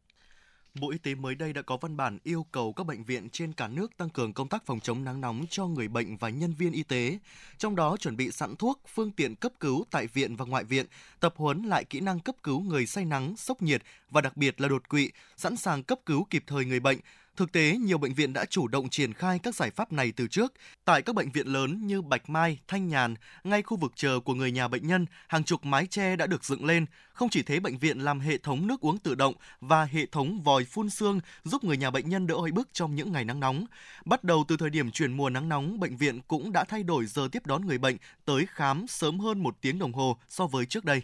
Bộ 0.81 0.91
Y 0.91 0.99
tế 0.99 1.15
mới 1.15 1.35
đây 1.35 1.53
đã 1.53 1.63
có 1.63 1.77
văn 1.77 1.97
bản 1.97 2.19
yêu 2.25 2.47
cầu 2.53 2.73
các 2.73 2.87
bệnh 2.87 3.05
viện 3.05 3.29
trên 3.29 3.53
cả 3.53 3.69
nước 3.69 3.97
tăng 3.97 4.11
cường 4.11 4.33
công 4.33 4.49
tác 4.49 4.67
phòng 4.67 4.81
chống 4.81 5.05
nắng 5.05 5.21
nóng 5.21 5.45
cho 5.51 5.67
người 5.67 5.89
bệnh 5.89 6.17
và 6.17 6.29
nhân 6.29 6.55
viên 6.59 6.73
y 6.73 6.83
tế, 6.83 7.19
trong 7.59 7.77
đó 7.77 7.97
chuẩn 7.97 8.17
bị 8.17 8.31
sẵn 8.31 8.57
thuốc, 8.57 8.81
phương 8.95 9.11
tiện 9.11 9.35
cấp 9.35 9.53
cứu 9.61 9.85
tại 9.91 10.07
viện 10.07 10.37
và 10.37 10.45
ngoại 10.45 10.65
viện, 10.65 10.87
tập 11.21 11.35
huấn 11.37 11.63
lại 11.63 11.85
kỹ 11.85 12.01
năng 12.01 12.21
cấp 12.21 12.35
cứu 12.43 12.61
người 12.61 12.87
say 12.87 13.05
nắng, 13.05 13.37
sốc 13.37 13.63
nhiệt 13.63 13.83
và 14.11 14.21
đặc 14.21 14.37
biệt 14.37 14.61
là 14.61 14.69
đột 14.69 14.89
quỵ, 14.89 15.11
sẵn 15.37 15.57
sàng 15.57 15.83
cấp 15.83 16.01
cứu 16.07 16.27
kịp 16.31 16.45
thời 16.47 16.65
người 16.65 16.81
bệnh, 16.81 16.99
Thực 17.37 17.53
tế, 17.53 17.77
nhiều 17.77 17.99
bệnh 17.99 18.15
viện 18.15 18.33
đã 18.33 18.45
chủ 18.45 18.69
động 18.69 18.89
triển 18.89 19.13
khai 19.13 19.39
các 19.39 19.55
giải 19.55 19.71
pháp 19.71 19.93
này 19.93 20.13
từ 20.17 20.29
trước. 20.29 20.53
Tại 20.85 21.03
các 21.03 21.15
bệnh 21.15 21.33
viện 21.33 21.47
lớn 21.47 21.87
như 21.87 22.03
Bạch 22.03 22.31
Mai, 22.31 22.59
Thanh 22.69 22.89
Nhàn, 22.89 23.15
ngay 23.45 23.63
khu 23.63 23.77
vực 23.77 23.93
chờ 23.97 24.21
của 24.21 24.35
người 24.35 24.53
nhà 24.53 24.69
bệnh 24.69 24.87
nhân, 24.87 25.07
hàng 25.29 25.45
chục 25.45 25.65
mái 25.65 25.87
che 25.87 26.17
đã 26.17 26.27
được 26.27 26.45
dựng 26.45 26.65
lên. 26.65 26.87
Không 27.13 27.29
chỉ 27.29 27.43
thế, 27.43 27.61
bệnh 27.61 27.79
viện 27.79 27.99
làm 27.99 28.21
hệ 28.21 28.39
thống 28.39 28.67
nước 28.67 28.81
uống 28.81 28.99
tự 28.99 29.15
động 29.15 29.35
và 29.61 29.85
hệ 29.85 30.07
thống 30.07 30.43
vòi 30.43 30.65
phun 30.65 30.91
sương 30.91 31.21
giúp 31.45 31.65
người 31.65 31.77
nhà 31.77 31.91
bệnh 31.91 32.09
nhân 32.09 32.27
đỡ 32.27 32.35
oi 32.35 32.53
bức 32.53 32.69
trong 32.73 32.95
những 32.95 33.13
ngày 33.13 33.25
nắng 33.25 33.41
nóng. 33.41 33.65
Bắt 34.05 34.25
đầu 34.25 34.45
từ 34.49 34.57
thời 34.57 34.71
điểm 34.71 34.91
chuyển 34.91 35.13
mùa 35.13 35.31
nắng 35.31 35.49
nóng, 35.49 35.81
bệnh 35.81 35.97
viện 35.97 36.21
cũng 36.29 36.53
đã 36.53 36.65
thay 36.65 36.83
đổi 36.83 37.07
giờ 37.07 37.29
tiếp 37.33 37.47
đón 37.47 37.67
người 37.67 37.79
bệnh 37.79 37.97
tới 38.25 38.47
khám 38.49 38.87
sớm 38.89 39.21
hơn 39.21 39.43
một 39.43 39.57
tiếng 39.61 39.79
đồng 39.79 39.93
hồ 39.93 40.17
so 40.29 40.47
với 40.47 40.67
trước 40.67 40.85
đây. 40.85 41.03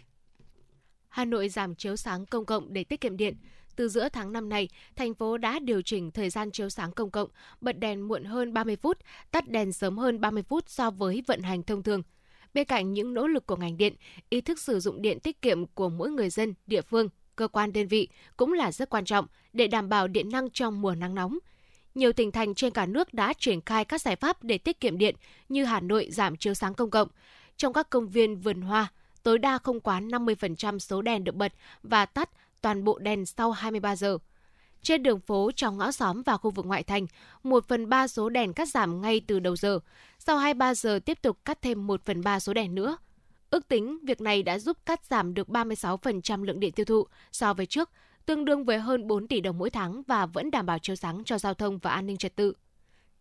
Hà 1.09 1.25
Nội 1.25 1.49
giảm 1.49 1.75
chiếu 1.75 1.95
sáng 1.95 2.25
công 2.25 2.45
cộng 2.45 2.73
để 2.73 2.83
tiết 2.83 3.01
kiệm 3.01 3.17
điện. 3.17 3.35
Từ 3.79 3.89
giữa 3.89 4.09
tháng 4.09 4.33
năm 4.33 4.49
này, 4.49 4.69
thành 4.95 5.13
phố 5.13 5.37
đã 5.37 5.59
điều 5.59 5.81
chỉnh 5.81 6.11
thời 6.11 6.29
gian 6.29 6.51
chiếu 6.51 6.69
sáng 6.69 6.91
công 6.91 7.11
cộng, 7.11 7.29
bật 7.61 7.79
đèn 7.79 8.07
muộn 8.07 8.23
hơn 8.23 8.53
30 8.53 8.75
phút, 8.75 8.97
tắt 9.31 9.49
đèn 9.49 9.73
sớm 9.73 9.97
hơn 9.97 10.21
30 10.21 10.43
phút 10.43 10.69
so 10.69 10.91
với 10.91 11.23
vận 11.27 11.41
hành 11.41 11.63
thông 11.63 11.83
thường. 11.83 12.01
Bên 12.53 12.65
cạnh 12.65 12.93
những 12.93 13.13
nỗ 13.13 13.27
lực 13.27 13.45
của 13.45 13.55
ngành 13.55 13.77
điện, 13.77 13.93
ý 14.29 14.41
thức 14.41 14.59
sử 14.59 14.79
dụng 14.79 15.01
điện 15.01 15.19
tiết 15.19 15.41
kiệm 15.41 15.65
của 15.65 15.89
mỗi 15.89 16.11
người 16.11 16.29
dân, 16.29 16.53
địa 16.67 16.81
phương, 16.81 17.09
cơ 17.35 17.47
quan 17.47 17.73
đơn 17.73 17.87
vị 17.87 18.07
cũng 18.37 18.53
là 18.53 18.71
rất 18.71 18.89
quan 18.89 19.05
trọng 19.05 19.25
để 19.53 19.67
đảm 19.67 19.89
bảo 19.89 20.07
điện 20.07 20.29
năng 20.29 20.49
trong 20.49 20.81
mùa 20.81 20.95
nắng 20.95 21.15
nóng. 21.15 21.37
Nhiều 21.95 22.13
tỉnh 22.13 22.31
thành 22.31 22.55
trên 22.55 22.73
cả 22.73 22.85
nước 22.85 23.13
đã 23.13 23.33
triển 23.33 23.61
khai 23.61 23.85
các 23.85 24.01
giải 24.01 24.15
pháp 24.15 24.43
để 24.43 24.57
tiết 24.57 24.79
kiệm 24.79 24.97
điện 24.97 25.15
như 25.49 25.65
Hà 25.65 25.79
Nội 25.79 26.09
giảm 26.11 26.35
chiếu 26.35 26.53
sáng 26.53 26.73
công 26.73 26.89
cộng. 26.89 27.07
Trong 27.57 27.73
các 27.73 27.89
công 27.89 28.07
viên 28.07 28.35
vườn 28.35 28.61
hoa, 28.61 28.91
tối 29.23 29.37
đa 29.37 29.57
không 29.57 29.79
quá 29.79 29.99
50% 29.99 30.79
số 30.79 31.01
đèn 31.01 31.23
được 31.23 31.35
bật 31.35 31.53
và 31.83 32.05
tắt 32.05 32.29
toàn 32.61 32.83
bộ 32.83 32.99
đèn 32.99 33.25
sau 33.25 33.51
23 33.51 33.95
giờ. 33.95 34.17
Trên 34.81 35.03
đường 35.03 35.19
phố, 35.19 35.51
trong 35.55 35.77
ngõ 35.77 35.91
xóm 35.91 36.23
và 36.23 36.37
khu 36.37 36.51
vực 36.51 36.65
ngoại 36.65 36.83
thành, 36.83 37.07
1 37.43 37.67
phần 37.67 37.89
3 37.89 38.07
số 38.07 38.29
đèn 38.29 38.53
cắt 38.53 38.69
giảm 38.69 39.01
ngay 39.01 39.21
từ 39.27 39.39
đầu 39.39 39.55
giờ. 39.55 39.79
Sau 40.19 40.37
23 40.37 40.75
giờ 40.75 40.99
tiếp 41.05 41.21
tục 41.21 41.37
cắt 41.45 41.61
thêm 41.61 41.87
1 41.87 42.05
phần 42.05 42.23
3 42.23 42.39
số 42.39 42.53
đèn 42.53 42.75
nữa. 42.75 42.97
Ước 43.49 43.67
tính, 43.67 43.99
việc 44.03 44.21
này 44.21 44.43
đã 44.43 44.59
giúp 44.59 44.77
cắt 44.85 45.05
giảm 45.05 45.33
được 45.33 45.47
36% 45.47 46.43
lượng 46.43 46.59
điện 46.59 46.71
tiêu 46.71 46.85
thụ 46.85 47.05
so 47.31 47.53
với 47.53 47.65
trước, 47.65 47.89
tương 48.25 48.45
đương 48.45 48.65
với 48.65 48.79
hơn 48.79 49.07
4 49.07 49.27
tỷ 49.27 49.41
đồng 49.41 49.57
mỗi 49.57 49.69
tháng 49.69 50.03
và 50.07 50.25
vẫn 50.25 50.51
đảm 50.51 50.65
bảo 50.65 50.79
chiếu 50.79 50.95
sáng 50.95 51.23
cho 51.23 51.37
giao 51.37 51.53
thông 51.53 51.77
và 51.77 51.91
an 51.91 52.05
ninh 52.05 52.17
trật 52.17 52.35
tự. 52.35 52.53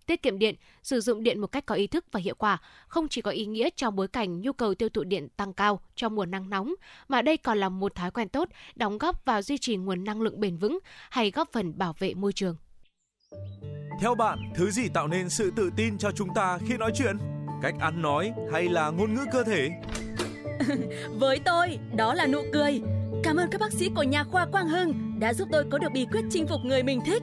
Tiết 0.09 0.23
kiệm 0.23 0.39
điện, 0.39 0.55
sử 0.83 1.01
dụng 1.01 1.23
điện 1.23 1.41
một 1.41 1.47
cách 1.47 1.67
có 1.67 1.75
ý 1.75 1.87
thức 1.87 2.05
và 2.13 2.21
hiệu 2.21 2.35
quả 2.35 2.59
không 2.89 3.09
chỉ 3.09 3.23
có 3.23 3.31
ý 3.31 3.47
nghĩa 3.47 3.69
trong 3.77 3.97
bối 3.97 4.09
cảnh 4.09 4.41
nhu 4.41 4.53
cầu 4.53 4.75
tiêu 4.75 4.89
thụ 4.89 5.05
điện 5.05 5.29
tăng 5.37 5.53
cao 5.53 5.81
trong 5.97 6.15
mùa 6.15 6.27
nắng 6.27 6.51
nóng, 6.51 6.75
mà 7.09 7.23
đây 7.23 7.37
còn 7.37 7.59
là 7.59 7.69
một 7.69 7.95
thói 7.95 8.11
quen 8.11 8.29
tốt 8.29 8.49
đóng 8.75 8.99
góp 8.99 9.25
vào 9.25 9.43
duy 9.43 9.59
trì 9.59 9.77
nguồn 9.77 10.05
năng 10.05 10.21
lượng 10.21 10.41
bền 10.41 10.57
vững 10.57 10.79
hay 11.11 11.31
góp 11.31 11.53
phần 11.53 11.79
bảo 11.79 11.95
vệ 11.99 12.15
môi 12.15 12.33
trường. 12.33 12.57
Theo 14.01 14.15
bạn, 14.15 14.39
thứ 14.57 14.71
gì 14.71 14.89
tạo 14.95 15.09
nên 15.09 15.29
sự 15.29 15.53
tự 15.57 15.71
tin 15.77 15.99
cho 15.99 16.11
chúng 16.11 16.29
ta 16.35 16.59
khi 16.69 16.77
nói 16.77 16.91
chuyện? 16.95 17.17
Cách 17.63 17.75
ăn 17.81 18.03
nói 18.03 18.33
hay 18.53 18.69
là 18.69 18.91
ngôn 18.91 19.15
ngữ 19.15 19.25
cơ 19.33 19.45
thể? 19.45 19.71
Với 21.19 21.39
tôi, 21.45 21.79
đó 21.97 22.15
là 22.15 22.27
nụ 22.27 22.43
cười. 22.53 22.81
Cảm 23.23 23.37
ơn 23.37 23.51
các 23.51 23.61
bác 23.61 23.73
sĩ 23.73 23.91
của 23.97 24.03
nhà 24.03 24.25
khoa 24.25 24.47
Quang 24.47 24.69
Hưng 24.69 25.21
đã 25.21 25.35
giúp 25.35 25.49
tôi 25.53 25.65
có 25.71 25.79
được 25.79 25.93
bí 25.93 26.07
quyết 26.13 26.23
chinh 26.31 26.47
phục 26.47 26.61
người 26.65 26.83
mình 26.83 27.01
thích. 27.07 27.23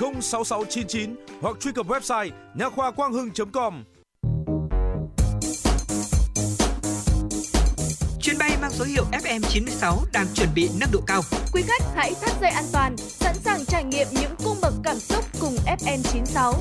06699 0.00 1.16
hoặc 1.40 1.56
truy 1.60 1.72
cập 1.72 1.86
website 1.86 2.30
nha 2.54 2.70
khoa 2.70 2.90
quang 2.90 3.12
hưng.com. 3.12 3.84
Chuyến 8.20 8.38
bay 8.38 8.56
mang 8.60 8.70
số 8.70 8.84
hiệu 8.84 9.04
FM96 9.12 9.96
đang 10.12 10.26
chuẩn 10.34 10.48
bị 10.54 10.70
nâng 10.80 10.90
độ 10.92 11.00
cao. 11.06 11.20
Quý 11.52 11.62
khách 11.62 11.82
hãy 11.94 12.12
thắt 12.22 12.40
dây 12.40 12.50
an 12.50 12.64
toàn, 12.72 12.96
sẵn 12.96 13.34
sàng 13.34 13.64
trải 13.64 13.84
nghiệm 13.84 14.06
những 14.12 14.34
cung 14.44 14.56
bậc 14.62 14.74
cảm 14.84 14.96
xúc 14.96 15.24
cùng 15.40 15.56
FN96. 15.66 16.54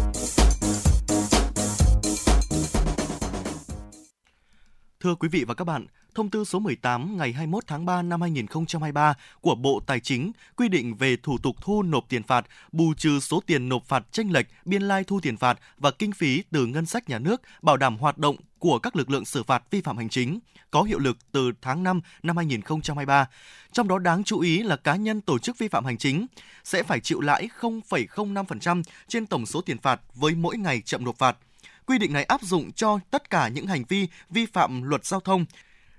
Thưa 5.03 5.15
quý 5.15 5.29
vị 5.31 5.43
và 5.47 5.53
các 5.53 5.65
bạn, 5.65 5.87
thông 6.15 6.29
tư 6.29 6.45
số 6.45 6.59
18 6.59 7.17
ngày 7.17 7.33
21 7.33 7.63
tháng 7.67 7.85
3 7.85 8.01
năm 8.01 8.21
2023 8.21 9.13
của 9.41 9.55
Bộ 9.55 9.81
Tài 9.85 9.99
chính 9.99 10.31
quy 10.55 10.69
định 10.69 10.95
về 10.95 11.15
thủ 11.23 11.37
tục 11.37 11.55
thu 11.61 11.83
nộp 11.83 12.05
tiền 12.09 12.23
phạt, 12.23 12.45
bù 12.71 12.93
trừ 12.93 13.19
số 13.19 13.43
tiền 13.45 13.69
nộp 13.69 13.85
phạt 13.85 14.03
tranh 14.11 14.31
lệch, 14.31 14.45
biên 14.65 14.81
lai 14.81 15.03
thu 15.03 15.19
tiền 15.19 15.37
phạt 15.37 15.59
và 15.77 15.91
kinh 15.91 16.11
phí 16.11 16.43
từ 16.51 16.65
ngân 16.65 16.85
sách 16.85 17.09
nhà 17.09 17.19
nước 17.19 17.41
bảo 17.61 17.77
đảm 17.77 17.97
hoạt 17.97 18.17
động 18.17 18.35
của 18.59 18.79
các 18.79 18.95
lực 18.95 19.09
lượng 19.09 19.25
xử 19.25 19.43
phạt 19.43 19.63
vi 19.71 19.81
phạm 19.81 19.97
hành 19.97 20.09
chính 20.09 20.39
có 20.71 20.83
hiệu 20.83 20.99
lực 20.99 21.17
từ 21.31 21.51
tháng 21.61 21.83
5 21.83 22.01
năm 22.23 22.37
2023. 22.37 23.27
Trong 23.71 23.87
đó 23.87 23.99
đáng 23.99 24.23
chú 24.23 24.39
ý 24.39 24.63
là 24.63 24.75
cá 24.75 24.95
nhân 24.95 25.21
tổ 25.21 25.39
chức 25.39 25.57
vi 25.57 25.67
phạm 25.67 25.85
hành 25.85 25.97
chính 25.97 26.25
sẽ 26.63 26.83
phải 26.83 26.99
chịu 26.99 27.21
lãi 27.21 27.49
0,05% 27.59 28.83
trên 29.07 29.25
tổng 29.25 29.45
số 29.45 29.61
tiền 29.61 29.77
phạt 29.77 30.01
với 30.15 30.35
mỗi 30.35 30.57
ngày 30.57 30.81
chậm 30.81 31.05
nộp 31.05 31.17
phạt. 31.17 31.37
Quy 31.85 31.97
định 31.97 32.13
này 32.13 32.23
áp 32.23 32.41
dụng 32.41 32.71
cho 32.71 32.99
tất 33.11 33.29
cả 33.29 33.47
những 33.47 33.67
hành 33.67 33.83
vi 33.89 34.07
vi 34.29 34.45
phạm 34.45 34.83
luật 34.83 35.05
giao 35.05 35.19
thông. 35.19 35.45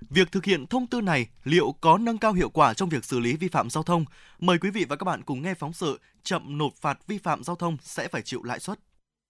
Việc 0.09 0.31
thực 0.31 0.45
hiện 0.45 0.67
thông 0.67 0.87
tư 0.87 1.01
này 1.01 1.27
liệu 1.43 1.75
có 1.81 1.97
nâng 1.97 2.17
cao 2.17 2.33
hiệu 2.33 2.49
quả 2.49 2.73
trong 2.73 2.89
việc 2.89 3.05
xử 3.05 3.19
lý 3.19 3.35
vi 3.35 3.47
phạm 3.47 3.69
giao 3.69 3.83
thông? 3.83 4.05
Mời 4.39 4.57
quý 4.57 4.69
vị 4.69 4.85
và 4.89 4.95
các 4.95 5.03
bạn 5.03 5.23
cùng 5.23 5.41
nghe 5.41 5.53
phóng 5.53 5.73
sự 5.73 5.99
chậm 6.23 6.57
nộp 6.57 6.73
phạt 6.75 6.99
vi 7.07 7.17
phạm 7.17 7.43
giao 7.43 7.55
thông 7.55 7.77
sẽ 7.81 8.07
phải 8.07 8.21
chịu 8.21 8.43
lãi 8.43 8.59
suất. 8.59 8.79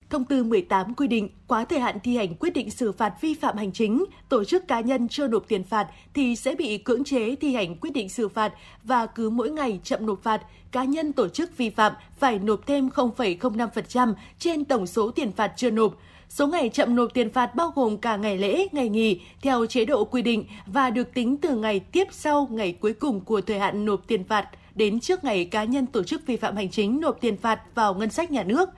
Thông 0.09 0.26
tư 0.26 0.43
18 0.43 0.93
quy 0.93 1.07
định 1.07 1.30
quá 1.47 1.66
thời 1.66 1.80
hạn 1.80 1.97
thi 2.03 2.18
hành 2.18 2.36
quyết 2.36 2.53
định 2.53 2.72
xử 2.72 2.91
phạt 2.91 3.13
vi 3.22 3.34
phạm 3.34 3.57
hành 3.57 3.72
chính, 3.72 4.05
tổ 4.30 4.43
chức 4.43 4.68
cá 4.68 4.80
nhân 4.80 5.07
chưa 5.07 5.28
nộp 5.28 5.47
tiền 5.47 5.63
phạt 5.63 5.88
thì 6.13 6.36
sẽ 6.36 6.55
bị 6.55 6.78
cưỡng 6.78 7.03
chế 7.03 7.36
thi 7.36 7.55
hành 7.55 7.76
quyết 7.76 7.93
định 7.93 8.09
xử 8.09 8.30
phạt 8.30 8.53
và 8.84 9.05
cứ 9.05 9.30
mỗi 9.30 9.49
ngày 9.49 9.80
chậm 9.84 10.05
nộp 10.05 10.24
phạt, 10.24 10.41
cá 10.72 10.84
nhân 10.84 11.13
tổ 11.13 11.30
chức 11.30 11.57
vi 11.57 11.70
phạm 11.70 11.93
phải 12.20 12.39
nộp 12.39 12.68
thêm 12.68 12.89
0,05% 12.89 14.13
trên 14.39 14.66
tổng 14.66 14.88
số 14.88 15.11
tiền 15.11 15.32
phạt 15.32 15.53
chưa 15.57 15.72
nộp. 15.72 15.95
Số 16.30 16.47
ngày 16.47 16.69
chậm 16.69 16.95
nộp 16.95 17.13
tiền 17.13 17.30
phạt 17.30 17.55
bao 17.55 17.71
gồm 17.76 17.97
cả 17.97 18.15
ngày 18.17 18.38
lễ, 18.38 18.67
ngày 18.71 18.89
nghỉ 18.89 19.21
theo 19.41 19.65
chế 19.65 19.86
độ 19.86 20.05
quy 20.05 20.21
định 20.21 20.45
và 20.65 20.89
được 20.89 21.13
tính 21.13 21.38
từ 21.38 21.57
ngày 21.57 21.80
tiếp 21.80 22.07
sau 22.11 22.47
ngày 22.51 22.71
cuối 22.71 22.93
cùng 22.93 23.21
của 23.21 23.41
thời 23.41 23.59
hạn 23.59 23.86
nộp 23.86 24.07
tiền 24.07 24.23
phạt 24.23 24.47
đến 24.76 24.99
trước 24.99 25.23
ngày 25.23 25.45
cá 25.45 25.63
nhân 25.63 25.86
tổ 25.86 26.03
chức 26.03 26.26
vi 26.26 26.38
phạm 26.38 26.55
hành 26.55 26.69
chính 26.69 27.01
nộp 27.01 27.21
tiền 27.21 27.38
phạt 27.38 27.61
vào 27.76 27.93
ngân 27.93 28.09
sách 28.09 28.32
nhà 28.32 28.43
nước. 28.43 28.69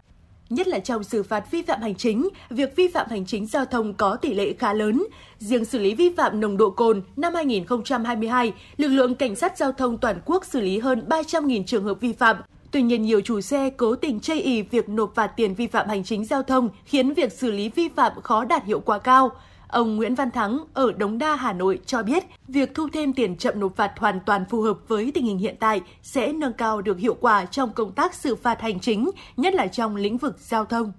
Nhất 0.49 0.67
là 0.67 0.79
trong 0.79 1.03
xử 1.03 1.23
phạt 1.23 1.51
vi 1.51 1.61
phạm 1.61 1.81
hành 1.81 1.95
chính, 1.95 2.29
việc 2.49 2.75
vi 2.75 2.87
phạm 2.87 3.07
hành 3.09 3.25
chính 3.25 3.45
giao 3.45 3.65
thông 3.65 3.93
có 3.93 4.15
tỷ 4.15 4.33
lệ 4.33 4.53
khá 4.53 4.73
lớn. 4.73 5.03
Riêng 5.39 5.65
xử 5.65 5.79
lý 5.79 5.95
vi 5.95 6.09
phạm 6.17 6.39
nồng 6.39 6.57
độ 6.57 6.69
cồn 6.69 7.01
năm 7.15 7.33
2022, 7.33 8.53
lực 8.77 8.87
lượng 8.87 9.15
cảnh 9.15 9.35
sát 9.35 9.57
giao 9.57 9.71
thông 9.71 9.97
toàn 9.97 10.21
quốc 10.25 10.45
xử 10.45 10.61
lý 10.61 10.79
hơn 10.79 11.03
300.000 11.09 11.63
trường 11.63 11.83
hợp 11.83 12.01
vi 12.01 12.13
phạm. 12.13 12.37
Tuy 12.71 12.81
nhiên, 12.81 13.01
nhiều 13.01 13.21
chủ 13.21 13.41
xe 13.41 13.69
cố 13.69 13.95
tình 13.95 14.19
chây 14.19 14.41
ì 14.41 14.61
việc 14.61 14.89
nộp 14.89 15.15
phạt 15.15 15.27
tiền 15.27 15.55
vi 15.55 15.67
phạm 15.67 15.89
hành 15.89 16.03
chính 16.03 16.25
giao 16.25 16.43
thông 16.43 16.69
khiến 16.85 17.13
việc 17.13 17.31
xử 17.31 17.51
lý 17.51 17.69
vi 17.69 17.89
phạm 17.95 18.21
khó 18.21 18.45
đạt 18.45 18.65
hiệu 18.65 18.79
quả 18.79 18.99
cao. 18.99 19.31
Ông 19.67 19.95
Nguyễn 19.95 20.15
Văn 20.15 20.31
Thắng 20.31 20.59
ở 20.73 20.91
Đống 20.91 21.17
Đa, 21.17 21.35
Hà 21.35 21.53
Nội 21.53 21.79
cho 21.85 22.03
biết, 22.03 22.23
việc 22.47 22.71
thu 22.75 22.87
thêm 22.93 23.13
tiền 23.13 23.37
chậm 23.37 23.59
nộp 23.59 23.75
phạt 23.75 23.91
hoàn 23.97 24.19
toàn 24.25 24.45
phù 24.49 24.61
hợp 24.61 24.77
với 24.87 25.11
tình 25.13 25.25
hình 25.25 25.37
hiện 25.37 25.55
tại 25.59 25.81
sẽ 26.01 26.33
nâng 26.33 26.53
cao 26.53 26.81
được 26.81 26.99
hiệu 26.99 27.13
quả 27.21 27.45
trong 27.45 27.73
công 27.73 27.91
tác 27.91 28.13
xử 28.13 28.35
phạt 28.35 28.61
hành 28.61 28.79
chính, 28.79 29.11
nhất 29.37 29.53
là 29.53 29.67
trong 29.67 29.95
lĩnh 29.95 30.17
vực 30.17 30.35
giao 30.39 30.65
thông. 30.65 30.91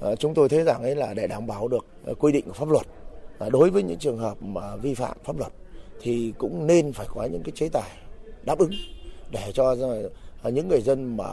Ờ, 0.00 0.16
chúng 0.16 0.34
tôi 0.34 0.48
thấy 0.48 0.64
rằng 0.64 0.82
ấy 0.82 0.96
là 0.96 1.14
để 1.14 1.26
đảm 1.26 1.46
bảo 1.46 1.68
được 1.68 1.86
ờ, 2.04 2.14
quy 2.14 2.32
định 2.32 2.44
của 2.46 2.52
pháp 2.52 2.68
luật 2.68 2.86
đối 3.50 3.70
với 3.70 3.82
những 3.82 3.98
trường 3.98 4.18
hợp 4.18 4.42
mà 4.42 4.76
vi 4.76 4.94
phạm 4.94 5.16
pháp 5.24 5.38
luật 5.38 5.52
thì 6.00 6.32
cũng 6.38 6.66
nên 6.66 6.92
phải 6.92 7.06
có 7.14 7.24
những 7.24 7.42
cái 7.42 7.52
chế 7.54 7.68
tài 7.68 7.90
đáp 8.44 8.58
ứng 8.58 8.70
để 9.30 9.52
cho 9.54 9.76
những 10.44 10.68
người 10.68 10.80
dân 10.80 11.16
mà 11.16 11.28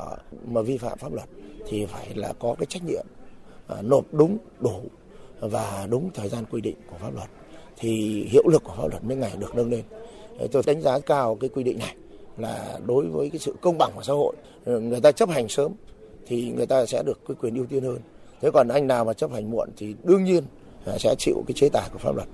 mà 0.48 0.62
vi 0.62 0.78
phạm 0.78 0.98
pháp 0.98 1.14
luật 1.14 1.30
thì 1.68 1.86
phải 1.86 2.10
là 2.16 2.34
có 2.40 2.56
cái 2.60 2.66
trách 2.66 2.84
nhiệm 2.86 3.06
à, 3.68 3.82
nộp 3.82 4.06
đúng 4.12 4.38
đủ 4.60 4.82
và 5.40 5.88
đúng 5.90 6.10
thời 6.14 6.30
gian 6.30 6.46
quy 6.52 6.62
định 6.62 6.76
của 6.92 6.98
pháp 7.00 7.16
luật 7.16 7.30
thì 7.78 8.24
hiệu 8.32 8.48
lực 8.48 8.64
của 8.64 8.74
pháp 8.78 8.88
luật 8.88 9.04
mới 9.04 9.18
ngày 9.18 9.32
được 9.40 9.56
nâng 9.56 9.70
lên. 9.72 9.84
Tôi 10.52 10.64
đánh 10.66 10.82
giá 10.82 11.00
cao 11.00 11.38
cái 11.40 11.50
quy 11.50 11.64
định 11.64 11.80
này 11.80 11.96
là 12.38 12.80
đối 12.86 13.06
với 13.06 13.30
cái 13.30 13.40
sự 13.40 13.56
công 13.62 13.78
bằng 13.78 13.92
của 13.96 14.04
xã 14.04 14.14
hội 14.14 14.36
người 14.66 15.02
ta 15.02 15.12
chấp 15.12 15.30
hành 15.30 15.50
sớm 15.50 15.74
thì 16.28 16.52
người 16.56 16.66
ta 16.66 16.86
sẽ 16.86 17.04
được 17.04 17.20
cái 17.28 17.36
quyền 17.42 17.56
ưu 17.56 17.66
tiên 17.66 17.84
hơn. 17.84 18.00
Thế 18.42 18.52
còn 18.54 18.68
anh 18.68 18.88
nào 18.88 19.06
mà 19.06 19.14
chấp 19.14 19.32
hành 19.32 19.52
muộn 19.52 19.70
thì 19.78 19.96
đương 20.04 20.24
nhiên 20.24 20.44
sẽ 20.98 21.16
chịu 21.18 21.44
cái 21.48 21.54
chế 21.56 21.70
tài 21.70 21.90
của 21.94 22.00
pháp 22.00 22.16
luật. 22.16 22.28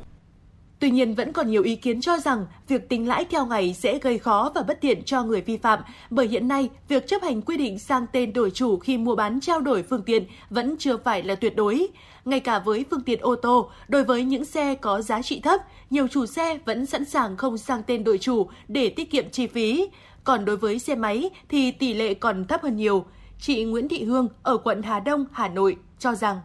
Tuy 0.82 0.92
nhiên 0.92 1.14
vẫn 1.14 1.34
còn 1.34 1.52
nhiều 1.52 1.64
ý 1.64 1.76
kiến 1.76 2.02
cho 2.02 2.18
rằng 2.18 2.46
việc 2.68 2.90
tính 2.90 3.08
lãi 3.08 3.26
theo 3.26 3.46
ngày 3.46 3.74
sẽ 3.74 4.00
gây 4.00 4.18
khó 4.18 4.52
và 4.56 4.62
bất 4.62 4.82
tiện 4.82 5.04
cho 5.04 5.24
người 5.24 5.42
vi 5.42 5.58
phạm, 5.58 5.80
bởi 6.10 6.28
hiện 6.28 6.48
nay 6.48 6.70
việc 6.88 7.08
chấp 7.08 7.22
hành 7.22 7.42
quy 7.42 7.58
định 7.58 7.80
sang 7.80 8.05
tên 8.12 8.34
đổi 8.34 8.51
chủ 8.51 8.80
khi 8.80 8.97
mua 8.97 9.16
bán 9.16 9.39
trao 9.39 9.62
đổi 9.62 9.84
phương 9.84 10.04
tiện 10.04 10.26
vẫn 10.50 10.76
chưa 10.80 10.97
phải 10.97 11.24
là 11.24 11.36
tuyệt 11.36 11.55
đối. 11.55 11.88
Ngay 12.26 12.39
cả 12.39 12.60
với 12.60 12.86
phương 12.92 13.01
tiện 13.01 13.20
ô 13.22 13.36
tô, 13.36 13.70
đối 13.88 14.04
với 14.04 14.24
những 14.24 14.46
xe 14.46 14.76
có 14.76 15.01
giá 15.01 15.22
trị 15.22 15.39
thấp, 15.39 15.62
nhiều 15.89 16.08
chủ 16.08 16.26
xe 16.26 16.60
vẫn 16.66 16.86
sẵn 16.86 17.05
sàng 17.05 17.38
không 17.38 17.58
sang 17.58 17.84
tên 17.88 18.04
đổi 18.04 18.18
chủ 18.18 18.50
để 18.68 18.89
tiết 18.89 19.12
kiệm 19.12 19.30
chi 19.30 19.47
phí. 19.47 19.88
Còn 20.24 20.46
đối 20.46 20.58
với 20.58 20.80
xe 20.80 20.96
máy 20.96 21.30
thì 21.50 21.72
tỷ 21.72 21.93
lệ 21.93 22.14
còn 22.14 22.46
thấp 22.46 22.62
hơn 22.64 22.76
nhiều. 22.76 23.05
Chị 23.39 23.64
Nguyễn 23.64 23.89
Thị 23.89 24.04
Hương 24.04 24.28
ở 24.43 24.58
quận 24.58 24.82
Hà 24.82 25.00
Đông, 25.00 25.26
Hà 25.32 25.47
Nội 25.47 25.78
cho 26.00 26.16
rằng 26.16 26.38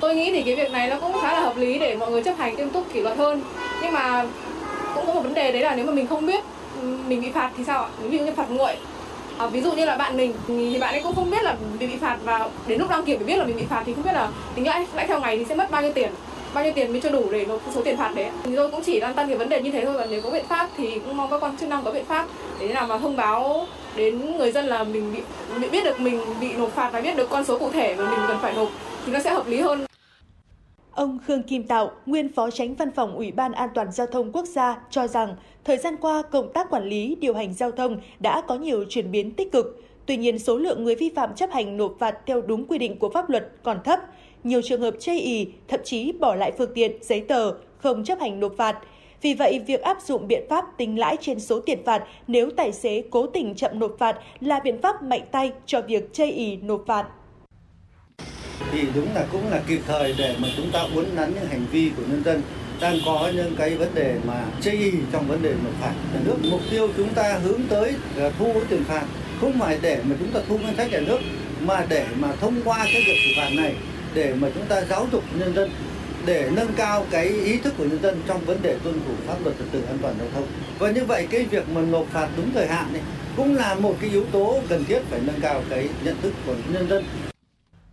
Tôi 0.00 0.14
nghĩ 0.14 0.30
thì 0.32 0.42
cái 0.42 0.54
việc 0.54 0.70
này 0.70 0.88
nó 0.88 0.96
cũng 1.00 1.12
khá 1.22 1.32
là 1.32 1.40
hợp 1.40 1.56
lý 1.56 1.78
để 1.78 1.96
mọi 1.96 2.10
người 2.10 2.22
chấp 2.22 2.38
hành 2.38 2.56
nghiêm 2.56 2.70
túc 2.70 2.92
kỷ 2.92 3.00
luật 3.00 3.18
hơn. 3.18 3.42
Nhưng 3.82 3.92
mà 3.92 4.26
cũng 4.94 5.06
có 5.06 5.14
một 5.14 5.20
vấn 5.20 5.34
đề 5.34 5.52
đấy 5.52 5.62
là 5.62 5.74
nếu 5.76 5.86
mà 5.86 5.92
mình 5.92 6.06
không 6.06 6.26
biết 6.26 6.44
mình 7.08 7.20
bị 7.20 7.30
phạt 7.30 7.50
thì 7.56 7.64
sao 7.64 7.82
ạ? 7.82 7.88
Ví 8.02 8.18
dụ 8.18 8.24
như 8.24 8.32
phạt 8.32 8.50
nguội. 8.50 8.72
À, 9.38 9.46
ví 9.46 9.60
dụ 9.60 9.72
như 9.72 9.84
là 9.84 9.96
bạn 9.96 10.16
mình 10.16 10.32
thì 10.48 10.78
bạn 10.80 10.94
ấy 10.94 11.02
cũng 11.02 11.14
không 11.14 11.30
biết 11.30 11.42
là 11.42 11.56
mình 11.78 11.90
bị 11.90 11.96
phạt 12.00 12.16
và 12.24 12.48
đến 12.66 12.78
lúc 12.78 12.90
đăng 12.90 13.04
kiểm 13.04 13.18
phải 13.18 13.26
biết 13.26 13.36
là 13.36 13.44
mình 13.44 13.56
bị 13.56 13.64
phạt 13.70 13.82
thì 13.86 13.94
không 13.94 14.04
biết 14.04 14.12
là 14.12 14.28
tính 14.54 14.66
lãi 14.66 14.86
lãi 14.94 15.06
theo 15.06 15.20
ngày 15.20 15.38
thì 15.38 15.44
sẽ 15.44 15.54
mất 15.54 15.70
bao 15.70 15.82
nhiêu 15.82 15.92
tiền 15.92 16.10
bao 16.56 16.64
nhiêu 16.64 16.72
tiền 16.72 16.92
mới 16.92 17.00
cho 17.00 17.10
đủ 17.10 17.22
để 17.30 17.44
nộp 17.44 17.60
số 17.74 17.82
tiền 17.84 17.96
phạt 17.96 18.12
đấy 18.14 18.30
thì 18.42 18.56
tôi 18.56 18.70
cũng 18.70 18.80
chỉ 18.84 19.00
đang 19.00 19.14
tăng 19.14 19.28
cái 19.28 19.36
vấn 19.36 19.48
đề 19.48 19.62
như 19.62 19.70
thế 19.70 19.84
thôi 19.84 19.94
và 19.98 20.06
nếu 20.10 20.22
có 20.22 20.30
biện 20.30 20.44
pháp 20.48 20.70
thì 20.76 20.98
cũng 20.98 21.16
mong 21.16 21.30
các 21.30 21.42
quan 21.42 21.56
chức 21.56 21.68
năng 21.68 21.84
có 21.84 21.92
biện 21.92 22.04
pháp 22.04 22.26
để 22.60 22.68
nào 22.68 22.86
mà 22.86 22.98
thông 22.98 23.16
báo 23.16 23.66
đến 23.96 24.36
người 24.36 24.52
dân 24.52 24.64
là 24.64 24.84
mình 24.84 25.12
bị, 25.14 25.20
bị 25.60 25.68
biết 25.68 25.84
được 25.84 26.00
mình 26.00 26.20
bị 26.40 26.52
nộp 26.52 26.72
phạt 26.72 26.90
và 26.92 27.00
biết 27.00 27.16
được 27.16 27.30
con 27.30 27.44
số 27.44 27.58
cụ 27.58 27.70
thể 27.70 27.94
mà 27.96 28.10
mình 28.10 28.20
cần 28.28 28.38
phải 28.42 28.54
nộp 28.54 28.68
thì 29.06 29.12
nó 29.12 29.18
sẽ 29.20 29.30
hợp 29.30 29.46
lý 29.46 29.60
hơn 29.60 29.86
Ông 30.90 31.18
Khương 31.26 31.42
Kim 31.42 31.62
Tạo, 31.62 31.90
nguyên 32.06 32.32
Phó 32.32 32.50
Tránh 32.50 32.74
Văn 32.74 32.90
phòng 32.90 33.16
Ủy 33.16 33.32
ban 33.32 33.52
An 33.52 33.68
toàn 33.74 33.92
Giao 33.92 34.06
thông 34.06 34.32
Quốc 34.32 34.44
gia 34.46 34.78
cho 34.90 35.06
rằng 35.06 35.36
thời 35.64 35.76
gian 35.76 35.96
qua 35.96 36.22
công 36.22 36.52
tác 36.52 36.70
quản 36.70 36.88
lý 36.88 37.16
điều 37.20 37.34
hành 37.34 37.54
giao 37.54 37.70
thông 37.70 38.00
đã 38.20 38.42
có 38.48 38.54
nhiều 38.54 38.84
chuyển 38.88 39.10
biến 39.10 39.30
tích 39.34 39.52
cực. 39.52 39.82
Tuy 40.06 40.16
nhiên 40.16 40.38
số 40.38 40.58
lượng 40.58 40.84
người 40.84 40.94
vi 40.94 41.10
phạm 41.16 41.34
chấp 41.34 41.50
hành 41.52 41.76
nộp 41.76 41.94
phạt 41.98 42.16
theo 42.26 42.40
đúng 42.40 42.66
quy 42.66 42.78
định 42.78 42.98
của 42.98 43.08
pháp 43.08 43.30
luật 43.30 43.52
còn 43.62 43.82
thấp. 43.84 44.00
Nhiều 44.46 44.62
trường 44.62 44.80
hợp 44.80 44.94
chây 44.98 45.20
ì, 45.20 45.46
thậm 45.68 45.80
chí 45.84 46.12
bỏ 46.12 46.34
lại 46.34 46.52
phương 46.58 46.70
tiện, 46.74 46.92
giấy 47.00 47.20
tờ, 47.20 47.52
không 47.78 48.04
chấp 48.04 48.20
hành 48.20 48.40
nộp 48.40 48.52
phạt. 48.56 48.78
Vì 49.22 49.34
vậy, 49.34 49.60
việc 49.66 49.80
áp 49.80 49.98
dụng 50.06 50.28
biện 50.28 50.42
pháp 50.50 50.64
tính 50.78 50.98
lãi 50.98 51.16
trên 51.20 51.40
số 51.40 51.60
tiền 51.60 51.78
phạt 51.84 52.04
nếu 52.26 52.50
tài 52.56 52.72
xế 52.72 53.02
cố 53.10 53.26
tình 53.26 53.54
chậm 53.54 53.78
nộp 53.78 53.96
phạt 53.98 54.16
là 54.40 54.60
biện 54.64 54.82
pháp 54.82 55.02
mạnh 55.02 55.22
tay 55.32 55.52
cho 55.66 55.80
việc 55.80 56.12
chây 56.12 56.32
ì 56.32 56.56
nộp 56.56 56.84
phạt. 56.86 57.06
thì 58.72 58.82
đúng 58.94 59.14
là 59.14 59.26
cũng 59.32 59.50
là 59.50 59.62
kịp 59.68 59.80
thời 59.86 60.14
để 60.18 60.34
mà 60.42 60.48
chúng 60.56 60.70
ta 60.72 60.80
uốn 60.94 61.04
nắn 61.16 61.32
những 61.34 61.46
hành 61.46 61.66
vi 61.72 61.90
của 61.96 62.02
nhân 62.08 62.22
dân 62.24 62.42
đang 62.80 62.98
có 63.06 63.30
những 63.34 63.54
cái 63.58 63.76
vấn 63.76 63.94
đề 63.94 64.14
mà 64.26 64.44
chây 64.60 64.74
ý 64.74 64.92
trong 65.12 65.28
vấn 65.28 65.42
đề 65.42 65.50
nộp 65.64 65.74
phạt 65.80 65.94
nhà 66.14 66.20
nước 66.24 66.36
mục 66.50 66.60
tiêu 66.70 66.88
chúng 66.96 67.08
ta 67.14 67.38
hướng 67.44 67.60
tới 67.68 67.92
là 68.16 68.30
thu 68.38 68.52
tiền 68.68 68.84
phạt 68.84 69.04
không 69.40 69.52
phải 69.60 69.78
để 69.82 70.00
mà 70.04 70.16
chúng 70.18 70.30
ta 70.30 70.40
thu 70.48 70.58
ngân 70.58 70.76
sách 70.76 70.92
nhà 70.92 71.00
nước 71.00 71.18
mà 71.60 71.86
để 71.88 72.06
mà 72.20 72.32
thông 72.40 72.54
qua 72.64 72.78
cái 72.92 73.02
việc 73.06 73.16
xử 73.24 73.30
phạt 73.36 73.50
này 73.56 73.74
để 74.16 74.34
mà 74.40 74.48
chúng 74.54 74.66
ta 74.68 74.84
giáo 74.84 75.06
dục 75.12 75.22
nhân 75.38 75.54
dân 75.54 75.70
để 76.26 76.50
nâng 76.56 76.72
cao 76.76 77.06
cái 77.10 77.26
ý 77.26 77.58
thức 77.58 77.74
của 77.78 77.84
nhân 77.84 78.02
dân 78.02 78.20
trong 78.26 78.40
vấn 78.44 78.62
đề 78.62 78.78
tuân 78.84 79.00
thủ 79.06 79.14
pháp 79.26 79.36
luật 79.44 79.58
trật 79.58 79.66
tự 79.72 79.82
an 79.82 79.98
toàn 80.02 80.14
giao 80.18 80.28
thông 80.34 80.46
và 80.78 80.90
như 80.90 81.04
vậy 81.04 81.26
cái 81.30 81.44
việc 81.44 81.68
mà 81.74 81.80
nộp 81.80 82.06
phạt 82.06 82.28
đúng 82.36 82.52
thời 82.52 82.66
hạn 82.66 82.92
này 82.92 83.02
cũng 83.36 83.54
là 83.54 83.74
một 83.74 83.94
cái 84.00 84.10
yếu 84.10 84.24
tố 84.24 84.60
cần 84.68 84.84
thiết 84.84 85.02
phải 85.10 85.20
nâng 85.20 85.40
cao 85.40 85.62
cái 85.70 85.88
nhận 86.04 86.16
thức 86.22 86.32
của 86.46 86.54
nhân 86.72 86.88
dân 86.88 87.04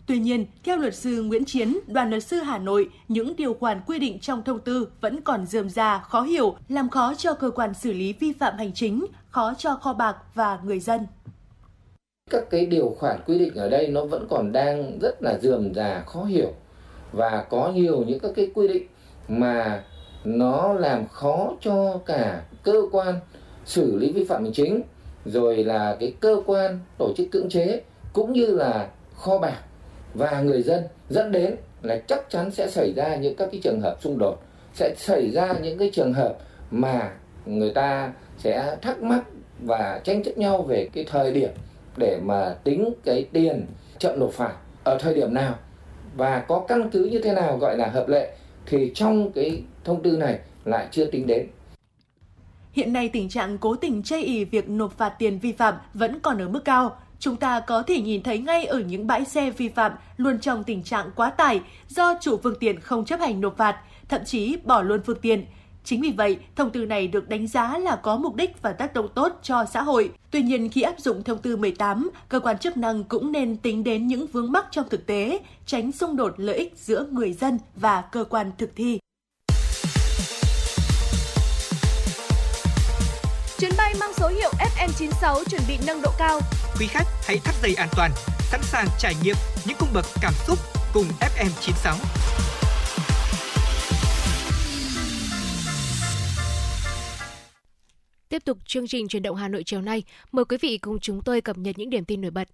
Tuy 0.05 0.19
nhiên, 0.19 0.45
theo 0.63 0.77
luật 0.77 0.95
sư 0.95 1.23
Nguyễn 1.23 1.45
Chiến, 1.45 1.79
đoàn 1.87 2.09
luật 2.09 2.23
sư 2.23 2.37
Hà 2.37 2.57
Nội, 2.57 2.89
những 3.07 3.35
điều 3.35 3.53
khoản 3.53 3.81
quy 3.85 3.99
định 3.99 4.19
trong 4.19 4.43
thông 4.43 4.59
tư 4.59 4.87
vẫn 5.01 5.21
còn 5.21 5.45
dườm 5.45 5.69
già, 5.69 5.99
khó 5.99 6.21
hiểu, 6.21 6.55
làm 6.67 6.89
khó 6.89 7.13
cho 7.17 7.33
cơ 7.33 7.49
quan 7.49 7.73
xử 7.73 7.93
lý 7.93 8.13
vi 8.13 8.33
phạm 8.39 8.57
hành 8.57 8.73
chính, 8.73 9.05
khó 9.29 9.53
cho 9.57 9.75
kho 9.75 9.93
bạc 9.93 10.15
và 10.33 10.59
người 10.63 10.79
dân. 10.79 11.01
Các 12.33 12.49
cái 12.49 12.65
điều 12.65 12.95
khoản 12.99 13.19
quy 13.27 13.39
định 13.39 13.55
ở 13.55 13.69
đây 13.69 13.87
nó 13.87 14.05
vẫn 14.05 14.27
còn 14.29 14.51
đang 14.51 14.99
rất 15.01 15.23
là 15.23 15.37
dườm 15.41 15.73
già, 15.73 16.03
khó 16.05 16.23
hiểu. 16.23 16.53
Và 17.11 17.45
có 17.49 17.71
nhiều 17.75 18.03
những 18.07 18.19
các 18.19 18.31
cái 18.35 18.51
quy 18.53 18.67
định 18.67 18.87
mà 19.27 19.83
nó 20.23 20.73
làm 20.73 21.07
khó 21.07 21.53
cho 21.61 21.99
cả 22.05 22.41
cơ 22.63 22.81
quan 22.91 23.19
xử 23.65 23.97
lý 23.97 24.11
vi 24.11 24.23
phạm 24.23 24.43
hành 24.43 24.53
chính 24.53 24.81
rồi 25.25 25.63
là 25.63 25.97
cái 25.99 26.13
cơ 26.19 26.41
quan 26.45 26.79
tổ 26.97 27.13
chức 27.17 27.27
cưỡng 27.31 27.49
chế 27.49 27.81
cũng 28.13 28.33
như 28.33 28.45
là 28.45 28.87
kho 29.15 29.37
bạc. 29.37 29.59
Và 30.13 30.41
người 30.41 30.61
dân 30.61 30.83
dẫn 31.09 31.31
đến 31.31 31.55
là 31.81 32.01
chắc 32.07 32.29
chắn 32.29 32.51
sẽ 32.51 32.69
xảy 32.69 32.93
ra 32.95 33.15
những 33.15 33.35
các 33.35 33.49
cái 33.51 33.61
trường 33.63 33.81
hợp 33.81 33.97
xung 34.01 34.17
đột 34.17 34.41
sẽ 34.73 34.93
xảy 34.97 35.31
ra 35.31 35.53
những 35.61 35.77
cái 35.77 35.89
trường 35.93 36.13
hợp 36.13 36.37
mà 36.71 37.11
người 37.45 37.71
ta 37.73 38.13
sẽ 38.37 38.75
thắc 38.81 39.01
mắc 39.01 39.23
và 39.59 40.01
tranh 40.03 40.23
chấp 40.23 40.37
nhau 40.37 40.61
về 40.61 40.89
cái 40.93 41.05
thời 41.09 41.31
điểm 41.31 41.49
để 41.97 42.19
mà 42.23 42.55
tính 42.63 42.93
cái 43.05 43.25
tiền 43.33 43.65
chậm 43.97 44.19
nộp 44.19 44.31
phạt 44.31 44.53
ở 44.83 44.97
thời 44.99 45.13
điểm 45.13 45.33
nào 45.33 45.55
và 46.15 46.39
có 46.47 46.65
căn 46.67 46.89
cứ 46.89 47.05
như 47.05 47.19
thế 47.23 47.33
nào 47.33 47.57
gọi 47.57 47.77
là 47.77 47.87
hợp 47.87 48.07
lệ 48.07 48.35
thì 48.65 48.91
trong 48.95 49.31
cái 49.31 49.63
thông 49.83 50.03
tư 50.03 50.17
này 50.17 50.39
lại 50.65 50.87
chưa 50.91 51.05
tính 51.05 51.27
đến. 51.27 51.47
Hiện 52.71 52.93
nay 52.93 53.09
tình 53.09 53.29
trạng 53.29 53.57
cố 53.57 53.75
tình 53.75 54.03
chây 54.03 54.23
ý 54.23 54.45
việc 54.45 54.69
nộp 54.69 54.97
phạt 54.97 55.09
tiền 55.09 55.39
vi 55.39 55.51
phạm 55.51 55.73
vẫn 55.93 56.19
còn 56.19 56.41
ở 56.41 56.49
mức 56.49 56.65
cao. 56.65 56.95
Chúng 57.19 57.35
ta 57.35 57.59
có 57.59 57.83
thể 57.83 58.01
nhìn 58.01 58.23
thấy 58.23 58.37
ngay 58.37 58.65
ở 58.65 58.79
những 58.79 59.07
bãi 59.07 59.25
xe 59.25 59.49
vi 59.49 59.69
phạm 59.69 59.91
luôn 60.17 60.39
trong 60.39 60.63
tình 60.63 60.83
trạng 60.83 61.09
quá 61.15 61.29
tải 61.29 61.61
do 61.87 62.17
chủ 62.21 62.37
phương 62.43 62.59
tiện 62.59 62.79
không 62.79 63.05
chấp 63.05 63.19
hành 63.19 63.41
nộp 63.41 63.57
phạt, 63.57 63.77
thậm 64.09 64.21
chí 64.25 64.57
bỏ 64.63 64.81
luôn 64.81 65.01
phương 65.05 65.19
tiện. 65.21 65.45
Chính 65.83 66.01
vì 66.01 66.11
vậy, 66.11 66.37
thông 66.55 66.71
tư 66.71 66.85
này 66.85 67.07
được 67.07 67.29
đánh 67.29 67.47
giá 67.47 67.77
là 67.77 67.95
có 67.95 68.17
mục 68.17 68.35
đích 68.35 68.61
và 68.61 68.73
tác 68.73 68.93
động 68.93 69.07
tốt 69.15 69.39
cho 69.43 69.65
xã 69.73 69.81
hội. 69.81 70.11
Tuy 70.31 70.41
nhiên, 70.41 70.69
khi 70.69 70.81
áp 70.81 70.95
dụng 70.99 71.23
thông 71.23 71.37
tư 71.37 71.57
18, 71.57 72.09
cơ 72.29 72.39
quan 72.39 72.57
chức 72.57 72.77
năng 72.77 73.03
cũng 73.03 73.31
nên 73.31 73.57
tính 73.57 73.83
đến 73.83 74.07
những 74.07 74.27
vướng 74.27 74.51
mắc 74.51 74.65
trong 74.71 74.89
thực 74.89 75.05
tế, 75.05 75.39
tránh 75.65 75.91
xung 75.91 76.15
đột 76.15 76.33
lợi 76.37 76.57
ích 76.57 76.73
giữa 76.77 77.05
người 77.11 77.33
dân 77.33 77.59
và 77.75 78.01
cơ 78.01 78.23
quan 78.23 78.51
thực 78.57 78.69
thi. 78.75 78.99
Chuyến 83.59 83.71
bay 83.77 83.93
mang 83.99 84.13
số 84.13 84.27
hiệu 84.27 84.51
FM96 84.59 85.43
chuẩn 85.43 85.61
bị 85.67 85.77
nâng 85.87 86.01
độ 86.01 86.11
cao. 86.17 86.39
Quý 86.79 86.87
khách 86.87 87.07
hãy 87.27 87.37
thắt 87.43 87.55
dây 87.63 87.75
an 87.75 87.89
toàn, 87.95 88.11
sẵn 88.39 88.61
sàng 88.63 88.87
trải 88.99 89.15
nghiệm 89.23 89.35
những 89.65 89.77
cung 89.79 89.89
bậc 89.93 90.05
cảm 90.21 90.33
xúc 90.47 90.59
cùng 90.93 91.05
FM96. 91.19 91.95
Tiếp 98.33 98.45
tục 98.45 98.57
chương 98.65 98.87
trình 98.87 99.07
truyền 99.07 99.23
động 99.23 99.35
Hà 99.35 99.47
Nội 99.47 99.63
chiều 99.63 99.81
nay, 99.81 100.03
mời 100.31 100.45
quý 100.45 100.57
vị 100.61 100.77
cùng 100.77 100.99
chúng 100.99 101.21
tôi 101.21 101.41
cập 101.41 101.57
nhật 101.57 101.77
những 101.77 101.89
điểm 101.89 102.05
tin 102.05 102.21
nổi 102.21 102.31
bật. 102.31 102.47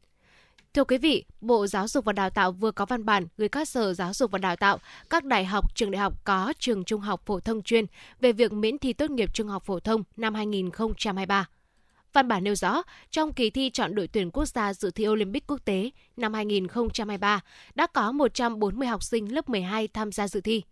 Thưa 0.74 0.84
quý 0.84 0.98
vị, 0.98 1.26
Bộ 1.42 1.68
Giáo 1.68 1.88
dục 1.88 2.06
và 2.06 2.14
Đào 2.14 2.30
tạo 2.30 2.52
vừa 2.52 2.72
có 2.72 2.86
văn 2.86 3.06
bản 3.06 3.28
gửi 3.38 3.50
các 3.50 3.68
sở 3.70 3.94
giáo 3.94 4.14
dục 4.14 4.32
và 4.32 4.40
đào 4.40 4.56
tạo, 4.56 4.80
các 5.10 5.24
đại 5.24 5.46
học, 5.46 5.76
trường 5.76 5.92
đại 5.92 6.00
học 6.00 6.14
có 6.24 6.54
trường 6.60 6.84
trung 6.84 7.02
học 7.02 7.22
phổ 7.26 7.40
thông 7.40 7.62
chuyên 7.62 7.86
về 8.20 8.32
việc 8.32 8.54
miễn 8.54 8.78
thi 8.78 8.94
tốt 8.94 9.10
nghiệp 9.10 9.34
trung 9.34 9.48
học 9.48 9.64
phổ 9.66 9.80
thông 9.80 10.04
năm 10.18 10.36
2023. 10.36 11.50
Văn 12.14 12.28
bản 12.28 12.44
nêu 12.44 12.56
rõ, 12.56 12.82
trong 13.10 13.34
kỳ 13.34 13.50
thi 13.50 13.70
chọn 13.74 13.96
đội 13.96 14.08
tuyển 14.08 14.32
quốc 14.32 14.46
gia 14.46 14.74
dự 14.74 14.92
thi 14.92 15.08
Olympic 15.08 15.48
quốc 15.48 15.66
tế 15.66 15.90
năm 16.18 16.34
2023, 16.34 17.42
đã 17.76 17.88
có 17.88 18.12
140 18.12 18.88
học 18.88 19.04
sinh 19.04 19.34
lớp 19.34 19.50
12 19.50 19.88
tham 19.88 20.12
gia 20.12 20.28
dự 20.28 20.42
thi. 20.42 20.64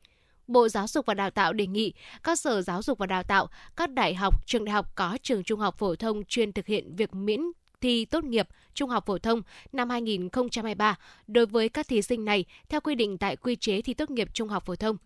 Bộ 0.48 0.68
Giáo 0.68 0.88
dục 0.88 1.06
và 1.06 1.14
Đào 1.14 1.30
tạo 1.30 1.54
đề 1.54 1.68
nghị 1.68 1.94
các 2.24 2.40
sở 2.40 2.62
giáo 2.62 2.82
dục 2.82 2.98
và 2.98 3.06
đào 3.06 3.24
tạo, 3.24 3.48
các 3.76 3.90
đại 3.90 4.14
học, 4.16 4.46
trường 4.46 4.66
đại 4.66 4.74
học 4.74 4.96
có 4.96 5.18
trường 5.24 5.44
trung 5.44 5.60
học 5.60 5.78
phổ 5.78 5.96
thông 5.96 6.24
chuyên 6.26 6.52
thực 6.52 6.66
hiện 6.66 6.96
việc 6.96 7.16
miễn 7.16 7.42
thi 7.82 8.06
tốt 8.06 8.24
nghiệp 8.24 8.48
trung 8.74 8.90
học 8.90 9.06
phổ 9.06 9.18
thông 9.18 9.42
năm 9.72 9.90
2023 9.90 10.96
đối 11.28 11.46
với 11.46 11.70
các 11.70 11.88
thí 11.88 12.02
sinh 12.02 12.26
này 12.26 12.46
theo 12.70 12.82
quy 12.82 12.96
định 12.96 13.18
tại 13.18 13.36
quy 13.36 13.56
chế 13.56 13.82
thi 13.82 13.94
tốt 13.94 14.10
nghiệp 14.10 14.30
trung 14.34 14.50
học 14.50 14.66
phổ 14.66 14.76
thông. 14.76 14.98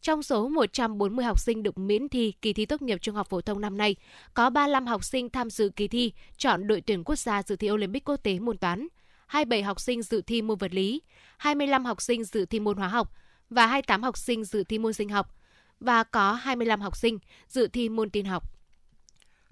Trong 0.00 0.22
số 0.22 0.48
140 0.48 1.24
học 1.24 1.40
sinh 1.40 1.62
được 1.62 1.78
miễn 1.78 2.08
thi 2.08 2.32
kỳ 2.42 2.52
thi 2.52 2.66
tốt 2.66 2.82
nghiệp 2.82 2.98
trung 3.02 3.14
học 3.14 3.28
phổ 3.28 3.40
thông 3.40 3.60
năm 3.60 3.76
nay, 3.76 3.96
có 4.34 4.50
35 4.50 4.86
học 4.86 5.04
sinh 5.04 5.30
tham 5.30 5.50
dự 5.50 5.68
kỳ 5.76 5.88
thi 5.88 6.12
chọn 6.36 6.66
đội 6.66 6.80
tuyển 6.80 7.04
quốc 7.04 7.16
gia 7.16 7.42
dự 7.42 7.56
thi 7.56 7.70
Olympic 7.70 8.04
quốc 8.04 8.16
tế 8.16 8.38
môn 8.38 8.58
toán, 8.58 8.88
27 9.26 9.62
học 9.62 9.80
sinh 9.80 10.02
dự 10.02 10.22
thi 10.22 10.42
môn 10.42 10.58
vật 10.58 10.74
lý, 10.74 11.02
25 11.38 11.84
học 11.84 12.02
sinh 12.02 12.24
dự 12.24 12.46
thi 12.46 12.60
môn 12.60 12.76
hóa 12.76 12.88
học 12.88 13.12
và 13.52 13.66
28 13.66 14.02
học 14.02 14.18
sinh 14.18 14.44
dự 14.44 14.64
thi 14.64 14.78
môn 14.78 14.92
sinh 14.92 15.08
học 15.08 15.34
và 15.80 16.04
có 16.04 16.32
25 16.32 16.80
học 16.80 16.96
sinh 16.96 17.18
dự 17.48 17.68
thi 17.68 17.88
môn 17.88 18.10
tin 18.10 18.24
học. 18.24 18.52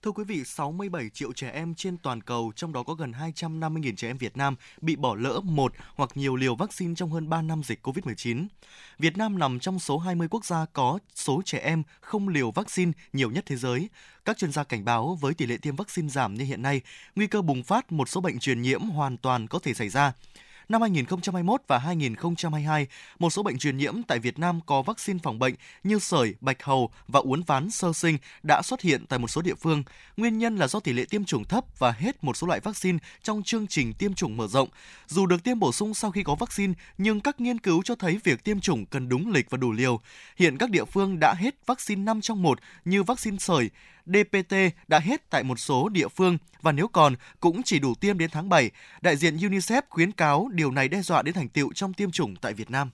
Thưa 0.03 0.11
quý 0.11 0.25
vị, 0.25 0.45
67 0.45 1.11
triệu 1.11 1.33
trẻ 1.33 1.51
em 1.51 1.75
trên 1.75 1.97
toàn 1.97 2.21
cầu, 2.21 2.53
trong 2.57 2.73
đó 2.73 2.83
có 2.83 2.95
gần 2.95 3.13
250.000 3.13 3.97
trẻ 3.97 4.09
em 4.09 4.19
Việt 4.19 4.37
Nam 4.37 4.57
bị 4.81 4.97
bỏ 4.97 5.15
lỡ 5.15 5.41
một 5.45 5.73
hoặc 5.95 6.11
nhiều 6.15 6.37
liều 6.37 6.55
vaccine 6.55 6.95
trong 6.95 7.11
hơn 7.11 7.29
3 7.29 7.43
năm 7.43 7.63
dịch 7.63 7.87
COVID-19. 7.87 8.47
Việt 8.99 9.17
Nam 9.17 9.39
nằm 9.39 9.61
trong 9.61 9.79
số 9.79 9.99
20 9.99 10.29
quốc 10.31 10.45
gia 10.45 10.67
có 10.73 10.99
số 11.15 11.43
trẻ 11.45 11.59
em 11.59 11.83
không 12.01 12.29
liều 12.29 12.51
vaccine 12.51 12.93
nhiều 13.13 13.31
nhất 13.31 13.45
thế 13.47 13.57
giới. 13.57 13.89
Các 14.25 14.39
chuyên 14.39 14.53
gia 14.53 14.65
cảnh 14.65 14.85
báo 14.85 15.19
với 15.21 15.35
tỷ 15.35 15.47
lệ 15.47 15.57
tiêm 15.57 15.77
vaccine 15.77 16.09
giảm 16.09 16.35
như 16.35 16.45
hiện 16.45 16.63
nay, 16.63 16.81
nguy 17.17 17.27
cơ 17.27 17.43
bùng 17.43 17.63
phát 17.63 17.93
một 17.93 18.09
số 18.09 18.21
bệnh 18.21 18.39
truyền 18.39 18.63
nhiễm 18.63 18.81
hoàn 18.81 19.17
toàn 19.17 19.47
có 19.49 19.59
thể 19.59 19.75
xảy 19.75 19.89
ra. 19.89 20.13
Năm 20.71 20.81
2021 20.81 21.63
và 21.67 21.79
2022, 21.79 22.87
một 23.19 23.31
số 23.31 23.43
bệnh 23.43 23.59
truyền 23.59 23.77
nhiễm 23.77 24.03
tại 24.03 24.19
Việt 24.19 24.39
Nam 24.39 24.61
có 24.67 24.83
vaccine 24.83 25.19
phòng 25.23 25.39
bệnh 25.39 25.55
như 25.85 25.99
sởi, 25.99 26.35
bạch 26.41 26.63
hầu 26.63 26.91
và 27.09 27.21
uốn 27.21 27.43
ván 27.43 27.71
sơ 27.71 27.93
sinh 27.93 28.19
đã 28.43 28.63
xuất 28.63 28.81
hiện 28.81 29.07
tại 29.09 29.19
một 29.19 29.29
số 29.29 29.43
địa 29.43 29.55
phương. 29.55 29.83
Nguyên 30.17 30.39
nhân 30.39 30.57
là 30.57 30.69
do 30.69 30.81
tỷ 30.81 30.93
lệ 30.93 31.05
tiêm 31.11 31.25
chủng 31.25 31.45
thấp 31.45 31.65
và 31.79 31.93
hết 31.93 32.25
một 32.25 32.37
số 32.37 32.47
loại 32.47 32.61
vaccine 32.61 32.99
trong 33.23 33.43
chương 33.43 33.67
trình 33.67 33.93
tiêm 33.93 34.15
chủng 34.15 34.37
mở 34.37 34.47
rộng. 34.47 34.69
Dù 35.07 35.27
được 35.27 35.45
tiêm 35.45 35.59
bổ 35.59 35.73
sung 35.73 35.95
sau 35.95 36.11
khi 36.11 36.23
có 36.23 36.35
vaccine, 36.35 36.73
nhưng 36.99 37.21
các 37.21 37.41
nghiên 37.41 37.59
cứu 37.59 37.83
cho 37.83 37.95
thấy 37.95 38.21
việc 38.25 38.45
tiêm 38.45 38.61
chủng 38.61 38.87
cần 38.87 39.09
đúng 39.09 39.31
lịch 39.31 39.51
và 39.51 39.59
đủ 39.59 39.73
liều. 39.73 40.01
Hiện 40.37 40.59
các 40.59 40.71
địa 40.71 40.85
phương 40.85 41.19
đã 41.21 41.35
hết 41.39 41.67
vaccine 41.67 42.03
5 42.03 42.21
trong 42.21 42.43
1 42.43 42.59
như 42.85 43.03
vaccine 43.03 43.37
sởi, 43.39 43.71
DPT 44.13 44.55
đã 44.89 44.99
hết 44.99 45.31
tại 45.31 45.43
một 45.43 45.59
số 45.59 45.89
địa 45.89 46.09
phương 46.09 46.39
và 46.63 46.73
nếu 46.73 46.89
còn 46.89 47.15
cũng 47.41 47.63
chỉ 47.63 47.79
đủ 47.79 47.95
tiêm 47.95 48.19
đến 48.19 48.31
tháng 48.33 48.49
7. 48.49 48.71
Đại 49.01 49.17
diện 49.17 49.37
UNICEF 49.37 49.83
khuyến 49.89 50.13
cáo 50.13 50.49
điều 50.53 50.71
này 50.71 50.89
đe 50.89 51.03
dọa 51.03 51.23
đến 51.23 51.35
thành 51.35 51.49
tựu 51.49 51.73
trong 51.73 51.95
tiêm 51.95 52.11
chủng 52.11 52.37
tại 52.37 52.55
Việt 52.55 52.71
Nam. 52.71 52.91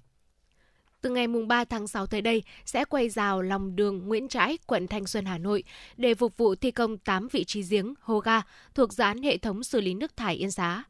Từ 1.00 1.10
ngày 1.10 1.26
3 1.48 1.64
tháng 1.64 1.86
6 1.86 2.06
tới 2.06 2.20
đây 2.20 2.42
sẽ 2.64 2.84
quay 2.84 3.08
rào 3.08 3.42
lòng 3.42 3.76
đường 3.76 4.08
Nguyễn 4.08 4.28
Trãi, 4.28 4.58
quận 4.66 4.86
Thanh 4.86 5.06
Xuân, 5.06 5.24
Hà 5.24 5.38
Nội 5.38 5.64
để 5.96 6.14
phục 6.14 6.36
vụ 6.36 6.54
thi 6.54 6.70
công 6.70 6.98
8 6.98 7.28
vị 7.32 7.44
trí 7.44 7.62
giếng, 7.62 7.94
hố 8.00 8.18
ga 8.18 8.42
thuộc 8.74 8.92
dự 8.92 9.04
án 9.04 9.22
hệ 9.22 9.38
thống 9.38 9.64
xử 9.64 9.80
lý 9.80 9.94
nước 9.94 10.16
thải 10.16 10.34
Yên 10.34 10.50
Xá. 10.50 10.82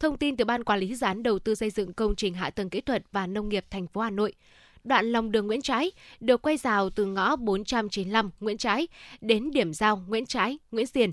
Thông 0.00 0.18
tin 0.18 0.36
từ 0.36 0.44
Ban 0.44 0.64
Quản 0.64 0.80
lý 0.80 0.94
dự 0.94 1.06
án 1.06 1.22
đầu 1.22 1.38
tư 1.38 1.54
xây 1.54 1.70
dựng 1.70 1.92
công 1.92 2.16
trình 2.16 2.34
hạ 2.34 2.50
tầng 2.50 2.70
kỹ 2.70 2.80
thuật 2.80 3.02
và 3.12 3.26
nông 3.26 3.48
nghiệp 3.48 3.64
thành 3.70 3.86
phố 3.86 4.00
Hà 4.00 4.10
Nội– 4.10 4.32
đoạn 4.84 5.12
lòng 5.12 5.32
đường 5.32 5.46
Nguyễn 5.46 5.62
Trãi 5.62 5.92
được 6.20 6.42
quay 6.42 6.56
rào 6.56 6.90
từ 6.90 7.04
ngõ 7.04 7.36
495 7.36 8.30
Nguyễn 8.40 8.58
Trãi 8.58 8.88
đến 9.20 9.50
điểm 9.50 9.72
giao 9.72 9.96
Nguyễn 10.08 10.26
Trãi, 10.26 10.58
Nguyễn 10.72 10.86
Xiển. 10.86 11.12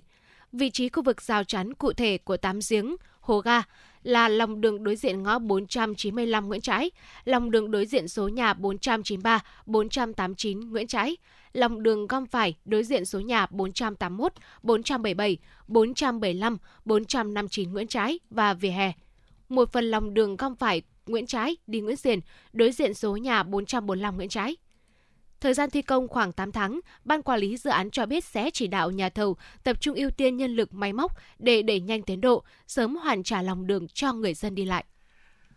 Vị 0.52 0.70
trí 0.70 0.90
khu 0.90 1.04
vực 1.04 1.22
rào 1.22 1.44
chắn 1.44 1.74
cụ 1.74 1.94
thể 1.94 2.18
của 2.18 2.38
tám 2.38 2.60
giếng, 2.70 2.96
hồ 3.20 3.40
ga 3.40 3.64
là 4.04 4.28
lòng 4.28 4.62
đường 4.62 4.84
đối 4.84 4.96
diện 4.96 5.24
ngõ 5.24 5.40
495 5.40 6.48
Nguyễn 6.48 6.62
Trãi, 6.62 6.92
lòng 7.26 7.52
đường 7.52 7.72
đối 7.72 7.86
diện 7.86 8.08
số 8.08 8.28
nhà 8.28 8.54
493, 8.54 9.44
489 9.66 10.60
Nguyễn 10.60 10.88
Trãi, 10.88 11.18
lòng 11.54 11.84
đường 11.84 12.08
gom 12.08 12.26
phải 12.26 12.56
đối 12.66 12.84
diện 12.84 13.06
số 13.06 13.20
nhà 13.20 13.46
481, 13.50 14.34
477, 14.64 15.38
475, 15.68 16.58
459 16.86 17.74
Nguyễn 17.74 17.88
Trãi 17.88 18.20
và 18.30 18.54
vỉa 18.54 18.70
hè. 18.70 18.94
Một 19.50 19.72
phần 19.72 19.92
lòng 19.92 20.14
đường 20.14 20.36
gom 20.36 20.56
phải 20.56 20.82
Nguyễn 21.08 21.26
Trãi 21.26 21.58
đi 21.68 21.82
Nguyễn 21.82 21.98
Xiển, 21.98 22.20
đối 22.54 22.72
diện 22.72 22.94
số 22.94 23.18
nhà 23.18 23.44
445 23.44 24.16
Nguyễn 24.16 24.30
Trãi. 24.30 24.56
Thời 25.40 25.54
gian 25.54 25.70
thi 25.70 25.82
công 25.82 26.08
khoảng 26.08 26.32
8 26.32 26.52
tháng, 26.52 26.80
Ban 27.06 27.22
Quản 27.22 27.40
lý 27.40 27.58
dự 27.58 27.70
án 27.70 27.92
cho 27.92 28.06
biết 28.06 28.24
sẽ 28.24 28.50
chỉ 28.54 28.68
đạo 28.68 28.92
nhà 28.92 29.10
thầu 29.10 29.38
tập 29.64 29.82
trung 29.82 29.96
ưu 29.96 30.10
tiên 30.10 30.38
nhân 30.38 30.56
lực 30.56 30.74
máy 30.74 30.94
móc 30.94 31.12
để 31.40 31.62
đẩy 31.62 31.80
nhanh 31.80 32.02
tiến 32.02 32.22
độ, 32.22 32.44
sớm 32.68 32.96
hoàn 32.96 33.24
trả 33.24 33.42
lòng 33.42 33.68
đường 33.68 33.88
cho 33.88 34.14
người 34.14 34.34
dân 34.34 34.56
đi 34.56 34.66
lại. 34.66 34.86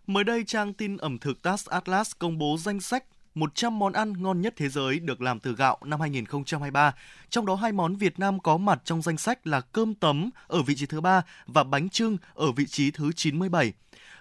Mới 0.06 0.24
đây, 0.24 0.44
trang 0.46 0.74
tin 0.74 0.96
ẩm 0.96 1.18
thực 1.18 1.42
TAS 1.42 1.68
Atlas 1.68 2.12
công 2.18 2.38
bố 2.38 2.56
danh 2.58 2.80
sách 2.80 3.04
100 3.34 3.78
món 3.78 3.92
ăn 3.92 4.22
ngon 4.22 4.40
nhất 4.40 4.54
thế 4.56 4.68
giới 4.68 4.98
được 4.98 5.20
làm 5.20 5.40
từ 5.40 5.54
gạo 5.54 5.78
năm 5.84 6.00
2023. 6.00 6.94
Trong 7.30 7.46
đó 7.46 7.54
hai 7.54 7.72
món 7.72 7.96
Việt 7.96 8.18
Nam 8.18 8.40
có 8.40 8.56
mặt 8.56 8.80
trong 8.84 9.02
danh 9.02 9.18
sách 9.18 9.46
là 9.46 9.60
cơm 9.60 9.94
tấm 9.94 10.30
ở 10.46 10.62
vị 10.62 10.74
trí 10.76 10.86
thứ 10.86 11.00
ba 11.00 11.22
và 11.46 11.64
bánh 11.64 11.88
trưng 11.88 12.16
ở 12.34 12.52
vị 12.52 12.66
trí 12.66 12.90
thứ 12.90 13.12
97. 13.12 13.72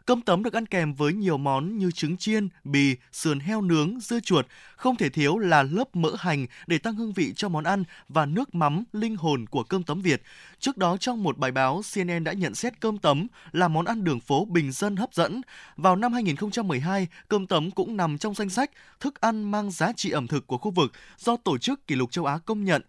Cơm 0.06 0.22
tấm 0.22 0.44
được 0.44 0.54
ăn 0.54 0.66
kèm 0.66 0.94
với 0.94 1.14
nhiều 1.14 1.38
món 1.38 1.78
như 1.78 1.92
trứng 1.92 2.18
chiên, 2.18 2.48
bì, 2.64 2.96
sườn 3.12 3.40
heo 3.40 3.62
nướng, 3.62 4.00
dưa 4.00 4.20
chuột. 4.20 4.46
Không 4.76 4.96
thể 4.96 5.10
thiếu 5.10 5.38
là 5.38 5.64
lớp 5.64 5.96
mỡ 5.96 6.10
hành 6.20 6.46
để 6.68 6.78
tăng 6.78 6.96
hương 6.96 7.14
vị 7.14 7.34
cho 7.36 7.50
món 7.50 7.64
ăn 7.64 7.84
và 8.10 8.26
nước 8.26 8.56
mắm 8.56 8.84
linh 8.94 9.16
hồn 9.16 9.46
của 9.48 9.64
cơm 9.64 9.84
tấm 9.84 10.02
Việt. 10.02 10.22
Trước 10.60 10.78
đó 10.78 10.98
trong 10.98 11.24
một 11.24 11.38
bài 11.38 11.52
báo, 11.52 11.82
CNN 11.94 12.24
đã 12.24 12.34
nhận 12.34 12.56
xét 12.56 12.80
cơm 12.80 12.98
tấm 12.98 13.28
là 13.52 13.68
món 13.68 13.86
ăn 13.86 14.04
đường 14.04 14.20
phố 14.20 14.46
bình 14.46 14.72
dân 14.72 14.96
hấp 14.96 15.14
dẫn. 15.14 15.42
Vào 15.76 15.96
năm 15.96 16.14
2012, 16.14 17.08
cơm 17.28 17.48
tấm 17.48 17.72
cũng 17.72 17.98
nằm 17.98 18.18
trong 18.18 18.34
danh 18.34 18.50
sách 18.50 18.72
thức 19.00 19.22
ăn 19.22 19.52
mang 19.52 19.72
giá 19.72 19.94
trị 19.94 20.12
ẩm 20.12 20.28
thực 20.28 20.48
của 20.48 20.58
khu 20.58 20.72
vực 20.72 20.92
do 21.18 21.38
Tổ 21.38 21.58
chức 21.58 21.88
Kỷ 21.88 21.96
lục 21.96 22.12
châu 22.12 22.26
Á 22.26 22.38
công 22.46 22.64
nhận. 22.64 22.82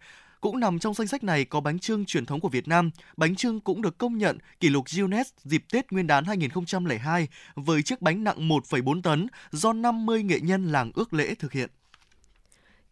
Cũng 0.45 0.59
nằm 0.59 0.79
trong 0.79 0.93
danh 0.93 1.07
sách 1.07 1.23
này 1.23 1.45
có 1.45 1.59
bánh 1.59 1.79
trưng 1.79 2.05
truyền 2.05 2.25
thống 2.25 2.39
của 2.39 2.49
Việt 2.49 2.67
Nam. 2.67 2.91
Bánh 3.17 3.35
trưng 3.35 3.59
cũng 3.59 3.81
được 3.81 3.97
công 3.97 4.17
nhận 4.17 4.37
kỷ 4.59 4.69
lục 4.69 4.85
Guinness 4.95 5.33
dịp 5.43 5.63
Tết 5.71 5.91
Nguyên 5.91 6.07
đán 6.07 6.25
2002 6.25 7.27
với 7.55 7.83
chiếc 7.83 8.01
bánh 8.01 8.23
nặng 8.23 8.49
1,4 8.49 9.01
tấn 9.01 9.27
do 9.51 9.73
50 9.73 10.23
nghệ 10.23 10.39
nhân 10.39 10.71
làng 10.71 10.91
ước 10.95 11.13
lễ 11.13 11.35
thực 11.35 11.51
hiện. 11.51 11.69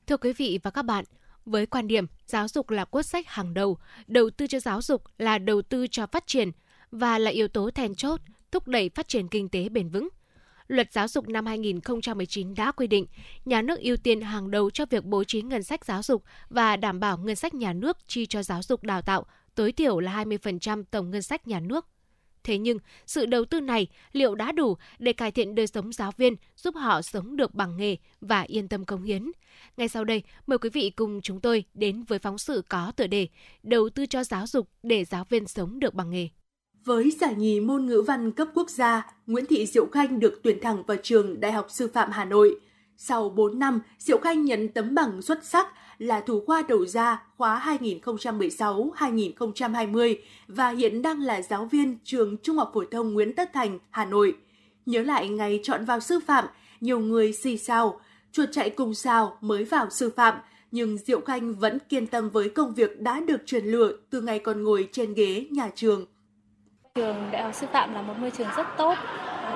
Thưa 0.08 0.18
quý 0.18 0.34
vị 0.34 0.60
và 0.64 0.72
các 0.72 0.82
bạn, 0.82 1.06
với 1.46 1.66
quan 1.66 1.88
điểm 1.88 2.06
giáo 2.26 2.48
dục 2.48 2.70
là 2.70 2.86
quốc 2.86 3.02
sách 3.02 3.28
hàng 3.28 3.54
đầu, 3.54 3.78
đầu 4.08 4.30
tư 4.30 4.48
cho 4.48 4.60
giáo 4.60 4.82
dục 4.82 5.04
là 5.18 5.38
đầu 5.38 5.62
tư 5.62 5.88
cho 5.88 6.08
phát 6.08 6.28
triển 6.28 6.52
và 6.92 7.18
là 7.18 7.32
yếu 7.32 7.48
tố 7.48 7.70
then 7.72 7.96
chốt 7.96 8.22
thúc 8.52 8.68
đẩy 8.68 8.90
phát 8.90 9.08
triển 9.08 9.28
kinh 9.28 9.50
tế 9.50 9.70
bền 9.70 9.90
vững– 9.90 10.10
Luật 10.68 10.94
giáo 10.94 11.08
dục 11.08 11.28
năm 11.28 11.46
2019 11.46 12.54
đã 12.56 12.72
quy 12.72 12.88
định, 12.88 13.06
nhà 13.46 13.62
nước 13.62 13.80
ưu 13.80 13.98
tiên 13.98 14.22
hàng 14.22 14.52
đầu 14.52 14.70
cho 14.70 14.86
việc 14.86 15.04
bố 15.04 15.24
trí 15.24 15.42
ngân 15.42 15.64
sách 15.64 15.86
giáo 15.86 16.04
dục 16.04 16.24
và 16.50 16.76
đảm 16.76 17.00
bảo 17.00 17.18
ngân 17.18 17.36
sách 17.36 17.54
nhà 17.54 17.74
nước 17.74 17.98
chi 18.08 18.26
cho 18.26 18.44
giáo 18.44 18.64
dục 18.64 18.84
đào 18.84 19.02
tạo 19.02 19.26
tối 19.56 19.72
thiểu 19.72 20.00
là 20.00 20.24
20% 20.24 20.84
tổng 20.92 21.12
ngân 21.12 21.22
sách 21.22 21.48
nhà 21.48 21.60
nước. 21.60 21.88
Thế 22.44 22.58
nhưng, 22.58 22.78
sự 23.06 23.26
đầu 23.26 23.46
tư 23.46 23.60
này 23.60 23.88
liệu 24.12 24.36
đã 24.36 24.52
đủ 24.52 24.78
để 25.00 25.14
cải 25.14 25.32
thiện 25.32 25.56
đời 25.56 25.68
sống 25.68 25.94
giáo 25.94 26.12
viên, 26.18 26.36
giúp 26.56 26.76
họ 26.76 27.02
sống 27.02 27.36
được 27.36 27.54
bằng 27.54 27.78
nghề 27.78 27.96
và 28.22 28.42
yên 28.42 28.68
tâm 28.68 28.86
công 28.86 29.04
hiến? 29.04 29.32
Ngay 29.78 29.88
sau 29.88 30.04
đây, 30.04 30.24
mời 30.48 30.58
quý 30.58 30.70
vị 30.70 30.90
cùng 30.90 31.22
chúng 31.22 31.42
tôi 31.42 31.64
đến 31.74 32.04
với 32.04 32.20
phóng 32.20 32.38
sự 32.38 32.64
có 32.70 32.92
tựa 32.96 33.08
đề 33.08 33.28
Đầu 33.64 33.90
tư 33.90 34.06
cho 34.06 34.24
giáo 34.24 34.48
dục 34.48 34.70
để 34.84 35.06
giáo 35.06 35.26
viên 35.30 35.48
sống 35.48 35.80
được 35.80 35.94
bằng 35.94 36.10
nghề. 36.10 36.30
Với 36.86 37.12
giải 37.12 37.36
nhì 37.36 37.60
môn 37.60 37.86
ngữ 37.86 38.04
văn 38.08 38.32
cấp 38.32 38.48
quốc 38.54 38.70
gia, 38.70 39.14
Nguyễn 39.28 39.46
Thị 39.46 39.66
Diệu 39.66 39.86
Khanh 39.86 40.20
được 40.20 40.40
tuyển 40.44 40.60
thẳng 40.62 40.84
vào 40.84 40.98
trường 41.04 41.40
Đại 41.40 41.52
học 41.52 41.68
Sư 41.70 41.90
phạm 41.94 42.12
Hà 42.12 42.26
Nội. 42.26 42.60
Sau 42.98 43.30
4 43.30 43.60
năm, 43.60 43.80
Diệu 44.00 44.18
Khanh 44.18 44.46
nhận 44.46 44.68
tấm 44.68 44.96
bằng 44.96 45.22
xuất 45.22 45.46
sắc 45.46 45.68
là 45.98 46.20
thủ 46.20 46.44
khoa 46.46 46.62
đầu 46.62 46.86
ra 46.86 47.24
khóa 47.38 47.78
2016-2020 47.80 50.16
và 50.48 50.70
hiện 50.70 51.02
đang 51.02 51.22
là 51.22 51.42
giáo 51.42 51.66
viên 51.66 51.98
trường 52.04 52.38
Trung 52.38 52.58
học 52.58 52.72
phổ 52.74 52.84
thông 52.92 53.14
Nguyễn 53.14 53.36
Tất 53.36 53.50
Thành, 53.54 53.80
Hà 53.90 54.06
Nội. 54.06 54.38
Nhớ 54.86 55.02
lại 55.02 55.30
ngày 55.30 55.60
chọn 55.64 55.86
vào 55.86 56.00
sư 56.00 56.20
phạm, 56.28 56.46
nhiều 56.82 57.00
người 57.00 57.34
xì 57.34 57.58
xào, 57.58 58.00
chuột 58.32 58.50
chạy 58.52 58.70
cùng 58.70 58.94
sao 58.94 59.38
mới 59.42 59.64
vào 59.64 59.90
sư 59.90 60.10
phạm, 60.16 60.36
nhưng 60.72 60.98
Diệu 60.98 61.22
Khanh 61.22 61.56
vẫn 61.56 61.78
kiên 61.90 62.08
tâm 62.08 62.30
với 62.30 62.50
công 62.50 62.74
việc 62.74 63.02
đã 63.02 63.20
được 63.20 63.46
truyền 63.46 63.66
lửa 63.66 63.92
từ 64.10 64.22
ngày 64.22 64.40
còn 64.40 64.64
ngồi 64.64 64.90
trên 64.92 65.14
ghế 65.14 65.48
nhà 65.52 65.70
trường. 65.76 66.06
Trường 66.98 67.30
Đại 67.32 67.44
học 67.44 67.56
Sư 67.56 67.68
phạm 67.74 67.94
là 67.94 68.02
một 68.02 68.14
môi 68.20 68.32
trường 68.32 68.48
rất 68.58 68.68
tốt. 68.78 68.96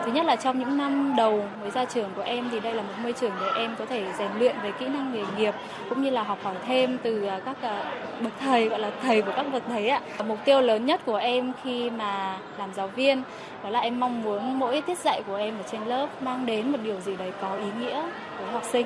Thứ 0.05 0.11
nhất 0.11 0.26
là 0.26 0.35
trong 0.35 0.59
những 0.59 0.77
năm 0.77 1.14
đầu 1.18 1.45
mới 1.61 1.72
ra 1.72 1.85
trường 1.85 2.09
của 2.15 2.22
em 2.22 2.49
thì 2.51 2.59
đây 2.59 2.73
là 2.73 2.81
một 2.81 2.93
môi 3.03 3.14
trường 3.14 3.31
để 3.41 3.47
em 3.55 3.76
có 3.80 3.85
thể 3.85 4.14
rèn 4.19 4.31
luyện 4.39 4.55
về 4.64 4.72
kỹ 4.80 4.88
năng 4.88 5.14
nghề 5.14 5.23
nghiệp 5.38 5.53
cũng 5.89 6.01
như 6.01 6.09
là 6.09 6.23
học 6.23 6.39
hỏi 6.43 6.55
thêm 6.65 6.97
từ 7.03 7.26
à, 7.26 7.39
các 7.45 7.61
à, 7.61 7.93
bậc 8.22 8.34
thầy 8.39 8.69
gọi 8.69 8.80
là 8.80 8.91
thầy 9.01 9.22
của 9.22 9.31
các 9.35 9.43
bậc 9.53 9.64
thầy 9.68 9.89
ạ. 9.89 10.01
Mục 10.27 10.38
tiêu 10.45 10.61
lớn 10.61 10.85
nhất 10.85 11.01
của 11.05 11.15
em 11.15 11.53
khi 11.64 11.89
mà 11.89 12.39
làm 12.57 12.73
giáo 12.73 12.88
viên 12.88 13.23
đó 13.64 13.69
là 13.69 13.80
em 13.80 13.99
mong 13.99 14.23
muốn 14.23 14.59
mỗi 14.59 14.81
tiết 14.81 14.97
dạy 14.97 15.23
của 15.27 15.35
em 15.35 15.57
ở 15.57 15.64
trên 15.72 15.85
lớp 15.85 16.22
mang 16.22 16.45
đến 16.45 16.72
một 16.72 16.80
điều 16.84 16.99
gì 16.99 17.15
đấy 17.15 17.31
có 17.41 17.55
ý 17.55 17.68
nghĩa 17.80 18.09
với 18.38 18.51
học 18.51 18.64
sinh. 18.72 18.85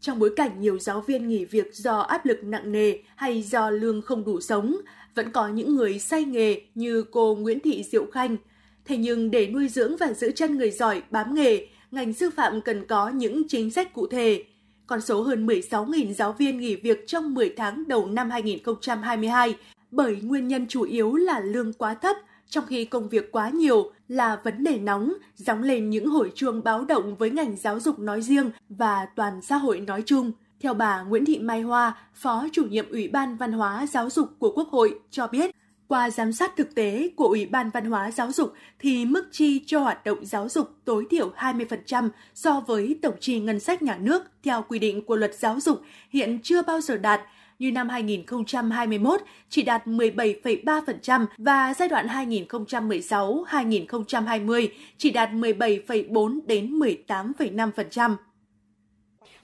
Trong 0.00 0.18
bối 0.18 0.30
cảnh 0.36 0.60
nhiều 0.60 0.78
giáo 0.78 1.00
viên 1.00 1.28
nghỉ 1.28 1.44
việc 1.44 1.74
do 1.74 1.98
áp 1.98 2.26
lực 2.26 2.38
nặng 2.42 2.72
nề 2.72 2.94
hay 3.16 3.42
do 3.42 3.70
lương 3.70 4.02
không 4.02 4.24
đủ 4.24 4.40
sống, 4.40 4.76
vẫn 5.14 5.30
có 5.30 5.48
những 5.48 5.76
người 5.76 5.98
say 5.98 6.24
nghề 6.24 6.60
như 6.74 7.04
cô 7.10 7.34
Nguyễn 7.34 7.60
Thị 7.60 7.82
Diệu 7.82 8.06
Khanh. 8.12 8.36
Thế 8.84 8.96
nhưng 8.96 9.30
để 9.30 9.46
nuôi 9.46 9.68
dưỡng 9.68 9.96
và 9.96 10.12
giữ 10.12 10.30
chân 10.30 10.58
người 10.58 10.70
giỏi 10.70 11.02
bám 11.10 11.34
nghề, 11.34 11.66
ngành 11.90 12.12
sư 12.12 12.30
phạm 12.30 12.60
cần 12.60 12.86
có 12.86 13.08
những 13.08 13.48
chính 13.48 13.70
sách 13.70 13.94
cụ 13.94 14.06
thể. 14.06 14.44
Con 14.86 15.00
số 15.00 15.22
hơn 15.22 15.46
16.000 15.46 16.12
giáo 16.12 16.32
viên 16.32 16.58
nghỉ 16.58 16.76
việc 16.76 17.06
trong 17.06 17.34
10 17.34 17.54
tháng 17.56 17.88
đầu 17.88 18.06
năm 18.06 18.30
2022 18.30 19.54
bởi 19.90 20.16
nguyên 20.22 20.48
nhân 20.48 20.66
chủ 20.68 20.82
yếu 20.82 21.14
là 21.14 21.40
lương 21.40 21.72
quá 21.72 21.94
thấp, 21.94 22.16
trong 22.48 22.66
khi 22.66 22.84
công 22.84 23.08
việc 23.08 23.32
quá 23.32 23.50
nhiều 23.50 23.92
là 24.08 24.40
vấn 24.44 24.64
đề 24.64 24.78
nóng, 24.78 25.12
gióng 25.36 25.62
lên 25.62 25.90
những 25.90 26.06
hồi 26.06 26.32
chuông 26.34 26.62
báo 26.64 26.84
động 26.84 27.16
với 27.16 27.30
ngành 27.30 27.56
giáo 27.56 27.80
dục 27.80 27.98
nói 27.98 28.22
riêng 28.22 28.50
và 28.68 29.06
toàn 29.16 29.42
xã 29.42 29.56
hội 29.56 29.80
nói 29.80 30.02
chung. 30.06 30.32
Theo 30.60 30.74
bà 30.74 31.02
Nguyễn 31.02 31.24
Thị 31.24 31.38
Mai 31.38 31.60
Hoa, 31.60 31.96
Phó 32.14 32.46
chủ 32.52 32.64
nhiệm 32.64 32.90
Ủy 32.90 33.08
ban 33.08 33.36
Văn 33.36 33.52
hóa 33.52 33.86
Giáo 33.86 34.10
dục 34.10 34.28
của 34.38 34.52
Quốc 34.54 34.68
hội 34.68 34.98
cho 35.10 35.26
biết, 35.26 35.50
qua 35.88 36.10
giám 36.10 36.32
sát 36.32 36.56
thực 36.56 36.74
tế 36.74 37.10
của 37.16 37.24
Ủy 37.24 37.46
ban 37.46 37.70
Văn 37.70 37.90
hóa 37.90 38.10
Giáo 38.10 38.32
dục 38.32 38.52
thì 38.78 39.04
mức 39.04 39.28
chi 39.32 39.62
cho 39.66 39.80
hoạt 39.80 40.04
động 40.04 40.24
giáo 40.24 40.48
dục 40.48 40.70
tối 40.84 41.06
thiểu 41.10 41.32
20% 41.36 42.08
so 42.34 42.60
với 42.60 42.98
tổng 43.02 43.14
chi 43.20 43.40
ngân 43.40 43.60
sách 43.60 43.82
nhà 43.82 43.96
nước 43.96 44.22
theo 44.42 44.64
quy 44.68 44.78
định 44.78 45.04
của 45.04 45.16
luật 45.16 45.34
giáo 45.34 45.60
dục 45.60 45.82
hiện 46.10 46.38
chưa 46.42 46.62
bao 46.62 46.80
giờ 46.80 46.96
đạt, 46.96 47.20
như 47.58 47.72
năm 47.72 47.88
2021 47.88 49.20
chỉ 49.48 49.62
đạt 49.62 49.86
17,3% 49.86 51.26
và 51.38 51.74
giai 51.74 51.88
đoạn 51.88 52.06
2016-2020 52.06 54.68
chỉ 54.98 55.10
đạt 55.10 55.30
17,4 55.30 56.40
đến 56.46 56.78
18,5%. 56.78 58.16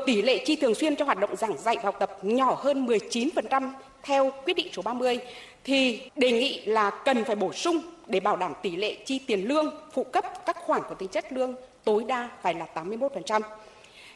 Tỷ 0.04 0.22
lệ 0.22 0.42
chi 0.46 0.56
thường 0.56 0.74
xuyên 0.74 0.96
cho 0.96 1.04
hoạt 1.04 1.18
động 1.18 1.36
giảng 1.36 1.58
dạy 1.58 1.76
và 1.76 1.82
học 1.82 1.96
tập 1.98 2.18
nhỏ 2.22 2.58
hơn 2.62 2.86
19% 2.86 3.70
theo 4.02 4.32
quyết 4.44 4.54
định 4.54 4.68
số 4.72 4.82
30 4.82 5.18
thì 5.64 6.00
đề 6.16 6.32
nghị 6.32 6.60
là 6.64 6.90
cần 6.90 7.24
phải 7.24 7.36
bổ 7.36 7.52
sung 7.52 7.80
để 8.06 8.20
bảo 8.20 8.36
đảm 8.36 8.52
tỷ 8.62 8.76
lệ 8.76 8.96
chi 9.04 9.18
tiền 9.26 9.48
lương, 9.48 9.74
phụ 9.92 10.04
cấp 10.04 10.24
các 10.46 10.56
khoản 10.56 10.82
có 10.88 10.94
tính 10.94 11.08
chất 11.08 11.32
lương 11.32 11.54
tối 11.84 12.04
đa 12.08 12.28
phải 12.42 12.54
là 12.54 12.66
81%. 12.74 13.40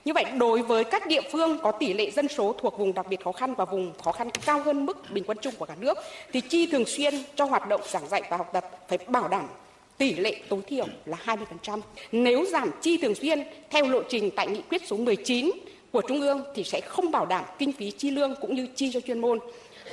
Như 0.04 0.12
vậy, 0.12 0.24
đối 0.38 0.62
với 0.62 0.84
các 0.84 1.06
địa 1.06 1.20
phương 1.32 1.58
có 1.62 1.72
tỷ 1.72 1.92
lệ 1.92 2.10
dân 2.10 2.28
số 2.28 2.54
thuộc 2.58 2.78
vùng 2.78 2.94
đặc 2.94 3.06
biệt 3.08 3.24
khó 3.24 3.32
khăn 3.32 3.54
và 3.54 3.64
vùng 3.64 3.92
khó 4.04 4.12
khăn 4.12 4.30
cao 4.46 4.62
hơn 4.62 4.86
mức 4.86 5.10
bình 5.10 5.24
quân 5.26 5.38
chung 5.42 5.54
của 5.58 5.66
cả 5.66 5.74
nước, 5.80 5.98
thì 6.32 6.40
chi 6.40 6.66
thường 6.66 6.84
xuyên 6.86 7.14
cho 7.34 7.44
hoạt 7.44 7.68
động 7.68 7.80
giảng 7.84 8.08
dạy 8.08 8.22
và 8.30 8.36
học 8.36 8.50
tập 8.52 8.64
phải 8.88 8.98
bảo 8.98 9.28
đảm 9.28 9.48
tỷ 10.00 10.14
lệ 10.14 10.34
tối 10.48 10.60
thiểu 10.66 10.86
là 11.06 11.18
20%. 11.24 11.80
Nếu 12.12 12.44
giảm 12.44 12.70
chi 12.82 12.96
thường 12.96 13.14
xuyên 13.14 13.42
theo 13.70 13.88
lộ 13.88 14.02
trình 14.08 14.30
tại 14.36 14.46
nghị 14.46 14.62
quyết 14.70 14.82
số 14.86 14.96
19 14.96 15.50
của 15.92 16.02
Trung 16.08 16.20
ương 16.20 16.44
thì 16.54 16.64
sẽ 16.64 16.80
không 16.80 17.10
bảo 17.10 17.26
đảm 17.26 17.44
kinh 17.58 17.72
phí 17.72 17.90
chi 17.90 18.10
lương 18.10 18.34
cũng 18.40 18.54
như 18.54 18.66
chi 18.74 18.90
cho 18.92 19.00
chuyên 19.00 19.20
môn. 19.20 19.38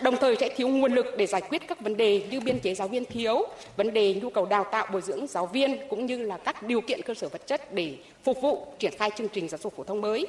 Đồng 0.04 0.16
thời 0.16 0.36
sẽ 0.36 0.50
thiếu 0.50 0.68
nguồn 0.68 0.94
lực 0.94 1.06
để 1.18 1.26
giải 1.26 1.42
quyết 1.50 1.62
các 1.68 1.82
vấn 1.82 1.98
đề 1.98 2.22
như 2.32 2.40
biên 2.40 2.60
chế 2.60 2.74
giáo 2.74 2.88
viên 2.88 3.06
thiếu, 3.06 3.48
vấn 3.78 3.94
đề 3.94 4.14
nhu 4.14 4.30
cầu 4.30 4.46
đào 4.46 4.64
tạo 4.72 4.88
bồi 4.94 5.02
dưỡng 5.02 5.28
giáo 5.28 5.46
viên 5.46 5.78
cũng 5.90 6.06
như 6.06 6.24
là 6.24 6.38
các 6.38 6.64
điều 6.64 6.82
kiện 6.82 7.02
cơ 7.02 7.14
sở 7.14 7.30
vật 7.30 7.48
chất 7.48 7.74
để 7.74 7.96
phục 8.24 8.42
vụ 8.42 8.68
triển 8.80 8.94
khai 8.98 9.12
chương 9.18 9.30
trình 9.30 9.50
giáo 9.50 9.58
dục 9.64 9.74
phổ 9.78 9.84
thông 9.84 10.02
mới. 10.02 10.28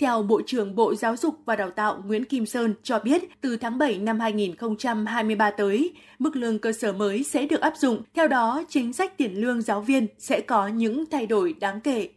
Theo 0.00 0.22
Bộ 0.22 0.40
trưởng 0.46 0.74
Bộ 0.74 0.94
Giáo 0.94 1.16
dục 1.16 1.34
và 1.44 1.56
Đào 1.56 1.70
tạo 1.70 2.02
Nguyễn 2.06 2.24
Kim 2.24 2.46
Sơn 2.46 2.74
cho 2.82 2.98
biết, 2.98 3.22
từ 3.40 3.56
tháng 3.56 3.78
7 3.78 3.98
năm 3.98 4.20
2023 4.20 5.50
tới, 5.50 5.94
mức 6.18 6.36
lương 6.36 6.58
cơ 6.58 6.72
sở 6.72 6.92
mới 6.92 7.22
sẽ 7.22 7.46
được 7.46 7.60
áp 7.60 7.72
dụng. 7.76 8.02
Theo 8.14 8.28
đó, 8.28 8.62
chính 8.68 8.92
sách 8.92 9.16
tiền 9.16 9.34
lương 9.34 9.62
giáo 9.62 9.80
viên 9.80 10.06
sẽ 10.18 10.40
có 10.40 10.68
những 10.68 11.04
thay 11.10 11.26
đổi 11.26 11.54
đáng 11.60 11.80
kể. 11.80 12.08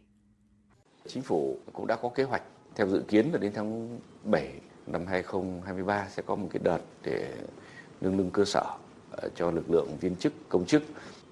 Chính 1.06 1.22
phủ 1.22 1.58
cũng 1.72 1.86
đã 1.86 1.96
có 1.96 2.08
kế 2.08 2.22
hoạch 2.22 2.42
theo 2.74 2.88
dự 2.88 3.02
kiến 3.08 3.30
là 3.32 3.38
đến 3.38 3.52
tháng 3.54 3.98
7 4.24 4.52
năm 4.86 5.06
2023 5.06 6.06
sẽ 6.10 6.22
có 6.26 6.34
một 6.34 6.48
cái 6.50 6.60
đợt 6.64 6.80
để 7.02 7.28
nâng 8.00 8.18
lương 8.18 8.30
cơ 8.30 8.44
sở 8.44 8.64
ờ, 9.10 9.28
cho 9.36 9.50
lực 9.50 9.70
lượng 9.70 9.88
viên 10.00 10.16
chức, 10.16 10.32
công 10.48 10.66
chức 10.66 10.82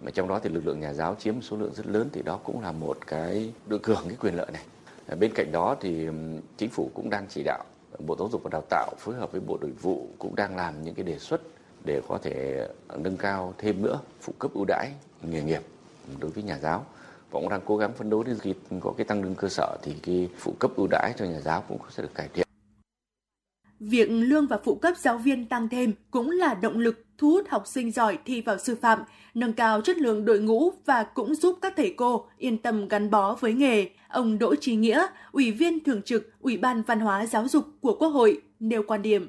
mà 0.02 0.10
trong 0.10 0.28
đó 0.28 0.40
thì 0.42 0.50
lực 0.50 0.66
lượng 0.66 0.80
nhà 0.80 0.92
giáo 0.92 1.16
chiếm 1.18 1.42
số 1.42 1.56
lượng 1.56 1.74
rất 1.74 1.86
lớn 1.86 2.08
thì 2.12 2.22
đó 2.22 2.40
cũng 2.44 2.60
là 2.60 2.72
một 2.72 2.98
cái 3.06 3.52
được 3.66 3.86
hưởng 3.86 4.04
cái 4.08 4.16
quyền 4.20 4.34
lợi 4.34 4.50
này 4.52 4.62
Ờ, 5.06 5.16
bên 5.16 5.32
cạnh 5.34 5.52
đó 5.52 5.76
thì 5.80 6.06
chính 6.56 6.70
phủ 6.70 6.90
cũng 6.94 7.10
đang 7.10 7.26
chỉ 7.28 7.42
đạo, 7.44 7.64
Bộ 7.98 8.16
Giáo 8.18 8.28
dục 8.32 8.42
và 8.44 8.50
Đào 8.52 8.62
tạo 8.70 8.94
phối 8.98 9.14
hợp 9.14 9.32
với 9.32 9.40
Bộ 9.40 9.58
Nội 9.60 9.70
vụ 9.70 10.08
cũng 10.18 10.36
đang 10.36 10.56
làm 10.56 10.82
những 10.82 10.94
cái 10.94 11.04
đề 11.04 11.18
xuất 11.18 11.40
để 11.84 12.00
có 12.08 12.18
thể 12.22 12.66
ờ, 12.88 12.98
nâng 12.98 13.16
cao 13.16 13.54
thêm 13.58 13.82
nữa 13.82 14.00
phụ 14.20 14.32
cấp 14.38 14.50
ưu 14.54 14.64
đãi 14.64 14.92
nghề 15.22 15.42
nghiệp 15.42 15.62
đối 16.20 16.30
với 16.30 16.42
nhà 16.42 16.58
giáo 16.58 16.86
và 17.30 17.40
cũng 17.40 17.48
đang 17.48 17.60
cố 17.64 17.76
gắng 17.76 17.92
phấn 17.92 18.10
đấu 18.10 18.22
đến 18.22 18.38
khi 18.38 18.54
có 18.80 18.94
cái 18.96 19.04
tăng 19.04 19.22
lương 19.22 19.34
cơ 19.34 19.48
sở 19.48 19.76
thì 19.82 19.94
cái 20.02 20.28
phụ 20.38 20.54
cấp 20.58 20.70
ưu 20.76 20.86
đãi 20.90 21.12
cho 21.18 21.24
nhà 21.24 21.40
giáo 21.40 21.64
cũng 21.68 21.78
sẽ 21.90 22.02
được 22.02 22.14
cải 22.14 22.28
thiện. 22.34 22.46
Việc 23.80 24.08
lương 24.10 24.46
và 24.46 24.58
phụ 24.64 24.74
cấp 24.74 24.94
giáo 24.98 25.18
viên 25.18 25.46
tăng 25.46 25.68
thêm 25.68 25.92
cũng 26.10 26.30
là 26.30 26.54
động 26.54 26.78
lực 26.78 27.04
thu 27.22 27.30
hút 27.30 27.48
học 27.48 27.66
sinh 27.66 27.90
giỏi 27.90 28.18
thi 28.24 28.40
vào 28.40 28.58
sư 28.58 28.76
phạm, 28.80 28.98
nâng 29.34 29.52
cao 29.52 29.80
chất 29.80 29.96
lượng 29.96 30.24
đội 30.24 30.38
ngũ 30.38 30.70
và 30.86 31.02
cũng 31.02 31.34
giúp 31.34 31.58
các 31.62 31.72
thầy 31.76 31.94
cô 31.96 32.26
yên 32.38 32.58
tâm 32.58 32.88
gắn 32.88 33.10
bó 33.10 33.34
với 33.34 33.52
nghề. 33.52 33.86
Ông 34.08 34.38
Đỗ 34.38 34.54
Trí 34.54 34.76
Nghĩa, 34.76 35.06
Ủy 35.32 35.50
viên 35.50 35.84
Thường 35.84 36.02
trực 36.02 36.32
Ủy 36.40 36.56
ban 36.56 36.82
Văn 36.82 37.00
hóa 37.00 37.26
Giáo 37.26 37.48
dục 37.48 37.64
của 37.80 37.96
Quốc 37.98 38.08
hội, 38.08 38.40
nêu 38.60 38.82
quan 38.86 39.02
điểm. 39.02 39.28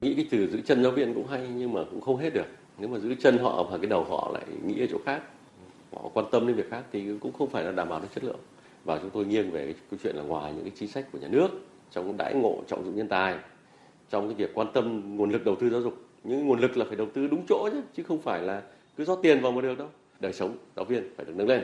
Nghĩ 0.00 0.14
cái 0.14 0.26
từ 0.30 0.46
giữ 0.46 0.60
chân 0.60 0.82
giáo 0.82 0.92
viên 0.92 1.14
cũng 1.14 1.26
hay 1.26 1.48
nhưng 1.56 1.72
mà 1.72 1.80
cũng 1.90 2.00
không 2.00 2.16
hết 2.16 2.30
được. 2.34 2.46
Nếu 2.78 2.88
mà 2.88 2.98
giữ 2.98 3.14
chân 3.14 3.38
họ 3.38 3.62
và 3.70 3.78
cái 3.78 3.86
đầu 3.86 4.04
họ 4.04 4.30
lại 4.34 4.44
nghĩ 4.66 4.80
ở 4.80 4.86
chỗ 4.90 4.98
khác, 5.06 5.22
họ 5.92 6.10
quan 6.14 6.26
tâm 6.30 6.46
đến 6.46 6.56
việc 6.56 6.70
khác 6.70 6.82
thì 6.92 7.04
cũng 7.20 7.32
không 7.32 7.50
phải 7.50 7.64
là 7.64 7.72
đảm 7.72 7.88
bảo 7.88 8.00
được 8.00 8.08
chất 8.14 8.24
lượng. 8.24 8.40
Và 8.84 8.98
chúng 8.98 9.10
tôi 9.10 9.24
nghiêng 9.24 9.50
về 9.50 9.64
cái 9.64 9.74
câu 9.90 10.00
chuyện 10.02 10.16
là 10.16 10.22
ngoài 10.22 10.52
những 10.52 10.64
cái 10.64 10.72
chính 10.78 10.88
sách 10.88 11.06
của 11.12 11.18
nhà 11.18 11.28
nước 11.28 11.48
trong 11.90 12.16
đãi 12.16 12.34
ngộ 12.34 12.62
trọng 12.68 12.84
dụng 12.84 12.96
nhân 12.96 13.08
tài, 13.08 13.34
trong 14.10 14.28
cái 14.28 14.34
việc 14.34 14.54
quan 14.54 14.66
tâm 14.74 15.16
nguồn 15.16 15.30
lực 15.30 15.44
đầu 15.44 15.56
tư 15.60 15.70
giáo 15.70 15.82
dục, 15.82 16.07
những 16.24 16.46
nguồn 16.46 16.60
lực 16.60 16.76
là 16.76 16.84
phải 16.84 16.96
đầu 16.96 17.08
tư 17.14 17.26
đúng 17.26 17.46
chỗ 17.48 17.68
chứ, 17.72 17.80
chứ 17.96 18.02
không 18.02 18.22
phải 18.22 18.42
là 18.42 18.62
cứ 18.96 19.04
rót 19.04 19.18
tiền 19.22 19.40
vào 19.40 19.52
một 19.52 19.60
điều 19.60 19.74
đâu. 19.74 19.88
Đời 20.20 20.32
sống 20.32 20.56
giáo 20.76 20.84
viên 20.84 21.02
phải 21.16 21.24
được 21.26 21.32
nâng 21.36 21.48
lên. 21.48 21.62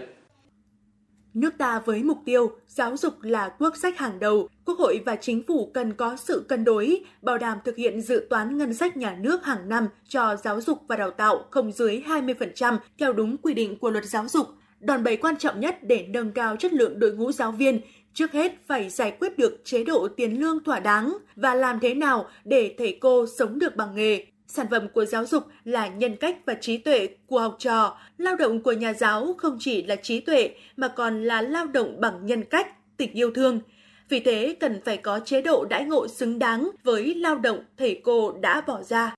Nước 1.35 1.55
ta 1.59 1.83
với 1.85 2.03
mục 2.03 2.19
tiêu 2.25 2.51
giáo 2.67 2.97
dục 2.97 3.15
là 3.23 3.49
quốc 3.59 3.77
sách 3.77 3.99
hàng 3.99 4.19
đầu, 4.21 4.49
Quốc 4.65 4.79
hội 4.79 5.01
và 5.07 5.17
chính 5.17 5.43
phủ 5.43 5.71
cần 5.75 5.93
có 5.93 6.17
sự 6.17 6.45
cân 6.49 6.65
đối, 6.65 7.05
bảo 7.23 7.39
đảm 7.39 7.59
thực 7.65 7.77
hiện 7.77 8.01
dự 8.01 8.27
toán 8.31 8.59
ngân 8.59 8.75
sách 8.75 8.97
nhà 8.97 9.17
nước 9.21 9.45
hàng 9.45 9.69
năm 9.69 9.89
cho 10.09 10.37
giáo 10.37 10.61
dục 10.61 10.79
và 10.89 10.97
đào 10.97 11.11
tạo 11.11 11.45
không 11.51 11.73
dưới 11.73 12.03
20% 12.07 12.79
theo 12.99 13.13
đúng 13.13 13.37
quy 13.37 13.55
định 13.55 13.79
của 13.79 13.91
luật 13.91 14.05
giáo 14.05 14.29
dục. 14.29 14.47
Đòn 14.81 15.05
bẩy 15.05 15.17
quan 15.17 15.37
trọng 15.37 15.61
nhất 15.61 15.79
để 15.83 16.07
nâng 16.09 16.33
cao 16.33 16.57
chất 16.57 16.73
lượng 16.73 16.99
đội 16.99 17.13
ngũ 17.13 17.33
giáo 17.33 17.53
viên 17.53 17.81
trước 18.15 18.33
hết 18.33 18.53
phải 18.67 18.91
giải 18.91 19.17
quyết 19.21 19.39
được 19.39 19.61
chế 19.65 19.85
độ 19.85 20.09
tiền 20.09 20.41
lương 20.41 20.65
thỏa 20.65 20.81
đáng 20.81 21.17
và 21.37 21.55
làm 21.55 21.81
thế 21.81 21.95
nào 21.95 22.27
để 22.45 22.75
thầy 22.79 22.99
cô 23.01 23.27
sống 23.39 23.59
được 23.59 23.77
bằng 23.77 23.95
nghề. 23.95 24.27
Sản 24.57 24.67
phẩm 24.71 24.89
của 24.89 25.05
giáo 25.05 25.27
dục 25.27 25.45
là 25.65 25.87
nhân 25.87 26.17
cách 26.17 26.37
và 26.47 26.55
trí 26.61 26.79
tuệ 26.79 27.09
của 27.27 27.41
học 27.41 27.57
trò. 27.59 27.99
Lao 28.19 28.37
động 28.37 28.63
của 28.63 28.73
nhà 28.73 28.93
giáo 28.93 29.35
không 29.39 29.57
chỉ 29.61 29.83
là 29.83 29.97
trí 29.97 30.21
tuệ 30.21 30.51
mà 30.77 30.89
còn 30.89 31.25
là 31.25 31.43
lao 31.43 31.67
động 31.67 32.01
bằng 32.01 32.27
nhân 32.27 32.45
cách, 32.45 32.67
tình 32.97 33.13
yêu 33.13 33.31
thương. 33.35 33.61
Vì 34.09 34.21
thế 34.21 34.57
cần 34.61 34.81
phải 34.85 34.97
có 34.97 35.21
chế 35.25 35.43
độ 35.43 35.65
đãi 35.71 35.85
ngộ 35.85 36.09
xứng 36.09 36.39
đáng 36.39 36.71
với 36.85 37.15
lao 37.15 37.39
động 37.39 37.59
thầy 37.79 38.01
cô 38.05 38.33
đã 38.41 38.61
bỏ 38.61 38.83
ra. 38.83 39.15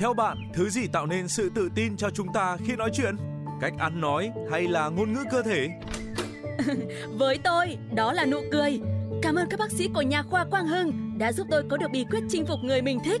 Theo 0.00 0.14
bạn, 0.14 0.36
thứ 0.54 0.68
gì 0.68 0.86
tạo 0.92 1.06
nên 1.06 1.28
sự 1.28 1.50
tự 1.54 1.68
tin 1.74 1.96
cho 1.96 2.10
chúng 2.10 2.26
ta 2.34 2.56
khi 2.66 2.76
nói 2.76 2.90
chuyện? 2.94 3.16
Cách 3.60 3.72
ăn 3.78 4.00
nói 4.00 4.30
hay 4.50 4.68
là 4.68 4.88
ngôn 4.88 5.12
ngữ 5.12 5.20
cơ 5.30 5.42
thể? 5.42 5.68
Với 7.18 7.38
tôi, 7.44 7.76
đó 7.94 8.12
là 8.12 8.26
nụ 8.26 8.40
cười. 8.52 8.80
Cảm 9.22 9.34
ơn 9.34 9.48
các 9.50 9.60
bác 9.60 9.70
sĩ 9.70 9.88
của 9.94 10.02
nhà 10.02 10.22
khoa 10.22 10.44
Quang 10.44 10.66
Hưng 10.66 11.18
đã 11.18 11.32
giúp 11.32 11.46
tôi 11.50 11.64
có 11.68 11.76
được 11.76 11.88
bí 11.92 12.04
quyết 12.10 12.20
chinh 12.28 12.46
phục 12.46 12.58
người 12.62 12.82
mình 12.82 12.98
thích. 13.04 13.20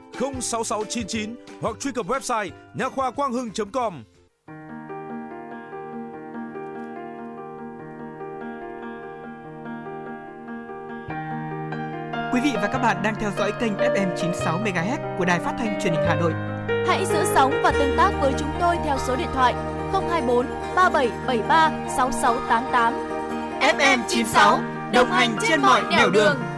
06699 0.19 1.35
hoặc 1.61 1.75
truy 1.79 1.91
cập 1.91 2.05
website 2.05 2.49
nha 2.73 2.89
khoa 2.89 3.11
quang 3.11 3.33
hưng.com. 3.33 4.03
Quý 12.33 12.39
vị 12.43 12.51
và 12.55 12.69
các 12.73 12.79
bạn 12.79 13.03
đang 13.03 13.15
theo 13.19 13.31
dõi 13.37 13.53
kênh 13.59 13.73
FM 13.73 14.15
96 14.17 14.59
MHz 14.59 15.17
của 15.17 15.25
đài 15.25 15.39
phát 15.39 15.55
thanh 15.59 15.79
truyền 15.81 15.93
hình 15.93 16.03
Hà 16.07 16.15
Nội. 16.15 16.33
Hãy 16.87 17.05
giữ 17.05 17.25
sóng 17.35 17.53
và 17.63 17.71
tương 17.71 17.97
tác 17.97 18.11
với 18.21 18.33
chúng 18.39 18.51
tôi 18.59 18.77
theo 18.85 18.97
số 19.07 19.15
điện 19.15 19.27
thoại 19.33 19.53
024 19.91 20.45
3773 20.75 21.71
6688. 21.97 22.93
FM 23.61 23.99
96 24.07 24.59
đồng 24.93 25.11
hành 25.11 25.35
trên 25.49 25.61
mọi 25.61 25.81
nẻo 25.89 26.09
đường. 26.09 26.50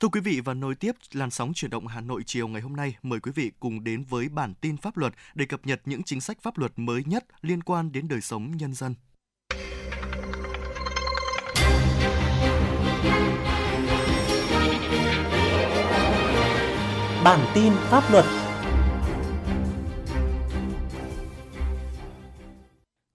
Thưa 0.00 0.08
quý 0.08 0.20
vị 0.20 0.40
và 0.44 0.54
nối 0.54 0.74
tiếp 0.74 0.92
làn 1.12 1.30
sóng 1.30 1.52
chuyển 1.54 1.70
động 1.70 1.86
Hà 1.86 2.00
Nội 2.00 2.22
chiều 2.26 2.48
ngày 2.48 2.62
hôm 2.62 2.76
nay, 2.76 2.96
mời 3.02 3.20
quý 3.20 3.32
vị 3.34 3.50
cùng 3.60 3.84
đến 3.84 4.04
với 4.04 4.28
bản 4.28 4.54
tin 4.60 4.76
pháp 4.76 4.96
luật 4.96 5.14
để 5.34 5.46
cập 5.46 5.66
nhật 5.66 5.80
những 5.84 6.02
chính 6.02 6.20
sách 6.20 6.38
pháp 6.42 6.58
luật 6.58 6.72
mới 6.76 7.02
nhất 7.06 7.24
liên 7.42 7.62
quan 7.62 7.92
đến 7.92 8.08
đời 8.08 8.20
sống 8.20 8.56
nhân 8.56 8.74
dân. 8.74 8.94
Bản 17.24 17.46
tin 17.54 17.72
pháp 17.72 18.10
luật 18.10 18.24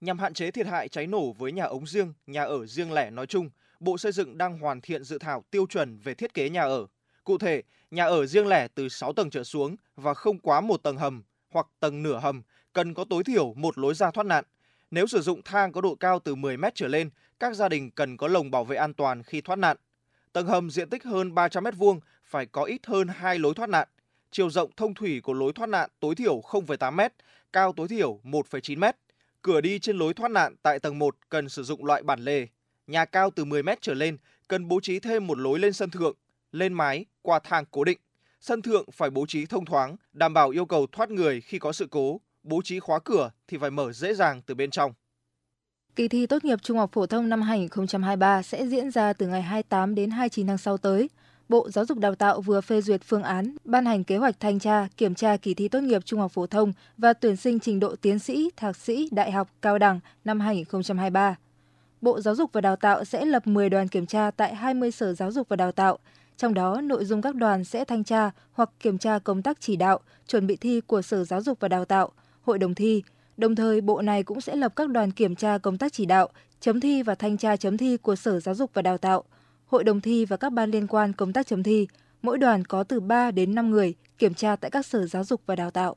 Nhằm 0.00 0.18
hạn 0.18 0.34
chế 0.34 0.50
thiệt 0.50 0.66
hại 0.66 0.88
cháy 0.88 1.06
nổ 1.06 1.32
với 1.32 1.52
nhà 1.52 1.64
ống 1.64 1.86
riêng, 1.86 2.12
nhà 2.26 2.42
ở 2.42 2.66
riêng 2.66 2.92
lẻ 2.92 3.10
nói 3.10 3.26
chung, 3.26 3.50
Bộ 3.82 3.98
Xây 3.98 4.12
dựng 4.12 4.38
đang 4.38 4.58
hoàn 4.58 4.80
thiện 4.80 5.04
dự 5.04 5.18
thảo 5.18 5.44
tiêu 5.50 5.66
chuẩn 5.66 5.98
về 5.98 6.14
thiết 6.14 6.34
kế 6.34 6.48
nhà 6.48 6.62
ở. 6.62 6.86
Cụ 7.24 7.38
thể, 7.38 7.62
nhà 7.90 8.04
ở 8.04 8.26
riêng 8.26 8.48
lẻ 8.48 8.68
từ 8.74 8.88
6 8.88 9.12
tầng 9.12 9.30
trở 9.30 9.44
xuống 9.44 9.76
và 9.96 10.14
không 10.14 10.38
quá 10.38 10.60
một 10.60 10.82
tầng 10.82 10.96
hầm 10.96 11.22
hoặc 11.50 11.66
tầng 11.80 12.02
nửa 12.02 12.18
hầm 12.18 12.42
cần 12.72 12.94
có 12.94 13.04
tối 13.04 13.24
thiểu 13.24 13.54
một 13.54 13.78
lối 13.78 13.94
ra 13.94 14.10
thoát 14.10 14.26
nạn. 14.26 14.44
Nếu 14.90 15.06
sử 15.06 15.20
dụng 15.20 15.42
thang 15.44 15.72
có 15.72 15.80
độ 15.80 15.94
cao 15.94 16.18
từ 16.18 16.34
10 16.34 16.56
mét 16.56 16.74
trở 16.74 16.88
lên, 16.88 17.10
các 17.40 17.54
gia 17.54 17.68
đình 17.68 17.90
cần 17.90 18.16
có 18.16 18.28
lồng 18.28 18.50
bảo 18.50 18.64
vệ 18.64 18.76
an 18.76 18.94
toàn 18.94 19.22
khi 19.22 19.40
thoát 19.40 19.56
nạn. 19.58 19.76
Tầng 20.32 20.46
hầm 20.46 20.70
diện 20.70 20.88
tích 20.88 21.04
hơn 21.04 21.34
300 21.34 21.64
mét 21.64 21.74
vuông 21.76 22.00
phải 22.24 22.46
có 22.46 22.64
ít 22.64 22.86
hơn 22.86 23.08
hai 23.08 23.38
lối 23.38 23.54
thoát 23.54 23.68
nạn. 23.68 23.88
Chiều 24.30 24.50
rộng 24.50 24.70
thông 24.76 24.94
thủy 24.94 25.20
của 25.20 25.32
lối 25.32 25.52
thoát 25.52 25.68
nạn 25.68 25.90
tối 26.00 26.14
thiểu 26.14 26.40
0,8 26.40 26.92
mét, 26.92 27.12
cao 27.52 27.72
tối 27.72 27.88
thiểu 27.88 28.20
1,9 28.24 28.78
mét. 28.78 28.96
Cửa 29.42 29.60
đi 29.60 29.78
trên 29.78 29.96
lối 29.96 30.14
thoát 30.14 30.30
nạn 30.30 30.56
tại 30.62 30.78
tầng 30.78 30.98
1 30.98 31.16
cần 31.28 31.48
sử 31.48 31.62
dụng 31.62 31.84
loại 31.84 32.02
bản 32.02 32.20
lề, 32.20 32.46
nhà 32.86 33.04
cao 33.04 33.30
từ 33.30 33.44
10 33.44 33.62
mét 33.62 33.82
trở 33.82 33.94
lên 33.94 34.16
cần 34.48 34.68
bố 34.68 34.80
trí 34.80 35.00
thêm 35.00 35.26
một 35.26 35.38
lối 35.38 35.58
lên 35.58 35.72
sân 35.72 35.90
thượng, 35.90 36.16
lên 36.52 36.72
mái 36.72 37.04
qua 37.22 37.38
thang 37.44 37.64
cố 37.70 37.84
định. 37.84 37.98
Sân 38.40 38.62
thượng 38.62 38.90
phải 38.92 39.10
bố 39.10 39.26
trí 39.26 39.46
thông 39.46 39.64
thoáng, 39.64 39.96
đảm 40.12 40.34
bảo 40.34 40.50
yêu 40.50 40.66
cầu 40.66 40.86
thoát 40.92 41.10
người 41.10 41.40
khi 41.40 41.58
có 41.58 41.72
sự 41.72 41.86
cố. 41.90 42.20
Bố 42.42 42.62
trí 42.64 42.80
khóa 42.80 42.98
cửa 43.04 43.30
thì 43.48 43.58
phải 43.58 43.70
mở 43.70 43.92
dễ 43.92 44.14
dàng 44.14 44.42
từ 44.46 44.54
bên 44.54 44.70
trong. 44.70 44.92
Kỳ 45.96 46.08
thi 46.08 46.26
tốt 46.26 46.44
nghiệp 46.44 46.58
trung 46.62 46.78
học 46.78 46.90
phổ 46.92 47.06
thông 47.06 47.28
năm 47.28 47.42
2023 47.42 48.42
sẽ 48.42 48.66
diễn 48.66 48.90
ra 48.90 49.12
từ 49.12 49.26
ngày 49.26 49.42
28 49.42 49.94
đến 49.94 50.10
29 50.10 50.46
tháng 50.46 50.58
6 50.58 50.78
tới. 50.78 51.10
Bộ 51.48 51.70
Giáo 51.70 51.84
dục 51.84 51.98
Đào 51.98 52.14
tạo 52.14 52.40
vừa 52.40 52.60
phê 52.60 52.80
duyệt 52.80 53.02
phương 53.04 53.22
án, 53.22 53.56
ban 53.64 53.86
hành 53.86 54.04
kế 54.04 54.16
hoạch 54.16 54.40
thanh 54.40 54.58
tra, 54.58 54.88
kiểm 54.96 55.14
tra 55.14 55.36
kỳ 55.36 55.54
thi 55.54 55.68
tốt 55.68 55.80
nghiệp 55.80 56.04
trung 56.04 56.20
học 56.20 56.32
phổ 56.32 56.46
thông 56.46 56.72
và 56.98 57.12
tuyển 57.12 57.36
sinh 57.36 57.60
trình 57.60 57.80
độ 57.80 57.96
tiến 57.96 58.18
sĩ, 58.18 58.50
thạc 58.56 58.76
sĩ, 58.76 59.08
đại 59.12 59.32
học, 59.32 59.48
cao 59.62 59.78
đẳng 59.78 60.00
năm 60.24 60.40
2023. 60.40 61.36
Bộ 62.02 62.20
Giáo 62.20 62.34
dục 62.34 62.50
và 62.52 62.60
Đào 62.60 62.76
tạo 62.76 63.04
sẽ 63.04 63.24
lập 63.24 63.46
10 63.46 63.70
đoàn 63.70 63.88
kiểm 63.88 64.06
tra 64.06 64.30
tại 64.30 64.54
20 64.54 64.90
sở 64.90 65.14
giáo 65.14 65.32
dục 65.32 65.48
và 65.48 65.56
đào 65.56 65.72
tạo. 65.72 65.98
Trong 66.36 66.54
đó, 66.54 66.80
nội 66.80 67.04
dung 67.04 67.22
các 67.22 67.34
đoàn 67.34 67.64
sẽ 67.64 67.84
thanh 67.84 68.04
tra 68.04 68.30
hoặc 68.52 68.70
kiểm 68.80 68.98
tra 68.98 69.18
công 69.18 69.42
tác 69.42 69.60
chỉ 69.60 69.76
đạo, 69.76 70.00
chuẩn 70.28 70.46
bị 70.46 70.56
thi 70.56 70.80
của 70.80 71.02
Sở 71.02 71.24
Giáo 71.24 71.42
dục 71.42 71.60
và 71.60 71.68
Đào 71.68 71.84
tạo, 71.84 72.12
Hội 72.42 72.58
đồng 72.58 72.74
thi. 72.74 73.02
Đồng 73.36 73.54
thời, 73.54 73.80
Bộ 73.80 74.02
này 74.02 74.22
cũng 74.22 74.40
sẽ 74.40 74.56
lập 74.56 74.72
các 74.76 74.88
đoàn 74.88 75.10
kiểm 75.10 75.34
tra 75.34 75.58
công 75.58 75.78
tác 75.78 75.92
chỉ 75.92 76.06
đạo, 76.06 76.28
chấm 76.60 76.80
thi 76.80 77.02
và 77.02 77.14
thanh 77.14 77.36
tra 77.36 77.56
chấm 77.56 77.76
thi 77.76 77.96
của 77.96 78.16
Sở 78.16 78.40
Giáo 78.40 78.54
dục 78.54 78.70
và 78.74 78.82
Đào 78.82 78.98
tạo, 78.98 79.24
Hội 79.66 79.84
đồng 79.84 80.00
thi 80.00 80.24
và 80.24 80.36
các 80.36 80.52
ban 80.52 80.70
liên 80.70 80.86
quan 80.86 81.12
công 81.12 81.32
tác 81.32 81.46
chấm 81.46 81.62
thi. 81.62 81.86
Mỗi 82.22 82.38
đoàn 82.38 82.64
có 82.64 82.84
từ 82.84 83.00
3 83.00 83.30
đến 83.30 83.54
5 83.54 83.70
người 83.70 83.94
kiểm 84.18 84.34
tra 84.34 84.56
tại 84.56 84.70
các 84.70 84.86
Sở 84.86 85.06
Giáo 85.06 85.24
dục 85.24 85.42
và 85.46 85.56
Đào 85.56 85.70
tạo. 85.70 85.96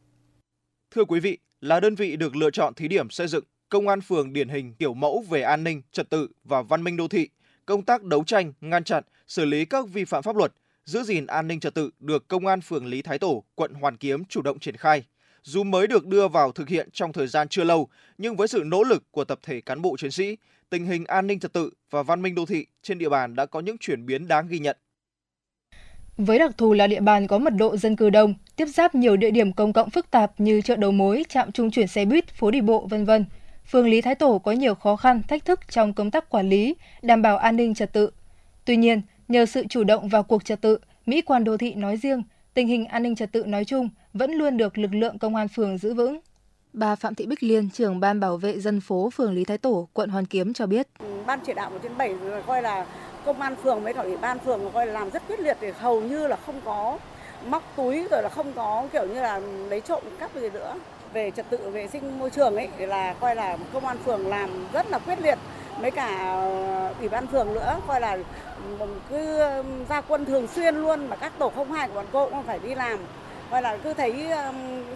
Thưa 0.96 1.06
quý 1.06 1.20
vị, 1.20 1.38
là 1.62 1.80
đơn 1.80 1.96
vị 1.96 2.16
được 2.16 2.36
lựa 2.36 2.52
chọn 2.52 2.74
thí 2.74 2.88
điểm 2.88 3.10
xây 3.10 3.28
dựng 3.28 3.44
công 3.70 3.88
an 3.88 4.02
phường 4.02 4.34
điển 4.34 4.50
hình 4.50 4.74
kiểu 4.74 4.94
mẫu 4.94 5.24
về 5.30 5.42
an 5.42 5.64
ninh, 5.64 5.82
trật 5.92 6.10
tự 6.10 6.28
và 6.44 6.62
văn 6.62 6.84
minh 6.84 6.98
đô 6.98 7.08
thị, 7.08 7.30
công 7.66 7.84
tác 7.84 8.04
đấu 8.04 8.24
tranh, 8.24 8.54
ngăn 8.62 8.84
chặn, 8.84 9.04
xử 9.28 9.46
lý 9.46 9.66
các 9.66 9.88
vi 9.90 10.06
phạm 10.06 10.24
pháp 10.24 10.36
luật, 10.36 10.54
giữ 10.86 11.04
gìn 11.04 11.26
an 11.26 11.48
ninh 11.48 11.60
trật 11.60 11.74
tự 11.74 11.90
được 12.00 12.28
Công 12.28 12.48
an 12.48 12.62
phường 12.62 12.86
Lý 12.86 13.02
Thái 13.02 13.20
Tổ, 13.20 13.44
quận 13.56 13.74
Hoàn 13.74 13.98
Kiếm 13.98 14.26
chủ 14.26 14.42
động 14.42 14.60
triển 14.60 14.78
khai. 14.78 15.04
Dù 15.44 15.64
mới 15.64 15.88
được 15.88 16.06
đưa 16.06 16.28
vào 16.28 16.52
thực 16.52 16.70
hiện 16.70 16.90
trong 16.94 17.14
thời 17.14 17.28
gian 17.28 17.48
chưa 17.48 17.64
lâu, 17.64 17.88
nhưng 18.18 18.36
với 18.36 18.48
sự 18.48 18.64
nỗ 18.66 18.84
lực 18.84 19.04
của 19.12 19.24
tập 19.24 19.40
thể 19.44 19.62
cán 19.62 19.82
bộ 19.82 19.98
chiến 19.98 20.12
sĩ, 20.12 20.38
tình 20.70 20.86
hình 20.86 21.06
an 21.06 21.28
ninh 21.28 21.40
trật 21.40 21.54
tự 21.54 21.70
và 21.90 22.04
văn 22.04 22.22
minh 22.22 22.36
đô 22.36 22.46
thị 22.46 22.66
trên 22.84 22.98
địa 22.98 23.10
bàn 23.10 23.36
đã 23.36 23.46
có 23.46 23.60
những 23.60 23.78
chuyển 23.78 24.06
biến 24.06 24.28
đáng 24.28 24.48
ghi 24.48 24.60
nhận. 24.60 24.78
Với 26.18 26.40
đặc 26.40 26.58
thù 26.58 26.74
là 26.74 26.88
địa 26.88 27.00
bàn 27.00 27.28
có 27.28 27.40
mật 27.40 27.54
độ 27.58 27.78
dân 27.78 27.96
cư 27.96 28.10
đông, 28.10 28.34
tiếp 28.56 28.66
giáp 28.66 28.96
nhiều 28.96 29.18
địa 29.18 29.32
điểm 29.32 29.54
công 29.54 29.74
cộng 29.74 29.90
phức 29.90 30.12
tạp 30.12 30.40
như 30.40 30.62
chợ 30.62 30.76
đầu 30.76 30.92
mối, 30.92 31.24
trạm 31.30 31.52
trung 31.52 31.72
chuyển 31.72 31.88
xe 31.88 32.06
buýt, 32.06 32.28
phố 32.28 32.52
đi 32.52 32.62
bộ, 32.62 32.88
vân 32.90 33.06
vân, 33.06 33.26
phường 33.72 33.88
Lý 33.88 34.02
Thái 34.02 34.16
Tổ 34.16 34.38
có 34.38 34.52
nhiều 34.52 34.76
khó 34.76 34.96
khăn, 34.96 35.22
thách 35.28 35.46
thức 35.46 35.60
trong 35.70 35.94
công 35.94 36.12
tác 36.12 36.30
quản 36.30 36.50
lý, 36.50 36.76
đảm 37.02 37.22
bảo 37.22 37.38
an 37.38 37.56
ninh 37.56 37.76
trật 37.76 37.94
tự. 37.94 38.10
Tuy 38.66 38.78
nhiên, 38.78 39.02
nhờ 39.28 39.46
sự 39.46 39.64
chủ 39.70 39.84
động 39.84 40.10
vào 40.10 40.24
cuộc 40.24 40.46
trật 40.46 40.62
tự, 40.62 40.78
mỹ 41.06 41.22
quan 41.22 41.44
đô 41.44 41.58
thị 41.58 41.74
nói 41.74 41.98
riêng, 41.98 42.24
tình 42.54 42.68
hình 42.68 42.86
an 42.86 43.04
ninh 43.04 43.16
trật 43.16 43.32
tự 43.32 43.44
nói 43.46 43.66
chung 43.66 43.90
vẫn 44.14 44.32
luôn 44.32 44.58
được 44.58 44.78
lực 44.78 44.94
lượng 44.94 45.20
công 45.20 45.36
an 45.36 45.48
phường 45.48 45.78
giữ 45.78 45.94
vững. 45.94 46.20
Bà 46.74 46.96
Phạm 46.96 47.16
Thị 47.16 47.26
Bích 47.26 47.44
Liên, 47.44 47.70
trưởng 47.70 48.00
ban 48.00 48.20
bảo 48.20 48.38
vệ 48.38 48.60
dân 48.60 48.82
phố 48.82 49.10
phường 49.10 49.34
Lý 49.34 49.46
Thái 49.46 49.58
Tổ, 49.58 49.88
quận 49.94 50.10
Hoàn 50.10 50.26
Kiếm 50.26 50.54
cho 50.54 50.66
biết. 50.66 50.88
Ban 51.26 51.40
chỉ 51.46 51.54
đạo 51.54 51.70
197 51.70 52.30
rồi 52.30 52.44
coi 52.48 52.62
là 52.62 52.86
công 53.26 53.42
an 53.42 53.56
phường 53.64 53.84
với 53.84 53.94
cả 53.94 54.02
ủy 54.02 54.18
ban 54.18 54.40
phường 54.40 54.72
coi 54.74 54.88
là 54.88 54.94
làm 54.94 55.10
rất 55.10 55.24
quyết 55.28 55.40
liệt 55.40 55.58
để 55.62 55.74
hầu 55.80 56.02
như 56.02 56.28
là 56.28 56.38
không 56.46 56.62
có 56.66 56.98
móc 57.46 57.74
túi 57.76 58.08
rồi 58.12 58.24
là 58.24 58.30
không 58.30 58.54
có 58.54 58.88
kiểu 58.94 59.08
như 59.08 59.14
là 59.14 59.40
lấy 59.70 59.82
trộm 59.82 60.04
cắp 60.20 60.36
gì 60.36 60.50
nữa 60.50 60.76
về 61.16 61.32
trật 61.32 61.50
tự 61.50 61.70
vệ 61.70 61.88
sinh 61.88 62.20
môi 62.20 62.30
trường 62.30 62.56
ấy 62.56 62.70
là 62.78 63.14
coi 63.14 63.36
là 63.36 63.58
công 63.74 63.86
an 63.86 63.98
phường 64.06 64.28
làm 64.28 64.50
rất 64.74 64.86
là 64.90 65.00
quyết 65.00 65.22
liệt 65.22 65.38
mấy 65.82 65.92
cả 65.92 66.18
ờ, 66.18 66.94
ủy 67.00 67.10
ban 67.10 67.28
phường 67.28 67.54
nữa 67.54 67.80
coi 67.88 68.02
là 68.02 68.18
cứ 69.10 69.40
ra 69.90 70.02
quân 70.02 70.26
thường 70.26 70.48
xuyên 70.48 70.76
luôn 70.76 71.08
mà 71.08 71.16
các 71.16 71.34
tổ 71.40 71.50
không 71.50 71.72
hai 71.72 71.88
của 71.88 71.94
bọn 71.94 72.06
cô 72.12 72.30
cũng 72.30 72.44
phải 72.44 72.60
đi 72.60 72.76
làm 72.76 73.00
coi 73.52 73.62
là 73.62 73.78
cứ 73.78 73.94
thấy 73.94 74.28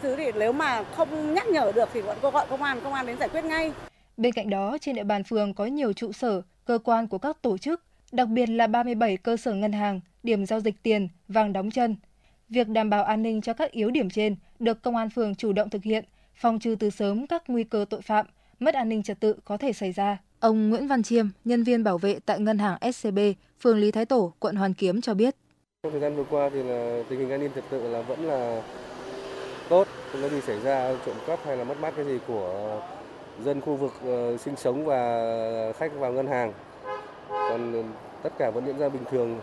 thứ 0.02 0.16
thì 0.16 0.32
nếu 0.36 0.52
mà 0.52 0.84
không 0.84 1.34
nhắc 1.34 1.48
nhở 1.48 1.72
được 1.76 1.90
thì 1.94 2.02
bọn 2.02 2.18
cô 2.22 2.32
gọi 2.32 2.46
công 2.50 2.64
an 2.64 2.80
công 2.84 2.94
an 2.94 3.06
đến 3.06 3.20
giải 3.20 3.30
quyết 3.30 3.46
ngay 3.46 3.72
Bên 4.18 4.34
cạnh 4.34 4.50
đó, 4.50 4.78
trên 4.82 4.96
địa 4.96 5.04
bàn 5.04 5.24
phường 5.24 5.54
có 5.54 5.66
nhiều 5.66 5.94
trụ 5.94 6.12
sở, 6.12 6.42
cơ 6.66 6.80
quan 6.84 7.08
của 7.08 7.18
các 7.18 7.42
tổ 7.42 7.58
chức, 7.58 7.84
đặc 8.12 8.28
biệt 8.28 8.50
là 8.50 8.68
37 8.68 9.18
cơ 9.18 9.38
sở 9.38 9.54
ngân 9.54 9.72
hàng, 9.72 10.00
điểm 10.24 10.46
giao 10.46 10.60
dịch 10.60 10.84
tiền, 10.84 11.08
vàng 11.28 11.54
đóng 11.54 11.72
chân. 11.72 11.96
Việc 12.50 12.68
đảm 12.68 12.90
bảo 12.90 13.04
an 13.04 13.24
ninh 13.24 13.42
cho 13.42 13.54
các 13.54 13.72
yếu 13.72 13.92
điểm 13.92 14.10
trên 14.10 14.36
được 14.60 14.82
công 14.82 14.96
an 14.96 15.10
phường 15.10 15.36
chủ 15.36 15.54
động 15.54 15.70
thực 15.70 15.84
hiện, 15.84 16.06
phòng 16.36 16.60
trừ 16.60 16.76
từ 16.80 16.90
sớm 16.90 17.28
các 17.28 17.44
nguy 17.48 17.64
cơ 17.64 17.86
tội 17.90 18.02
phạm, 18.02 18.26
mất 18.60 18.74
an 18.74 18.90
ninh 18.90 19.04
trật 19.04 19.20
tự 19.20 19.36
có 19.46 19.58
thể 19.58 19.74
xảy 19.74 19.92
ra. 19.92 20.18
Ông 20.40 20.70
Nguyễn 20.70 20.88
Văn 20.88 21.04
Chiêm, 21.04 21.28
nhân 21.46 21.64
viên 21.64 21.84
bảo 21.84 21.98
vệ 21.98 22.20
tại 22.26 22.40
ngân 22.40 22.58
hàng 22.58 22.78
SCB, 22.94 23.20
phường 23.62 23.78
Lý 23.78 23.92
Thái 23.92 24.06
Tổ, 24.06 24.34
quận 24.40 24.56
Hoàn 24.56 24.74
Kiếm 24.74 25.02
cho 25.02 25.14
biết. 25.14 25.36
Trong 25.84 25.92
thời 25.92 26.02
gian 26.02 26.16
vừa 26.16 26.24
qua 26.24 26.50
thì 26.54 26.64
là 26.64 27.04
tình 27.10 27.20
hình 27.20 27.30
an 27.30 27.40
ninh 27.40 27.52
trật 27.56 27.64
tự 27.70 27.90
là 27.90 28.02
vẫn 28.02 28.26
là 28.26 28.62
tốt, 29.70 29.88
không 30.12 30.22
có 30.22 30.30
gì 30.30 30.42
xảy 30.42 30.60
ra 30.60 30.96
trộm 31.06 31.16
cắp 31.28 31.40
hay 31.46 31.58
là 31.58 31.64
mất 31.64 31.80
mát 31.80 31.94
cái 31.96 32.06
gì 32.06 32.20
của 32.28 32.82
dân 33.44 33.62
khu 33.62 33.76
vực 33.76 33.94
uh, 34.08 34.40
sinh 34.40 34.56
sống 34.56 34.86
và 34.86 35.74
khách 35.78 35.92
vào 35.96 36.14
ngân 36.14 36.28
hàng. 36.28 36.54
Còn 37.30 37.84
tất 38.24 38.34
cả 38.38 38.52
vẫn 38.52 38.66
diễn 38.66 38.78
ra 38.78 38.90
bình 38.90 39.04
thường. 39.12 39.40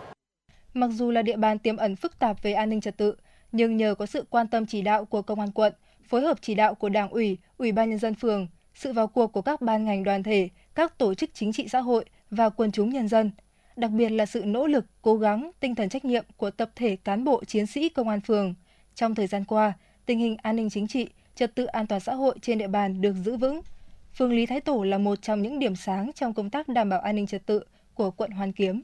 Mặc 0.76 0.90
dù 0.92 1.10
là 1.10 1.22
địa 1.22 1.36
bàn 1.36 1.58
tiềm 1.58 1.76
ẩn 1.76 1.96
phức 1.96 2.18
tạp 2.18 2.42
về 2.42 2.52
an 2.52 2.70
ninh 2.70 2.80
trật 2.80 2.96
tự, 2.96 3.14
nhưng 3.52 3.76
nhờ 3.76 3.94
có 3.94 4.06
sự 4.06 4.24
quan 4.30 4.48
tâm 4.48 4.66
chỉ 4.66 4.82
đạo 4.82 5.04
của 5.04 5.22
công 5.22 5.40
an 5.40 5.50
quận, 5.50 5.72
phối 6.08 6.20
hợp 6.20 6.38
chỉ 6.40 6.54
đạo 6.54 6.74
của 6.74 6.88
Đảng 6.88 7.10
ủy, 7.10 7.38
Ủy 7.58 7.72
ban 7.72 7.90
nhân 7.90 7.98
dân 7.98 8.14
phường, 8.14 8.46
sự 8.74 8.92
vào 8.92 9.06
cuộc 9.06 9.26
của 9.26 9.42
các 9.42 9.60
ban 9.60 9.84
ngành 9.84 10.04
đoàn 10.04 10.22
thể, 10.22 10.48
các 10.74 10.98
tổ 10.98 11.14
chức 11.14 11.30
chính 11.34 11.52
trị 11.52 11.68
xã 11.68 11.80
hội 11.80 12.04
và 12.30 12.48
quần 12.48 12.72
chúng 12.72 12.90
nhân 12.90 13.08
dân, 13.08 13.30
đặc 13.76 13.90
biệt 13.90 14.08
là 14.08 14.26
sự 14.26 14.42
nỗ 14.44 14.66
lực, 14.66 14.84
cố 15.02 15.16
gắng, 15.16 15.50
tinh 15.60 15.74
thần 15.74 15.88
trách 15.88 16.04
nhiệm 16.04 16.24
của 16.36 16.50
tập 16.50 16.70
thể 16.76 16.96
cán 16.96 17.24
bộ 17.24 17.44
chiến 17.44 17.66
sĩ 17.66 17.88
công 17.88 18.08
an 18.08 18.20
phường. 18.20 18.54
Trong 18.94 19.14
thời 19.14 19.26
gian 19.26 19.44
qua, 19.44 19.72
tình 20.06 20.18
hình 20.18 20.36
an 20.42 20.56
ninh 20.56 20.70
chính 20.70 20.86
trị, 20.86 21.08
trật 21.34 21.54
tự 21.54 21.64
an 21.64 21.86
toàn 21.86 22.00
xã 22.00 22.14
hội 22.14 22.34
trên 22.42 22.58
địa 22.58 22.68
bàn 22.68 23.00
được 23.00 23.12
giữ 23.24 23.36
vững. 23.36 23.60
Phường 24.14 24.32
Lý 24.32 24.46
Thái 24.46 24.60
Tổ 24.60 24.82
là 24.82 24.98
một 24.98 25.22
trong 25.22 25.42
những 25.42 25.58
điểm 25.58 25.76
sáng 25.76 26.10
trong 26.14 26.34
công 26.34 26.50
tác 26.50 26.68
đảm 26.68 26.88
bảo 26.88 27.00
an 27.00 27.16
ninh 27.16 27.26
trật 27.26 27.46
tự 27.46 27.64
của 27.94 28.10
quận 28.10 28.30
Hoàn 28.30 28.52
Kiếm. 28.52 28.82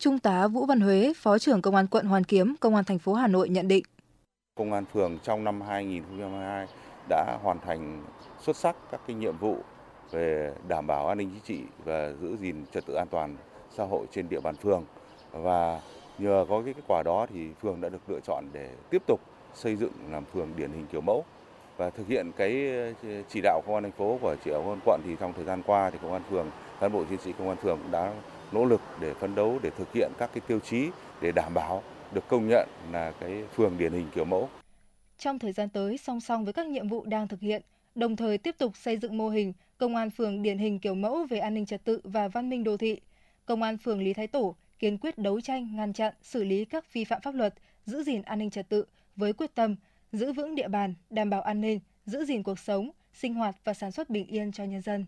Trung 0.00 0.18
tá 0.18 0.48
Vũ 0.48 0.66
Văn 0.66 0.80
Huế, 0.80 1.12
Phó 1.16 1.38
trưởng 1.38 1.62
Công 1.62 1.74
an 1.74 1.86
quận 1.86 2.06
Hoàn 2.06 2.24
Kiếm, 2.24 2.54
Công 2.60 2.74
an 2.74 2.84
thành 2.84 2.98
phố 2.98 3.14
Hà 3.14 3.26
Nội 3.26 3.48
nhận 3.48 3.68
định. 3.68 3.84
Công 4.54 4.72
an 4.72 4.84
phường 4.92 5.18
trong 5.22 5.44
năm 5.44 5.60
2022 5.60 6.66
đã 7.08 7.38
hoàn 7.42 7.58
thành 7.60 8.04
xuất 8.40 8.56
sắc 8.56 8.76
các 8.90 9.00
cái 9.06 9.16
nhiệm 9.16 9.38
vụ 9.38 9.56
về 10.10 10.52
đảm 10.68 10.86
bảo 10.86 11.06
an 11.06 11.18
ninh 11.18 11.30
chính 11.30 11.42
trị 11.42 11.64
và 11.84 12.12
giữ 12.20 12.36
gìn 12.36 12.64
trật 12.74 12.86
tự 12.86 12.94
an 12.94 13.06
toàn 13.10 13.36
xã 13.76 13.84
hội 13.84 14.06
trên 14.12 14.28
địa 14.28 14.40
bàn 14.40 14.56
phường 14.56 14.84
và 15.32 15.80
nhờ 16.18 16.46
có 16.48 16.62
cái 16.64 16.74
kết 16.74 16.82
quả 16.88 17.02
đó 17.02 17.26
thì 17.32 17.48
phường 17.62 17.80
đã 17.80 17.88
được 17.88 18.10
lựa 18.10 18.20
chọn 18.20 18.44
để 18.52 18.70
tiếp 18.90 19.02
tục 19.06 19.20
xây 19.54 19.76
dựng 19.76 19.92
làm 20.10 20.24
phường 20.24 20.48
điển 20.56 20.72
hình 20.72 20.86
kiểu 20.92 21.00
mẫu 21.00 21.24
và 21.76 21.90
thực 21.90 22.08
hiện 22.08 22.32
cái 22.36 22.70
ờ, 23.02 23.22
chỉ 23.28 23.40
đạo 23.40 23.62
công 23.66 23.74
an 23.74 23.82
thành 23.82 23.92
phố 23.92 24.18
của 24.22 24.36
chỉ 24.44 24.50
đạo 24.50 24.60
công 24.60 24.72
an 24.72 24.80
quận 24.84 25.00
thì 25.04 25.16
trong 25.20 25.32
thời 25.32 25.44
gian 25.44 25.62
qua 25.66 25.90
thì 25.90 25.98
công 26.02 26.12
an 26.12 26.22
phường 26.30 26.50
cán 26.80 26.92
bộ 26.92 27.04
chiến 27.04 27.18
sĩ 27.24 27.32
công 27.38 27.48
an 27.48 27.56
phường 27.56 27.78
cũng 27.82 27.90
đã 27.90 28.12
nỗ 28.52 28.64
lực 28.64 28.80
để 29.00 29.14
phấn 29.14 29.34
đấu 29.34 29.58
để 29.62 29.70
thực 29.70 29.92
hiện 29.92 30.12
các 30.18 30.30
cái 30.34 30.40
tiêu 30.46 30.60
chí 30.60 30.88
để 31.20 31.32
đảm 31.32 31.54
bảo 31.54 31.82
được 32.12 32.28
công 32.28 32.48
nhận 32.48 32.68
là 32.92 33.12
cái 33.20 33.44
phường 33.54 33.78
điển 33.78 33.92
hình 33.92 34.06
kiểu 34.14 34.24
mẫu. 34.24 34.48
Trong 35.18 35.38
thời 35.38 35.52
gian 35.52 35.68
tới, 35.68 35.98
song 35.98 36.20
song 36.20 36.44
với 36.44 36.52
các 36.52 36.66
nhiệm 36.66 36.88
vụ 36.88 37.04
đang 37.04 37.28
thực 37.28 37.40
hiện, 37.40 37.62
đồng 37.94 38.16
thời 38.16 38.38
tiếp 38.38 38.54
tục 38.58 38.76
xây 38.76 38.96
dựng 38.96 39.18
mô 39.18 39.28
hình 39.28 39.52
công 39.78 39.96
an 39.96 40.10
phường 40.10 40.42
điển 40.42 40.58
hình 40.58 40.78
kiểu 40.78 40.94
mẫu 40.94 41.26
về 41.30 41.38
an 41.38 41.54
ninh 41.54 41.66
trật 41.66 41.84
tự 41.84 42.00
và 42.04 42.28
văn 42.28 42.50
minh 42.50 42.64
đô 42.64 42.76
thị. 42.76 43.00
Công 43.46 43.62
an 43.62 43.78
phường 43.78 44.02
Lý 44.02 44.12
Thái 44.12 44.26
Tổ 44.26 44.54
kiên 44.78 44.98
quyết 44.98 45.18
đấu 45.18 45.40
tranh, 45.40 45.76
ngăn 45.76 45.92
chặn, 45.92 46.14
xử 46.22 46.44
lý 46.44 46.64
các 46.64 46.92
vi 46.92 47.04
phạm 47.04 47.20
pháp 47.20 47.34
luật, 47.34 47.54
giữ 47.86 48.02
gìn 48.02 48.22
an 48.22 48.38
ninh 48.38 48.50
trật 48.50 48.68
tự 48.68 48.84
với 49.16 49.32
quyết 49.32 49.54
tâm 49.54 49.76
giữ 50.12 50.32
vững 50.32 50.54
địa 50.54 50.68
bàn, 50.68 50.94
đảm 51.10 51.30
bảo 51.30 51.42
an 51.42 51.60
ninh, 51.60 51.80
giữ 52.06 52.24
gìn 52.24 52.42
cuộc 52.42 52.58
sống, 52.58 52.90
sinh 53.14 53.34
hoạt 53.34 53.56
và 53.64 53.74
sản 53.74 53.92
xuất 53.92 54.10
bình 54.10 54.26
yên 54.26 54.52
cho 54.52 54.64
nhân 54.64 54.80
dân. 54.82 55.06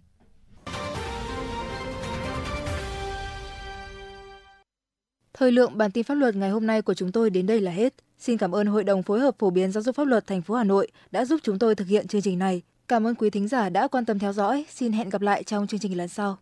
Thời 5.41 5.53
lượng 5.53 5.79
bản 5.79 5.91
tin 5.91 6.05
pháp 6.05 6.15
luật 6.15 6.37
ngày 6.37 6.51
hôm 6.51 6.67
nay 6.67 6.83
của 6.83 6.95
chúng 6.95 7.13
tôi 7.13 7.31
đến 7.31 7.47
đây 7.47 7.61
là 7.61 7.71
hết. 7.71 7.95
Xin 8.19 8.39
cảm 8.39 8.55
ơn 8.55 8.67
Hội 8.67 8.85
đồng 8.85 9.03
phối 9.03 9.21
hợp 9.21 9.35
phổ 9.39 9.51
biến 9.51 9.73
giáo 9.73 9.83
dục 9.83 9.97
pháp 9.97 10.05
luật 10.05 10.27
thành 10.27 10.43
phố 10.43 10.55
Hà 10.55 10.65
Nội 10.65 10.89
đã 11.11 11.25
giúp 11.25 11.41
chúng 11.43 11.59
tôi 11.59 11.75
thực 11.75 11.89
hiện 11.89 12.09
chương 12.09 12.23
trình 12.23 12.39
này. 12.39 12.63
Cảm 12.89 13.07
ơn 13.07 13.15
quý 13.15 13.31
thính 13.31 13.49
giả 13.49 13.69
đã 13.69 13.89
quan 13.89 14.05
tâm 14.05 14.19
theo 14.19 14.33
dõi. 14.33 14.65
Xin 14.71 14.93
hẹn 14.93 15.09
gặp 15.09 15.21
lại 15.21 15.43
trong 15.43 15.67
chương 15.67 15.81
trình 15.81 15.97
lần 15.97 16.09
sau. 16.09 16.39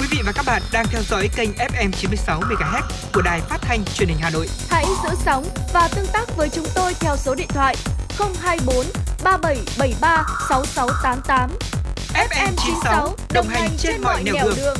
Quý 0.00 0.06
vị 0.10 0.18
và 0.26 0.32
các 0.34 0.44
bạn 0.46 0.62
đang 0.72 0.86
theo 0.90 1.02
dõi 1.02 1.28
kênh 1.36 1.50
FM 1.50 1.90
96 1.92 2.40
MHz 2.40 2.82
của 3.14 3.22
đài 3.22 3.40
phát 3.40 3.58
thanh 3.60 3.84
truyền 3.94 4.08
hình 4.08 4.18
Hà 4.20 4.30
Nội. 4.30 4.46
Hãy 4.68 4.84
giữ 5.04 5.10
sóng 5.24 5.44
và 5.72 5.88
tương 5.96 6.06
tác 6.12 6.36
với 6.36 6.48
chúng 6.48 6.66
tôi 6.74 6.92
theo 7.00 7.16
số 7.16 7.34
điện 7.34 7.48
thoại 7.48 7.76
024 8.18 8.86
3773 9.24 10.26
6688. 10.48 11.77
FM 12.18 12.52
96 12.56 13.16
đồng 13.34 13.46
hành 13.46 13.70
trên 13.78 14.00
mọi 14.02 14.22
nẻo 14.24 14.34
đường. 14.44 14.54
đường. 14.56 14.76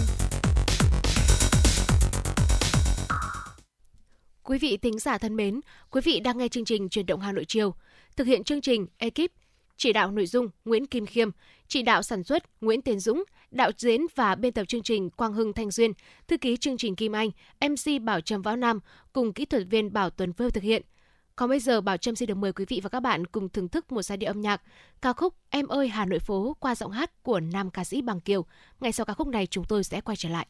Quý 4.43 4.59
vị 4.59 4.77
thính 4.77 4.99
giả 4.99 5.19
thân 5.19 5.37
mến, 5.37 5.61
quý 5.91 6.01
vị 6.05 6.21
đang 6.21 6.39
nghe 6.39 6.49
chương 6.49 6.65
trình 6.65 6.89
Truyền 6.89 7.07
động 7.07 7.21
Hà 7.21 7.33
Nội 7.33 7.45
chiều. 7.49 7.75
Thực 8.17 8.27
hiện 8.27 8.45
chương 8.45 8.61
trình 8.61 8.87
ekip 8.99 9.33
chỉ 9.77 9.93
đạo 9.93 10.11
nội 10.11 10.27
dung 10.27 10.49
Nguyễn 10.65 10.87
Kim 10.87 11.07
Khiêm, 11.07 11.31
chỉ 11.69 11.83
đạo 11.83 12.03
sản 12.03 12.25
xuất 12.25 12.43
Nguyễn 12.61 12.83
Tiến 12.83 13.01
Dũng, 13.01 13.25
đạo 13.51 13.71
diễn 13.79 14.01
và 14.15 14.35
biên 14.35 14.53
tập 14.53 14.65
chương 14.69 14.83
trình 14.83 15.11
Quang 15.11 15.33
Hưng 15.33 15.53
Thanh 15.53 15.71
Duyên, 15.71 15.93
thư 16.29 16.37
ký 16.37 16.57
chương 16.57 16.77
trình 16.77 16.97
Kim 16.97 17.13
Anh, 17.13 17.31
MC 17.61 18.03
Bảo 18.03 18.21
Trâm 18.21 18.43
Võ 18.43 18.57
Nam 18.57 18.81
cùng 19.13 19.33
kỹ 19.33 19.45
thuật 19.45 19.63
viên 19.71 19.93
Bảo 19.93 20.11
Tuấn 20.11 20.33
Phơi 20.33 20.51
thực 20.51 20.63
hiện. 20.63 20.83
Còn 21.39 21.49
bây 21.49 21.61
giờ, 21.61 21.81
Bảo 21.81 21.97
Trâm 21.97 22.17
xin 22.17 22.27
được 22.27 22.35
mời 22.35 22.53
quý 22.53 22.65
vị 22.69 22.81
và 22.83 22.89
các 22.89 23.01
bạn 23.01 23.27
cùng 23.27 23.49
thưởng 23.49 23.69
thức 23.69 23.93
một 23.93 24.03
giai 24.03 24.17
điệu 24.17 24.31
âm 24.31 24.41
nhạc 24.41 24.63
ca 25.03 25.13
khúc 25.13 25.35
Em 25.51 25.67
ơi 25.67 25.89
Hà 25.89 26.05
Nội 26.05 26.19
phố 26.19 26.57
qua 26.61 26.75
giọng 26.75 26.91
hát 26.91 27.23
của 27.23 27.41
nam 27.41 27.71
ca 27.71 27.85
sĩ 27.85 28.03
Bằng 28.03 28.21
Kiều. 28.21 28.45
Ngay 28.81 28.93
sau 28.93 29.07
ca 29.07 29.15
khúc 29.15 29.29
này, 29.29 29.47
chúng 29.47 29.65
tôi 29.65 29.85
sẽ 29.85 30.01
quay 30.01 30.17
trở 30.17 30.29
lại. 30.29 30.47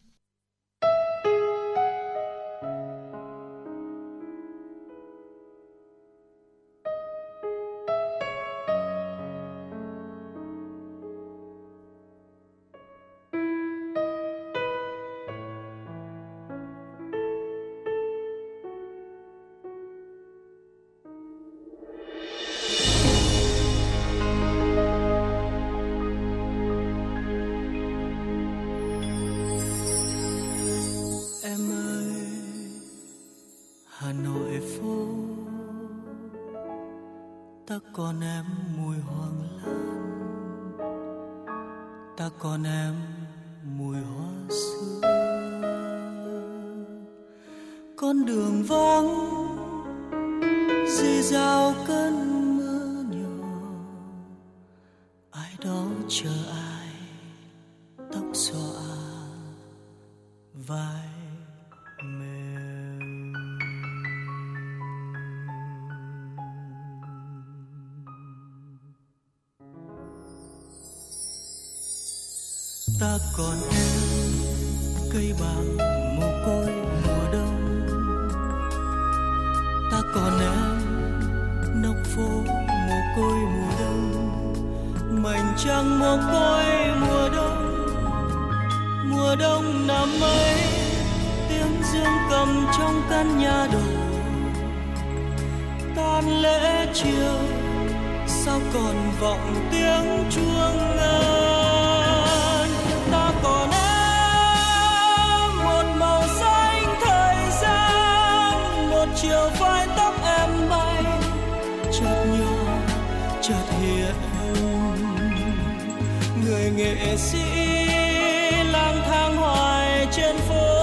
tháng 119.08 119.36
hoài 119.36 120.06
trên 120.12 120.36
phố. 120.36 120.77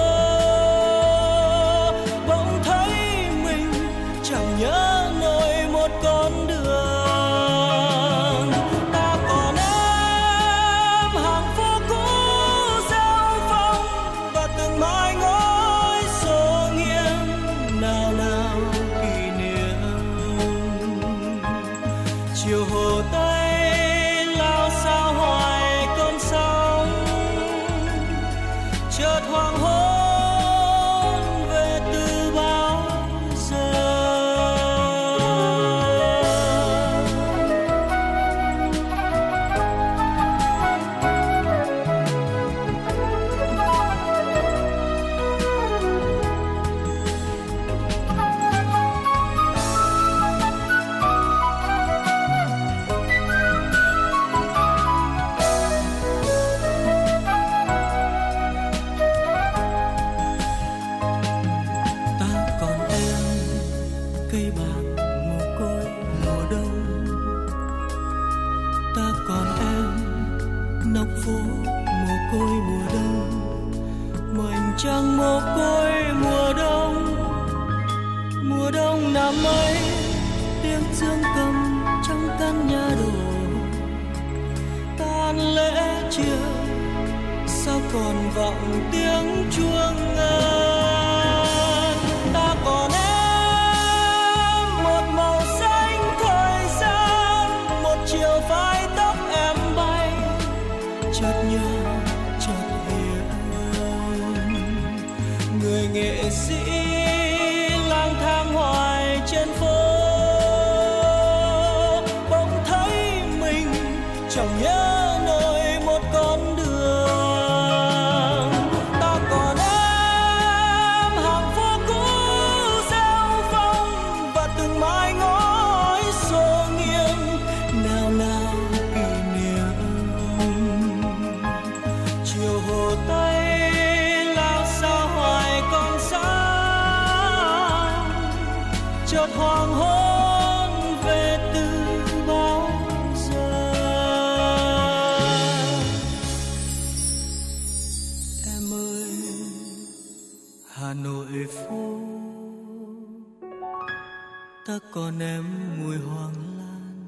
còn 155.16 155.22
em 155.22 155.44
mùi 155.78 155.96
hoàng 155.96 156.34
lan. 156.58 157.04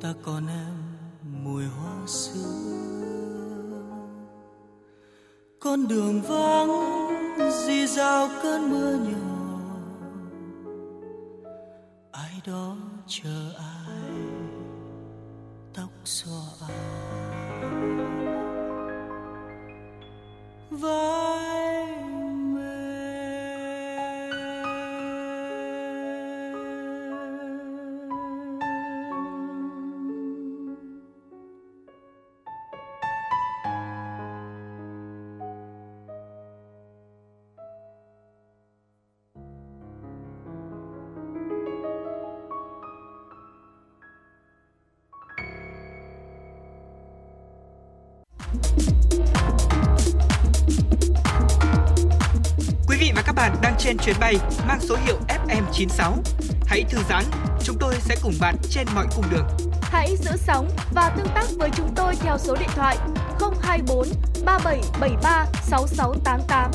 Ta 0.00 0.14
còn 0.22 0.46
em 0.46 0.74
mùi 1.44 1.64
hoa 1.64 2.06
xưa 2.06 2.42
con 5.60 5.88
đường 5.88 6.22
vắng 6.22 6.70
di 7.66 7.86
dao 7.86 8.28
cơn 8.42 8.70
mưa 8.70 8.96
nhỏ. 8.96 9.60
Ai 12.12 12.40
đó 12.46 12.76
chờ 13.06 13.52
ai? 13.58 14.12
Tóc 15.74 15.90
xõa 16.04 16.68
ai 16.68 16.81
trên 53.92 53.98
chuyến 53.98 54.16
bay 54.20 54.34
mang 54.68 54.80
số 54.80 54.96
hiệu 55.06 55.18
FM96. 55.28 56.12
Hãy 56.66 56.84
thư 56.90 56.98
giãn, 57.08 57.24
chúng 57.64 57.76
tôi 57.80 57.94
sẽ 58.00 58.16
cùng 58.22 58.32
bạn 58.40 58.56
trên 58.70 58.86
mọi 58.94 59.06
cung 59.16 59.24
đường. 59.30 59.46
Hãy 59.82 60.16
giữ 60.16 60.30
sóng 60.36 60.68
và 60.94 61.14
tương 61.16 61.26
tác 61.34 61.44
với 61.58 61.70
chúng 61.76 61.88
tôi 61.96 62.14
theo 62.20 62.38
số 62.38 62.56
điện 62.60 62.68
thoại 62.74 62.96
024 63.62 64.08
3773 64.44 65.46
6688. 65.62 66.70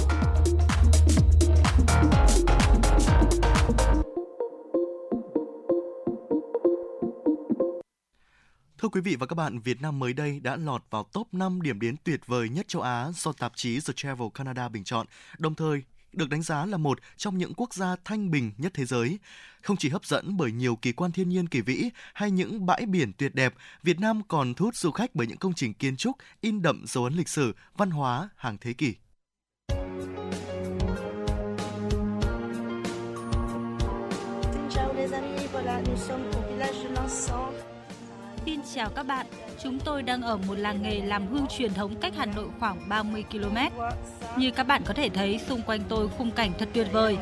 Thưa 8.77 8.89
quý 8.89 9.01
vị 9.01 9.15
và 9.15 9.25
các 9.25 9.35
bạn, 9.35 9.59
Việt 9.59 9.81
Nam 9.81 9.99
mới 9.99 10.13
đây 10.13 10.39
đã 10.39 10.55
lọt 10.55 10.83
vào 10.89 11.03
top 11.13 11.33
5 11.33 11.61
điểm 11.61 11.79
đến 11.79 11.95
tuyệt 12.03 12.19
vời 12.27 12.49
nhất 12.49 12.67
châu 12.67 12.81
Á 12.81 13.07
do 13.15 13.31
tạp 13.31 13.51
chí 13.55 13.79
The 13.87 13.93
Travel 13.95 14.27
Canada 14.33 14.69
bình 14.69 14.83
chọn, 14.83 15.05
đồng 15.37 15.55
thời 15.55 15.83
được 16.13 16.29
đánh 16.29 16.41
giá 16.41 16.65
là 16.65 16.77
một 16.77 16.99
trong 17.17 17.37
những 17.37 17.53
quốc 17.53 17.73
gia 17.73 17.95
thanh 18.05 18.31
bình 18.31 18.51
nhất 18.57 18.71
thế 18.75 18.85
giới. 18.85 19.19
Không 19.61 19.77
chỉ 19.77 19.89
hấp 19.89 20.05
dẫn 20.05 20.37
bởi 20.37 20.51
nhiều 20.51 20.75
kỳ 20.75 20.91
quan 20.91 21.11
thiên 21.11 21.29
nhiên 21.29 21.47
kỳ 21.47 21.61
vĩ 21.61 21.89
hay 22.13 22.31
những 22.31 22.65
bãi 22.65 22.85
biển 22.85 23.13
tuyệt 23.13 23.35
đẹp, 23.35 23.53
Việt 23.83 23.99
Nam 23.99 24.21
còn 24.27 24.53
thu 24.53 24.65
hút 24.65 24.75
du 24.75 24.91
khách 24.91 25.15
bởi 25.15 25.27
những 25.27 25.37
công 25.37 25.53
trình 25.53 25.73
kiến 25.73 25.97
trúc 25.97 26.15
in 26.41 26.61
đậm 26.61 26.83
dấu 26.87 27.03
ấn 27.03 27.13
lịch 27.13 27.29
sử, 27.29 27.53
văn 27.77 27.89
hóa 27.89 28.29
hàng 28.35 28.57
thế 28.61 28.73
kỷ. 28.73 28.93
Xin 34.53 34.69
chào 34.69 34.93
les 34.93 35.11
amis, 35.11 35.51
voilà, 35.53 35.81
nous 35.87 35.99
sommes 36.07 36.35
au 36.35 36.41
village 36.49 36.73
de. 36.95 37.56
Xin 38.47 38.59
chào 38.75 38.89
các 38.89 39.03
bạn, 39.03 39.25
chúng 39.63 39.79
tôi 39.79 40.03
đang 40.03 40.21
ở 40.21 40.37
một 40.37 40.55
làng 40.55 40.81
nghề 40.81 41.01
làm 41.01 41.27
hương 41.27 41.45
truyền 41.57 41.73
thống 41.73 41.95
cách 42.01 42.13
Hà 42.17 42.25
Nội 42.25 42.45
khoảng 42.59 42.89
30 42.89 43.23
km. 43.31 43.57
Như 44.37 44.51
các 44.51 44.63
bạn 44.63 44.81
có 44.85 44.93
thể 44.93 45.09
thấy, 45.09 45.39
xung 45.47 45.61
quanh 45.61 45.81
tôi 45.89 46.07
khung 46.17 46.31
cảnh 46.31 46.51
thật 46.59 46.69
tuyệt 46.73 46.87
vời. 46.91 47.17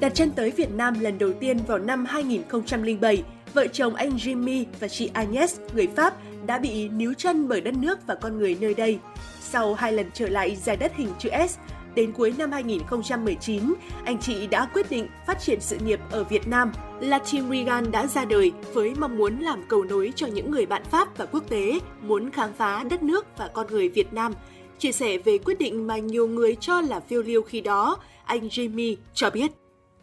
Đặt 0.00 0.14
chân 0.14 0.30
tới 0.30 0.50
Việt 0.50 0.70
Nam 0.70 1.00
lần 1.00 1.18
đầu 1.18 1.32
tiên 1.32 1.58
vào 1.66 1.78
năm 1.78 2.04
2007, 2.04 3.22
vợ 3.54 3.66
chồng 3.66 3.94
anh 3.94 4.10
Jimmy 4.10 4.64
và 4.80 4.88
chị 4.88 5.10
Agnes, 5.12 5.60
người 5.74 5.88
Pháp, 5.96 6.14
đã 6.46 6.58
bị 6.58 6.88
níu 6.88 7.14
chân 7.14 7.48
bởi 7.48 7.60
đất 7.60 7.74
nước 7.74 8.06
và 8.06 8.14
con 8.14 8.38
người 8.38 8.56
nơi 8.60 8.74
đây. 8.74 8.98
Sau 9.40 9.74
hai 9.74 9.92
lần 9.92 10.06
trở 10.14 10.28
lại 10.28 10.56
giải 10.56 10.76
đất 10.76 10.92
hình 10.96 11.08
chữ 11.18 11.30
S, 11.48 11.58
đến 11.94 12.12
cuối 12.12 12.34
năm 12.38 12.52
2019, 12.52 13.74
anh 14.04 14.18
chị 14.18 14.46
đã 14.46 14.66
quyết 14.74 14.90
định 14.90 15.06
phát 15.26 15.40
triển 15.40 15.60
sự 15.60 15.76
nghiệp 15.84 16.00
ở 16.10 16.24
Việt 16.24 16.48
Nam. 16.48 16.72
La 17.00 17.18
Team 17.18 17.50
Regan 17.50 17.90
đã 17.90 18.06
ra 18.06 18.24
đời 18.24 18.52
với 18.72 18.94
mong 18.98 19.16
muốn 19.16 19.38
làm 19.38 19.62
cầu 19.68 19.84
nối 19.84 20.12
cho 20.16 20.26
những 20.26 20.50
người 20.50 20.66
bạn 20.66 20.82
Pháp 20.84 21.18
và 21.18 21.26
quốc 21.26 21.48
tế 21.48 21.78
muốn 22.00 22.30
khám 22.30 22.52
phá 22.52 22.84
đất 22.90 23.02
nước 23.02 23.26
và 23.38 23.50
con 23.52 23.66
người 23.70 23.88
Việt 23.88 24.12
Nam. 24.12 24.32
Chia 24.78 24.92
sẻ 24.92 25.18
về 25.18 25.38
quyết 25.38 25.58
định 25.58 25.86
mà 25.86 25.98
nhiều 25.98 26.28
người 26.28 26.56
cho 26.60 26.80
là 26.80 27.00
phiêu 27.00 27.22
lưu 27.22 27.42
khi 27.42 27.60
đó, 27.60 27.96
anh 28.24 28.48
Jimmy 28.48 28.96
cho 29.14 29.30
biết. 29.30 29.52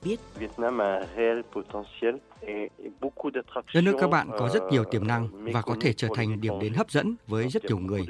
biết 0.03 0.19
Việt 0.39 0.59
Nam 0.59 0.81
a 0.81 0.95
un 0.95 1.05
réel 1.15 1.41
potentiel 1.53 2.15
Đất 3.73 3.81
nước 3.83 3.95
các 3.99 4.09
bạn 4.09 4.29
có 4.39 4.49
rất 4.53 4.63
nhiều 4.71 4.83
tiềm 4.83 5.07
năng 5.07 5.51
và 5.53 5.61
có 5.61 5.75
thể 5.81 5.93
trở 5.93 6.07
thành 6.15 6.41
điểm 6.41 6.53
đến 6.61 6.73
hấp 6.73 6.91
dẫn 6.91 7.15
với 7.27 7.47
rất 7.47 7.65
nhiều 7.65 7.77
người. 7.77 8.05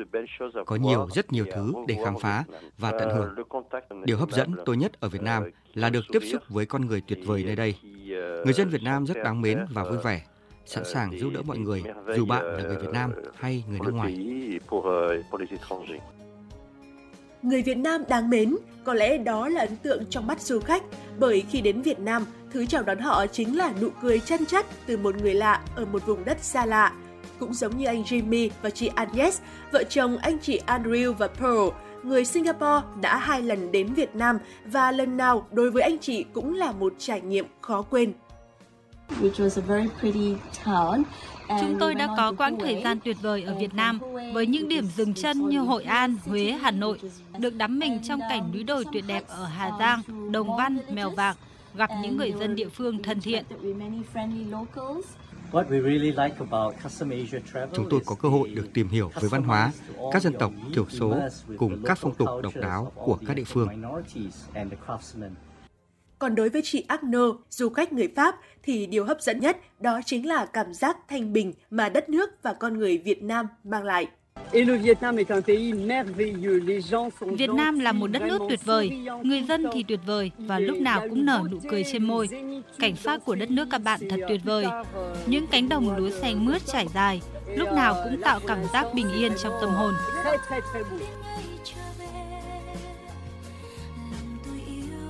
Có 0.65 0.75
nhiều, 0.75 1.07
rất 1.15 1.31
nhiều 1.31 1.45
thứ 1.53 1.73
để 1.87 1.97
khám 2.03 2.13
phá 2.21 2.43
và 2.77 2.91
tận 2.91 3.09
hưởng. 3.09 3.35
Điều 4.05 4.17
hấp 4.17 4.31
dẫn 4.31 4.55
tôi 4.65 4.77
nhất 4.77 4.99
ở 4.99 5.09
Việt 5.09 5.21
Nam 5.21 5.51
là 5.73 5.89
được 5.89 6.03
tiếp 6.11 6.19
xúc 6.31 6.41
với 6.49 6.65
con 6.65 6.85
người 6.85 7.01
tuyệt 7.07 7.19
vời 7.25 7.43
nơi 7.43 7.55
đây. 7.55 7.75
Người 8.45 8.53
dân 8.53 8.69
Việt 8.69 8.83
Nam 8.83 9.05
rất 9.05 9.17
đáng 9.23 9.41
mến 9.41 9.65
và 9.73 9.83
vui 9.83 9.97
vẻ, 10.03 10.21
sẵn 10.65 10.83
sàng 10.85 11.19
giúp 11.19 11.31
đỡ 11.33 11.41
mọi 11.41 11.57
người, 11.57 11.83
dù 12.15 12.25
bạn 12.25 12.45
là 12.45 12.63
người 12.63 12.77
Việt 12.77 12.93
Nam 12.93 13.11
hay 13.35 13.63
người 13.69 13.79
nước 13.79 13.93
ngoài. 13.93 14.17
Người 17.43 17.61
Việt 17.61 17.77
Nam 17.77 18.03
đáng 18.09 18.29
mến, 18.29 18.55
có 18.83 18.93
lẽ 18.93 19.17
đó 19.17 19.47
là 19.47 19.61
ấn 19.61 19.75
tượng 19.75 20.03
trong 20.09 20.27
mắt 20.27 20.41
du 20.41 20.59
khách, 20.59 20.83
bởi 21.19 21.43
khi 21.49 21.61
đến 21.61 21.81
Việt 21.81 21.99
Nam, 21.99 22.25
thứ 22.51 22.65
chào 22.65 22.83
đón 22.83 22.99
họ 22.99 23.25
chính 23.27 23.57
là 23.57 23.73
nụ 23.81 23.89
cười 24.01 24.19
chân 24.19 24.45
chất 24.45 24.65
từ 24.85 24.97
một 24.97 25.15
người 25.21 25.33
lạ 25.33 25.61
ở 25.75 25.85
một 25.85 26.05
vùng 26.05 26.25
đất 26.25 26.43
xa 26.43 26.65
lạ. 26.65 26.93
Cũng 27.39 27.53
giống 27.53 27.77
như 27.77 27.85
anh 27.85 28.03
Jimmy 28.03 28.49
và 28.61 28.69
chị 28.69 28.89
Agnes, 28.95 29.39
vợ 29.71 29.83
chồng 29.83 30.17
anh 30.17 30.39
chị 30.39 30.59
Andrew 30.67 31.13
và 31.13 31.27
Pearl, 31.27 31.69
người 32.03 32.25
Singapore 32.25 32.87
đã 33.01 33.17
hai 33.17 33.41
lần 33.41 33.71
đến 33.71 33.93
Việt 33.93 34.15
Nam 34.15 34.37
và 34.65 34.91
lần 34.91 35.17
nào 35.17 35.47
đối 35.51 35.71
với 35.71 35.83
anh 35.83 35.99
chị 35.99 36.25
cũng 36.33 36.55
là 36.55 36.71
một 36.71 36.93
trải 36.97 37.21
nghiệm 37.21 37.45
khó 37.61 37.81
quên. 37.81 38.13
Which 39.21 39.31
was 39.31 39.61
a 39.61 39.65
very 39.67 39.87
pretty 39.99 40.35
town. 40.65 41.03
Chúng 41.47 41.77
tôi 41.79 41.95
đã 41.95 42.07
có 42.17 42.33
quãng 42.37 42.59
thời 42.59 42.81
gian 42.83 42.99
tuyệt 43.05 43.17
vời 43.21 43.43
ở 43.43 43.55
Việt 43.59 43.73
Nam 43.73 43.99
với 44.33 44.47
những 44.47 44.67
điểm 44.67 44.85
dừng 44.97 45.13
chân 45.13 45.49
như 45.49 45.59
Hội 45.59 45.83
An, 45.83 46.15
Huế, 46.25 46.51
Hà 46.61 46.71
Nội, 46.71 46.99
được 47.39 47.55
đắm 47.55 47.79
mình 47.79 47.99
trong 48.03 48.19
cảnh 48.29 48.51
núi 48.53 48.63
đồi 48.63 48.85
tuyệt 48.93 49.03
đẹp 49.07 49.23
ở 49.27 49.45
Hà 49.45 49.71
Giang, 49.79 50.31
Đồng 50.31 50.57
Văn, 50.57 50.77
Mèo 50.93 51.09
Vạc, 51.09 51.37
gặp 51.75 51.89
những 52.01 52.17
người 52.17 52.33
dân 52.39 52.55
địa 52.55 52.69
phương 52.69 53.03
thân 53.03 53.21
thiện. 53.21 53.45
Chúng 57.73 57.89
tôi 57.89 57.99
có 58.05 58.15
cơ 58.15 58.29
hội 58.29 58.49
được 58.49 58.67
tìm 58.73 58.87
hiểu 58.87 59.11
về 59.21 59.27
văn 59.27 59.43
hóa, 59.43 59.71
các 60.11 60.21
dân 60.21 60.33
tộc 60.39 60.51
thiểu 60.73 60.85
số 60.89 61.17
cùng 61.57 61.83
các 61.85 61.97
phong 61.97 62.15
tục 62.15 62.29
độc 62.43 62.55
đáo 62.55 62.91
của 62.95 63.17
các 63.27 63.33
địa 63.33 63.43
phương. 63.43 63.67
Còn 66.19 66.35
đối 66.35 66.49
với 66.49 66.61
chị 66.65 66.85
Agno, 66.87 67.25
du 67.49 67.69
khách 67.69 67.93
người 67.93 68.07
Pháp, 68.15 68.35
thì 68.63 68.85
điều 68.85 69.05
hấp 69.05 69.21
dẫn 69.21 69.39
nhất 69.39 69.57
đó 69.79 69.99
chính 70.05 70.27
là 70.27 70.45
cảm 70.45 70.73
giác 70.73 70.97
thanh 71.07 71.33
bình 71.33 71.53
mà 71.69 71.89
đất 71.89 72.09
nước 72.09 72.29
và 72.43 72.53
con 72.53 72.77
người 72.77 72.97
Việt 72.97 73.23
Nam 73.23 73.47
mang 73.63 73.83
lại. 73.83 74.07
Việt 77.37 77.49
Nam 77.49 77.79
là 77.79 77.91
một 77.91 78.07
đất 78.07 78.21
nước 78.21 78.41
tuyệt 78.49 78.65
vời, 78.65 78.89
người 79.23 79.43
dân 79.43 79.65
thì 79.73 79.83
tuyệt 79.87 79.99
vời 80.05 80.31
và 80.37 80.59
lúc 80.59 80.77
nào 80.77 81.01
cũng 81.09 81.25
nở 81.25 81.43
nụ 81.51 81.57
cười 81.71 81.83
trên 81.91 82.03
môi. 82.03 82.27
Cảnh 82.79 82.95
sát 82.95 83.25
của 83.25 83.35
đất 83.35 83.51
nước 83.51 83.67
các 83.71 83.77
bạn 83.77 83.99
thật 84.09 84.19
tuyệt 84.27 84.41
vời. 84.43 84.65
Những 85.25 85.47
cánh 85.47 85.69
đồng 85.69 85.97
lúa 85.97 86.09
xanh 86.21 86.45
mướt 86.45 86.65
trải 86.65 86.87
dài, 86.93 87.21
lúc 87.55 87.71
nào 87.71 87.95
cũng 88.03 88.21
tạo 88.21 88.39
cảm 88.47 88.59
giác 88.73 88.85
bình 88.93 89.13
yên 89.13 89.31
trong 89.43 89.53
tâm 89.61 89.69
hồn. 89.69 89.93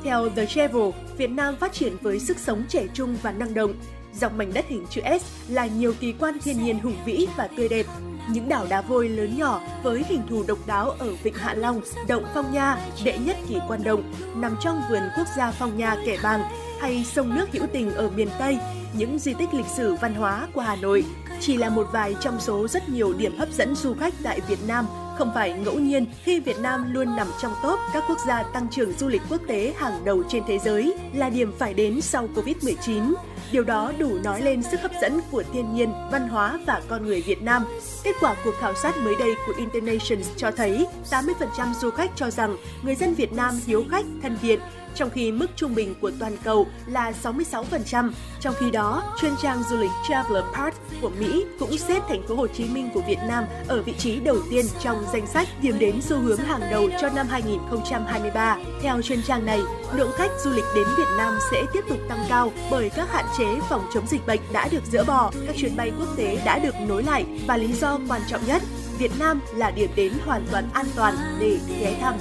Theo 0.03 0.30
The 0.30 0.45
Travel, 0.45 0.89
Việt 1.18 1.30
Nam 1.30 1.56
phát 1.56 1.73
triển 1.73 1.93
với 2.01 2.19
sức 2.19 2.38
sống 2.38 2.64
trẻ 2.69 2.88
trung 2.93 3.15
và 3.22 3.31
năng 3.31 3.53
động. 3.53 3.73
Dòng 4.14 4.38
mảnh 4.38 4.53
đất 4.53 4.65
hình 4.68 4.85
chữ 4.89 5.01
S 5.22 5.51
là 5.51 5.65
nhiều 5.65 5.93
kỳ 5.99 6.14
quan 6.19 6.38
thiên 6.43 6.64
nhiên 6.64 6.80
hùng 6.80 6.95
vĩ 7.06 7.27
và 7.38 7.47
tươi 7.57 7.68
đẹp. 7.69 7.85
Những 8.31 8.49
đảo 8.49 8.65
đá 8.69 8.81
vôi 8.81 9.10
lớn 9.10 9.38
nhỏ 9.38 9.61
với 9.84 10.03
hình 10.10 10.22
thù 10.30 10.43
độc 10.47 10.57
đáo 10.68 10.89
ở 10.89 11.15
Vịnh 11.23 11.34
Hạ 11.34 11.53
Long, 11.53 11.81
Động 12.07 12.26
Phong 12.34 12.53
Nha, 12.53 12.77
đệ 13.03 13.18
nhất 13.18 13.38
kỳ 13.49 13.60
quan 13.68 13.84
động, 13.84 14.14
nằm 14.35 14.56
trong 14.61 14.81
vườn 14.89 15.01
quốc 15.18 15.27
gia 15.38 15.51
Phong 15.51 15.77
Nha 15.77 15.95
Kẻ 16.06 16.18
Bàng, 16.23 16.41
hay 16.80 17.03
sông 17.03 17.35
nước 17.35 17.45
hữu 17.51 17.68
tình 17.73 17.91
ở 17.91 18.10
miền 18.10 18.30
Tây, 18.39 18.57
những 18.93 19.19
di 19.19 19.34
tích 19.34 19.53
lịch 19.53 19.65
sử 19.77 19.95
văn 19.95 20.15
hóa 20.15 20.47
của 20.53 20.61
Hà 20.61 20.76
Nội 20.76 21.06
chỉ 21.39 21.57
là 21.57 21.69
một 21.69 21.88
vài 21.93 22.15
trong 22.22 22.39
số 22.39 22.68
rất 22.68 22.89
nhiều 22.89 23.14
điểm 23.14 23.38
hấp 23.38 23.49
dẫn 23.51 23.76
du 23.76 23.93
khách 23.99 24.14
tại 24.23 24.39
Việt 24.47 24.60
Nam 24.68 24.85
không 25.19 25.31
phải 25.35 25.53
ngẫu 25.53 25.80
nhiên 25.80 26.06
khi 26.23 26.39
Việt 26.39 26.60
Nam 26.60 26.93
luôn 26.93 27.15
nằm 27.15 27.27
trong 27.41 27.53
top 27.64 27.80
các 27.93 28.03
quốc 28.07 28.18
gia 28.27 28.43
tăng 28.43 28.68
trưởng 28.72 28.93
du 28.93 29.07
lịch 29.07 29.22
quốc 29.30 29.41
tế 29.47 29.73
hàng 29.77 30.06
đầu 30.06 30.23
trên 30.30 30.43
thế 30.47 30.60
giới, 30.60 30.93
là 31.14 31.30
điểm 31.30 31.53
phải 31.60 31.73
đến 31.73 32.01
sau 32.01 32.27
Covid-19. 32.35 33.14
Điều 33.52 33.64
đó 33.64 33.92
đủ 34.00 34.18
nói 34.24 34.42
lên 34.42 34.64
sức 34.64 34.82
hấp 34.82 34.92
dẫn 35.02 35.20
của 35.32 35.44
thiên 35.54 35.74
nhiên, 35.76 35.94
văn 36.12 36.28
hóa 36.28 36.60
và 36.68 36.82
con 36.88 37.06
người 37.06 37.22
Việt 37.22 37.42
Nam. 37.42 37.66
Kết 38.04 38.16
quả 38.22 38.36
cuộc 38.44 38.56
khảo 38.60 38.74
sát 38.76 38.98
mới 38.98 39.16
đây 39.20 39.36
của 39.48 39.54
Internations 39.58 40.30
cho 40.38 40.52
thấy 40.52 40.88
80% 41.10 41.74
du 41.74 41.90
khách 41.92 42.12
cho 42.16 42.30
rằng 42.30 42.58
người 42.84 42.96
dân 42.96 43.14
Việt 43.14 43.34
Nam 43.34 43.60
hiếu 43.66 43.86
khách, 43.92 44.06
thân 44.22 44.38
thiện, 44.42 44.60
trong 44.96 45.10
khi 45.10 45.32
mức 45.32 45.48
trung 45.56 45.76
bình 45.76 45.96
của 46.02 46.12
toàn 46.20 46.38
cầu 46.44 46.68
là 46.88 47.14
66%. 47.24 48.12
Trong 48.40 48.54
khi 48.60 48.72
đó, 48.72 49.16
chuyên 49.22 49.32
trang 49.42 49.64
du 49.70 49.78
lịch 49.78 49.92
Traveler 50.08 50.44
Park 50.54 50.76
của 51.02 51.12
Mỹ 51.20 51.46
cũng 51.60 51.78
xếp 51.78 52.02
thành 52.10 52.28
phố 52.28 52.36
Hồ 52.36 52.48
Chí 52.48 52.66
Minh 52.66 52.90
của 52.94 53.02
Việt 53.08 53.20
Nam 53.28 53.44
ở 53.68 53.82
vị 53.82 53.94
trí 53.98 54.20
đầu 54.20 54.38
tiên 54.50 54.66
trong 54.80 55.04
danh 55.14 55.28
sách 55.28 55.48
điểm 55.62 55.80
đến 55.80 56.02
xu 56.02 56.18
hướng 56.18 56.40
hàng 56.40 56.62
đầu 56.72 56.90
cho 57.02 57.10
năm 57.10 57.28
2023. 57.30 58.58
Theo 58.82 59.02
chuyên 59.02 59.22
trang 59.22 59.46
này, 59.46 59.62
lượng 59.94 60.11
khách 60.16 60.32
du 60.44 60.52
lịch 60.52 60.66
đến 60.76 60.88
Việt 60.98 61.07
Nam 61.18 61.38
sẽ 61.52 61.66
tiếp 61.74 61.82
tục 61.90 61.98
tăng 62.10 62.26
cao 62.30 62.52
bởi 62.72 62.90
các 62.90 63.11
hạn 63.11 63.26
chế 63.38 63.45
phòng 63.70 63.90
chống 63.94 64.07
dịch 64.07 64.26
bệnh 64.28 64.40
đã 64.53 64.68
được 64.72 64.86
dỡ 64.91 65.03
bỏ, 65.03 65.32
các 65.48 65.56
chuyến 65.57 65.76
bay 65.76 65.91
quốc 65.99 66.18
tế 66.18 66.41
đã 66.45 66.60
được 66.60 66.76
nối 66.88 67.03
lại 67.03 67.26
và 67.48 67.57
lý 67.57 67.74
do 67.74 67.99
quan 68.10 68.22
trọng 68.28 68.45
nhất, 68.48 68.61
Việt 68.98 69.11
Nam 69.20 69.41
là 69.56 69.72
điểm 69.72 69.90
đến 69.95 70.14
hoàn 70.26 70.45
toàn 70.52 70.70
an 70.74 70.86
toàn 70.95 71.16
để 71.40 71.60
ghé 71.80 71.98
thăm. 72.02 72.14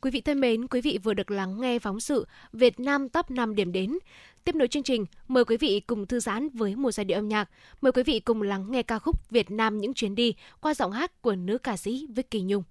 Quý 0.00 0.10
vị 0.10 0.20
thân 0.20 0.40
mến, 0.40 0.68
quý 0.68 0.80
vị 0.80 0.98
vừa 1.02 1.14
được 1.14 1.30
lắng 1.30 1.60
nghe 1.60 1.78
phóng 1.78 2.00
sự 2.00 2.26
Việt 2.52 2.80
Nam 2.80 3.08
top 3.08 3.30
5 3.30 3.54
điểm 3.54 3.72
đến. 3.72 3.98
Tiếp 4.46 4.54
nối 4.54 4.68
chương 4.68 4.82
trình, 4.82 5.06
mời 5.28 5.44
quý 5.44 5.56
vị 5.56 5.80
cùng 5.86 6.06
thư 6.06 6.20
giãn 6.20 6.48
với 6.48 6.76
một 6.76 6.90
giai 6.90 7.04
điệu 7.04 7.18
âm 7.18 7.28
nhạc. 7.28 7.50
Mời 7.80 7.92
quý 7.92 8.02
vị 8.02 8.20
cùng 8.20 8.42
lắng 8.42 8.70
nghe 8.70 8.82
ca 8.82 8.98
khúc 8.98 9.30
Việt 9.30 9.50
Nam 9.50 9.78
những 9.78 9.94
chuyến 9.94 10.14
đi 10.14 10.34
qua 10.60 10.74
giọng 10.74 10.92
hát 10.92 11.22
của 11.22 11.34
nữ 11.34 11.58
ca 11.58 11.76
sĩ 11.76 12.06
Vicky 12.16 12.40
Nhung. 12.40 12.62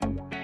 nơi 0.00 0.43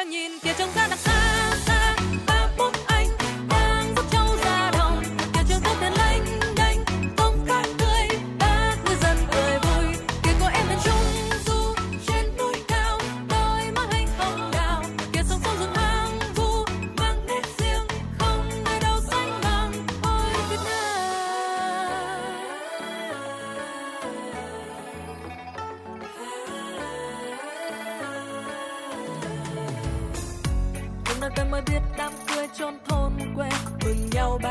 đang 0.00 0.10
nhìn 0.10 0.38
kia 0.42 0.52
trông 0.58 0.68
ra 0.74 0.86
đặc 0.88 0.98
sắc. 0.98 1.09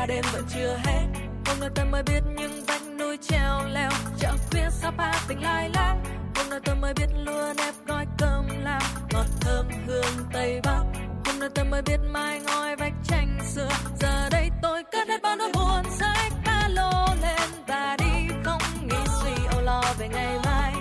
Ba 0.00 0.06
đêm 0.06 0.24
vẫn 0.32 0.44
chưa 0.54 0.76
hết. 0.84 1.06
Hôm 1.46 1.60
nay 1.60 1.70
tôi 1.74 1.84
mới 1.84 2.02
biết 2.02 2.22
những 2.36 2.64
vách 2.66 2.82
núi 2.98 3.18
treo 3.28 3.60
leo. 3.68 3.90
Chợ 4.18 4.32
phía 4.50 4.68
sapa 4.70 5.12
tỉnh 5.28 5.42
lai 5.42 5.70
lang. 5.74 6.04
Hôm 6.34 6.50
nay 6.50 6.60
tôi 6.64 6.74
mới 6.74 6.94
biết 6.94 7.06
lúa 7.24 7.52
nếp 7.56 7.74
gói 7.86 8.06
cơm 8.18 8.48
lao 8.62 8.80
ngọt 9.12 9.26
thơm 9.40 9.66
hương 9.86 10.28
tây 10.32 10.60
bắc. 10.64 10.82
Hôm 11.24 11.38
nay 11.40 11.48
tôi 11.54 11.64
mới 11.64 11.82
biết 11.82 11.98
mai 12.10 12.40
ngói 12.40 12.76
vách 12.76 12.92
tranh 13.04 13.38
xưa 13.54 13.68
giờ 14.00 14.28
đây 14.30 14.50
tôi 14.62 14.82
cất 14.92 15.08
hết 15.08 15.22
bao 15.22 15.36
nỗi 15.36 15.50
buồn. 15.54 15.82
Sách 15.98 16.32
ba 16.46 16.68
lô 16.68 17.14
lên 17.22 17.50
và 17.66 17.96
đi 17.98 18.34
không 18.44 18.62
nghĩ 18.82 18.96
suy 19.22 19.44
âu 19.52 19.60
lo 19.60 19.82
về 19.98 20.08
ngày 20.08 20.38
mai. 20.44 20.72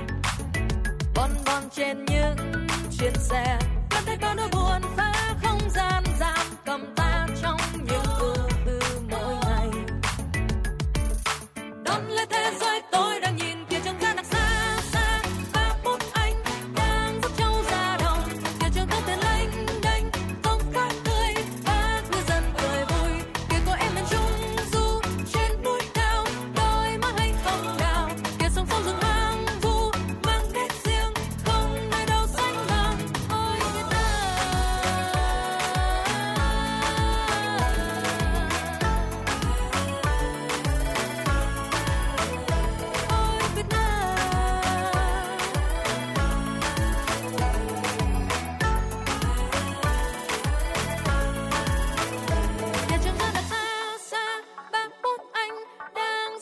Bon 1.15 1.29
bon 1.45 1.69
trên 1.71 2.05
những 2.05 2.67
chuyến 2.99 3.13
xe. 3.15 3.59
Cất 3.89 4.07
hết 4.07 4.17
bao 4.21 4.35
nỗi 4.35 4.47
buồn. 4.51 4.58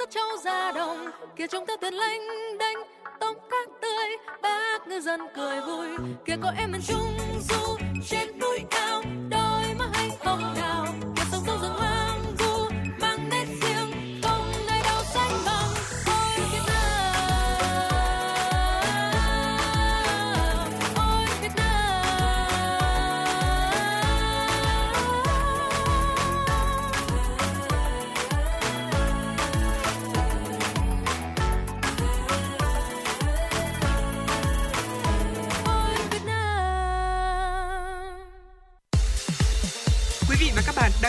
Châu 0.09 0.23
trâu 0.23 0.37
ra 0.43 0.71
đồng, 0.71 1.11
kia 1.35 1.47
trông 1.47 1.65
ta 1.65 1.73
tuyệt 1.81 1.93
lệnh 1.93 2.21
đánh 2.59 2.75
tôm 3.19 3.37
cát 3.51 3.69
tươi, 3.81 4.37
bác 4.41 4.87
ngư 4.87 4.99
dân 4.99 5.19
cười 5.35 5.61
vui. 5.61 5.87
Kia 6.25 6.35
có 6.43 6.51
em 6.57 6.71
miền 6.71 6.81
trung 6.87 7.17
du 7.49 7.77
trên 8.09 8.39
núi 8.39 8.59
cao 8.71 9.01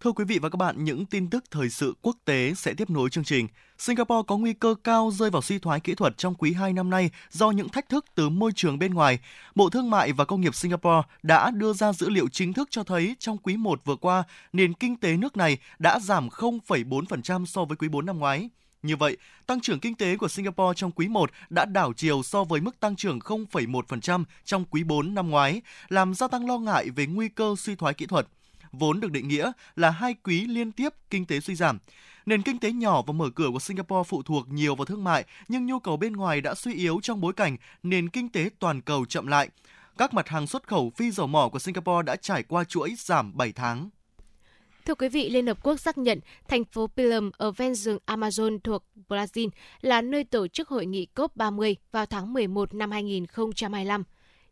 Thưa 0.00 0.12
quý 0.12 0.24
vị 0.24 0.38
và 0.38 0.48
các 0.48 0.56
bạn, 0.56 0.84
những 0.84 1.06
tin 1.06 1.30
tức 1.30 1.44
thời 1.50 1.70
sự 1.70 1.94
quốc 2.02 2.16
tế 2.24 2.54
sẽ 2.56 2.74
tiếp 2.74 2.90
nối 2.90 3.10
chương 3.10 3.24
trình. 3.24 3.48
Singapore 3.78 4.22
có 4.26 4.36
nguy 4.36 4.52
cơ 4.52 4.74
cao 4.84 5.10
rơi 5.12 5.30
vào 5.30 5.42
suy 5.42 5.58
thoái 5.58 5.80
kỹ 5.80 5.94
thuật 5.94 6.18
trong 6.18 6.34
quý 6.34 6.52
2 6.52 6.72
năm 6.72 6.90
nay 6.90 7.10
do 7.30 7.50
những 7.50 7.68
thách 7.68 7.88
thức 7.88 8.04
từ 8.14 8.28
môi 8.28 8.52
trường 8.54 8.78
bên 8.78 8.94
ngoài. 8.94 9.18
Bộ 9.54 9.70
Thương 9.70 9.90
mại 9.90 10.12
và 10.12 10.24
Công 10.24 10.40
nghiệp 10.40 10.54
Singapore 10.54 11.02
đã 11.22 11.50
đưa 11.50 11.72
ra 11.72 11.92
dữ 11.92 12.08
liệu 12.08 12.28
chính 12.28 12.52
thức 12.52 12.68
cho 12.70 12.84
thấy 12.84 13.16
trong 13.18 13.38
quý 13.38 13.56
1 13.56 13.80
vừa 13.84 13.96
qua, 13.96 14.24
nền 14.52 14.74
kinh 14.74 14.96
tế 14.96 15.16
nước 15.16 15.36
này 15.36 15.58
đã 15.78 15.98
giảm 15.98 16.28
0,4% 16.28 17.46
so 17.46 17.64
với 17.64 17.76
quý 17.76 17.88
4 17.88 18.06
năm 18.06 18.18
ngoái. 18.18 18.48
Như 18.82 18.96
vậy, 18.96 19.16
tăng 19.46 19.60
trưởng 19.60 19.80
kinh 19.80 19.94
tế 19.94 20.16
của 20.16 20.28
Singapore 20.28 20.74
trong 20.76 20.90
quý 20.90 21.08
1 21.08 21.30
đã 21.50 21.64
đảo 21.64 21.92
chiều 21.96 22.22
so 22.22 22.44
với 22.44 22.60
mức 22.60 22.80
tăng 22.80 22.96
trưởng 22.96 23.18
0,1% 23.18 24.24
trong 24.44 24.64
quý 24.64 24.84
4 24.84 25.14
năm 25.14 25.30
ngoái, 25.30 25.62
làm 25.88 26.14
gia 26.14 26.28
tăng 26.28 26.46
lo 26.46 26.58
ngại 26.58 26.90
về 26.90 27.06
nguy 27.06 27.28
cơ 27.28 27.54
suy 27.58 27.74
thoái 27.74 27.94
kỹ 27.94 28.06
thuật 28.06 28.26
vốn 28.78 29.00
được 29.00 29.12
định 29.12 29.28
nghĩa 29.28 29.52
là 29.76 29.90
hai 29.90 30.14
quý 30.24 30.46
liên 30.46 30.72
tiếp 30.72 30.92
kinh 31.10 31.26
tế 31.26 31.40
suy 31.40 31.54
giảm. 31.54 31.78
Nền 32.26 32.42
kinh 32.42 32.58
tế 32.58 32.72
nhỏ 32.72 33.02
và 33.02 33.12
mở 33.12 33.30
cửa 33.34 33.48
của 33.52 33.58
Singapore 33.58 34.08
phụ 34.08 34.22
thuộc 34.22 34.48
nhiều 34.48 34.74
vào 34.74 34.84
thương 34.84 35.04
mại, 35.04 35.24
nhưng 35.48 35.66
nhu 35.66 35.78
cầu 35.78 35.96
bên 35.96 36.12
ngoài 36.12 36.40
đã 36.40 36.54
suy 36.54 36.74
yếu 36.74 37.00
trong 37.02 37.20
bối 37.20 37.32
cảnh 37.32 37.56
nền 37.82 38.08
kinh 38.08 38.28
tế 38.28 38.50
toàn 38.58 38.80
cầu 38.80 39.04
chậm 39.04 39.26
lại. 39.26 39.48
Các 39.98 40.14
mặt 40.14 40.28
hàng 40.28 40.46
xuất 40.46 40.68
khẩu 40.68 40.92
phi 40.96 41.10
dầu 41.10 41.26
mỏ 41.26 41.48
của 41.48 41.58
Singapore 41.58 42.02
đã 42.02 42.16
trải 42.16 42.42
qua 42.42 42.64
chuỗi 42.64 42.94
giảm 42.98 43.36
7 43.36 43.52
tháng. 43.52 43.90
Thưa 44.86 44.94
quý 44.94 45.08
vị, 45.08 45.28
Liên 45.30 45.46
Hợp 45.46 45.62
Quốc 45.62 45.76
xác 45.80 45.98
nhận 45.98 46.20
thành 46.48 46.64
phố 46.64 46.86
Pilum 46.96 47.30
ở 47.36 47.50
ven 47.50 47.74
rừng 47.74 47.98
Amazon 48.06 48.58
thuộc 48.64 48.84
Brazil 49.08 49.48
là 49.80 50.02
nơi 50.02 50.24
tổ 50.24 50.48
chức 50.48 50.68
hội 50.68 50.86
nghị 50.86 51.06
COP30 51.14 51.74
vào 51.92 52.06
tháng 52.06 52.32
11 52.32 52.74
năm 52.74 52.90
2025. 52.90 54.04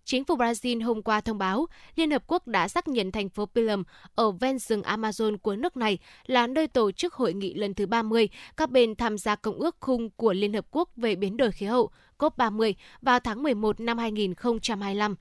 Chính 0.05 0.25
phủ 0.25 0.37
Brazil 0.37 0.85
hôm 0.85 1.03
qua 1.03 1.21
thông 1.21 1.39
báo, 1.39 1.67
Liên 1.97 2.11
Hợp 2.11 2.23
Quốc 2.27 2.47
đã 2.47 2.69
xác 2.69 2.89
nhận 2.89 3.13
thành 3.13 3.29
phố 3.29 3.47
Pilum 3.47 3.83
ở 4.15 4.31
ven 4.31 4.59
rừng 4.59 4.83
Amazon 4.83 5.39
của 5.39 5.57
nước 5.57 5.77
này 5.77 5.99
là 6.27 6.47
nơi 6.47 6.69
tổ 6.69 6.93
chức 6.93 7.15
hội 7.15 7.35
nghị 7.35 7.55
lần 7.55 7.75
thứ 7.75 7.87
30 7.87 8.29
các 8.57 8.71
bên 8.71 8.95
tham 8.95 9.19
gia 9.19 9.37
Công 9.37 9.59
ước 9.59 9.77
khung 9.81 10.11
của 10.11 10.33
Liên 10.33 10.53
Hợp 10.53 10.67
Quốc 10.71 10.89
về 10.97 11.15
biến 11.17 11.37
đổi 11.37 11.53
khí 11.53 11.67
hậu 11.67 11.91
COP30 12.19 12.73
vào 13.03 13.21
tháng 13.21 13.43
11 13.43 13.81
năm 13.81 13.99
2025. 13.99 15.17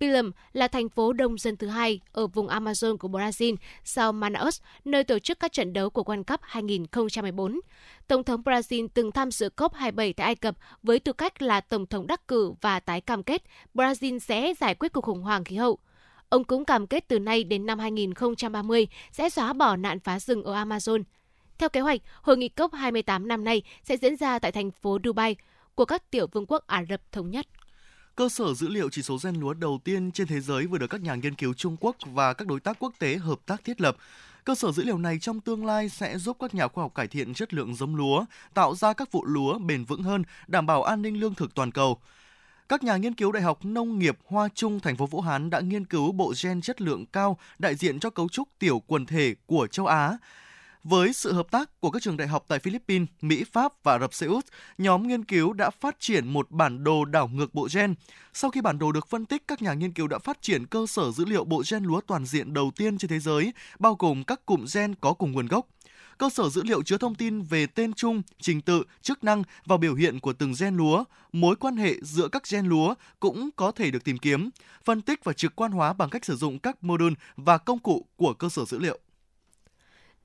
Pilum 0.00 0.30
là 0.52 0.68
thành 0.68 0.88
phố 0.88 1.12
đông 1.12 1.38
dân 1.38 1.56
thứ 1.56 1.66
hai 1.66 2.00
ở 2.12 2.26
vùng 2.26 2.46
Amazon 2.46 2.96
của 2.96 3.08
Brazil 3.08 3.56
sau 3.84 4.12
Manaus, 4.12 4.60
nơi 4.84 5.04
tổ 5.04 5.18
chức 5.18 5.40
các 5.40 5.52
trận 5.52 5.72
đấu 5.72 5.90
của 5.90 6.02
World 6.02 6.24
Cup 6.24 6.40
2014. 6.42 7.60
Tổng 8.08 8.24
thống 8.24 8.42
Brazil 8.42 8.88
từng 8.94 9.12
tham 9.12 9.30
dự 9.30 9.48
COP27 9.56 10.12
tại 10.16 10.24
Ai 10.24 10.34
Cập 10.34 10.56
với 10.82 10.98
tư 10.98 11.12
cách 11.12 11.42
là 11.42 11.60
tổng 11.60 11.86
thống 11.86 12.06
đắc 12.06 12.28
cử 12.28 12.52
và 12.60 12.80
tái 12.80 13.00
cam 13.00 13.22
kết 13.22 13.42
Brazil 13.74 14.18
sẽ 14.18 14.54
giải 14.60 14.74
quyết 14.74 14.92
cuộc 14.92 15.04
khủng 15.04 15.22
hoảng 15.22 15.44
khí 15.44 15.56
hậu. 15.56 15.78
Ông 16.28 16.44
cũng 16.44 16.64
cam 16.64 16.86
kết 16.86 17.08
từ 17.08 17.18
nay 17.18 17.44
đến 17.44 17.66
năm 17.66 17.78
2030 17.78 18.88
sẽ 19.12 19.30
xóa 19.30 19.52
bỏ 19.52 19.76
nạn 19.76 20.00
phá 20.00 20.20
rừng 20.20 20.44
ở 20.44 20.54
Amazon. 20.64 21.02
Theo 21.58 21.68
kế 21.68 21.80
hoạch, 21.80 22.00
hội 22.22 22.36
nghị 22.36 22.50
COP28 22.56 23.26
năm 23.26 23.44
nay 23.44 23.62
sẽ 23.84 23.96
diễn 23.96 24.16
ra 24.16 24.38
tại 24.38 24.52
thành 24.52 24.70
phố 24.70 24.98
Dubai 25.04 25.36
của 25.74 25.84
các 25.84 26.10
tiểu 26.10 26.26
vương 26.32 26.46
quốc 26.48 26.66
Ả 26.66 26.84
Rập 26.88 27.12
Thống 27.12 27.30
Nhất. 27.30 27.46
Cơ 28.16 28.28
sở 28.28 28.54
dữ 28.54 28.68
liệu 28.68 28.88
chỉ 28.90 29.02
số 29.02 29.18
gen 29.24 29.34
lúa 29.34 29.54
đầu 29.54 29.80
tiên 29.84 30.12
trên 30.12 30.26
thế 30.26 30.40
giới 30.40 30.66
vừa 30.66 30.78
được 30.78 30.86
các 30.86 31.02
nhà 31.02 31.14
nghiên 31.14 31.34
cứu 31.34 31.54
Trung 31.54 31.76
Quốc 31.80 31.96
và 32.06 32.32
các 32.32 32.48
đối 32.48 32.60
tác 32.60 32.76
quốc 32.78 32.92
tế 32.98 33.16
hợp 33.16 33.38
tác 33.46 33.64
thiết 33.64 33.80
lập. 33.80 33.96
Cơ 34.44 34.54
sở 34.54 34.72
dữ 34.72 34.84
liệu 34.84 34.98
này 34.98 35.18
trong 35.18 35.40
tương 35.40 35.66
lai 35.66 35.88
sẽ 35.88 36.18
giúp 36.18 36.36
các 36.40 36.54
nhà 36.54 36.68
khoa 36.68 36.84
học 36.84 36.94
cải 36.94 37.08
thiện 37.08 37.34
chất 37.34 37.54
lượng 37.54 37.74
giống 37.74 37.96
lúa, 37.96 38.24
tạo 38.54 38.74
ra 38.74 38.92
các 38.92 39.12
vụ 39.12 39.24
lúa 39.24 39.58
bền 39.58 39.84
vững 39.84 40.02
hơn, 40.02 40.22
đảm 40.46 40.66
bảo 40.66 40.82
an 40.82 41.02
ninh 41.02 41.20
lương 41.20 41.34
thực 41.34 41.54
toàn 41.54 41.72
cầu. 41.72 42.00
Các 42.68 42.82
nhà 42.82 42.96
nghiên 42.96 43.14
cứu 43.14 43.32
Đại 43.32 43.42
học 43.42 43.64
Nông 43.64 43.98
nghiệp 43.98 44.18
Hoa 44.24 44.48
Trung, 44.54 44.80
thành 44.80 44.96
phố 44.96 45.06
Vũ 45.06 45.20
Hán 45.20 45.50
đã 45.50 45.60
nghiên 45.60 45.84
cứu 45.84 46.12
bộ 46.12 46.34
gen 46.42 46.60
chất 46.60 46.80
lượng 46.80 47.06
cao 47.06 47.38
đại 47.58 47.74
diện 47.74 48.00
cho 48.00 48.10
cấu 48.10 48.28
trúc 48.28 48.48
tiểu 48.58 48.82
quần 48.86 49.06
thể 49.06 49.34
của 49.46 49.66
châu 49.66 49.86
Á. 49.86 50.18
Với 50.88 51.12
sự 51.12 51.32
hợp 51.32 51.50
tác 51.50 51.80
của 51.80 51.90
các 51.90 52.02
trường 52.02 52.16
đại 52.16 52.28
học 52.28 52.44
tại 52.48 52.58
Philippines, 52.58 53.08
Mỹ, 53.20 53.44
Pháp 53.52 53.72
và 53.82 53.92
Ả 53.92 53.98
Rập 53.98 54.14
Xê 54.14 54.26
Út, 54.26 54.44
nhóm 54.78 55.08
nghiên 55.08 55.24
cứu 55.24 55.52
đã 55.52 55.70
phát 55.70 55.96
triển 56.00 56.28
một 56.28 56.50
bản 56.50 56.84
đồ 56.84 57.04
đảo 57.04 57.28
ngược 57.28 57.54
bộ 57.54 57.68
gen. 57.74 57.94
Sau 58.32 58.50
khi 58.50 58.60
bản 58.60 58.78
đồ 58.78 58.92
được 58.92 59.08
phân 59.08 59.24
tích, 59.24 59.42
các 59.48 59.62
nhà 59.62 59.74
nghiên 59.74 59.92
cứu 59.92 60.08
đã 60.08 60.18
phát 60.18 60.42
triển 60.42 60.66
cơ 60.66 60.86
sở 60.88 61.10
dữ 61.10 61.24
liệu 61.24 61.44
bộ 61.44 61.62
gen 61.70 61.84
lúa 61.84 62.00
toàn 62.00 62.26
diện 62.26 62.54
đầu 62.54 62.70
tiên 62.76 62.98
trên 62.98 63.08
thế 63.08 63.18
giới, 63.18 63.52
bao 63.78 63.96
gồm 63.98 64.24
các 64.24 64.46
cụm 64.46 64.64
gen 64.74 64.94
có 65.00 65.12
cùng 65.12 65.32
nguồn 65.32 65.46
gốc. 65.46 65.66
Cơ 66.18 66.30
sở 66.30 66.48
dữ 66.48 66.62
liệu 66.62 66.82
chứa 66.82 66.98
thông 66.98 67.14
tin 67.14 67.42
về 67.42 67.66
tên 67.66 67.92
chung, 67.92 68.22
trình 68.40 68.60
tự, 68.60 68.82
chức 69.02 69.24
năng 69.24 69.42
và 69.64 69.76
biểu 69.76 69.94
hiện 69.94 70.20
của 70.20 70.32
từng 70.32 70.54
gen 70.60 70.76
lúa, 70.76 71.04
mối 71.32 71.56
quan 71.56 71.76
hệ 71.76 71.94
giữa 72.02 72.28
các 72.28 72.42
gen 72.50 72.66
lúa 72.66 72.94
cũng 73.20 73.50
có 73.56 73.72
thể 73.72 73.90
được 73.90 74.04
tìm 74.04 74.18
kiếm, 74.18 74.50
phân 74.84 75.02
tích 75.02 75.24
và 75.24 75.32
trực 75.32 75.56
quan 75.56 75.72
hóa 75.72 75.92
bằng 75.92 76.10
cách 76.10 76.24
sử 76.24 76.36
dụng 76.36 76.58
các 76.58 76.84
module 76.84 77.14
và 77.36 77.58
công 77.58 77.78
cụ 77.78 78.06
của 78.16 78.34
cơ 78.34 78.48
sở 78.48 78.64
dữ 78.64 78.78
liệu. 78.78 78.98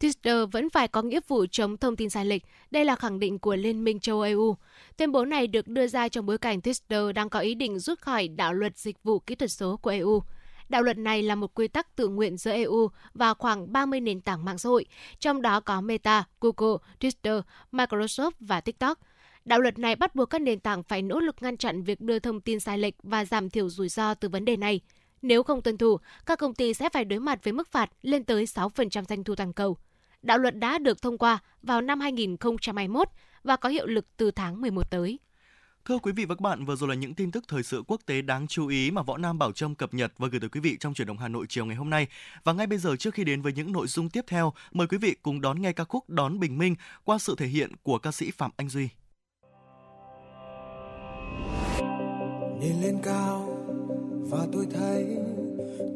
Twitter 0.02 0.46
vẫn 0.46 0.70
phải 0.70 0.88
có 0.88 1.02
nghĩa 1.02 1.20
vụ 1.28 1.46
chống 1.52 1.78
thông 1.78 1.96
tin 1.96 2.10
sai 2.10 2.26
lệch. 2.26 2.42
Đây 2.72 2.86
là 2.86 2.96
khẳng 2.96 3.20
định 3.20 3.40
của 3.40 3.56
Liên 3.56 3.84
minh 3.84 4.00
châu 4.00 4.22
EU. 4.22 4.56
Tuyên 4.98 5.12
bố 5.12 5.26
này 5.26 5.48
được 5.48 5.68
đưa 5.68 5.88
ra 5.88 6.08
trong 6.10 6.26
bối 6.26 6.38
cảnh 6.38 6.60
Twitter 6.60 7.14
đang 7.14 7.30
có 7.30 7.40
ý 7.40 7.56
định 7.56 7.80
rút 7.80 8.00
khỏi 8.00 8.28
đạo 8.28 8.54
luật 8.54 8.78
dịch 8.78 9.04
vụ 9.04 9.20
kỹ 9.20 9.36
thuật 9.36 9.52
số 9.52 9.78
của 9.78 9.90
EU. 9.90 10.24
Đạo 10.70 10.82
luật 10.82 10.98
này 10.98 11.24
là 11.24 11.36
một 11.36 11.54
quy 11.54 11.68
tắc 11.68 11.96
tự 11.96 12.08
nguyện 12.08 12.38
giữa 12.38 12.52
EU 12.52 12.90
và 13.14 13.34
khoảng 13.34 13.74
30 13.74 14.00
nền 14.00 14.22
tảng 14.22 14.46
mạng 14.46 14.58
xã 14.58 14.70
hội, 14.70 14.86
trong 15.20 15.42
đó 15.42 15.60
có 15.60 15.82
Meta, 15.82 16.24
Google, 16.42 16.78
Twitter, 17.00 17.42
Microsoft 17.72 18.32
và 18.40 18.62
TikTok. 18.62 19.00
Đạo 19.46 19.60
luật 19.60 19.80
này 19.80 19.96
bắt 19.96 20.16
buộc 20.16 20.30
các 20.30 20.42
nền 20.42 20.60
tảng 20.60 20.84
phải 20.84 21.02
nỗ 21.02 21.20
lực 21.20 21.36
ngăn 21.42 21.58
chặn 21.58 21.84
việc 21.84 22.02
đưa 22.02 22.20
thông 22.20 22.42
tin 22.42 22.60
sai 22.60 22.78
lệch 22.78 22.96
và 23.04 23.26
giảm 23.26 23.50
thiểu 23.50 23.70
rủi 23.70 23.90
ro 23.90 24.14
từ 24.14 24.30
vấn 24.30 24.46
đề 24.46 24.58
này. 24.58 24.80
Nếu 25.22 25.44
không 25.44 25.62
tuân 25.62 25.78
thủ, 25.78 25.98
các 26.26 26.40
công 26.40 26.54
ty 26.54 26.74
sẽ 26.74 26.90
phải 26.90 27.06
đối 27.06 27.20
mặt 27.20 27.44
với 27.44 27.54
mức 27.54 27.68
phạt 27.68 27.90
lên 28.02 28.24
tới 28.24 28.46
6% 28.46 29.04
doanh 29.10 29.24
thu 29.24 29.36
toàn 29.36 29.54
cầu. 29.54 29.78
Đạo 30.22 30.38
luật 30.38 30.60
đã 30.60 30.78
được 30.78 31.02
thông 31.02 31.18
qua 31.18 31.40
vào 31.64 31.82
năm 31.82 32.00
2021 32.00 33.08
và 33.44 33.56
có 33.56 33.70
hiệu 33.70 33.86
lực 33.86 34.06
từ 34.18 34.32
tháng 34.32 34.62
11 34.62 34.92
tới. 34.92 35.20
Thưa 35.86 35.98
quý 35.98 36.12
vị 36.12 36.26
và 36.26 36.36
các 36.36 36.42
bạn, 36.42 36.66
vừa 36.66 36.76
rồi 36.76 36.90
là 36.90 36.96
những 36.96 37.14
tin 37.14 37.32
tức 37.32 37.44
thời 37.48 37.64
sự 37.64 37.84
quốc 37.88 38.02
tế 38.06 38.22
đáng 38.22 38.48
chú 38.48 38.68
ý 38.68 38.92
mà 38.92 39.02
Võ 39.02 39.18
Nam 39.18 39.40
Bảo 39.40 39.52
Trâm 39.52 39.76
cập 39.76 39.94
nhật 39.94 40.14
và 40.18 40.28
gửi 40.28 40.40
tới 40.40 40.50
quý 40.50 40.60
vị 40.60 40.78
trong 40.80 40.94
chuyển 40.94 41.08
động 41.08 41.18
Hà 41.18 41.28
Nội 41.28 41.46
chiều 41.50 41.66
ngày 41.66 41.76
hôm 41.76 41.90
nay. 41.90 42.08
Và 42.44 42.54
ngay 42.54 42.68
bây 42.68 42.78
giờ 42.78 42.96
trước 42.96 43.14
khi 43.14 43.24
đến 43.24 43.42
với 43.42 43.54
những 43.54 43.72
nội 43.72 43.88
dung 43.88 44.10
tiếp 44.10 44.26
theo, 44.28 44.54
mời 44.72 44.88
quý 44.88 44.98
vị 44.98 45.16
cùng 45.24 45.42
đón 45.42 45.62
nghe 45.62 45.74
ca 45.74 45.84
khúc 45.84 46.10
Đón 46.10 46.40
Bình 46.40 46.58
Minh 46.58 46.76
qua 47.04 47.18
sự 47.18 47.36
thể 47.38 47.48
hiện 47.48 47.72
của 47.84 47.98
ca 47.98 48.12
sĩ 48.12 48.32
Phạm 48.32 48.52
Anh 48.58 48.70
Duy. 48.70 48.90
Nhìn 52.60 52.82
lên 52.82 52.98
cao 53.04 53.58
và 54.30 54.48
tôi 54.54 54.66
thấy 54.74 55.18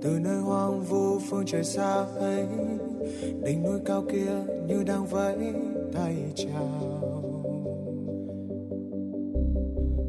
từ 0.03 0.19
nơi 0.23 0.37
hoang 0.37 0.81
vu 0.81 1.19
phương 1.29 1.43
trời 1.45 1.63
xa 1.63 2.05
ấy, 2.19 2.45
đỉnh 3.43 3.63
núi 3.63 3.79
cao 3.85 4.03
kia 4.11 4.31
như 4.67 4.83
đang 4.83 5.05
vẫy 5.05 5.37
tay 5.93 6.15
chào. 6.35 7.01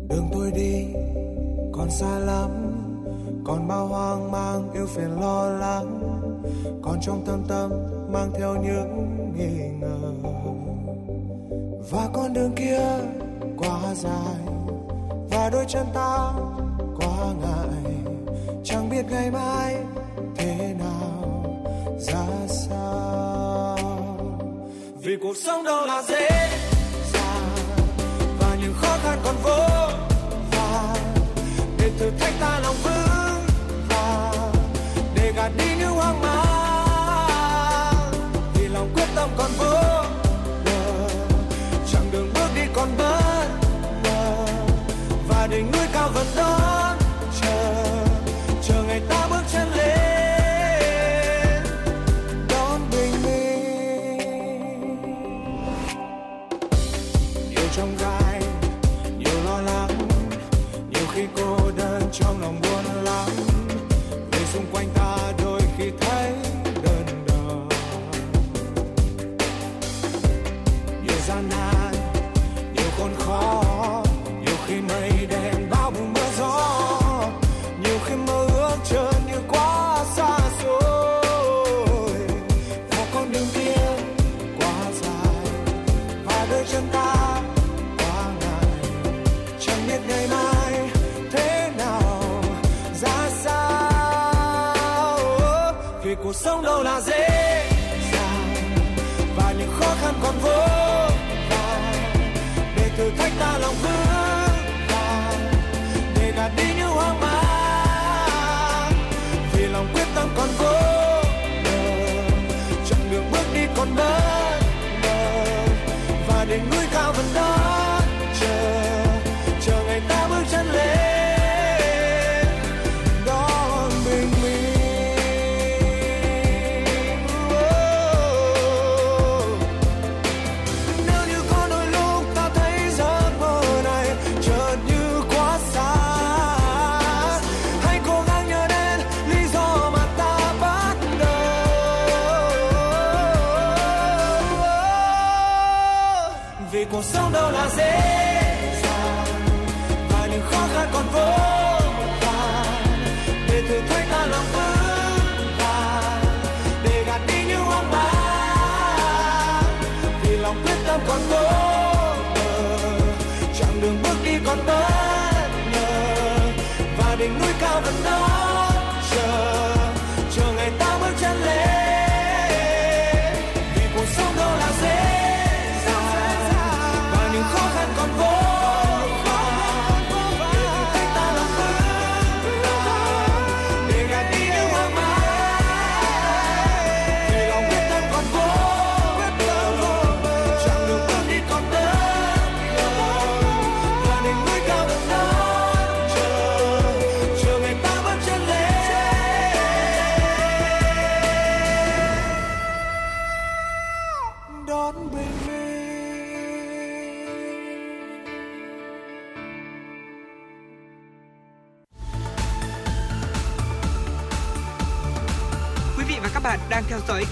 Đường 0.08 0.28
tôi 0.32 0.50
đi, 0.50 0.84
còn 1.72 1.90
xa 1.90 2.18
lắm, 2.18 2.50
còn 3.44 3.68
bao 3.68 3.86
hoang 3.86 4.30
mang 4.30 4.72
yêu 4.72 4.86
phiền 4.86 5.20
lo 5.20 5.50
lắng, 5.50 6.00
còn 6.82 6.98
trong 7.02 7.24
thâm 7.26 7.42
tâm 7.48 7.70
mang 8.12 8.30
theo 8.38 8.54
những 8.54 9.08
nghi 9.36 9.68
ngờ. 9.80 10.12
Và 11.90 12.08
con 12.12 12.32
đường 12.32 12.52
kia 12.56 12.80
quá 13.58 13.94
dài, 13.94 14.54
và 15.30 15.50
đôi 15.52 15.64
chân 15.68 15.86
ta 15.94 16.32
quá 16.96 17.34
ngại 17.40 17.95
chẳng 18.68 18.90
biết 18.90 19.02
ngày 19.10 19.30
mai 19.30 19.76
thế 20.36 20.74
nào, 20.78 21.44
ra 21.98 22.26
sao. 22.48 23.78
Vì 25.02 25.16
cuộc 25.22 25.36
sống 25.36 25.64
đâu 25.64 25.86
là 25.86 26.02
dễ 26.02 26.28
dàng, 27.12 27.56
và 28.38 28.56
những 28.60 28.74
khó 28.80 28.96
khăn 29.02 29.18
còn 29.24 29.34
vô 29.42 29.58
vàn. 30.50 30.96
Để 31.78 31.90
thử 31.98 32.10
thách 32.18 32.34
ta 32.40 32.60
lòng 32.60 32.76
vững 32.82 33.46
và 33.88 34.32
để 35.14 35.32
gạt 35.36 35.50
đi 35.58 35.64
những 35.78 35.90
hoang 35.90 36.20
mang. 36.20 38.12
Vì 38.54 38.68
lòng 38.68 38.90
quyết 38.94 39.08
tâm 39.14 39.30
còn 39.38 39.50
vô 39.58 39.72
bờ 40.64 40.96
đường 42.12 42.30
bước 42.34 42.48
đi 42.54 42.62
còn 42.74 42.88
bất 42.98 43.48
ngờ. 44.04 44.46
Và 45.28 45.46
đỉnh 45.50 45.72
núi 45.72 45.86
cao 45.92 46.10
vẫn 46.14 46.26
đón 46.36 46.55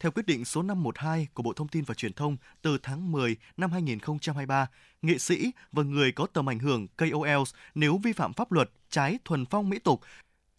theo 0.00 0.12
quyết 0.12 0.26
định 0.26 0.44
số 0.44 0.62
512 0.62 1.28
của 1.34 1.42
Bộ 1.42 1.52
Thông 1.52 1.68
tin 1.68 1.84
và 1.84 1.94
Truyền 1.94 2.12
thông 2.12 2.36
từ 2.62 2.78
tháng 2.82 3.12
10 3.12 3.36
năm 3.56 3.72
2023, 3.72 4.66
nghệ 5.02 5.18
sĩ 5.18 5.50
và 5.72 5.82
người 5.82 6.12
có 6.12 6.26
tầm 6.32 6.48
ảnh 6.48 6.58
hưởng 6.58 6.86
KOLs 6.88 7.54
nếu 7.74 7.98
vi 7.98 8.12
phạm 8.12 8.32
pháp 8.32 8.52
luật 8.52 8.70
trái 8.90 9.18
thuần 9.24 9.46
phong 9.46 9.68
mỹ 9.70 9.78
tục 9.78 10.00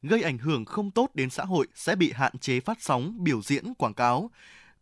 gây 0.01 0.21
ảnh 0.21 0.37
hưởng 0.37 0.65
không 0.65 0.91
tốt 0.91 1.09
đến 1.13 1.29
xã 1.29 1.43
hội 1.43 1.67
sẽ 1.75 1.95
bị 1.95 2.11
hạn 2.11 2.37
chế 2.37 2.59
phát 2.59 2.77
sóng, 2.81 3.23
biểu 3.23 3.41
diễn, 3.41 3.73
quảng 3.73 3.93
cáo. 3.93 4.31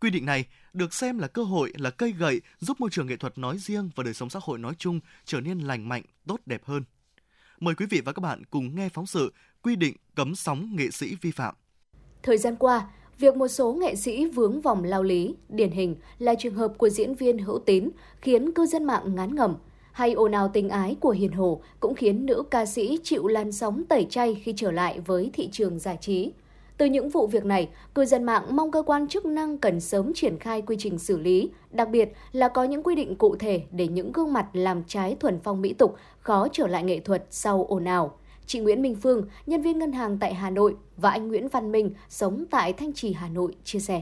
Quy 0.02 0.10
định 0.10 0.26
này 0.26 0.46
được 0.74 0.94
xem 0.94 1.20
là 1.20 1.28
cơ 1.28 1.44
hội 1.44 1.74
là 1.78 1.90
cây 1.90 2.12
gậy 2.12 2.42
giúp 2.60 2.82
môi 2.82 2.90
trường 2.90 3.08
nghệ 3.08 3.18
thuật 3.18 3.38
nói 3.38 3.58
riêng 3.58 3.90
và 3.96 4.04
đời 4.04 4.14
sống 4.14 4.30
xã 4.30 4.40
hội 4.44 4.60
nói 4.60 4.74
chung 4.78 5.00
trở 5.26 5.42
nên 5.42 5.60
lành 5.60 5.90
mạnh, 5.90 6.04
tốt 6.28 6.40
đẹp 6.46 6.62
hơn. 6.66 6.84
Mời 7.60 7.76
quý 7.76 7.86
vị 7.90 8.02
và 8.06 8.14
các 8.14 8.22
bạn 8.22 8.44
cùng 8.50 8.76
nghe 8.76 8.90
phóng 8.90 9.06
sự 9.06 9.34
quy 9.62 9.76
định 9.76 9.96
cấm 10.16 10.36
sóng 10.36 10.76
nghệ 10.76 10.92
sĩ 10.92 11.16
vi 11.22 11.32
phạm. 11.32 11.56
Thời 12.24 12.38
gian 12.38 12.56
qua, 12.56 12.88
Việc 13.20 13.38
một 13.38 13.48
số 13.48 13.74
nghệ 13.74 13.96
sĩ 13.96 14.26
vướng 14.26 14.62
vòng 14.62 14.84
lao 14.84 15.04
lý, 15.04 15.36
điển 15.50 15.72
hình 15.72 15.96
là 16.20 16.36
trường 16.36 16.54
hợp 16.54 16.74
của 16.78 16.90
diễn 16.90 17.16
viên 17.16 17.38
Hữu 17.38 17.60
Tín, 17.60 17.90
khiến 18.22 18.52
cư 18.52 18.66
dân 18.66 18.84
mạng 18.84 19.16
ngán 19.16 19.36
ngẩm. 19.36 19.56
Hay 19.92 20.14
ồn 20.14 20.32
ào 20.32 20.50
tình 20.54 20.70
ái 20.70 20.96
của 21.00 21.10
Hiền 21.10 21.32
Hồ 21.32 21.62
cũng 21.80 21.96
khiến 21.96 22.26
nữ 22.26 22.44
ca 22.52 22.66
sĩ 22.66 23.00
chịu 23.04 23.28
làn 23.28 23.52
sóng 23.52 23.84
tẩy 23.90 24.08
chay 24.10 24.36
khi 24.44 24.54
trở 24.58 24.72
lại 24.72 25.00
với 25.00 25.30
thị 25.34 25.50
trường 25.52 25.80
giải 25.80 25.98
trí. 26.02 26.32
Từ 26.78 26.86
những 26.86 27.10
vụ 27.10 27.28
việc 27.28 27.46
này, 27.46 27.70
cư 27.96 28.06
dân 28.06 28.24
mạng 28.24 28.56
mong 28.56 28.72
cơ 28.72 28.82
quan 28.82 29.08
chức 29.08 29.26
năng 29.26 29.58
cần 29.58 29.80
sớm 29.80 30.14
triển 30.14 30.40
khai 30.40 30.62
quy 30.62 30.76
trình 30.80 31.00
xử 31.00 31.18
lý, 31.18 31.50
đặc 31.72 31.90
biệt 31.90 32.14
là 32.32 32.48
có 32.48 32.64
những 32.64 32.84
quy 32.84 32.96
định 32.96 33.16
cụ 33.16 33.36
thể 33.36 33.62
để 33.72 33.88
những 33.88 34.12
gương 34.12 34.34
mặt 34.34 34.48
làm 34.54 34.84
trái 34.88 35.16
thuần 35.20 35.40
phong 35.44 35.62
mỹ 35.62 35.74
tục 35.74 35.96
khó 36.20 36.48
trở 36.52 36.68
lại 36.68 36.84
nghệ 36.84 37.00
thuật 37.00 37.26
sau 37.30 37.66
ồn 37.70 37.86
ào. 37.86 38.18
Chị 38.48 38.60
Nguyễn 38.60 38.82
Minh 38.82 38.96
Phương, 39.04 39.22
nhân 39.46 39.62
viên 39.62 39.80
ngân 39.80 39.92
hàng 39.92 40.18
tại 40.22 40.34
Hà 40.34 40.50
Nội 40.50 40.76
và 40.98 41.10
anh 41.10 41.28
Nguyễn 41.28 41.48
Văn 41.48 41.72
Minh, 41.72 41.90
sống 42.10 42.46
tại 42.52 42.74
Thanh 42.74 42.94
Trì, 42.94 43.14
Hà 43.14 43.28
Nội, 43.34 43.52
chia 43.64 43.80
sẻ. 43.80 44.02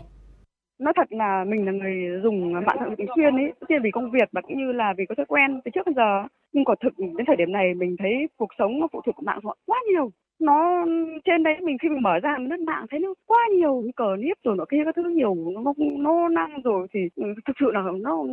Nói 0.79 0.93
thật 0.95 1.07
là 1.09 1.43
mình 1.47 1.65
là 1.65 1.71
người 1.71 2.21
dùng 2.23 2.53
mạng 2.53 2.63
xã 2.67 2.85
hội 2.85 2.95
thường 2.97 3.07
xuyên 3.15 3.35
ấy, 3.35 3.53
tiên 3.67 3.81
vì 3.83 3.91
công 3.91 4.11
việc 4.11 4.29
và 4.31 4.41
cũng 4.41 4.57
như 4.57 4.71
là 4.71 4.93
vì 4.97 5.05
có 5.09 5.15
thói 5.15 5.25
quen 5.25 5.61
từ 5.65 5.71
trước 5.73 5.85
đến 5.85 5.95
giờ. 5.95 6.23
Nhưng 6.53 6.65
quả 6.65 6.75
thực 6.83 6.93
đến 6.97 7.25
thời 7.27 7.35
điểm 7.35 7.51
này 7.51 7.73
mình 7.73 7.95
thấy 7.99 8.13
cuộc 8.37 8.49
sống 8.59 8.79
nó 8.79 8.87
phụ 8.91 9.01
thuộc 9.05 9.15
vào 9.15 9.23
mạng 9.25 9.39
xã 9.43 9.47
hội 9.47 9.55
quá 9.65 9.79
nhiều 9.91 10.11
nó 10.39 10.85
trên 11.25 11.43
đấy 11.43 11.55
mình 11.61 11.77
khi 11.81 11.89
mình 11.89 12.01
mở 12.01 12.19
ra 12.19 12.35
mình 12.37 12.49
lướt 12.49 12.59
mạng 12.59 12.85
thấy 12.91 12.99
nó 12.99 13.13
quá 13.25 13.39
nhiều 13.57 13.83
cờ 13.95 14.15
nếp 14.19 14.37
rồi 14.43 14.55
nó 14.57 14.65
kia 14.71 14.81
các 14.85 14.95
thứ 14.95 15.03
nhiều 15.03 15.35
nó 15.35 15.73
nó 15.99 16.29
năng 16.29 16.61
rồi 16.61 16.87
thì 16.93 16.99
ừ, 17.15 17.23
thực 17.45 17.53
sự 17.59 17.71
là 17.71 17.81
nó 18.01 18.23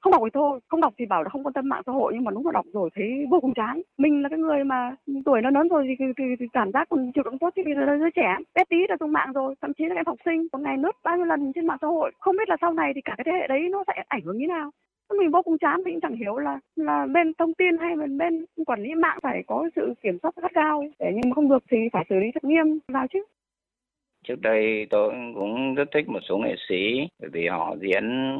không 0.00 0.12
đọc 0.12 0.22
thì 0.24 0.30
thôi 0.34 0.60
không 0.68 0.80
đọc 0.80 0.94
thì 0.98 1.06
bảo 1.06 1.22
là 1.22 1.28
không 1.28 1.44
quan 1.44 1.52
tâm 1.52 1.68
mạng 1.68 1.82
xã 1.86 1.92
hội 1.92 2.12
nhưng 2.14 2.24
mà 2.24 2.30
đúng 2.30 2.46
là 2.46 2.52
đọc 2.52 2.66
rồi 2.72 2.90
thấy 2.94 3.26
vô 3.30 3.40
cùng 3.40 3.54
chán. 3.54 3.82
Mình 3.98 4.22
là 4.22 4.28
cái 4.28 4.38
người 4.38 4.64
mà 4.64 4.96
tuổi 5.24 5.42
nó 5.42 5.50
lớn 5.50 5.68
rồi 5.68 5.84
thì, 5.88 5.94
thì, 5.98 6.04
thì, 6.18 6.24
thì 6.40 6.46
cảm 6.52 6.72
giác 6.72 6.88
còn 6.90 7.12
chịu 7.14 7.24
đựng 7.24 7.38
tốt 7.38 7.50
chứ 7.56 7.62
bây 7.64 7.74
giờ 7.74 7.80
là 7.80 7.96
đứa 7.96 8.10
trẻ 8.10 8.36
bé 8.54 8.64
tí 8.68 8.76
là 8.88 8.96
dùng 9.00 9.12
mạng 9.12 9.32
rồi 9.32 9.54
thậm 9.62 9.72
chí 9.74 9.84
là 9.84 9.94
em 9.94 10.06
học 10.06 10.16
sinh 10.24 10.46
một 10.52 10.58
ngày 10.58 10.76
lướt 10.78 10.92
bao 11.04 11.16
nhiêu 11.16 11.26
lần 11.26 11.52
trên 11.54 11.66
mạng 11.66 11.78
xã 11.80 11.86
hội. 11.86 12.12
Không 12.18 12.36
biết 12.36 12.48
là 12.48 12.56
sau 12.60 12.72
này 12.72 12.92
thì 12.94 13.00
cả 13.04 13.14
cái 13.16 13.24
thế 13.26 13.32
hệ 13.32 13.46
đấy 13.48 13.60
nó 13.70 13.84
sẽ 13.86 14.02
ảnh 14.08 14.22
hưởng 14.24 14.38
như 14.38 14.46
nào 14.46 14.70
mình 15.14 15.30
vô 15.30 15.42
cùng 15.42 15.58
chán 15.58 15.80
mình 15.84 16.00
chẳng 16.00 16.16
hiểu 16.16 16.36
là 16.36 16.58
là 16.76 17.06
bên 17.06 17.32
thông 17.38 17.54
tin 17.54 17.78
hay 17.78 17.96
bên 17.96 18.18
bên 18.18 18.44
quản 18.66 18.82
lý 18.82 18.94
mạng 18.94 19.18
phải 19.22 19.42
có 19.46 19.68
sự 19.76 19.94
kiểm 20.02 20.18
soát 20.22 20.34
gắt 20.42 20.50
cao 20.54 20.84
để 20.98 21.12
nhưng 21.14 21.30
mà 21.30 21.34
không 21.34 21.48
được 21.48 21.64
thì 21.70 21.78
phải 21.92 22.04
xử 22.08 22.16
lý 22.16 22.26
thật 22.34 22.44
nghiêm 22.44 22.78
vào 22.88 23.06
chứ. 23.06 23.24
Trước 24.24 24.40
đây 24.40 24.86
tôi 24.90 25.12
cũng 25.34 25.74
rất 25.74 25.88
thích 25.94 26.08
một 26.08 26.20
số 26.28 26.38
nghệ 26.38 26.54
sĩ 26.68 27.08
bởi 27.20 27.30
vì 27.32 27.48
họ 27.48 27.76
diễn 27.80 28.36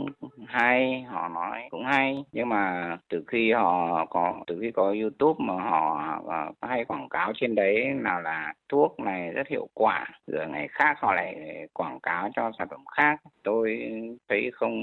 hay 0.47 1.03
họ 1.03 1.29
nói 1.29 1.61
cũng 1.71 1.85
hay. 1.85 2.25
Nhưng 2.33 2.49
mà 2.49 2.97
từ 3.09 3.25
khi 3.27 3.53
họ 3.53 4.07
có 4.07 4.35
từ 4.47 4.59
khi 4.61 4.71
có 4.71 4.95
youtube 5.01 5.45
mà 5.45 5.55
họ, 5.55 6.21
họ 6.27 6.53
hay 6.63 6.85
quảng 6.85 7.09
cáo 7.09 7.33
trên 7.35 7.55
đấy 7.55 7.85
nào 7.95 8.21
là 8.21 8.53
thuốc 8.69 9.01
này 9.01 9.31
rất 9.31 9.49
hiệu 9.49 9.69
quả 9.75 10.07
rồi 10.27 10.47
ngày 10.49 10.69
khác 10.69 10.97
họ 11.01 11.15
lại 11.15 11.37
quảng 11.73 12.01
cáo 12.01 12.29
cho 12.37 12.51
sản 12.59 12.69
phẩm 12.71 12.85
khác. 12.97 13.21
Tôi 13.43 13.91
thấy 14.29 14.51
không 14.55 14.75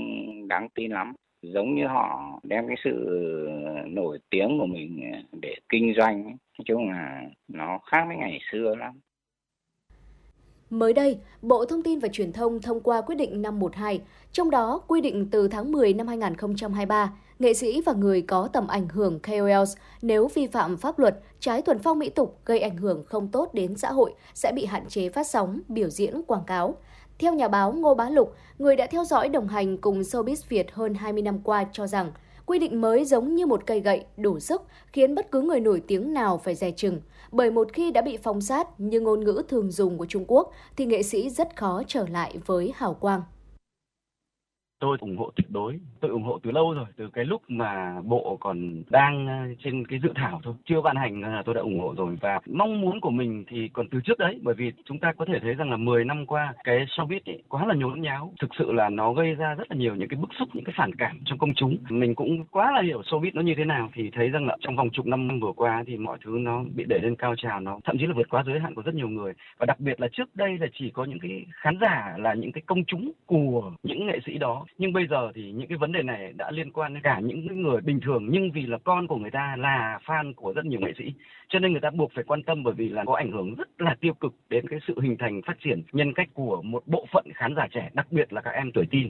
đáng 0.48 0.70
tin 0.70 0.92
lắm 0.92 1.14
giống 1.54 1.76
như 1.76 1.88
họ 1.88 2.40
đem 2.44 2.68
cái 2.68 2.76
sự 2.84 2.92
nổi 3.88 4.20
tiếng 4.30 4.58
của 4.60 4.66
mình 4.66 5.12
để 5.42 5.56
kinh 5.70 5.94
doanh 5.98 6.24
nói 6.26 6.66
chung 6.66 6.90
là 6.90 7.22
nó 7.48 7.80
khác 7.92 8.06
với 8.08 8.18
ngày 8.18 8.40
xưa 8.52 8.76
lắm 8.76 9.00
Mới 10.70 10.94
đây, 10.94 11.18
Bộ 11.42 11.66
Thông 11.66 11.84
tin 11.84 12.00
và 12.00 12.08
Truyền 12.08 12.34
thông 12.34 12.62
thông 12.62 12.82
qua 12.82 13.02
quyết 13.02 13.16
định 13.16 13.42
512, 13.42 14.02
trong 14.32 14.50
đó 14.50 14.82
quy 14.88 15.02
định 15.02 15.28
từ 15.32 15.48
tháng 15.48 15.72
10 15.72 15.94
năm 15.94 16.08
2023, 16.08 17.14
nghệ 17.40 17.54
sĩ 17.54 17.82
và 17.82 17.94
người 17.94 18.22
có 18.22 18.50
tầm 18.54 18.68
ảnh 18.68 18.88
hưởng 18.88 19.20
KOLs 19.20 19.78
nếu 20.02 20.28
vi 20.28 20.48
phạm 20.48 20.78
pháp 20.78 21.00
luật, 21.00 21.20
trái 21.40 21.62
thuần 21.62 21.80
phong 21.80 22.00
mỹ 22.00 22.10
tục 22.10 22.40
gây 22.46 22.60
ảnh 22.60 22.78
hưởng 22.78 23.04
không 23.06 23.28
tốt 23.28 23.54
đến 23.54 23.76
xã 23.76 23.92
hội 23.92 24.14
sẽ 24.34 24.52
bị 24.56 24.66
hạn 24.66 24.86
chế 24.88 25.10
phát 25.10 25.28
sóng, 25.28 25.62
biểu 25.68 25.90
diễn, 25.90 26.22
quảng 26.28 26.44
cáo. 26.48 26.76
Theo 27.20 27.34
nhà 27.34 27.48
báo 27.48 27.72
Ngô 27.72 27.96
Bá 27.96 28.10
Lục, 28.10 28.36
người 28.60 28.76
đã 28.76 28.88
theo 28.88 29.06
dõi 29.06 29.30
đồng 29.30 29.48
hành 29.48 29.78
cùng 29.78 30.02
showbiz 30.02 30.36
Việt 30.50 30.72
hơn 30.72 30.94
20 30.94 31.22
năm 31.22 31.40
qua 31.44 31.66
cho 31.72 31.88
rằng, 31.88 32.12
quy 32.46 32.60
định 32.60 32.82
mới 32.82 33.06
giống 33.06 33.36
như 33.36 33.46
một 33.46 33.66
cây 33.66 33.80
gậy 33.80 34.06
đủ 34.18 34.40
sức 34.40 34.62
khiến 34.94 35.16
bất 35.16 35.32
cứ 35.32 35.42
người 35.42 35.60
nổi 35.60 35.82
tiếng 35.88 36.14
nào 36.14 36.38
phải 36.38 36.56
dè 36.56 36.72
chừng. 36.72 37.02
Bởi 37.32 37.52
một 37.52 37.74
khi 37.74 37.92
đã 37.92 38.02
bị 38.02 38.18
phong 38.24 38.42
sát 38.42 38.80
như 38.80 39.00
ngôn 39.00 39.24
ngữ 39.24 39.44
thường 39.48 39.72
dùng 39.72 39.98
của 39.98 40.06
Trung 40.06 40.26
Quốc 40.28 40.52
thì 40.78 40.86
nghệ 40.86 41.04
sĩ 41.04 41.30
rất 41.30 41.56
khó 41.56 41.82
trở 41.88 42.06
lại 42.08 42.40
với 42.46 42.74
hào 42.76 42.94
quang 42.94 43.22
tôi 44.80 44.98
ủng 45.02 45.18
hộ 45.18 45.32
tuyệt 45.36 45.52
đối, 45.52 45.80
tôi 46.00 46.12
ủng 46.12 46.24
hộ 46.24 46.40
từ 46.44 46.52
lâu 46.52 46.74
rồi, 46.74 46.86
từ 46.98 47.10
cái 47.14 47.26
lúc 47.26 47.42
mà 47.48 48.02
bộ 48.04 48.38
còn 48.40 48.84
đang 48.90 49.28
ờ, 49.28 49.56
trên 49.64 49.88
cái 49.88 50.00
dự 50.04 50.10
thảo 50.16 50.42
thôi, 50.44 50.54
chưa 50.66 50.82
ban 50.82 50.96
hành 50.96 51.22
là 51.22 51.44
tôi 51.46 51.56
đã 51.56 51.62
ủng 51.62 51.80
hộ 51.80 51.94
rồi. 51.98 52.18
Và 52.22 52.40
mong 52.46 52.82
muốn 52.82 53.02
của 53.02 53.10
mình 53.10 53.44
thì 53.48 53.70
còn 53.74 53.88
từ 53.90 54.00
trước 54.04 54.20
đấy, 54.20 54.40
bởi 54.42 54.56
vì 54.56 54.72
chúng 54.86 55.00
ta 55.00 55.14
có 55.14 55.26
thể 55.26 55.40
thấy 55.40 55.54
rằng 55.54 55.72
là 55.72 55.78
10 55.78 56.06
năm 56.06 56.26
qua 56.26 56.54
cái 56.64 56.86
showbiz 56.86 57.20
ấy 57.26 57.44
quá 57.50 57.66
là 57.66 57.76
nhốn 57.76 58.02
nháo. 58.02 58.34
Thực 58.42 58.50
sự 58.58 58.72
là 58.72 58.90
nó 58.90 59.14
gây 59.14 59.36
ra 59.36 59.56
rất 59.56 59.72
là 59.72 59.78
nhiều 59.78 59.96
những 59.96 60.10
cái 60.10 60.20
bức 60.20 60.30
xúc, 60.40 60.50
những 60.54 60.64
cái 60.64 60.74
phản 60.78 60.96
cảm 60.96 61.20
trong 61.26 61.38
công 61.38 61.54
chúng. 61.54 61.78
Mình 61.90 62.16
cũng 62.16 62.46
quá 62.52 62.72
là 62.72 62.82
hiểu 62.82 63.02
showbiz 63.02 63.32
nó 63.34 63.42
như 63.42 63.54
thế 63.58 63.66
nào 63.66 63.90
thì 63.94 64.10
thấy 64.14 64.30
rằng 64.30 64.46
là 64.46 64.58
trong 64.60 64.76
vòng 64.76 64.90
chục 64.90 65.06
năm 65.06 65.40
vừa 65.40 65.54
qua 65.56 65.84
thì 65.88 65.98
mọi 65.98 66.18
thứ 66.26 66.38
nó 66.40 66.64
bị 66.76 66.84
đẩy 66.88 67.00
lên 67.00 67.16
cao 67.16 67.36
trào, 67.38 67.60
nó 67.60 67.80
thậm 67.84 67.98
chí 68.00 68.06
là 68.06 68.14
vượt 68.16 68.30
quá 68.30 68.44
giới 68.46 68.60
hạn 68.60 68.76
của 68.76 68.82
rất 68.82 68.96
nhiều 68.96 69.10
người. 69.10 69.34
Và 69.60 69.66
đặc 69.66 69.80
biệt 69.80 70.02
là 70.02 70.08
trước 70.12 70.36
đây 70.36 70.58
là 70.58 70.68
chỉ 70.80 70.90
có 70.90 71.04
những 71.04 71.20
cái 71.20 71.46
khán 71.52 71.78
giả 71.82 72.16
là 72.18 72.34
những 72.34 72.52
cái 72.52 72.62
công 72.66 72.86
chúng 72.86 73.12
của 73.26 73.72
những 73.84 74.06
nghệ 74.06 74.20
sĩ 74.26 74.38
đó 74.38 74.65
nhưng 74.78 74.94
bây 74.94 75.08
giờ 75.08 75.32
thì 75.36 75.52
những 75.52 75.68
cái 75.68 75.78
vấn 75.78 75.92
đề 75.92 76.04
này 76.04 76.34
đã 76.34 76.52
liên 76.52 76.72
quan 76.72 76.94
đến 76.94 77.04
cả 77.04 77.20
những 77.20 77.62
người 77.64 77.82
bình 77.82 78.00
thường 78.06 78.28
nhưng 78.30 78.52
vì 78.52 78.66
là 78.66 78.78
con 78.84 79.08
của 79.08 79.16
người 79.16 79.32
ta 79.32 79.56
là 79.60 80.00
fan 80.06 80.34
của 80.34 80.54
rất 80.54 80.66
nhiều 80.66 80.80
nghệ 80.80 80.94
sĩ 80.98 81.04
cho 81.50 81.60
nên 81.60 81.72
người 81.72 81.82
ta 81.82 81.90
buộc 81.90 82.12
phải 82.16 82.24
quan 82.24 82.44
tâm 82.44 82.64
bởi 82.64 82.74
vì 82.74 82.90
là 82.90 83.04
có 83.06 83.14
ảnh 83.14 83.32
hưởng 83.32 83.56
rất 83.56 83.82
là 83.82 83.96
tiêu 84.02 84.14
cực 84.14 84.34
đến 84.50 84.68
cái 84.68 84.80
sự 84.88 85.00
hình 85.02 85.18
thành 85.20 85.42
phát 85.48 85.58
triển 85.64 85.84
nhân 85.92 86.14
cách 86.14 86.30
của 86.34 86.62
một 86.62 86.84
bộ 86.88 87.06
phận 87.14 87.26
khán 87.36 87.56
giả 87.56 87.68
trẻ 87.72 87.90
đặc 87.94 88.08
biệt 88.12 88.34
là 88.34 88.42
các 88.42 88.52
em 88.52 88.72
tuổi 88.72 88.86
teen 88.92 89.10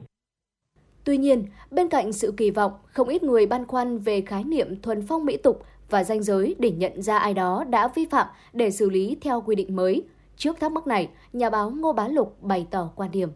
Tuy 1.03 1.17
nhiên, 1.17 1.45
bên 1.71 1.89
cạnh 1.89 2.13
sự 2.13 2.33
kỳ 2.37 2.51
vọng, 2.51 2.71
không 2.85 3.07
ít 3.07 3.23
người 3.23 3.45
băn 3.47 3.65
khoăn 3.65 3.97
về 3.97 4.21
khái 4.21 4.43
niệm 4.43 4.81
thuần 4.81 5.07
phong 5.07 5.25
mỹ 5.25 5.37
tục 5.37 5.63
và 5.89 6.03
danh 6.03 6.23
giới 6.23 6.55
để 6.59 6.71
nhận 6.71 7.01
ra 7.01 7.17
ai 7.17 7.33
đó 7.33 7.63
đã 7.69 7.87
vi 7.95 8.05
phạm 8.11 8.27
để 8.53 8.71
xử 8.71 8.89
lý 8.89 9.17
theo 9.21 9.41
quy 9.41 9.55
định 9.55 9.75
mới. 9.75 10.03
Trước 10.37 10.59
thắc 10.59 10.71
mắc 10.71 10.87
này, 10.87 11.09
nhà 11.33 11.49
báo 11.49 11.69
Ngô 11.69 11.93
Bá 11.93 12.07
Lục 12.07 12.37
bày 12.41 12.67
tỏ 12.71 12.91
quan 12.95 13.11
điểm 13.11 13.29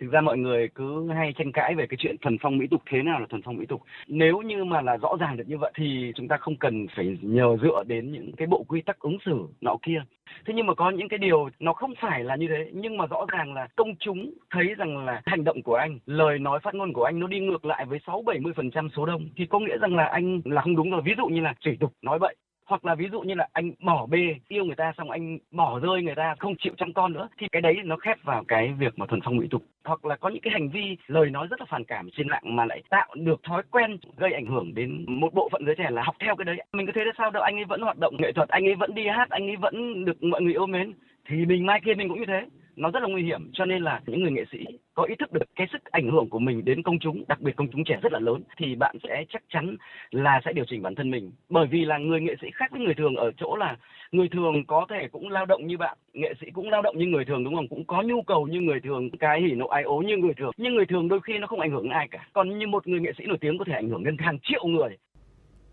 thực 0.00 0.10
ra 0.10 0.20
mọi 0.20 0.38
người 0.38 0.68
cứ 0.74 1.08
hay 1.10 1.32
tranh 1.32 1.52
cãi 1.52 1.74
về 1.74 1.86
cái 1.86 1.96
chuyện 2.00 2.16
thuần 2.20 2.38
phong 2.38 2.58
mỹ 2.58 2.66
tục 2.70 2.82
thế 2.90 3.02
nào 3.02 3.20
là 3.20 3.26
thuần 3.26 3.42
phong 3.42 3.56
mỹ 3.56 3.66
tục. 3.66 3.82
Nếu 4.08 4.40
như 4.40 4.64
mà 4.64 4.82
là 4.82 4.96
rõ 4.96 5.16
ràng 5.20 5.36
được 5.36 5.48
như 5.48 5.58
vậy 5.58 5.72
thì 5.74 6.12
chúng 6.14 6.28
ta 6.28 6.36
không 6.36 6.56
cần 6.56 6.86
phải 6.96 7.18
nhờ 7.22 7.56
dựa 7.62 7.84
đến 7.86 8.12
những 8.12 8.32
cái 8.36 8.46
bộ 8.46 8.64
quy 8.68 8.80
tắc 8.80 8.98
ứng 8.98 9.18
xử 9.24 9.48
nọ 9.60 9.76
kia. 9.82 10.02
Thế 10.46 10.54
nhưng 10.56 10.66
mà 10.66 10.74
có 10.74 10.90
những 10.90 11.08
cái 11.08 11.18
điều 11.18 11.48
nó 11.58 11.72
không 11.72 11.94
phải 12.00 12.24
là 12.24 12.36
như 12.36 12.48
thế, 12.48 12.70
nhưng 12.72 12.96
mà 12.96 13.06
rõ 13.06 13.26
ràng 13.32 13.54
là 13.54 13.68
công 13.76 13.94
chúng 14.00 14.32
thấy 14.50 14.74
rằng 14.78 15.04
là 15.06 15.22
hành 15.26 15.44
động 15.44 15.62
của 15.62 15.74
anh, 15.74 15.98
lời 16.06 16.38
nói 16.38 16.60
phát 16.62 16.74
ngôn 16.74 16.92
của 16.92 17.04
anh 17.04 17.20
nó 17.20 17.26
đi 17.26 17.40
ngược 17.40 17.64
lại 17.64 17.84
với 17.84 17.98
sáu 18.06 18.22
bảy 18.22 18.38
mươi 18.38 18.52
phần 18.56 18.70
trăm 18.70 18.88
số 18.96 19.06
đông, 19.06 19.28
thì 19.36 19.46
có 19.46 19.58
nghĩa 19.58 19.78
rằng 19.78 19.96
là 19.96 20.04
anh 20.04 20.40
là 20.44 20.62
không 20.62 20.76
đúng 20.76 20.90
rồi. 20.90 21.02
Ví 21.04 21.12
dụ 21.18 21.26
như 21.26 21.40
là 21.40 21.54
chửi 21.60 21.76
tục, 21.80 21.92
nói 22.02 22.18
bậy 22.18 22.34
hoặc 22.68 22.84
là 22.84 22.94
ví 22.94 23.08
dụ 23.12 23.20
như 23.20 23.34
là 23.34 23.48
anh 23.52 23.72
bỏ 23.80 24.06
bê, 24.06 24.34
yêu 24.48 24.64
người 24.64 24.76
ta 24.76 24.92
xong 24.96 25.10
anh 25.10 25.38
bỏ 25.50 25.80
rơi 25.80 26.02
người 26.02 26.14
ta, 26.14 26.34
không 26.38 26.54
chịu 26.58 26.72
chăm 26.76 26.92
con 26.92 27.12
nữa, 27.12 27.28
thì 27.38 27.46
cái 27.52 27.62
đấy 27.62 27.76
nó 27.84 27.96
khép 27.96 28.18
vào 28.22 28.44
cái 28.48 28.72
việc 28.78 28.98
mà 28.98 29.06
thuần 29.06 29.20
phong 29.24 29.36
mỹ 29.36 29.46
tục. 29.50 29.62
Hoặc 29.84 30.04
là 30.04 30.16
có 30.16 30.28
những 30.28 30.42
cái 30.42 30.52
hành 30.52 30.68
vi, 30.68 30.96
lời 31.06 31.30
nói 31.30 31.46
rất 31.50 31.60
là 31.60 31.66
phản 31.68 31.84
cảm 31.84 32.10
trên 32.10 32.28
mạng 32.28 32.56
mà 32.56 32.64
lại 32.64 32.82
tạo 32.90 33.08
được 33.14 33.42
thói 33.42 33.62
quen 33.70 33.98
gây 34.16 34.32
ảnh 34.32 34.46
hưởng 34.46 34.74
đến 34.74 35.04
một 35.08 35.34
bộ 35.34 35.48
phận 35.52 35.64
giới 35.66 35.74
trẻ 35.78 35.90
là 35.90 36.02
học 36.02 36.16
theo 36.20 36.36
cái 36.36 36.44
đấy. 36.44 36.56
Mình 36.72 36.86
có 36.86 36.92
thấy 36.94 37.04
là 37.04 37.12
sao 37.18 37.30
đâu 37.30 37.42
anh 37.42 37.56
ấy 37.56 37.64
vẫn 37.64 37.80
hoạt 37.80 37.98
động 37.98 38.16
nghệ 38.18 38.32
thuật, 38.32 38.48
anh 38.48 38.64
ấy 38.64 38.74
vẫn 38.74 38.94
đi 38.94 39.06
hát, 39.06 39.30
anh 39.30 39.48
ấy 39.50 39.56
vẫn 39.56 40.04
được 40.04 40.22
mọi 40.22 40.42
người 40.42 40.52
yêu 40.52 40.66
mến, 40.66 40.92
thì 41.28 41.36
mình 41.46 41.66
mai 41.66 41.80
kia 41.84 41.94
mình 41.94 42.08
cũng 42.08 42.18
như 42.18 42.26
thế 42.26 42.46
nó 42.78 42.90
rất 42.90 43.02
là 43.02 43.08
nguy 43.08 43.22
hiểm 43.22 43.50
cho 43.52 43.64
nên 43.64 43.82
là 43.82 44.00
những 44.06 44.22
người 44.22 44.30
nghệ 44.30 44.44
sĩ 44.52 44.58
có 44.94 45.02
ý 45.02 45.14
thức 45.18 45.32
được 45.32 45.42
cái 45.56 45.66
sức 45.72 45.84
ảnh 45.84 46.10
hưởng 46.10 46.30
của 46.30 46.38
mình 46.38 46.64
đến 46.64 46.82
công 46.82 46.98
chúng 46.98 47.24
đặc 47.28 47.40
biệt 47.40 47.56
công 47.56 47.68
chúng 47.72 47.84
trẻ 47.84 47.98
rất 48.02 48.12
là 48.12 48.18
lớn 48.18 48.42
thì 48.56 48.74
bạn 48.74 48.96
sẽ 49.02 49.24
chắc 49.28 49.42
chắn 49.48 49.76
là 50.10 50.40
sẽ 50.44 50.52
điều 50.52 50.64
chỉnh 50.68 50.82
bản 50.82 50.94
thân 50.94 51.10
mình. 51.10 51.32
Bởi 51.48 51.66
vì 51.66 51.84
là 51.84 51.98
người 51.98 52.20
nghệ 52.20 52.34
sĩ 52.40 52.46
khác 52.54 52.70
với 52.72 52.80
người 52.80 52.94
thường 52.94 53.16
ở 53.16 53.30
chỗ 53.36 53.56
là 53.56 53.76
người 54.12 54.28
thường 54.28 54.64
có 54.66 54.86
thể 54.90 55.08
cũng 55.12 55.30
lao 55.30 55.46
động 55.46 55.66
như 55.66 55.78
bạn 55.78 55.98
nghệ 56.12 56.34
sĩ 56.40 56.46
cũng 56.54 56.70
lao 56.70 56.82
động 56.82 56.98
như 56.98 57.06
người 57.06 57.24
thường 57.24 57.44
đúng 57.44 57.54
không? 57.56 57.68
Cũng 57.68 57.84
có 57.84 58.02
nhu 58.02 58.22
cầu 58.22 58.46
như 58.46 58.60
người 58.60 58.80
thường 58.80 59.10
cái 59.10 59.40
hỉ 59.40 59.54
nộ 59.54 59.66
ai 59.66 59.82
ố 59.82 59.98
như 59.98 60.16
người 60.16 60.34
thường. 60.34 60.50
Nhưng 60.56 60.74
người 60.74 60.86
thường 60.86 61.08
đôi 61.08 61.20
khi 61.24 61.38
nó 61.38 61.46
không 61.46 61.60
ảnh 61.60 61.70
hưởng 61.70 61.82
đến 61.82 61.92
ai 61.92 62.08
cả. 62.10 62.28
Còn 62.32 62.58
như 62.58 62.66
một 62.66 62.86
người 62.88 63.00
nghệ 63.00 63.12
sĩ 63.18 63.24
nổi 63.26 63.38
tiếng 63.40 63.58
có 63.58 63.64
thể 63.64 63.72
ảnh 63.72 63.88
hưởng 63.88 64.04
đến 64.04 64.16
hàng 64.18 64.38
triệu 64.42 64.64
người. 64.66 64.96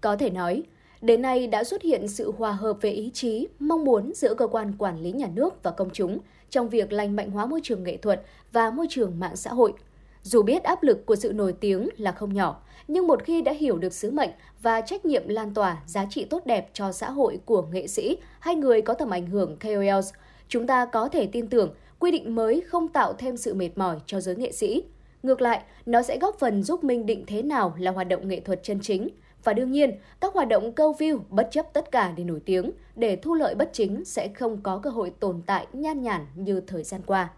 Có 0.01 0.15
thể 0.15 0.29
nói 0.29 0.63
Đến 1.01 1.21
nay 1.21 1.47
đã 1.47 1.63
xuất 1.63 1.81
hiện 1.81 2.07
sự 2.07 2.31
hòa 2.37 2.51
hợp 2.51 2.73
về 2.81 2.89
ý 2.89 3.11
chí, 3.13 3.47
mong 3.59 3.85
muốn 3.85 4.13
giữa 4.13 4.33
cơ 4.33 4.47
quan 4.47 4.73
quản 4.77 4.99
lý 4.99 5.11
nhà 5.11 5.27
nước 5.35 5.63
và 5.63 5.71
công 5.71 5.89
chúng 5.93 6.17
trong 6.55 6.69
việc 6.69 6.93
lành 6.93 7.15
mạnh 7.15 7.31
hóa 7.31 7.45
môi 7.45 7.59
trường 7.63 7.83
nghệ 7.83 7.97
thuật 7.97 8.21
và 8.51 8.71
môi 8.71 8.87
trường 8.89 9.19
mạng 9.19 9.35
xã 9.35 9.53
hội. 9.53 9.73
Dù 10.21 10.43
biết 10.43 10.63
áp 10.63 10.83
lực 10.83 11.05
của 11.05 11.15
sự 11.15 11.33
nổi 11.33 11.53
tiếng 11.53 11.89
là 11.97 12.11
không 12.11 12.33
nhỏ, 12.33 12.61
nhưng 12.87 13.07
một 13.07 13.23
khi 13.23 13.41
đã 13.41 13.51
hiểu 13.51 13.77
được 13.77 13.93
sứ 13.93 14.11
mệnh 14.11 14.29
và 14.61 14.81
trách 14.81 15.05
nhiệm 15.05 15.27
lan 15.27 15.53
tỏa 15.53 15.83
giá 15.87 16.05
trị 16.09 16.25
tốt 16.25 16.45
đẹp 16.45 16.69
cho 16.73 16.91
xã 16.91 17.11
hội 17.11 17.39
của 17.45 17.61
nghệ 17.61 17.87
sĩ 17.87 18.17
hay 18.39 18.55
người 18.55 18.81
có 18.81 18.93
tầm 18.93 19.09
ảnh 19.09 19.27
hưởng 19.27 19.57
KOLs, 19.59 20.13
chúng 20.47 20.67
ta 20.67 20.85
có 20.85 21.09
thể 21.09 21.27
tin 21.27 21.47
tưởng 21.47 21.73
quy 21.99 22.11
định 22.11 22.35
mới 22.35 22.61
không 22.61 22.87
tạo 22.87 23.13
thêm 23.13 23.37
sự 23.37 23.53
mệt 23.53 23.69
mỏi 23.75 23.97
cho 24.05 24.19
giới 24.19 24.35
nghệ 24.35 24.51
sĩ. 24.51 24.83
Ngược 25.23 25.41
lại, 25.41 25.61
nó 25.85 26.01
sẽ 26.01 26.17
góp 26.17 26.39
phần 26.39 26.63
giúp 26.63 26.83
minh 26.83 27.05
định 27.05 27.23
thế 27.27 27.41
nào 27.41 27.75
là 27.79 27.91
hoạt 27.91 28.07
động 28.07 28.27
nghệ 28.27 28.39
thuật 28.39 28.63
chân 28.63 28.79
chính– 28.81 29.09
và 29.45 29.53
đương 29.53 29.71
nhiên, 29.71 29.99
các 30.21 30.33
hoạt 30.33 30.47
động 30.47 30.73
câu 30.73 30.95
view 30.99 31.19
bất 31.29 31.47
chấp 31.51 31.65
tất 31.73 31.91
cả 31.91 32.13
để 32.17 32.23
nổi 32.23 32.39
tiếng, 32.45 32.71
để 32.95 33.15
thu 33.15 33.33
lợi 33.33 33.55
bất 33.55 33.69
chính 33.73 34.05
sẽ 34.05 34.27
không 34.27 34.61
có 34.63 34.79
cơ 34.83 34.89
hội 34.89 35.11
tồn 35.19 35.41
tại 35.45 35.67
nhan 35.73 36.01
nhản 36.01 36.25
như 36.35 36.61
thời 36.67 36.83
gian 36.83 37.01
qua. 37.05 37.29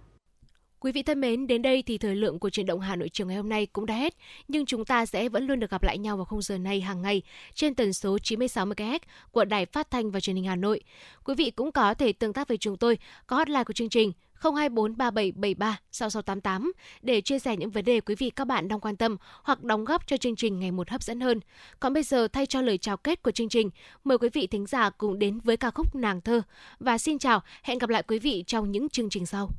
Quý 0.80 0.92
vị 0.92 1.04
thân 1.04 1.22
mến, 1.22 1.48
đến 1.48 1.62
đây 1.62 1.84
thì 1.86 1.98
thời 1.98 2.16
lượng 2.16 2.40
của 2.40 2.50
truyền 2.50 2.66
động 2.66 2.80
Hà 2.80 2.96
Nội 2.96 3.10
chiều 3.10 3.28
ngày 3.28 3.36
hôm 3.36 3.50
nay 3.50 3.66
cũng 3.66 3.86
đã 3.86 3.96
hết, 3.96 4.14
nhưng 4.48 4.66
chúng 4.66 4.86
ta 4.86 5.06
sẽ 5.06 5.30
vẫn 5.30 5.48
luôn 5.48 5.60
được 5.60 5.72
gặp 5.72 5.84
lại 5.84 5.98
nhau 5.98 6.18
vào 6.18 6.26
khung 6.26 6.42
giờ 6.42 6.58
này 6.58 6.82
hàng 6.82 7.02
ngày 7.02 7.22
trên 7.54 7.76
tần 7.76 7.94
số 7.94 8.20
96 8.20 8.66
MHz 8.66 9.00
của 9.32 9.46
Đài 9.46 9.66
Phát 9.66 9.92
thanh 9.92 10.12
và 10.12 10.20
Truyền 10.20 10.36
hình 10.36 10.46
Hà 10.46 10.56
Nội. 10.56 10.82
Quý 11.24 11.36
vị 11.36 11.52
cũng 11.52 11.72
có 11.72 11.94
thể 11.94 12.14
tương 12.14 12.34
tác 12.34 12.48
với 12.48 12.58
chúng 12.58 12.78
tôi, 12.78 12.98
có 13.28 13.36
hotline 13.38 13.64
của 13.64 13.74
chương 13.74 13.90
trình 13.90 14.12
024 14.12 14.27
3773 14.44 15.80
6688 15.92 16.72
để 17.02 17.22
chia 17.22 17.40
sẻ 17.40 17.58
những 17.58 17.70
vấn 17.70 17.86
đề 17.86 18.02
quý 18.02 18.16
vị 18.16 18.30
các 18.30 18.48
bạn 18.48 18.68
đang 18.68 18.80
quan 18.80 18.96
tâm 18.96 19.18
hoặc 19.44 19.64
đóng 19.64 19.86
góp 19.86 20.08
cho 20.08 20.18
chương 20.18 20.36
trình 20.36 20.60
ngày 20.60 20.72
một 20.72 20.90
hấp 20.90 21.04
dẫn 21.04 21.20
hơn. 21.22 21.40
Còn 21.80 21.94
bây 21.94 22.04
giờ 22.04 22.28
thay 22.28 22.46
cho 22.46 22.62
lời 22.62 22.78
chào 22.78 22.98
kết 22.98 23.24
của 23.24 23.32
chương 23.32 23.50
trình, 23.50 23.70
mời 24.04 24.18
quý 24.18 24.30
vị 24.34 24.48
thính 24.48 24.66
giả 24.66 24.90
cùng 24.90 25.20
đến 25.20 25.40
với 25.40 25.58
ca 25.58 25.72
khúc 25.72 25.96
Nàng 25.96 26.22
thơ 26.22 26.42
và 26.80 26.98
xin 26.98 27.20
chào, 27.20 27.44
hẹn 27.64 27.78
gặp 27.78 27.90
lại 27.90 28.04
quý 28.04 28.20
vị 28.20 28.44
trong 28.48 28.72
những 28.72 28.90
chương 28.90 29.10
trình 29.10 29.26
sau. 29.26 29.50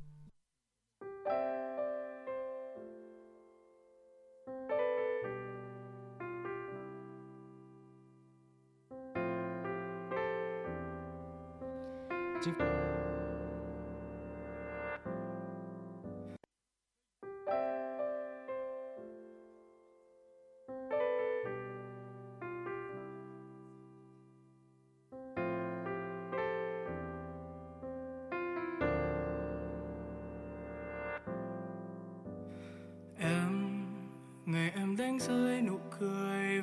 ngày 12.46 12.77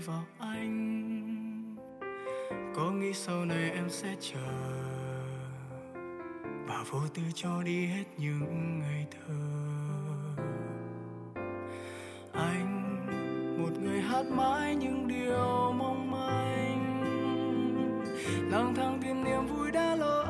vào 0.05 0.23
anh. 0.39 1.75
Có 2.75 2.91
nghĩ 2.91 3.13
sau 3.13 3.45
này 3.45 3.71
em 3.71 3.89
sẽ 3.89 4.15
chờ? 4.19 4.51
Và 6.67 6.83
vô 6.89 6.99
tư 7.13 7.21
cho 7.35 7.63
đi 7.63 7.85
hết 7.85 8.03
những 8.17 8.79
ngày 8.79 9.07
thơ. 9.11 9.33
Anh, 12.33 13.05
một 13.63 13.79
người 13.81 14.01
hát 14.01 14.25
mãi 14.25 14.75
những 14.75 15.07
điều 15.07 15.73
mong 15.77 16.11
manh. 16.11 17.01
Lang 18.51 18.75
thang 18.75 18.99
tìm 19.03 19.23
niềm 19.23 19.47
vui 19.47 19.71
đã 19.71 19.95
lỡ. 19.95 20.25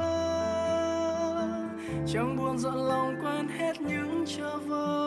Chẳng 2.07 2.35
buồn 2.37 2.57
giận 2.57 2.75
lòng 2.75 3.15
quên 3.21 3.47
hết 3.47 3.81
những 3.81 4.25
trở 4.27 4.57
vơ. 4.57 5.04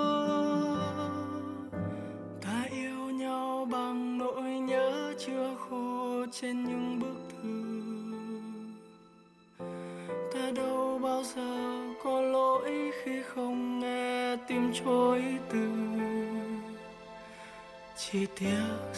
Chỉ 18.13 18.27
tiếc 18.41 18.98